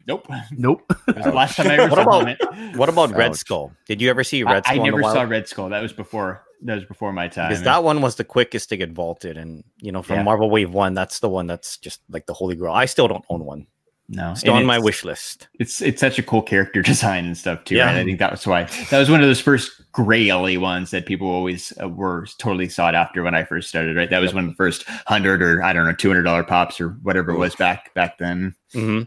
Nope. 0.07 0.27
Nope. 0.53 0.83
That 1.07 1.17
was 1.17 1.25
the 1.27 1.33
last 1.33 1.57
time 1.57 1.67
I 1.69 1.75
ever 1.79 1.89
What 1.95 2.05
saw 2.05 2.21
about- 2.23 2.29
it. 2.29 2.77
What 2.77 2.89
about 2.89 3.11
Red 3.15 3.33
Ouch. 3.33 3.37
Skull? 3.37 3.73
Did 3.87 4.01
you 4.01 4.09
ever 4.11 4.25
see 4.25 4.43
Red 4.43 4.65
I 4.67 4.75
Skull? 4.75 4.87
in 4.87 4.91
the 4.93 4.97
never 5.03 5.15
saw? 5.15 5.23
Red 5.23 5.47
Skull. 5.49 5.69
That 5.69 5.83
was 5.83 5.93
before. 5.93 6.43
That 6.63 6.75
was 6.77 6.85
before 6.85 7.13
my 7.13 7.29
time. 7.29 7.49
because 7.51 7.65
that 7.65 7.85
one 7.85 8.01
was 8.01 8.17
the 8.17 8.25
quickest 8.25 8.69
to 8.71 8.77
get 8.77 8.93
vaulted, 8.93 9.37
and 9.37 9.63
you 9.81 9.93
know, 9.93 10.03
from 10.03 10.17
Yeah. 10.17 10.23
Marvel 10.23 10.49
Wave 10.51 10.71
One, 10.73 10.95
that's 10.95 11.21
the 11.21 11.29
one 11.29 11.47
that's 11.47 11.77
just 11.79 12.01
like 12.09 12.27
the 12.27 12.35
holy 12.35 12.57
grail. 12.57 12.73
I 12.73 12.87
still 12.87 13.09
don't 13.09 13.25
own 13.29 13.45
one. 13.45 13.67
no, 14.09 14.35
Still 14.35 14.55
and 14.55 14.61
on 14.63 14.67
my 14.67 14.79
wish 14.79 15.05
list. 15.05 15.49
It's 15.59 15.83
it's 15.83 16.01
such 16.01 16.19
a 16.19 16.23
cool 16.23 16.41
character 16.43 16.81
design 16.93 17.27
and 17.27 17.37
stuff 17.37 17.65
too. 17.65 17.77
Yeah. 17.77 17.87
Right? 17.87 17.97
I 17.97 18.05
think 18.05 18.19
that 18.21 18.31
was 18.31 18.47
why 18.47 18.65
that 18.91 18.99
was 18.99 19.11
one 19.11 19.21
of 19.21 19.27
those 19.27 19.41
first 19.41 19.83
graily 19.93 20.59
ones 20.59 20.91
that 20.93 21.07
people 21.07 21.29
always 21.29 21.73
uh, 21.83 21.89
were 21.89 22.27
totally 22.39 22.69
sought 22.69 22.95
after 22.95 23.23
when 23.23 23.35
I 23.35 23.45
first 23.45 23.69
started. 23.69 23.97
Right, 23.97 24.09
that 24.11 24.21
was 24.21 24.33
one 24.33 24.45
of 24.45 24.51
the 24.51 24.57
first 24.57 24.85
hundred 25.07 25.43
or 25.43 25.63
I 25.63 25.73
don't 25.73 25.85
know 25.87 25.93
two 25.95 26.09
hundred 26.09 26.23
dollar 26.23 26.45
pops 26.45 26.81
or 26.81 26.91
whatever 27.03 27.33
it 27.33 27.39
was 27.39 27.55
back 27.57 27.93
back 27.95 28.19
then, 28.19 28.55
hmm 28.73 29.03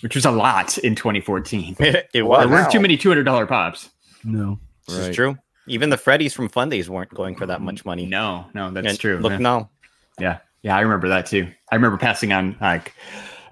which 0.00 0.14
was 0.16 0.24
a 0.24 0.30
lot 0.32 0.78
in 0.78 0.94
2014. 0.96 1.76
it 1.80 2.22
Well, 2.26 2.40
There 2.40 2.48
was. 2.48 2.50
weren't 2.50 2.72
too 2.72 2.80
many 2.80 2.96
two 2.96 3.08
hundred 3.08 3.24
dollar 3.24 3.46
pops. 3.46 3.90
No. 4.24 4.58
This 4.88 4.98
Right. 4.98 5.10
is 5.10 5.14
true. 5.16 5.38
Even 5.68 5.90
the 5.90 5.96
Freddies 5.96 6.32
from 6.34 6.48
Fundays 6.48 6.90
weren't 6.90 7.12
going 7.14 7.36
for 7.36 7.46
that 7.46 7.60
much 7.60 7.84
money. 7.84 8.06
No, 8.06 8.46
no, 8.54 8.70
that's 8.70 8.86
And 8.86 8.98
true. 8.98 9.18
Look 9.18 9.32
yeah. 9.32 9.38
now. 9.38 9.70
Yeah, 10.18 10.38
yeah, 10.62 10.76
I 10.76 10.80
remember 10.80 11.08
that 11.08 11.26
too. 11.26 11.48
I 11.70 11.74
remember 11.74 11.96
passing 11.98 12.32
on 12.32 12.56
like 12.60 12.94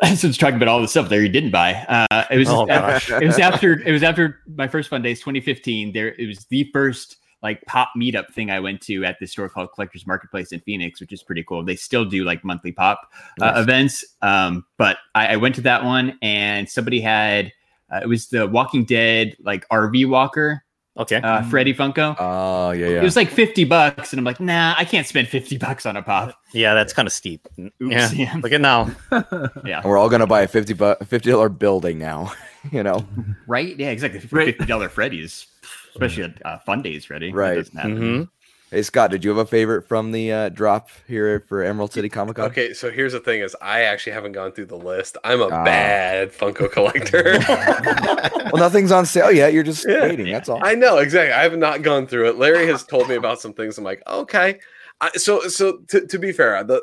since 0.15 0.37
talking 0.37 0.57
about 0.57 0.69
all 0.69 0.81
the 0.81 0.89
stuff 0.89 1.09
there 1.09 1.23
you 1.23 1.29
didn't 1.29 1.51
buy. 1.51 1.75
Uh, 1.89 2.25
it 2.31 2.39
was 2.39 2.49
Oh, 2.49 2.67
gosh. 2.67 3.11
it 3.11 3.27
was 3.27 3.39
after 3.39 3.81
it 3.81 3.93
was 3.93 4.03
after 4.03 4.41
my 4.57 4.67
first 4.69 4.89
Fundays 4.89 5.21
2015. 5.21 5.93
There 5.93 6.15
it 6.15 6.27
was 6.27 6.47
the 6.47 6.69
first 6.73 7.17
like 7.43 7.63
pop 7.67 7.89
meetup 7.97 8.31
thing 8.35 8.51
I 8.51 8.61
went 8.61 8.83
to 8.83 9.03
at 9.05 9.19
this 9.19 9.33
store 9.33 9.49
called 9.49 9.73
Collectors 9.75 10.07
Marketplace 10.07 10.53
in 10.53 10.61
Phoenix, 10.61 11.01
which 11.01 11.13
is 11.13 11.23
pretty 11.23 11.43
cool. 11.43 11.65
They 11.65 11.77
still 11.77 12.05
do 12.05 12.23
like 12.25 12.45
monthly 12.45 12.73
pop 12.73 13.01
uh, 13.41 13.55
events. 13.57 14.05
Um, 14.21 14.67
but 14.77 14.99
I, 15.15 15.29
I 15.29 15.37
went 15.37 15.55
to 15.55 15.63
that 15.63 15.83
one 15.85 16.19
and 16.21 16.69
somebody 16.69 17.01
had 17.01 17.51
uh, 17.91 18.01
it 18.03 18.07
was 18.09 18.29
the 18.29 18.47
Walking 18.47 18.85
Dead 18.85 19.37
like 19.43 19.67
RV 19.71 20.07
walker, 20.09 20.63
Okay. 21.01 21.17
uh, 21.17 21.43
Freddy 21.51 21.75
Funko. 21.75 22.15
Oh 22.19 22.71
yeah, 22.73 22.89
yeah. 22.89 23.01
It 23.01 23.03
was 23.03 23.17
like 23.17 23.31
50 23.31 23.65
bucks, 23.65 24.13
and 24.13 24.19
I'm 24.21 24.25
like, 24.25 24.39
nah, 24.41 24.75
I 24.77 24.85
can't 24.85 25.07
spend 25.07 25.29
50 25.29 25.57
bucks 25.59 25.87
on 25.87 25.97
a 25.97 26.03
pop. 26.03 26.35
yeah, 26.53 26.75
that's 26.75 26.93
kind 26.93 27.07
of 27.07 27.13
steep. 27.13 27.49
Oops, 27.59 27.73
Yeah. 27.81 28.11
yeah. 28.13 28.35
Look 28.43 28.53
at 28.53 28.61
now. 28.61 28.91
Yeah. 29.65 29.81
And 29.81 29.85
we're 29.85 29.99
all 29.99 30.09
gonna 30.09 30.27
buy 30.27 30.43
a 30.43 30.49
fifty 30.49 30.75
bu- 30.75 30.97
fifty 31.07 31.31
dollar 31.31 31.49
building 31.49 31.99
now. 31.99 32.33
you 32.73 32.83
know, 32.83 33.05
Right? 33.47 33.77
Yeah, 33.79 33.91
exactly. 33.91 34.21
Fifty 34.21 34.65
dollar 34.67 34.89
Freddy's, 34.89 35.47
especially 35.93 36.25
at 36.25 36.45
uh, 36.47 36.59
Fundays 36.59 37.05
Freddy. 37.07 37.31
That 37.31 37.37
Right. 37.37 37.55
doesn't 37.57 37.77
happen. 37.77 37.99
Mhm. 37.99 38.29
Hey 38.71 38.83
Scott, 38.83 39.11
did 39.11 39.25
you 39.25 39.31
have 39.31 39.39
a 39.39 39.47
favorite 39.47 39.87
from 39.89 40.13
the 40.13 40.33
uh, 40.33 40.49
drop 40.51 40.89
here 41.07 41.41
for 41.49 41.63
Emerald 41.63 41.93
City 41.93 42.09
Comic 42.09 42.37
Con? 42.37 42.47
Okay, 42.47 42.73
so 42.73 42.91
here's 42.91 43.13
the 43.13 43.21
thing: 43.21 43.41
is 43.41 43.57
I 43.61 43.83
actually 43.83 44.13
haven't 44.13 44.33
gone 44.33 44.53
through 44.53 44.67
the 44.67 44.77
list. 44.77 45.17
I'm 45.25 45.41
a 45.41 45.47
Ah. 45.49 45.65
bad 45.65 46.33
Funko 46.33 46.71
collector. 46.71 47.39
Well, 48.53 48.61
nothing's 48.65 48.91
on 48.91 49.07
sale 49.07 49.31
yet. 49.31 49.53
You're 49.53 49.63
just 49.63 49.87
Yeah. 49.89 50.03
waiting. 50.03 50.33
That's 50.33 50.49
all. 50.49 50.59
I 50.65 50.75
know 50.75 50.99
exactly. 50.99 51.33
I 51.33 51.43
have 51.45 51.57
not 51.57 51.83
gone 51.83 52.09
through 52.09 52.31
it. 52.31 52.37
Larry 52.37 52.67
has 52.67 52.83
told 52.83 53.09
me 53.09 53.15
about 53.15 53.41
some 53.41 53.53
things. 53.53 53.79
I'm 53.79 53.85
like, 53.85 54.03
okay. 54.09 54.59
I, 55.01 55.11
so, 55.13 55.47
so 55.47 55.79
to, 55.89 56.05
to 56.09 56.19
be 56.19 56.33
fair, 56.33 56.65
the 56.65 56.83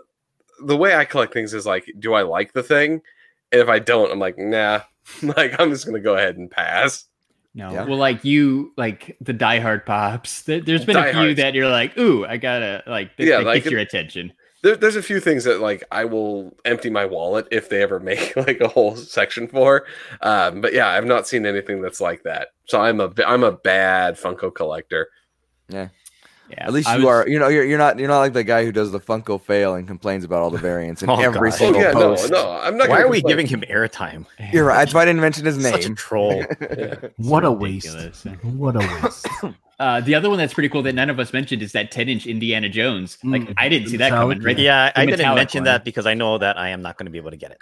the 0.63 0.77
way 0.77 0.95
I 0.95 1.03
collect 1.03 1.33
things 1.33 1.53
is 1.53 1.65
like, 1.65 1.85
do 1.99 2.13
I 2.13 2.21
like 2.21 2.53
the 2.53 2.63
thing? 2.63 3.01
And 3.51 3.61
if 3.61 3.67
I 3.67 3.79
don't, 3.79 4.11
I'm 4.11 4.19
like, 4.19 4.37
nah. 4.37 4.81
like, 5.21 5.59
I'm 5.59 5.69
just 5.71 5.85
gonna 5.85 5.99
go 5.99 6.15
ahead 6.15 6.37
and 6.37 6.49
pass. 6.49 7.03
No. 7.57 7.71
Yeah. 7.73 7.85
Well, 7.85 7.97
like 7.97 8.23
you, 8.23 8.71
like 8.77 9.17
the 9.19 9.33
Die 9.33 9.59
Hard 9.59 9.83
pops. 9.85 10.43
There, 10.43 10.61
there's 10.61 10.85
been 10.85 10.95
a 10.95 11.03
few 11.05 11.11
Diehards. 11.13 11.37
that 11.37 11.55
you're 11.55 11.67
like, 11.69 11.97
ooh, 11.97 12.23
I 12.25 12.37
gotta 12.37 12.83
like. 12.85 13.17
That, 13.17 13.25
Yeah, 13.25 13.37
that 13.39 13.45
like 13.47 13.55
gets 13.55 13.67
it- 13.67 13.71
your 13.71 13.81
attention. 13.81 14.31
There, 14.63 14.75
there's 14.75 14.95
a 14.95 15.03
few 15.03 15.19
things 15.19 15.43
that 15.43 15.59
like 15.61 15.83
I 15.91 16.05
will 16.05 16.55
empty 16.65 16.89
my 16.89 17.05
wallet 17.05 17.47
if 17.51 17.69
they 17.69 17.81
ever 17.83 17.99
make 17.99 18.35
like 18.47 18.59
a 18.61 18.67
whole 18.67 18.95
section 18.95 19.47
for. 19.47 19.85
Um, 20.21 20.61
but 20.61 20.73
yeah, 20.73 20.87
I've 20.87 21.05
not 21.05 21.27
seen 21.27 21.45
anything 21.45 21.81
that's 21.81 21.99
like 22.01 22.23
that. 22.23 22.49
So 22.67 22.79
I'm 22.81 22.99
a 22.99 23.11
I'm 23.25 23.43
a 23.43 23.51
bad 23.51 24.15
Funko 24.15 24.53
collector. 24.53 25.09
Yeah. 25.69 25.89
At 26.57 26.71
least 26.71 26.87
I 26.87 26.95
you 26.97 27.05
was- 27.05 27.25
are. 27.25 27.27
You 27.29 27.39
know, 27.39 27.47
you're, 27.49 27.63
you're 27.65 27.77
not. 27.77 27.99
You're 27.99 28.07
not 28.07 28.19
like 28.19 28.33
the 28.33 28.43
guy 28.43 28.63
who 28.63 28.71
does 28.71 28.91
the 28.91 28.99
Funko 28.99 29.41
fail 29.41 29.75
and 29.75 29.87
complains 29.87 30.23
about 30.23 30.41
all 30.41 30.49
the 30.49 30.57
variants 30.71 31.03
in 31.03 31.09
Oh, 31.09 31.19
every 31.19 31.49
God. 31.49 31.55
Oh 31.55 31.57
single 31.57 31.81
yeah, 31.81 31.91
no, 31.91 31.99
post. 32.15 32.31
no, 32.31 32.51
I'm 32.51 32.77
not. 32.77 32.87
Why 32.89 32.95
gonna 32.97 33.07
are 33.07 33.09
we 33.11 33.17
complain. 33.21 33.37
giving 33.47 33.47
him 33.47 33.61
airtime? 33.69 34.25
You're 34.53 34.63
right. 34.65 34.77
That's 34.77 34.93
why 34.93 35.01
I 35.01 35.05
didn't 35.05 35.21
mention 35.21 35.45
his 35.45 35.61
Such 35.61 35.83
a 35.85 35.87
name. 35.89 35.95
troll. 35.95 36.43
What 37.17 37.43
a 37.43 37.51
waste. 37.51 38.25
What 38.43 38.75
a 38.75 38.79
waste. 38.79 39.27
Uh, 39.79 40.01
the 40.01 40.15
other 40.15 40.29
one 40.29 40.37
that's 40.39 40.53
pretty 40.53 40.69
cool 40.69 40.81
that 40.83 40.93
none 40.95 41.09
of 41.09 41.19
us 41.19 41.33
mentioned 41.33 41.61
is 41.61 41.71
that 41.73 41.91
10 41.91 42.09
inch 42.09 42.25
Indiana 42.25 42.67
Jones. 42.69 43.17
Like 43.23 43.43
Mm, 43.43 43.53
I 43.57 43.69
didn't 43.69 43.89
see 43.89 43.97
that 43.97 44.09
coming. 44.09 44.41
Right? 44.41 44.57
Yeah, 44.57 44.91
The 44.91 44.99
I 45.01 45.05
didn't 45.05 45.35
mention 45.35 45.59
one. 45.59 45.65
that 45.65 45.85
because 45.85 46.07
I 46.07 46.13
know 46.15 46.37
that 46.39 46.57
I 46.57 46.69
am 46.69 46.81
not 46.81 46.97
going 46.97 47.05
to 47.05 47.11
be 47.11 47.17
able 47.19 47.31
to 47.31 47.37
get 47.37 47.51
it. 47.51 47.57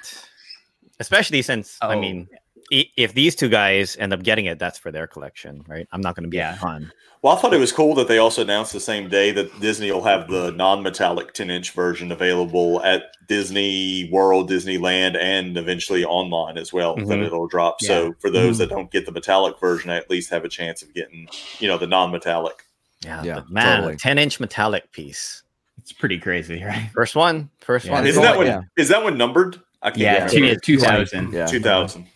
Especially 0.99 1.41
since, 1.41 1.77
I 1.81 1.95
Oh. 1.95 1.99
mean, 1.99 2.27
i- 2.31 2.37
if 2.71 3.13
these 3.13 3.35
two 3.35 3.49
guys 3.49 3.95
end 3.97 4.13
up 4.13 4.23
getting 4.23 4.45
it, 4.45 4.59
that's 4.59 4.77
for 4.79 4.91
their 4.91 5.07
collection, 5.07 5.63
right? 5.67 5.87
I'm 5.91 6.01
not 6.01 6.15
going 6.15 6.23
to 6.23 6.29
be 6.29 6.37
Yeah. 6.37 6.51
yeah. 6.53 6.57
fun. 6.59 6.91
Well, 7.21 7.35
I 7.35 7.39
thought 7.41 7.53
it 7.53 7.59
was 7.59 7.71
cool 7.71 7.95
that 7.95 8.07
they 8.07 8.19
also 8.19 8.43
announced 8.43 8.71
the 8.73 8.79
same 8.79 9.09
day 9.09 9.31
that 9.31 9.59
Disney 9.59 9.91
will 9.91 10.03
have 10.03 10.27
the 10.29 10.51
non-metallic 10.51 11.33
10-inch 11.33 11.71
version 11.71 12.11
available 12.11 12.83
at 12.83 13.05
Disney 13.27 14.07
World, 14.11 14.49
Disneyland, 14.49 15.17
and 15.19 15.57
eventually 15.57 16.05
online 16.05 16.57
as 16.59 16.71
well. 16.71 16.95
That 16.95 17.05
Mhm. 17.05 17.25
it'll 17.25 17.47
drop. 17.47 17.81
So 17.81 18.13
for 18.19 18.29
those 18.29 18.59
that 18.59 18.69
don't 18.69 18.91
get 18.91 19.07
the 19.07 19.11
metallic 19.11 19.59
version, 19.59 19.89
at 19.89 20.07
least 20.09 20.29
have 20.29 20.45
a 20.45 20.49
chance 20.49 20.83
of 20.83 20.93
getting, 20.93 21.27
you 21.59 21.67
know, 21.67 21.77
the 21.79 21.87
non-metallic. 21.87 22.63
Yeah, 23.03 23.23
Yeah, 23.23 23.41
man, 23.49 23.77
totally. 23.77 23.95
10 23.97 24.17
inch 24.19 24.39
metallic 24.39 24.91
piece. 24.91 25.41
It's 25.79 25.91
pretty 25.91 26.19
crazy, 26.19 26.63
right? 26.63 26.89
First 26.93 27.15
one, 27.15 27.49
first 27.59 27.85
Yeah. 27.87 27.93
one. 27.93 28.07
Isn't 28.07 28.21
Oh, 28.21 28.25
that 28.25 28.37
one? 28.37 28.45
yeah. 28.47 28.61
Is 28.77 28.89
that 28.89 29.03
one 29.03 29.17
numbered? 29.17 29.59
I 29.81 29.89
can't 29.91 29.99
Yeah, 30.01 30.25
remember. 30.25 30.59
two, 30.59 30.77
2000. 30.77 31.31
Yeah. 31.33 31.45
Two 31.45 31.59
thousand. 31.59 32.07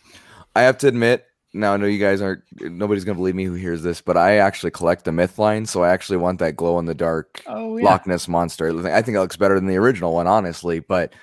I 0.60 0.64
have 0.64 0.78
to 0.80 0.90
admit, 0.90 1.26
now 1.54 1.74
I 1.74 1.78
know 1.78 1.86
you 1.86 2.00
guys 2.00 2.22
aren't. 2.22 2.44
Nobody's 2.60 3.06
gonna 3.06 3.16
believe 3.16 3.34
me 3.34 3.46
who 3.46 3.54
hears 3.54 3.82
this, 3.82 4.02
but 4.02 4.18
I 4.18 4.40
actually 4.40 4.72
collect 4.72 5.06
the 5.06 5.14
myth 5.14 5.40
line, 5.40 5.66
so 5.66 5.84
I 5.84 5.90
actually 5.90 6.18
want 6.18 6.40
that 6.40 6.58
glow 6.58 6.78
in 6.80 6.86
the 6.86 6.94
dark 6.94 7.42
Oh, 7.48 7.80
Loch 7.82 8.06
Ness 8.06 8.28
monster. 8.28 8.68
I 8.88 9.02
think 9.02 9.16
it 9.16 9.22
looks 9.22 9.38
better 9.38 9.56
than 9.56 9.68
the 9.68 9.78
original 9.78 10.14
one, 10.14 10.28
honestly. 10.28 10.82
But 10.82 11.14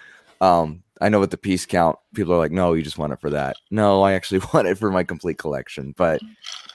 um, 0.40 0.82
I 1.02 1.10
know 1.10 1.20
with 1.20 1.32
the 1.32 1.36
piece 1.36 1.66
count, 1.66 1.98
people 2.14 2.32
are 2.32 2.38
like, 2.38 2.50
"No, 2.50 2.72
you 2.72 2.82
just 2.82 2.96
want 2.96 3.12
it 3.12 3.20
for 3.20 3.28
that." 3.28 3.56
No, 3.70 4.02
I 4.02 4.14
actually 4.14 4.40
want 4.54 4.68
it 4.68 4.78
for 4.78 4.90
my 4.90 5.04
complete 5.04 5.36
collection. 5.36 5.94
But 5.98 6.22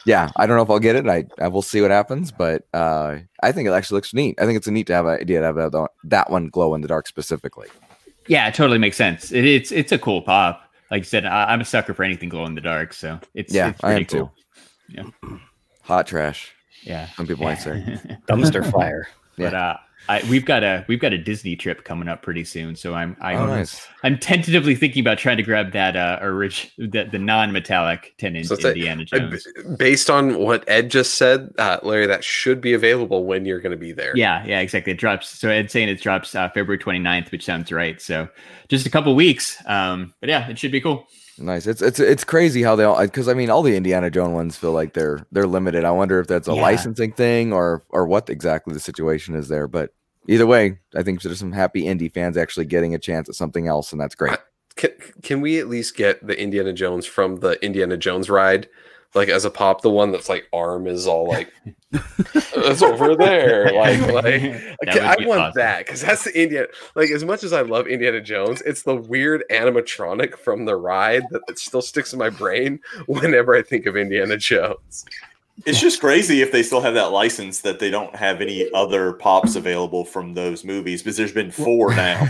yeah, 0.05 0.30
I 0.36 0.45
don't 0.45 0.55
know 0.55 0.64
if 0.64 0.70
I'll 0.70 0.78
get 0.78 0.95
it. 0.95 1.07
I, 1.07 1.26
I 1.39 1.47
will 1.47 1.64
see 1.64 1.82
what 1.82 1.89
happens. 1.89 2.32
But 2.32 2.68
uh, 2.76 3.18
I 3.41 3.51
think 3.51 3.68
it 3.68 3.72
actually 3.72 3.97
looks 3.97 4.14
neat. 4.14 4.39
I 4.39 4.45
think 4.45 4.57
it's 4.57 4.68
a 4.68 4.72
neat 4.72 4.86
to 4.88 4.93
have 4.93 5.07
an 5.07 5.20
idea 5.20 5.39
to 5.39 5.45
have 5.47 5.55
that, 5.55 5.89
that 6.03 6.30
one 6.30 6.49
glow 6.49 6.76
in 6.76 6.82
the 6.82 6.88
dark 6.88 7.07
specifically. 7.07 7.70
Yeah, 8.28 8.47
it 8.47 8.53
totally 8.53 8.78
makes 8.78 8.97
sense. 8.97 9.32
It, 9.32 9.45
it's 9.45 9.72
it's 9.72 9.91
a 9.91 9.97
cool 9.97 10.22
pop. 10.22 10.61
Like 10.92 11.02
I 11.04 11.06
said, 11.06 11.26
I, 11.26 11.46
I'm 11.54 11.62
a 11.62 11.66
sucker 11.66 11.94
for 11.94 12.04
anything 12.04 12.30
glow 12.30 12.46
in 12.46 12.54
the 12.54 12.62
dark. 12.62 12.94
So 12.94 13.20
it's 13.34 13.54
Yeah, 13.54 13.70
it's 13.70 13.84
I 13.84 13.88
pretty 13.96 14.02
am 14.02 14.06
too. 14.08 14.30
cool. 15.22 15.39
Hot 15.84 16.06
trash. 16.06 16.52
Yeah, 16.84 17.08
Some 17.16 17.28
people 17.28 17.46
might 17.46 17.56
say. 17.56 18.00
Dumpster 18.28 18.70
fire. 18.72 19.08
but 19.38 19.54
uh, 19.54 19.78
I, 20.10 20.22
we've 20.30 20.45
got 20.45 20.64
a 20.64 20.84
we've 20.88 20.99
got 20.99 21.14
a 21.14 21.18
Disney 21.18 21.56
trip 21.56 21.84
coming 21.86 22.08
up 22.10 22.22
pretty 22.22 22.43
soon. 22.43 22.76
So 22.76 22.93
I'm 22.93 23.16
I'm 23.22 23.38
Oh, 23.38 23.45
nice. 23.45 23.88
I'm 24.04 24.18
tentatively 24.18 24.76
thinking 24.76 25.02
about 25.02 25.18
trying 25.20 25.38
to 25.38 25.43
grab 25.43 25.72
that 25.74 25.95
uh 25.95 26.20
orig- 26.22 26.70
the, 26.78 27.06
the 27.10 27.20
non-metallic 27.20 28.16
10 28.18 28.36
inch 28.36 28.47
So 28.47 28.56
it's 28.56 28.66
a- 28.66 28.70
Indiana 28.70 29.04
I- 29.14 29.20
Jones. 29.20 29.47
based 29.78 30.10
on 30.10 30.39
what 30.39 30.64
Ed 30.68 30.89
just 30.91 31.16
said, 31.16 31.54
uh, 31.58 31.78
Larry, 31.84 32.08
that 32.08 32.24
should 32.24 32.60
be 32.62 32.74
available 32.74 33.26
when 33.26 33.45
you're 33.45 33.60
going 33.62 33.72
to 33.72 33.78
be 33.78 33.91
there. 33.91 34.12
Yeah, 34.18 34.43
yeah, 34.45 34.60
exactly. 34.60 34.93
It 34.93 34.97
drops. 34.99 35.30
So 35.30 35.49
Ed's 35.49 35.72
saying 35.72 35.88
it 35.89 36.02
drops 36.02 36.34
uh, 36.36 36.49
February 36.49 36.80
29th, 36.80 37.32
which 37.32 37.45
sounds 37.45 37.72
right. 37.72 38.02
So 38.02 38.28
just 38.70 38.86
a 38.86 38.89
couple 38.89 39.14
weeks. 39.16 39.58
Um, 39.68 40.14
but 40.20 40.30
yeah, 40.30 40.49
it 40.49 40.58
should 40.60 40.72
be 40.72 40.82
cool. 40.82 41.08
Nice. 41.38 41.66
It's 41.66 41.82
it's 41.82 42.00
it's 42.00 42.24
crazy 42.24 42.62
how 42.62 42.76
they 42.76 42.84
all 42.84 43.00
because 43.02 43.28
I 43.28 43.34
mean 43.34 43.50
all 43.50 43.64
the 43.64 43.76
Indiana 43.76 44.10
Jones 44.12 44.34
ones 44.34 44.58
feel 44.58 44.74
like 44.74 44.94
they're 44.94 45.26
they're 45.32 45.48
limited. 45.48 45.86
I 45.86 45.92
wonder 45.92 46.20
if 46.20 46.28
that's 46.28 46.48
a 46.48 46.54
Yeah. 46.54 46.62
licensing 46.62 47.14
thing 47.14 47.52
or 47.54 47.84
or 47.90 48.06
what 48.06 48.30
exactly 48.30 48.74
the 48.74 48.80
situation 48.80 49.34
is 49.36 49.48
there. 49.48 49.68
But 49.68 49.94
either 50.28 50.46
way, 50.46 50.80
I 50.96 51.04
think 51.04 51.22
there's 51.22 51.40
some 51.40 51.52
happy 51.54 51.84
indie 51.84 52.14
fans 52.14 52.38
actually 52.38 52.66
getting 52.66 52.94
a 52.94 53.00
chance 53.00 53.28
at 53.30 53.36
something 53.36 53.68
else, 53.68 53.92
and 53.92 54.00
that's 54.02 54.16
great. 54.16 54.38
Can, 54.76 54.92
can 55.22 55.42
we 55.42 55.60
at 55.60 55.68
least 55.68 55.98
get 55.98 56.26
the 56.26 56.40
Indiana 56.40 56.72
Jones 56.74 57.06
from 57.06 57.38
the 57.38 57.64
Indiana 57.64 57.98
Jones 57.98 58.30
ride? 58.30 58.70
Like 59.14 59.30
as 59.30 59.43
a 59.43 59.49
pop, 59.49 59.82
the 59.82 59.89
one 59.89 60.12
that's 60.12 60.30
like 60.30 60.47
arm 60.53 60.88
is 60.88 61.05
all 61.05 61.28
like 61.28 61.51
it's 61.91 62.82
over 62.82 63.16
there. 63.16 63.72
Like, 63.74 63.99
like 64.12 64.41
That 64.84 65.20
I 65.20 65.26
want 65.26 65.41
awesome. 65.41 65.59
that 65.59 65.86
because 65.86 66.01
that's 66.01 66.24
the 66.24 66.41
Indiana. 66.41 66.68
Like 66.95 67.09
as 67.09 67.26
much 67.26 67.43
as 67.43 67.51
I 67.51 67.62
love 67.62 67.88
Indiana 67.88 68.22
Jones, 68.22 68.62
it's 68.62 68.84
the 68.84 68.95
weird 68.95 69.43
animatronic 69.51 70.38
from 70.38 70.66
the 70.66 70.76
ride 70.76 71.24
that, 71.32 71.41
that 71.47 71.59
still 71.59 71.82
sticks 71.82 72.14
in 72.14 72.20
my 72.20 72.30
brain 72.30 72.80
whenever 73.07 73.53
I 73.53 73.62
think 73.62 73.86
of 73.86 73.97
Indiana 73.97 74.38
Jones. 74.38 75.05
It's 75.66 75.80
just 75.80 75.99
crazy 75.99 76.41
if 76.41 76.52
they 76.52 76.64
still 76.64 76.82
have 76.82 76.93
that 76.95 77.12
license 77.12 77.62
that 77.62 77.78
they 77.80 77.91
don't 77.91 78.16
have 78.16 78.41
any 78.41 78.68
other 78.74 79.14
pops 79.14 79.56
available 79.56 80.04
from 80.06 80.34
those 80.34 80.64
movies 80.64 81.04
because 81.04 81.18
there's 81.18 81.34
been 81.34 81.52
four 81.52 81.93
now. 81.95 82.28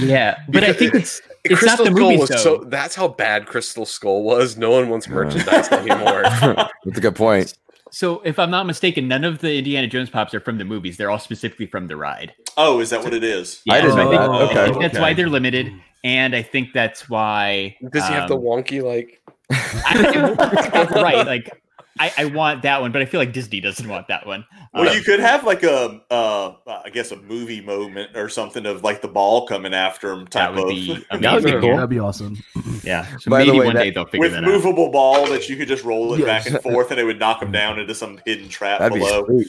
Yeah, 0.00 0.38
but 0.48 0.64
I 0.64 0.72
think 0.74 0.94
it's 0.94 1.22
it's 1.44 1.60
Crystal 1.60 1.68
not 1.68 1.78
the 1.78 1.96
Skull 1.96 2.08
movies 2.10 2.20
was 2.20 2.28
though. 2.30 2.36
so 2.36 2.64
that's 2.64 2.94
how 2.94 3.08
bad 3.08 3.46
Crystal 3.46 3.86
Skull 3.86 4.22
was. 4.22 4.56
No 4.58 4.70
one 4.72 4.88
wants 4.90 5.08
merchandise 5.08 5.68
anymore. 5.72 6.22
That's 6.84 6.98
a 6.98 7.00
good 7.00 7.16
point. 7.16 7.54
So 7.90 8.20
if 8.20 8.38
I'm 8.38 8.50
not 8.50 8.66
mistaken, 8.66 9.08
none 9.08 9.24
of 9.24 9.38
the 9.38 9.56
Indiana 9.56 9.86
Jones 9.86 10.10
pops 10.10 10.34
are 10.34 10.40
from 10.40 10.58
the 10.58 10.64
movies. 10.64 10.98
They're 10.98 11.10
all 11.10 11.18
specifically 11.18 11.64
from 11.66 11.86
the 11.86 11.96
ride. 11.96 12.34
oh, 12.58 12.80
is 12.80 12.90
that 12.90 13.02
what 13.02 13.14
it 13.14 13.24
is? 13.24 13.62
I 13.70 13.80
didn't 13.80 13.92
so 13.96 14.04
know 14.04 14.10
think, 14.10 14.20
that. 14.20 14.30
I 14.30 14.42
Okay. 14.42 14.64
think 14.72 14.82
that's 14.82 14.98
why 14.98 15.14
they're 15.14 15.30
limited, 15.30 15.72
and 16.04 16.34
I 16.36 16.42
think 16.42 16.74
that's 16.74 17.08
why 17.08 17.76
Does 17.90 18.06
he 18.06 18.12
have 18.12 18.28
the 18.28 18.36
um, 18.36 18.42
wonky 18.42 18.82
like? 18.82 19.22
I, 19.50 20.86
right? 21.02 21.26
Like 21.26 21.62
I, 22.00 22.12
I 22.18 22.24
want 22.26 22.62
that 22.62 22.80
one, 22.80 22.92
but 22.92 23.02
I 23.02 23.04
feel 23.04 23.20
like 23.20 23.32
Disney 23.32 23.60
doesn't 23.60 23.88
want 23.88 24.08
that 24.08 24.26
one. 24.26 24.44
Well, 24.74 24.88
Um, 24.88 24.96
you 24.96 25.02
could 25.02 25.20
have 25.20 25.44
like 25.44 25.62
a, 25.62 26.00
uh, 26.10 26.52
I 26.84 26.90
guess, 26.90 27.10
a 27.12 27.16
movie 27.16 27.60
moment 27.60 28.16
or 28.16 28.28
something 28.28 28.66
of 28.66 28.82
like 28.84 29.00
the 29.02 29.08
ball 29.08 29.46
coming 29.46 29.74
after 29.74 30.12
him 30.12 30.26
type 30.26 30.54
that 30.54 30.54
would 30.54 30.64
of 30.64 30.68
be 30.70 31.04
That 31.20 31.34
would 31.34 31.44
be 31.44 31.52
cool. 31.52 31.74
That'd 31.74 31.90
be 31.90 31.98
awesome. 31.98 32.36
Yeah. 32.82 33.06
So 33.20 33.30
By 33.30 33.40
the 33.40 33.46
maybe 33.46 33.58
way, 33.60 33.66
one 33.66 33.74
that- 33.76 33.82
day 33.84 33.90
they'll 33.90 34.04
figure 34.04 34.20
with 34.20 34.32
that 34.32 34.44
out. 34.44 34.50
movable 34.50 34.90
ball 34.90 35.26
that 35.28 35.48
you 35.48 35.56
could 35.56 35.68
just 35.68 35.84
roll 35.84 36.14
it 36.14 36.24
back 36.24 36.46
and 36.46 36.60
forth 36.62 36.90
and 36.90 37.00
it 37.00 37.04
would 37.04 37.18
knock 37.18 37.42
him 37.42 37.52
down 37.52 37.78
into 37.78 37.94
some 37.94 38.20
hidden 38.24 38.48
trap 38.48 38.78
That'd 38.80 38.94
be 38.94 39.00
below. 39.00 39.24
sweet. 39.26 39.48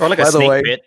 Or 0.00 0.08
like 0.08 0.18
By 0.18 0.24
a 0.24 0.30
snake 0.32 0.48
way- 0.48 0.62
pit. 0.62 0.80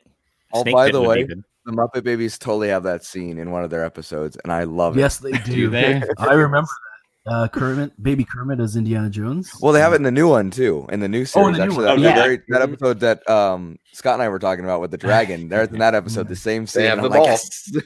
Oh, 0.54 0.62
Snake 0.64 0.74
by 0.74 0.92
the 0.92 1.02
way, 1.02 1.24
the 1.26 1.44
Muppet 1.68 2.04
Babies 2.06 2.38
totally 2.38 2.70
have 2.70 2.84
that 2.84 3.04
scene 3.04 3.38
in 3.38 3.52
one 3.52 3.66
of 3.66 3.70
their 3.70 3.84
episodes, 3.84 4.38
and 4.46 4.54
I 4.54 4.64
love 4.64 4.96
it. 4.98 5.02
Yes, 5.02 5.18
they 5.18 5.32
do. 5.34 5.54
Do 5.54 5.70
they? 5.70 6.02
I 6.18 6.34
remember 6.34 6.62
that. 6.62 6.87
Uh, 7.28 7.48
Kermit, 7.50 7.92
baby 8.02 8.24
Kermit 8.24 8.60
as 8.60 8.76
Indiana 8.76 9.10
Jones. 9.10 9.52
Well, 9.62 9.74
they 9.74 9.82
have 9.82 9.92
it 9.94 9.98
in 9.98 10.04
the 10.04 10.12
new 10.12 10.30
one 10.30 10.50
too, 10.50 10.88
in 10.92 11.00
the 11.02 11.08
new 11.10 11.26
series. 11.26 11.48
Oh, 11.48 11.52
the 11.52 11.58
new 11.58 11.64
Actually, 11.72 11.86
one. 11.86 12.02
that, 12.02 12.08
Oh, 12.14 12.16
yeah. 12.16 12.24
very- 12.24 12.42
that 12.50 12.62
episode 12.62 13.00
that 13.02 13.30
um, 13.30 13.78
Scott 13.92 14.14
and 14.14 14.24
I 14.24 14.30
were 14.30 14.40
talking 14.40 14.64
about 14.64 14.80
with 14.82 14.92
the 14.92 14.98
dragon. 14.98 15.50
They're 15.50 15.64
in 15.64 15.80
that 15.80 15.94
episode, 15.96 16.28
the 16.30 16.36
same 16.36 16.66
scene. 16.68 16.84
have 16.86 17.00
the 17.02 17.06
I'm 17.06 17.12
ball. 17.12 17.26
yes. 17.26 17.72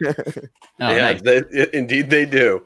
Oh, 0.79 0.89
yeah, 0.95 1.11
nice. 1.13 1.21
they, 1.21 1.41
indeed 1.73 2.09
they 2.09 2.25
do. 2.25 2.65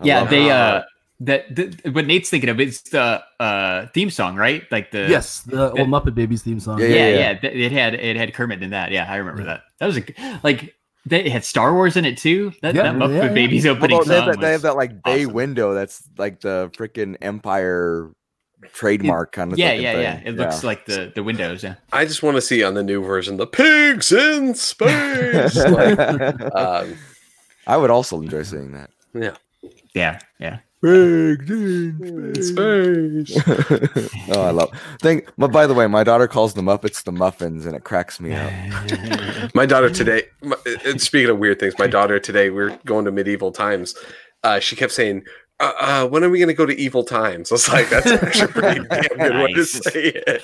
I 0.00 0.06
yeah, 0.06 0.24
they 0.24 0.46
it. 0.46 0.52
uh 0.52 0.82
that 1.20 1.54
the, 1.54 1.90
what 1.92 2.06
Nate's 2.06 2.28
thinking 2.28 2.50
of 2.50 2.58
is 2.60 2.82
the 2.82 3.22
uh 3.40 3.86
theme 3.94 4.10
song, 4.10 4.36
right? 4.36 4.64
Like 4.70 4.90
the 4.90 5.06
yes, 5.08 5.40
the 5.42 5.70
old 5.72 5.88
Muppet 5.88 6.14
Babies 6.14 6.42
theme 6.42 6.60
song. 6.60 6.80
Yeah, 6.80 6.86
yeah, 6.88 6.94
yeah. 7.08 7.18
yeah. 7.18 7.34
th- 7.34 7.54
It 7.54 7.72
had 7.72 7.94
it 7.94 8.16
had 8.16 8.34
Kermit 8.34 8.62
in 8.62 8.70
that. 8.70 8.90
Yeah, 8.90 9.10
I 9.10 9.16
remember 9.16 9.44
that. 9.44 9.62
That 9.78 9.86
was 9.86 9.96
a 9.98 10.00
g- 10.00 10.14
like 10.42 10.74
they 11.06 11.24
it 11.24 11.32
had 11.32 11.44
Star 11.44 11.74
Wars 11.74 11.96
in 11.96 12.04
it 12.04 12.18
too. 12.18 12.52
That, 12.62 12.74
Yeah, 12.74 12.84
that 12.84 12.94
Muppet 12.94 13.16
yeah, 13.16 13.24
yeah. 13.24 13.32
Babies 13.32 13.64
Well, 13.64 13.76
opening 13.76 14.00
they, 14.06 14.14
have 14.14 14.24
song. 14.24 14.26
that, 14.32 14.40
they 14.40 14.52
have 14.52 14.62
that 14.62 14.76
like 14.76 15.02
bay 15.02 15.24
awesome. 15.24 15.34
window 15.34 15.74
that's 15.74 16.02
like 16.18 16.40
the 16.40 16.70
freaking 16.76 17.16
Empire 17.20 18.10
trademark 18.72 19.32
kind 19.32 19.52
of 19.52 19.58
yeah, 19.58 19.68
looking 19.68 19.82
yeah, 19.82 19.92
thing. 19.92 20.02
yeah. 20.02 20.20
It 20.24 20.36
looks 20.36 20.64
like 20.64 20.86
the 20.86 21.12
the 21.14 21.22
windows. 21.22 21.62
Yeah. 21.62 21.74
I 21.92 22.04
just 22.04 22.22
want 22.22 22.36
to 22.36 22.40
see 22.40 22.62
on 22.62 22.74
the 22.74 22.82
new 22.82 23.02
version 23.02 23.36
the 23.36 23.46
pigs 23.46 24.12
in 24.12 24.54
space. 24.54 25.56
like, 25.56 25.98
um, 26.54 26.96
I 27.66 27.76
would 27.76 27.90
also 27.90 28.20
enjoy 28.20 28.42
seeing 28.42 28.72
that. 28.72 28.90
Yeah 29.14 29.36
yeah, 29.94 30.18
yeah. 30.38 30.58
Pigs 30.84 31.50
in 31.50 32.42
space. 32.42 33.42
oh, 34.36 34.42
I 34.42 34.50
love. 34.50 34.70
Think, 35.00 35.30
but 35.38 35.50
by 35.50 35.66
the 35.66 35.72
way, 35.72 35.86
my 35.86 36.04
daughter 36.04 36.28
calls 36.28 36.52
the 36.52 36.60
Muppets 36.60 37.02
the 37.04 37.12
muffins, 37.12 37.64
and 37.64 37.74
it 37.74 37.84
cracks 37.84 38.20
me 38.20 38.34
up. 38.34 38.52
My 39.54 39.64
daughter 39.64 39.88
today. 39.88 40.24
My, 40.42 40.56
speaking 40.98 41.30
of 41.30 41.38
weird 41.38 41.58
things, 41.58 41.74
my 41.78 41.86
daughter 41.86 42.18
today. 42.18 42.50
We 42.50 42.64
are 42.64 42.78
going 42.84 43.06
to 43.06 43.12
medieval 43.12 43.50
times. 43.50 43.94
Uh, 44.42 44.58
she 44.58 44.76
kept 44.76 44.92
saying, 44.92 45.22
uh, 45.58 45.72
uh, 45.80 46.08
"When 46.08 46.22
are 46.22 46.28
we 46.28 46.38
going 46.38 46.48
to 46.48 46.54
go 46.54 46.66
to 46.66 46.78
evil 46.78 47.04
times?" 47.04 47.50
I 47.50 47.54
was 47.54 47.68
like, 47.68 47.88
"That's 47.88 48.06
actually 48.06 48.48
pretty 48.48 48.86
damn 48.86 49.18
good 49.18 49.42
way 49.42 49.52
to 49.54 49.64
say 49.64 50.22
it." 50.26 50.42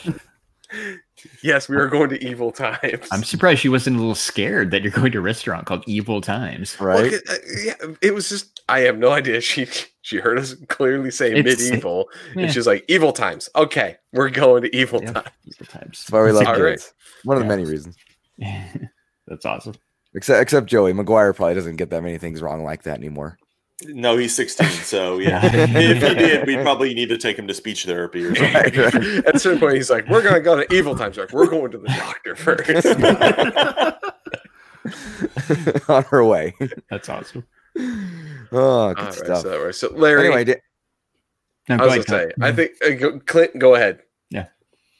Yes, 1.42 1.68
we 1.68 1.76
are 1.76 1.88
going 1.88 2.08
to 2.10 2.24
evil 2.24 2.52
times. 2.52 3.06
I'm 3.10 3.24
surprised 3.24 3.60
she 3.60 3.68
wasn't 3.68 3.96
a 3.96 3.98
little 3.98 4.14
scared 4.14 4.70
that 4.70 4.82
you're 4.82 4.92
going 4.92 5.12
to 5.12 5.18
a 5.18 5.22
restaurant 5.22 5.66
called 5.66 5.84
Evil 5.86 6.20
Times. 6.20 6.78
Well, 6.78 6.88
Right? 7.02 7.12
uh, 7.14 7.34
yeah, 7.64 7.74
it 8.02 8.14
was 8.14 8.28
just 8.28 8.60
I 8.68 8.80
have 8.80 8.98
no 8.98 9.10
idea. 9.10 9.40
She 9.40 9.66
she 10.02 10.18
heard 10.18 10.38
us 10.38 10.54
clearly 10.68 11.10
say 11.10 11.32
It's- 11.34 11.58
medieval, 11.60 12.08
Yeah. 12.34 12.42
and 12.44 12.52
she's 12.52 12.66
like, 12.66 12.84
"Evil 12.88 13.12
times." 13.12 13.48
Okay, 13.56 13.96
we're 14.12 14.30
going 14.30 14.62
to 14.62 14.74
evil 14.76 15.00
Yeah. 15.02 15.12
times. 15.12 15.28
Evil 15.46 15.66
Times. 15.66 15.98
That's 16.04 16.10
why 16.12 16.22
we 16.22 16.32
love 16.32 16.46
All 16.46 16.60
right. 16.62 16.72
kids. 16.72 16.92
One 17.24 17.36
of 17.36 17.42
the 17.42 17.48
Yeah. 17.48 17.56
many 17.56 17.68
reasons. 17.68 17.96
That's 19.26 19.44
awesome. 19.44 19.74
Except 20.14 20.40
except 20.42 20.66
Joey 20.66 20.92
McGuire 20.92 21.34
probably 21.34 21.54
doesn't 21.54 21.76
get 21.76 21.90
that 21.90 22.02
many 22.02 22.18
things 22.18 22.42
wrong 22.42 22.64
like 22.64 22.82
that 22.84 22.98
anymore. 22.98 23.38
No, 23.86 24.16
he's 24.16 24.34
16. 24.34 24.66
So 24.68 25.18
yeah, 25.18 25.40
if 25.52 26.02
he 26.02 26.14
did, 26.14 26.46
we'd 26.46 26.62
probably 26.62 26.92
need 26.94 27.08
to 27.08 27.18
take 27.18 27.38
him 27.38 27.46
to 27.48 27.54
speech 27.54 27.84
therapy 27.86 28.24
or 28.24 28.34
something. 28.34 28.54
Right, 28.54 28.76
right. 28.76 28.94
At 29.26 29.36
a 29.36 29.38
certain 29.38 29.58
point, 29.60 29.76
he's 29.76 29.90
like, 29.90 30.08
"We're 30.08 30.22
gonna 30.22 30.40
go 30.40 30.56
to 30.62 30.74
evil 30.74 30.96
times." 30.96 31.16
We're 31.16 31.24
Like, 31.24 31.32
we're 31.32 31.46
going 31.48 31.70
to 31.72 31.78
the 31.78 31.88
doctor 31.88 32.36
first. 32.36 32.86
On 35.88 36.02
her 36.04 36.24
way. 36.24 36.54
That's 36.90 37.08
awesome. 37.08 37.46
Oh, 37.76 37.82
good 37.82 38.52
All 38.52 38.94
right, 38.94 39.14
stuff. 39.14 39.42
so, 39.42 39.66
that 39.66 39.74
so 39.74 39.92
Larry, 39.94 40.26
anyway, 40.26 40.44
di- 40.44 40.56
No, 41.68 41.76
I 41.76 41.84
was 41.84 41.94
ahead, 41.94 42.06
gonna 42.06 42.18
say, 42.18 42.32
Clint. 42.32 42.42
I 42.42 42.52
think 42.52 42.72
uh, 43.04 43.18
Clint, 43.26 43.58
go 43.58 43.74
ahead. 43.74 44.00
Yeah. 44.30 44.46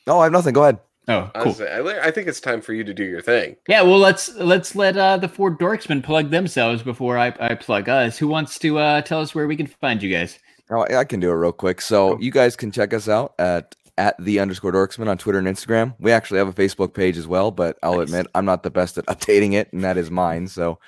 Oh, 0.07 0.19
I 0.21 0.25
have 0.25 0.33
nothing. 0.33 0.53
Go 0.55 0.63
ahead. 0.63 0.79
Oh, 1.09 1.31
I, 1.35 1.43
cool. 1.43 1.55
gonna 1.55 1.99
I 2.03 2.11
think 2.11 2.29
it's 2.29 2.41
time 2.41 2.61
for 2.61 2.73
you 2.73 2.85
to 2.85 2.95
do 2.95 3.05
your 3.05 3.21
thing. 3.21 3.57
Yeah, 3.69 3.83
well, 3.83 3.99
let's 3.99 4.35
let's 4.37 4.77
let 4.77 4.97
uh, 4.97 5.17
the 5.17 5.29
four 5.29 5.51
dorksmen 5.57 6.03
plug 6.03 6.31
themselves 6.31 6.83
before 6.83 7.19
I, 7.19 7.35
I 7.41 7.55
plug 7.55 7.89
us. 7.89 8.17
Who 8.19 8.29
wants 8.29 8.59
to 8.61 8.79
uh, 8.79 9.03
tell 9.03 9.21
us 9.21 9.35
where 9.35 9.47
we 9.49 9.57
can 9.57 9.67
find 9.67 10.03
you 10.03 10.11
guys? 10.15 10.39
Oh, 10.71 10.87
I 10.89 10.99
I 11.01 11.05
can 11.05 11.19
do 11.19 11.31
it 11.31 11.35
real 11.35 11.53
quick. 11.53 11.81
So 11.81 12.19
you 12.21 12.31
guys 12.31 12.55
can 12.55 12.71
check 12.71 12.93
us 12.95 13.09
out 13.09 13.35
at 13.39 13.75
at 13.99 14.15
the 14.23 14.39
underscore 14.41 14.73
dorksmen 14.73 15.09
on 15.09 15.19
Twitter 15.19 15.39
and 15.39 15.49
Instagram. 15.49 15.95
We 15.99 16.13
actually 16.13 16.39
have 16.39 16.49
a 16.49 16.53
Facebook 16.53 16.95
page 16.95 17.19
as 17.19 17.27
well, 17.27 17.51
but 17.51 17.79
I'll 17.83 17.99
Nice. 17.99 18.09
admit 18.09 18.27
I'm 18.35 18.45
not 18.45 18.63
the 18.63 18.71
best 18.71 18.97
at 18.99 19.07
updating 19.07 19.55
it, 19.55 19.73
and 19.73 19.83
that 19.85 19.97
is 19.97 20.11
mine. 20.11 20.47
So 20.49 20.79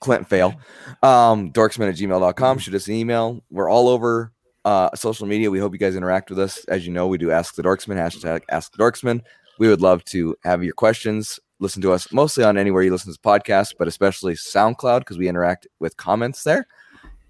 Clint 0.00 0.28
fail. 0.28 0.54
Um, 1.02 1.50
dorksmen 1.52 1.88
at 1.88 1.96
gmail.com. 1.96 2.58
Shoot 2.58 2.74
us 2.74 2.86
an 2.86 2.94
email. 2.94 3.42
We're 3.50 3.68
all 3.68 3.88
over 3.88 4.32
uh, 4.68 4.94
social 4.94 5.26
media. 5.26 5.50
We 5.50 5.58
hope 5.58 5.72
you 5.72 5.78
guys 5.78 5.96
interact 5.96 6.28
with 6.28 6.38
us. 6.38 6.62
As 6.66 6.86
you 6.86 6.92
know, 6.92 7.06
we 7.06 7.16
do 7.16 7.30
Ask 7.30 7.54
the 7.54 7.62
Dorksmen, 7.62 7.96
hashtag 7.96 8.42
Ask 8.50 8.70
the 8.72 8.78
Dorksmen. 8.78 9.22
We 9.58 9.66
would 9.66 9.80
love 9.80 10.04
to 10.06 10.36
have 10.44 10.62
your 10.62 10.74
questions. 10.74 11.40
Listen 11.58 11.80
to 11.82 11.92
us 11.92 12.12
mostly 12.12 12.44
on 12.44 12.58
anywhere 12.58 12.82
you 12.82 12.92
listen 12.92 13.06
to 13.06 13.10
this 13.12 13.16
podcast, 13.16 13.76
but 13.78 13.88
especially 13.88 14.34
SoundCloud 14.34 15.00
because 15.00 15.16
we 15.16 15.26
interact 15.26 15.66
with 15.78 15.96
comments 15.96 16.44
there. 16.44 16.66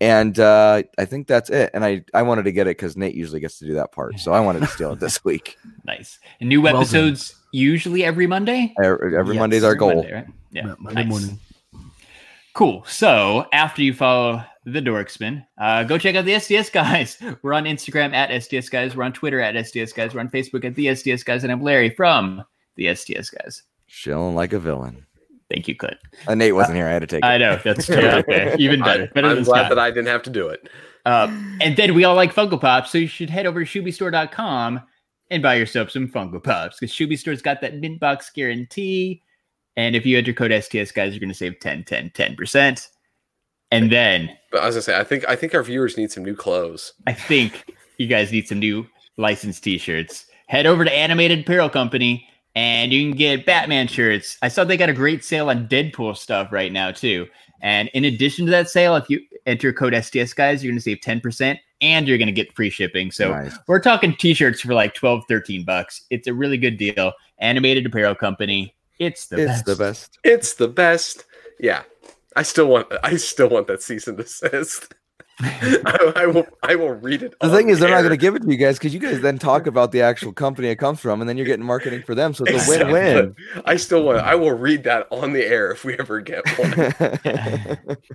And 0.00 0.38
uh, 0.40 0.82
I 0.98 1.04
think 1.04 1.28
that's 1.28 1.48
it. 1.48 1.70
And 1.74 1.84
I, 1.84 2.04
I 2.12 2.22
wanted 2.22 2.42
to 2.42 2.52
get 2.52 2.66
it 2.66 2.76
because 2.76 2.96
Nate 2.96 3.14
usually 3.14 3.40
gets 3.40 3.60
to 3.60 3.66
do 3.66 3.74
that 3.74 3.92
part. 3.92 4.18
So 4.18 4.32
I 4.32 4.40
wanted 4.40 4.60
to 4.60 4.66
steal 4.66 4.92
it 4.92 5.00
this 5.00 5.24
week. 5.30 5.56
Nice. 5.84 6.18
And 6.40 6.48
new 6.48 6.60
Well 6.60 6.76
episodes 6.76 7.36
usually 7.52 8.04
every 8.04 8.26
Monday. 8.26 8.74
Every, 8.82 9.16
every 9.16 9.34
Yes, 9.34 9.40
Monday's 9.40 9.64
our 9.64 9.76
goal. 9.76 9.94
Monday, 9.94 10.12
right? 10.12 10.26
Yeah. 10.50 10.66
Yeah, 10.66 10.74
Monday 10.80 11.04
nice. 11.04 11.08
morning. 11.08 11.38
Cool. 12.58 12.82
So 12.88 13.46
after 13.52 13.82
you 13.82 13.94
follow 13.94 14.42
the 14.64 14.80
Dorksmen, 14.80 15.46
uh, 15.58 15.84
go 15.84 15.96
check 15.96 16.16
out 16.16 16.24
the 16.24 16.40
STS 16.40 16.70
guys. 16.70 17.16
We're 17.42 17.52
on 17.52 17.66
Instagram 17.66 18.12
at 18.12 18.42
STS 18.42 18.68
guys. 18.68 18.96
We're 18.96 19.04
on 19.04 19.12
Twitter 19.12 19.40
at 19.40 19.54
STS 19.64 19.92
guys. 19.92 20.12
We're 20.12 20.22
on 20.22 20.28
Facebook 20.28 20.64
at 20.64 20.74
the 20.74 20.92
STS 20.92 21.22
guys. 21.22 21.44
And 21.44 21.52
I'm 21.52 21.62
Larry 21.62 21.90
from 21.90 22.42
the 22.74 22.92
STS 22.92 23.30
guys. 23.30 23.62
Chilling 23.86 24.34
like 24.34 24.52
a 24.52 24.58
villain. 24.58 25.06
Thank 25.48 25.68
you, 25.68 25.76
Clint. 25.76 25.98
Uh, 26.26 26.34
Nate 26.34 26.52
wasn't 26.52 26.74
here. 26.74 26.88
I 26.88 26.90
had 26.90 27.02
to 27.02 27.06
take 27.06 27.22
it. 27.22 27.24
I 27.24 27.38
know 27.38 27.60
that's 27.62 27.86
true. 27.86 27.96
Okay. 28.02 28.56
Even 28.58 28.80
better. 28.80 29.04
I, 29.04 29.06
better 29.06 29.28
I'm 29.28 29.34
than 29.36 29.44
glad 29.44 29.58
Scott. 29.60 29.68
that 29.68 29.78
I 29.78 29.92
didn't 29.92 30.08
have 30.08 30.24
to 30.24 30.30
do 30.30 30.48
it. 30.48 30.68
Uh, 31.06 31.28
and 31.60 31.76
then 31.76 31.94
we 31.94 32.02
all 32.02 32.16
like 32.16 32.34
Funko 32.34 32.60
Pops, 32.60 32.90
so 32.90 32.98
you 32.98 33.06
should 33.06 33.30
head 33.30 33.46
over 33.46 33.64
to 33.64 33.82
ShubiStore.com 33.82 34.80
and 35.30 35.42
buy 35.44 35.54
yourself 35.54 35.92
some 35.92 36.08
Funko 36.08 36.42
Pops 36.42 36.80
because 36.80 36.92
Shubi 36.92 37.16
Store's 37.16 37.40
got 37.40 37.60
that 37.60 37.76
mint 37.76 38.00
box 38.00 38.30
guarantee. 38.34 39.22
And 39.78 39.94
if 39.94 40.04
you 40.04 40.18
enter 40.18 40.32
code 40.32 40.50
STS, 40.52 40.90
guys, 40.90 41.12
you're 41.12 41.20
going 41.20 41.28
to 41.28 41.34
save 41.34 41.60
10, 41.60 41.84
10, 41.84 42.10
10%. 42.10 42.88
And 43.70 43.92
then 43.92 44.36
But 44.50 44.64
as 44.64 44.76
I 44.76 44.80
say, 44.80 44.98
I 44.98 45.04
think 45.04 45.28
I 45.28 45.36
think 45.36 45.54
our 45.54 45.62
viewers 45.62 45.96
need 45.96 46.10
some 46.10 46.24
new 46.24 46.34
clothes. 46.34 46.94
I 47.06 47.12
think 47.12 47.72
you 47.96 48.08
guys 48.08 48.32
need 48.32 48.48
some 48.48 48.58
new 48.58 48.86
licensed 49.18 49.62
t-shirts. 49.62 50.26
Head 50.48 50.66
over 50.66 50.84
to 50.84 50.92
Animated 50.92 51.40
Apparel 51.40 51.68
Company 51.68 52.26
and 52.56 52.92
you 52.92 53.08
can 53.08 53.16
get 53.16 53.46
Batman 53.46 53.86
shirts. 53.86 54.36
I 54.42 54.48
saw 54.48 54.64
they 54.64 54.76
got 54.76 54.88
a 54.88 54.94
great 54.94 55.22
sale 55.22 55.48
on 55.48 55.68
Deadpool 55.68 56.16
stuff 56.16 56.50
right 56.50 56.72
now 56.72 56.90
too. 56.90 57.28
And 57.60 57.88
in 57.94 58.04
addition 58.04 58.46
to 58.46 58.50
that 58.50 58.68
sale, 58.68 58.96
if 58.96 59.08
you 59.08 59.20
enter 59.46 59.72
code 59.72 59.94
STS 59.94 60.32
guys, 60.32 60.64
you're 60.64 60.72
going 60.72 60.78
to 60.78 60.82
save 60.82 60.98
10% 60.98 61.56
and 61.82 62.08
you're 62.08 62.18
going 62.18 62.26
to 62.26 62.32
get 62.32 62.56
free 62.56 62.70
shipping. 62.70 63.12
So 63.12 63.30
Nice. 63.30 63.56
we're 63.68 63.80
talking 63.80 64.16
t-shirts 64.16 64.60
for 64.60 64.74
like 64.74 64.94
12, 64.94 65.24
13 65.28 65.64
bucks. 65.64 66.02
It's 66.10 66.26
a 66.26 66.34
really 66.34 66.56
good 66.56 66.78
deal. 66.78 67.12
Animated 67.38 67.86
Apparel 67.86 68.16
Company. 68.16 68.74
It's 68.98 69.26
the 69.26 69.36
it's 69.42 69.46
best. 69.52 69.66
the 69.66 69.76
best. 69.76 70.18
It's 70.24 70.54
the 70.54 70.68
best. 70.68 71.24
Yeah, 71.60 71.82
I 72.36 72.42
still 72.42 72.66
want. 72.66 72.92
I 73.02 73.16
still 73.16 73.48
want 73.48 73.66
that 73.68 73.82
cease 73.82 74.06
and 74.08 74.16
desist. 74.16 74.94
I, 75.40 76.12
I 76.16 76.26
will. 76.26 76.46
I 76.64 76.74
will 76.74 76.94
read 76.94 77.22
it. 77.22 77.34
The 77.40 77.50
thing 77.50 77.68
is, 77.68 77.78
they're 77.78 77.90
not 77.90 78.00
going 78.00 78.10
to 78.10 78.16
give 78.16 78.34
it 78.34 78.42
to 78.42 78.50
you 78.50 78.56
guys 78.56 78.76
because 78.76 78.92
you 78.92 78.98
guys 78.98 79.20
then 79.20 79.38
talk 79.38 79.68
about 79.68 79.92
the 79.92 80.02
actual 80.02 80.32
company 80.32 80.68
it 80.68 80.76
comes 80.76 80.98
from, 80.98 81.20
and 81.20 81.28
then 81.28 81.36
you're 81.36 81.46
getting 81.46 81.64
marketing 81.64 82.02
for 82.02 82.16
them. 82.16 82.34
So 82.34 82.44
it's 82.46 82.66
a 82.66 82.70
win-win. 82.70 83.36
I 83.64 83.76
still 83.76 84.02
want. 84.02 84.18
I 84.18 84.34
will 84.34 84.52
read 84.52 84.82
that 84.84 85.06
on 85.12 85.32
the 85.32 85.44
air 85.44 85.70
if 85.70 85.84
we 85.84 85.96
ever 85.98 86.20
get 86.20 86.44
one. 86.58 87.96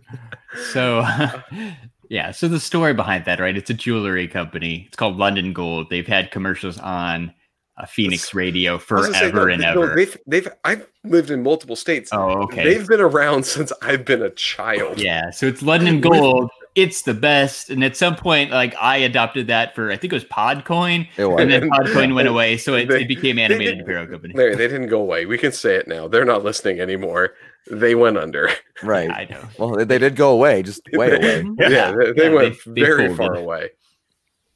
So, 0.71 1.05
yeah. 2.09 2.31
So 2.31 2.47
the 2.47 2.59
story 2.59 2.93
behind 2.93 3.25
that, 3.25 3.39
right? 3.39 3.55
It's 3.57 3.69
a 3.69 3.73
jewelry 3.73 4.27
company. 4.27 4.85
It's 4.87 4.95
called 4.95 5.17
London 5.17 5.53
Gold. 5.53 5.89
They've 5.89 6.07
had 6.07 6.31
commercials 6.31 6.79
on 6.79 7.33
uh, 7.77 7.85
Phoenix 7.85 8.23
That's- 8.23 8.35
Radio 8.35 8.75
I 8.75 8.77
say, 8.77 8.83
forever 8.85 9.47
no, 9.47 9.53
and 9.53 9.61
no, 9.61 9.69
ever. 9.83 9.95
They've, 9.95 10.17
they've. 10.27 10.47
I've 10.63 10.87
lived 11.03 11.31
in 11.31 11.41
multiple 11.43 11.75
states. 11.75 12.09
oh, 12.13 12.43
okay. 12.43 12.63
They've 12.63 12.87
been 12.87 13.01
around 13.01 13.45
since 13.47 13.71
I've 13.81 14.05
been 14.05 14.21
a 14.21 14.29
child. 14.31 14.99
yeah. 14.99 15.29
So 15.31 15.45
it's 15.47 15.61
London 15.61 15.99
Gold. 16.01 16.49
It's 16.75 17.03
the 17.03 17.13
best. 17.13 17.69
And 17.69 17.83
at 17.83 17.95
some 17.95 18.15
point, 18.15 18.49
like 18.49 18.73
I 18.81 18.97
adopted 18.97 19.45
that 19.47 19.75
for 19.75 19.91
I 19.91 19.95
think 19.97 20.11
it 20.11 20.15
was 20.15 20.25
Podcoin, 20.25 21.07
It 21.17 21.25
was. 21.25 21.39
and 21.41 21.51
then 21.51 21.69
Podcoin 21.69 22.15
went 22.15 22.27
away, 22.27 22.57
so 22.57 22.73
it, 22.75 22.87
They- 22.89 23.01
it 23.01 23.07
became 23.07 23.37
Animated 23.37 23.75
did- 23.77 23.83
Apparel 23.83 24.07
Company. 24.07 24.33
Larry, 24.35 24.55
they 24.55 24.67
didn't 24.67 24.87
go 24.87 24.99
away. 25.01 25.25
We 25.27 25.37
can 25.37 25.51
say 25.51 25.75
it 25.75 25.87
now. 25.87 26.07
They're 26.07 26.25
not 26.25 26.43
listening 26.43 26.79
anymore. 26.79 27.33
They 27.69 27.93
went 27.95 28.17
under. 28.17 28.49
right. 28.83 29.09
I 29.09 29.25
know. 29.29 29.43
Well, 29.59 29.75
they, 29.75 29.83
they 29.83 29.97
did 29.99 30.15
go 30.15 30.31
away, 30.31 30.63
just 30.63 30.81
way 30.93 31.15
away. 31.15 31.43
Yeah, 31.59 31.91
they, 31.91 32.11
they 32.11 32.23
Yeah, 32.29 32.33
went 32.35 32.55
they- 32.65 32.71
they 32.73 32.81
very 32.81 33.07
folded. 33.09 33.17
far 33.17 33.35
away. 33.35 33.69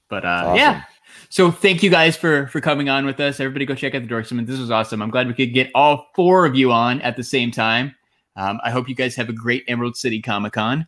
But 0.09 0.26
uh, 0.26 0.28
Awesome. 0.28 0.55
yeah. 0.57 0.84
So 1.30 1.51
thank 1.51 1.84
you 1.84 1.89
guys 1.89 2.15
for 2.15 2.47
for 2.47 2.61
coming 2.61 2.89
on 2.89 3.05
with 3.05 3.19
us. 3.19 3.39
Everybody 3.39 3.65
go 3.65 3.75
check 3.75 3.93
out 3.95 4.01
the 4.01 4.07
Dorksmen. 4.07 4.45
This 4.45 4.59
was 4.59 4.71
awesome. 4.71 5.01
I'm 5.01 5.09
glad 5.09 5.28
we 5.28 5.34
could 5.34 5.53
get 5.53 5.69
all 5.75 6.07
four 6.15 6.45
of 6.45 6.55
you 6.55 6.71
on 6.71 7.01
at 7.01 7.15
the 7.17 7.23
same 7.23 7.51
time. 7.51 7.93
Um, 8.36 8.59
I 8.63 8.69
hope 8.71 8.88
you 8.88 8.95
guys 8.95 9.15
have 9.15 9.30
a 9.30 9.34
great 9.34 9.63
Emerald 9.67 9.97
City 9.97 10.21
Comic 10.21 10.53
Con. 10.53 10.88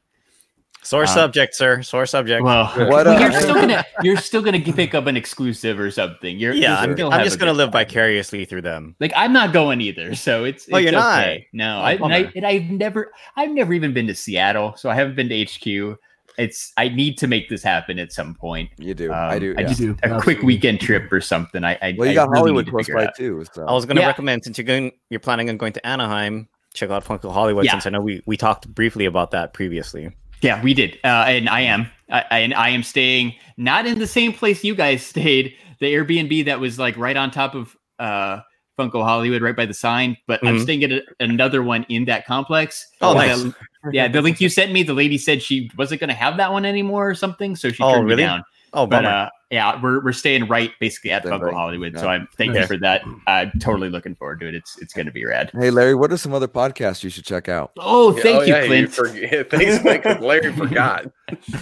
Sore 0.81 1.03
Uh, 1.03 1.07
subject, 1.07 1.55
sir. 1.55 1.81
Sore 1.81 2.05
subject. 2.05 2.41
Well, 2.41 2.67
What, 2.67 2.89
well, 3.05 3.07
uh, 3.09 3.19
you're 3.19 3.33
still 3.33 3.53
gonna 3.55 3.85
you're 4.01 4.17
still 4.17 4.41
gonna 4.41 4.61
pick 4.61 4.95
up 4.95 5.07
an 5.07 5.17
exclusive 5.17 5.77
or 5.77 5.91
something. 5.91 6.39
You're 6.39 6.53
yeah, 6.53 6.79
I'm, 6.79 6.91
I'm 6.91 7.23
just 7.25 7.37
gonna 7.37 7.51
live 7.53 7.71
time. 7.71 7.85
vicariously 7.85 8.45
through 8.45 8.61
them. 8.61 8.95
Like 8.99 9.11
I'm 9.15 9.33
not 9.33 9.51
going 9.51 9.81
either, 9.81 10.15
so 10.15 10.45
it's. 10.45 10.69
Oh, 10.71 10.77
it's 10.77 10.83
you're 10.83 10.93
not? 10.93 11.27
No, 11.51 11.79
Oh, 11.79 11.81
I, 11.81 11.91
and 11.95 12.13
I 12.13 12.31
and 12.35 12.45
I've 12.47 12.69
never 12.69 13.11
I've 13.35 13.51
never 13.51 13.73
even 13.73 13.93
been 13.93 14.07
to 14.07 14.15
Seattle, 14.15 14.73
so 14.77 14.89
I 14.89 14.95
haven't 14.95 15.15
been 15.15 15.27
to 15.29 15.43
HQ. 15.45 15.99
It's 16.39 16.71
I 16.77 16.89
need 16.89 17.17
to 17.19 17.27
make 17.27 17.49
this 17.49 17.61
happen 17.61 17.99
at 17.99 18.11
some 18.11 18.33
point. 18.33 18.69
You 18.79 18.93
do. 18.93 19.11
Um, 19.11 19.17
I 19.29 19.37
do. 19.39 19.53
I 19.57 19.63
just 19.63 19.79
You 19.79 19.93
do, 19.93 20.15
a 20.15 20.21
quick 20.21 20.41
weekend 20.41 20.79
trip 20.81 21.11
or 21.11 21.21
something. 21.21 21.63
I, 21.63 21.77
I 21.81 21.95
well, 21.97 22.05
you 22.07 22.13
I 22.13 22.15
got 22.15 22.29
really 22.29 22.39
Hollywood 22.39 22.69
close 22.69 22.89
by 22.89 23.05
out. 23.05 23.15
too. 23.15 23.45
So 23.53 23.65
I 23.67 23.73
was 23.73 23.85
going 23.85 23.97
to 23.97 24.01
Yeah. 24.01 24.07
recommend 24.07 24.43
since 24.43 24.57
you're 24.57 24.65
going, 24.65 24.91
you're 25.09 25.19
planning 25.19 25.49
on 25.49 25.57
going 25.57 25.73
to 25.73 25.85
Anaheim. 25.85 26.47
Check 26.73 26.89
out 26.89 27.03
Funko 27.03 27.31
Hollywood. 27.31 27.65
Yeah. 27.65 27.71
Since 27.73 27.85
I 27.87 27.89
know 27.91 28.01
we 28.01 28.21
we 28.25 28.37
talked 28.37 28.67
briefly 28.73 29.05
about 29.05 29.31
that 29.31 29.53
previously. 29.53 30.11
Yeah, 30.41 30.63
we 30.63 30.73
did, 30.73 30.97
uh, 31.03 31.25
and 31.27 31.49
I 31.49 31.61
am, 31.61 31.91
I, 32.09 32.23
I, 32.31 32.39
and 32.39 32.53
I 32.53 32.69
am 32.69 32.81
staying 32.81 33.33
not 33.57 33.85
in 33.85 33.99
the 33.99 34.07
same 34.07 34.31
place 34.31 34.63
you 34.63 34.73
guys 34.73 35.05
stayed. 35.13 35.53
The 35.81 35.93
Airbnb 35.93 36.45
that 36.45 36.59
was 36.61 36.79
like 36.79 36.95
right 36.97 37.17
on 37.17 37.29
top 37.31 37.55
of 37.55 37.75
uh, 37.99 38.39
Funko 38.79 39.03
Hollywood, 39.03 39.41
right 39.41 39.55
by 39.57 39.65
the 39.65 39.73
sign. 39.73 40.15
But 40.27 40.39
I'm 40.47 40.55
Mhm. 40.57 40.61
staying 40.61 40.83
at 40.85 40.91
a, 40.93 41.01
another 41.19 41.61
one 41.61 41.85
in 41.89 42.05
that 42.05 42.25
complex. 42.25 42.87
Oh, 43.01 43.13
nice. 43.13 43.43
Yeah, 43.91 44.07
the 44.07 44.21
link 44.21 44.39
you 44.41 44.49
sent 44.49 44.71
me, 44.71 44.83
the 44.83 44.93
lady 44.93 45.17
said 45.17 45.41
she 45.41 45.69
wasn't 45.77 45.99
going 46.01 46.09
to 46.09 46.13
have 46.15 46.37
that 46.37 46.51
one 46.51 46.65
anymore 46.65 47.09
or 47.09 47.15
something, 47.15 47.55
so 47.55 47.69
she 47.69 47.81
Oh, 47.83 47.93
turned 47.93 48.05
really? 48.05 48.17
me 48.23 48.27
down. 48.27 48.43
Oh, 48.71 48.85
But 48.85 49.03
uh, 49.03 49.29
yeah, 49.49 49.81
we're 49.81 50.03
we're 50.03 50.11
staying 50.13 50.47
right 50.47 50.71
basically 50.79 51.09
at 51.09 51.23
Staying 51.23 51.39
Funko 51.39 51.45
right. 51.45 51.53
Hollywood. 51.55 51.97
So 51.97 52.07
I'm 52.07 52.27
thank 52.37 52.53
you 52.53 52.67
for 52.67 52.77
that. 52.77 53.01
I'm 53.25 53.51
totally 53.59 53.89
looking 53.89 54.13
forward 54.13 54.39
to 54.41 54.47
it. 54.47 54.53
It's 54.53 54.77
it's 54.79 54.93
going 54.93 55.07
to 55.07 55.11
be 55.11 55.25
rad. 55.25 55.49
hey, 55.57 55.71
Larry, 55.71 55.95
what 55.95 56.11
are 56.11 56.17
some 56.17 56.35
other 56.35 56.47
podcasts 56.47 57.03
you 57.03 57.09
should 57.09 57.25
check 57.25 57.49
out? 57.49 57.71
Oh, 57.79 58.15
Yeah, 58.17 58.21
thank 58.21 58.37
oh, 58.37 58.41
you, 58.43 58.53
yeah, 58.53 58.65
Clint. 58.67 58.91
forget- 58.93 59.49
thanks, 59.51 59.83
Mike. 59.83 60.03
'cause 60.03 60.19
Larry 60.21 60.53
forgot. 60.55 61.07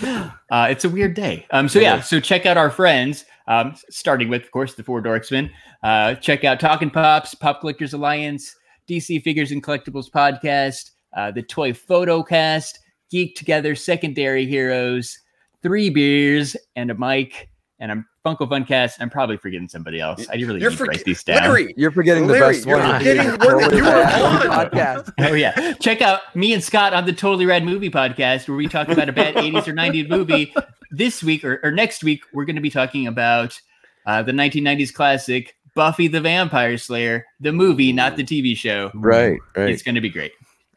Uh, 0.02 0.68
it's 0.70 0.84
a 0.86 0.90
weird 0.90 1.14
day. 1.14 1.46
Um, 1.52 1.70
so 1.70 1.80
It 1.80 1.84
yeah, 1.84 2.02
so 2.02 2.20
check 2.20 2.46
out 2.46 2.58
our 2.58 2.70
friends. 2.70 3.24
Um, 3.48 3.76
starting 3.90 4.28
with, 4.28 4.44
of 4.44 4.52
course, 4.52 4.74
the 4.76 4.84
Four 4.84 5.02
Dorksmen. 5.02 5.50
Uh, 5.82 6.16
check 6.16 6.44
out 6.44 6.60
Talking 6.60 6.90
Pops, 6.90 7.34
Pop 7.36 7.62
Collectors 7.62 7.94
Alliance, 7.94 8.54
DC 8.90 9.24
Figures 9.24 9.52
and 9.54 9.64
Collectibles 9.64 10.10
Podcast, 10.12 10.92
uh, 11.18 11.32
the 11.32 11.42
Toy 11.42 11.74
Photo 11.74 12.24
Cast, 12.24 12.80
Geek 13.12 13.36
Together, 13.36 13.76
Secondary 13.76 14.46
Heroes, 14.46 15.18
Three 15.64 15.90
Beers, 15.90 16.56
and 16.76 16.92
a 16.92 16.96
mic, 16.96 17.50
and 17.80 17.92
I'm 17.92 18.06
Funko 18.24 18.48
Funcast. 18.48 18.94
I'm 19.00 19.10
probably 19.10 19.38
forgetting 19.38 19.68
somebody 19.68 20.00
else. 20.00 20.28
I 20.30 20.36
really 20.36 20.62
You're 20.62 20.70
need 20.70 20.78
to 20.78 20.86
write 20.86 21.04
these 21.04 21.24
down. 21.24 21.42
Larry, 21.42 21.74
You're 21.76 21.92
forgetting 21.92 22.28
the 22.28 22.34
Larry, 22.34 22.54
best 22.54 22.68
you're 22.68 22.78
one. 22.78 22.98
forgetting 23.00 23.32
one 23.40 23.76
you 23.76 23.84
were 23.84 23.90
on. 23.90 24.70
podcast. 24.70 25.14
Oh 25.20 25.34
yeah, 25.34 25.74
check 25.74 26.02
out 26.02 26.22
me 26.36 26.54
and 26.54 26.64
Scott 26.64 26.94
on 26.94 27.06
the 27.06 27.14
Totally 27.14 27.46
Rad 27.46 27.64
Movie 27.66 27.90
Podcast, 27.90 28.48
where 28.48 28.56
we 28.56 28.68
talk 28.68 28.88
about 28.88 29.10
a 29.10 29.14
bad 29.14 29.36
'80s 29.38 29.68
or 29.68 29.74
'90s 29.74 30.08
movie. 30.10 30.54
This 30.92 31.22
week 31.22 31.44
or, 31.44 31.60
or 31.64 31.72
next 31.72 32.04
week, 32.04 32.22
we're 32.32 32.46
going 32.46 32.56
to 32.56 32.62
be 32.62 32.70
talking 32.70 33.08
about 33.08 33.60
uh, 34.06 34.24
the 34.24 34.32
1990s 34.32 34.94
classic 34.94 35.56
Buffy 35.76 36.08
the 36.08 36.22
Vampire 36.22 36.78
Slayer, 36.78 37.26
the 37.42 37.52
movie, 37.52 37.92
not 37.92 38.16
the 38.16 38.24
TV 38.24 38.56
show. 38.56 38.90
Right, 38.96 39.38
right. 39.56 39.70
It's 39.70 39.84
going 39.84 39.96
to 39.96 40.02
be 40.02 40.10
great. 40.10 40.32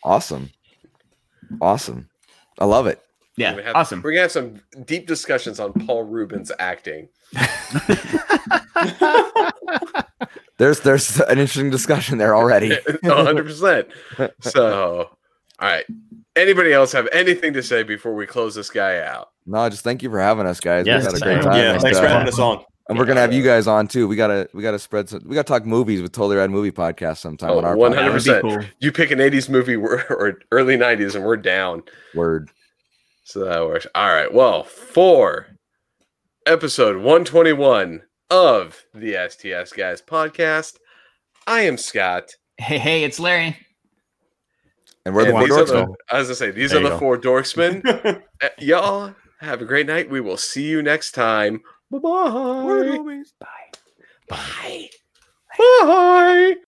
Awesome. 0.04 0.50
Awesome. 1.60 2.08
I 2.58 2.64
love 2.64 2.86
it. 2.86 3.00
Yeah, 3.36 3.54
We're 3.54 3.62
have- 3.62 3.76
awesome. 3.76 4.02
We're 4.02 4.12
gonna 4.12 4.22
have 4.22 4.32
some 4.32 4.60
deep 4.84 5.06
discussions 5.06 5.60
on 5.60 5.72
Paul 5.72 6.04
Reubens 6.04 6.52
acting. 6.58 7.08
There's 10.58 10.80
there's 10.80 11.18
an 11.20 11.38
interesting 11.38 11.70
discussion 11.70 12.18
there 12.18 12.36
already. 12.36 12.76
hundred 13.04 13.46
percent. 13.46 13.88
So, 14.40 15.08
all 15.08 15.68
right. 15.68 15.86
Anybody 16.36 16.72
else 16.74 16.92
have 16.92 17.08
anything 17.12 17.54
to 17.54 17.62
say 17.62 17.82
before 17.82 18.14
we 18.14 18.26
close 18.26 18.54
this 18.54 18.68
guy 18.68 19.00
out? 19.00 19.30
No, 19.46 19.66
just 19.70 19.82
thank 19.82 20.02
you 20.02 20.10
for 20.10 20.20
having 20.20 20.46
us, 20.46 20.60
guys. 20.60 20.86
Yes, 20.86 21.00
we 21.00 21.04
had 21.06 21.14
a 21.14 21.20
great 21.20 21.42
time. 21.42 21.56
yeah, 21.56 21.78
thanks 21.78 21.98
for 21.98 22.06
having 22.06 22.28
us 22.28 22.38
on. 22.38 22.62
And 22.90 22.98
we're 22.98 23.04
gonna 23.06 23.20
have 23.20 23.32
you 23.32 23.42
guys 23.44 23.66
on 23.68 23.86
too. 23.88 24.06
We 24.08 24.16
gotta 24.16 24.48
we 24.52 24.62
gotta 24.62 24.78
spread 24.78 25.08
some. 25.08 25.22
We 25.24 25.34
gotta 25.36 25.46
talk 25.46 25.64
movies 25.64 26.02
with 26.02 26.10
Totally 26.12 26.36
Rad 26.36 26.50
Movie 26.50 26.72
Podcast 26.72 27.18
sometime 27.18 27.50
Oh, 27.50 27.58
on 27.58 27.64
our 27.64 27.76
one 27.76 27.92
hundred 27.92 28.10
percent. 28.12 28.44
You 28.80 28.90
pick 28.92 29.10
an 29.12 29.20
'80s 29.20 29.48
movie 29.48 29.76
or 29.76 30.38
early 30.50 30.76
'90s, 30.76 31.14
and 31.14 31.24
we're 31.24 31.36
down. 31.36 31.84
word. 32.14 32.50
So 33.24 33.44
that 33.44 33.62
works. 33.62 33.86
All 33.94 34.08
right. 34.12 34.34
Well, 34.34 34.64
for 34.64 35.46
episode 36.46 36.96
121 36.96 38.02
of 38.28 38.82
the 38.92 39.12
STS 39.28 39.72
Guys 39.72 40.02
podcast, 40.02 40.76
I 41.46 41.60
am 41.60 41.76
Scott. 41.78 42.32
Hey, 42.58 42.78
hey, 42.78 43.04
it's 43.04 43.20
Larry. 43.20 43.56
And 45.06 45.14
we're 45.14 45.26
the 45.26 45.28
and 45.36 45.38
four 45.38 45.46
these 45.46 45.56
are 45.56 45.62
dorks. 45.62 45.68
the, 45.68 45.74
man. 45.86 45.94
I 46.10 46.18
was 46.18 46.26
gonna 46.26 46.34
say 46.34 46.50
these 46.50 46.70
There 46.72 46.80
are 46.80 46.82
the 46.82 46.88
go. 46.90 46.98
four 46.98 47.16
dorksmen. 47.18 48.22
Uh, 48.42 48.48
y'all 48.58 49.14
have 49.40 49.60
a 49.60 49.66
great 49.66 49.86
night. 49.86 50.08
We 50.08 50.20
will 50.22 50.38
see 50.38 50.66
you 50.66 50.80
next 50.82 51.12
time. 51.12 51.60
Bye-bye. 51.90 53.00
Bye. 53.40 53.68
Bye. 54.28 54.88
Romantic, 55.58 56.58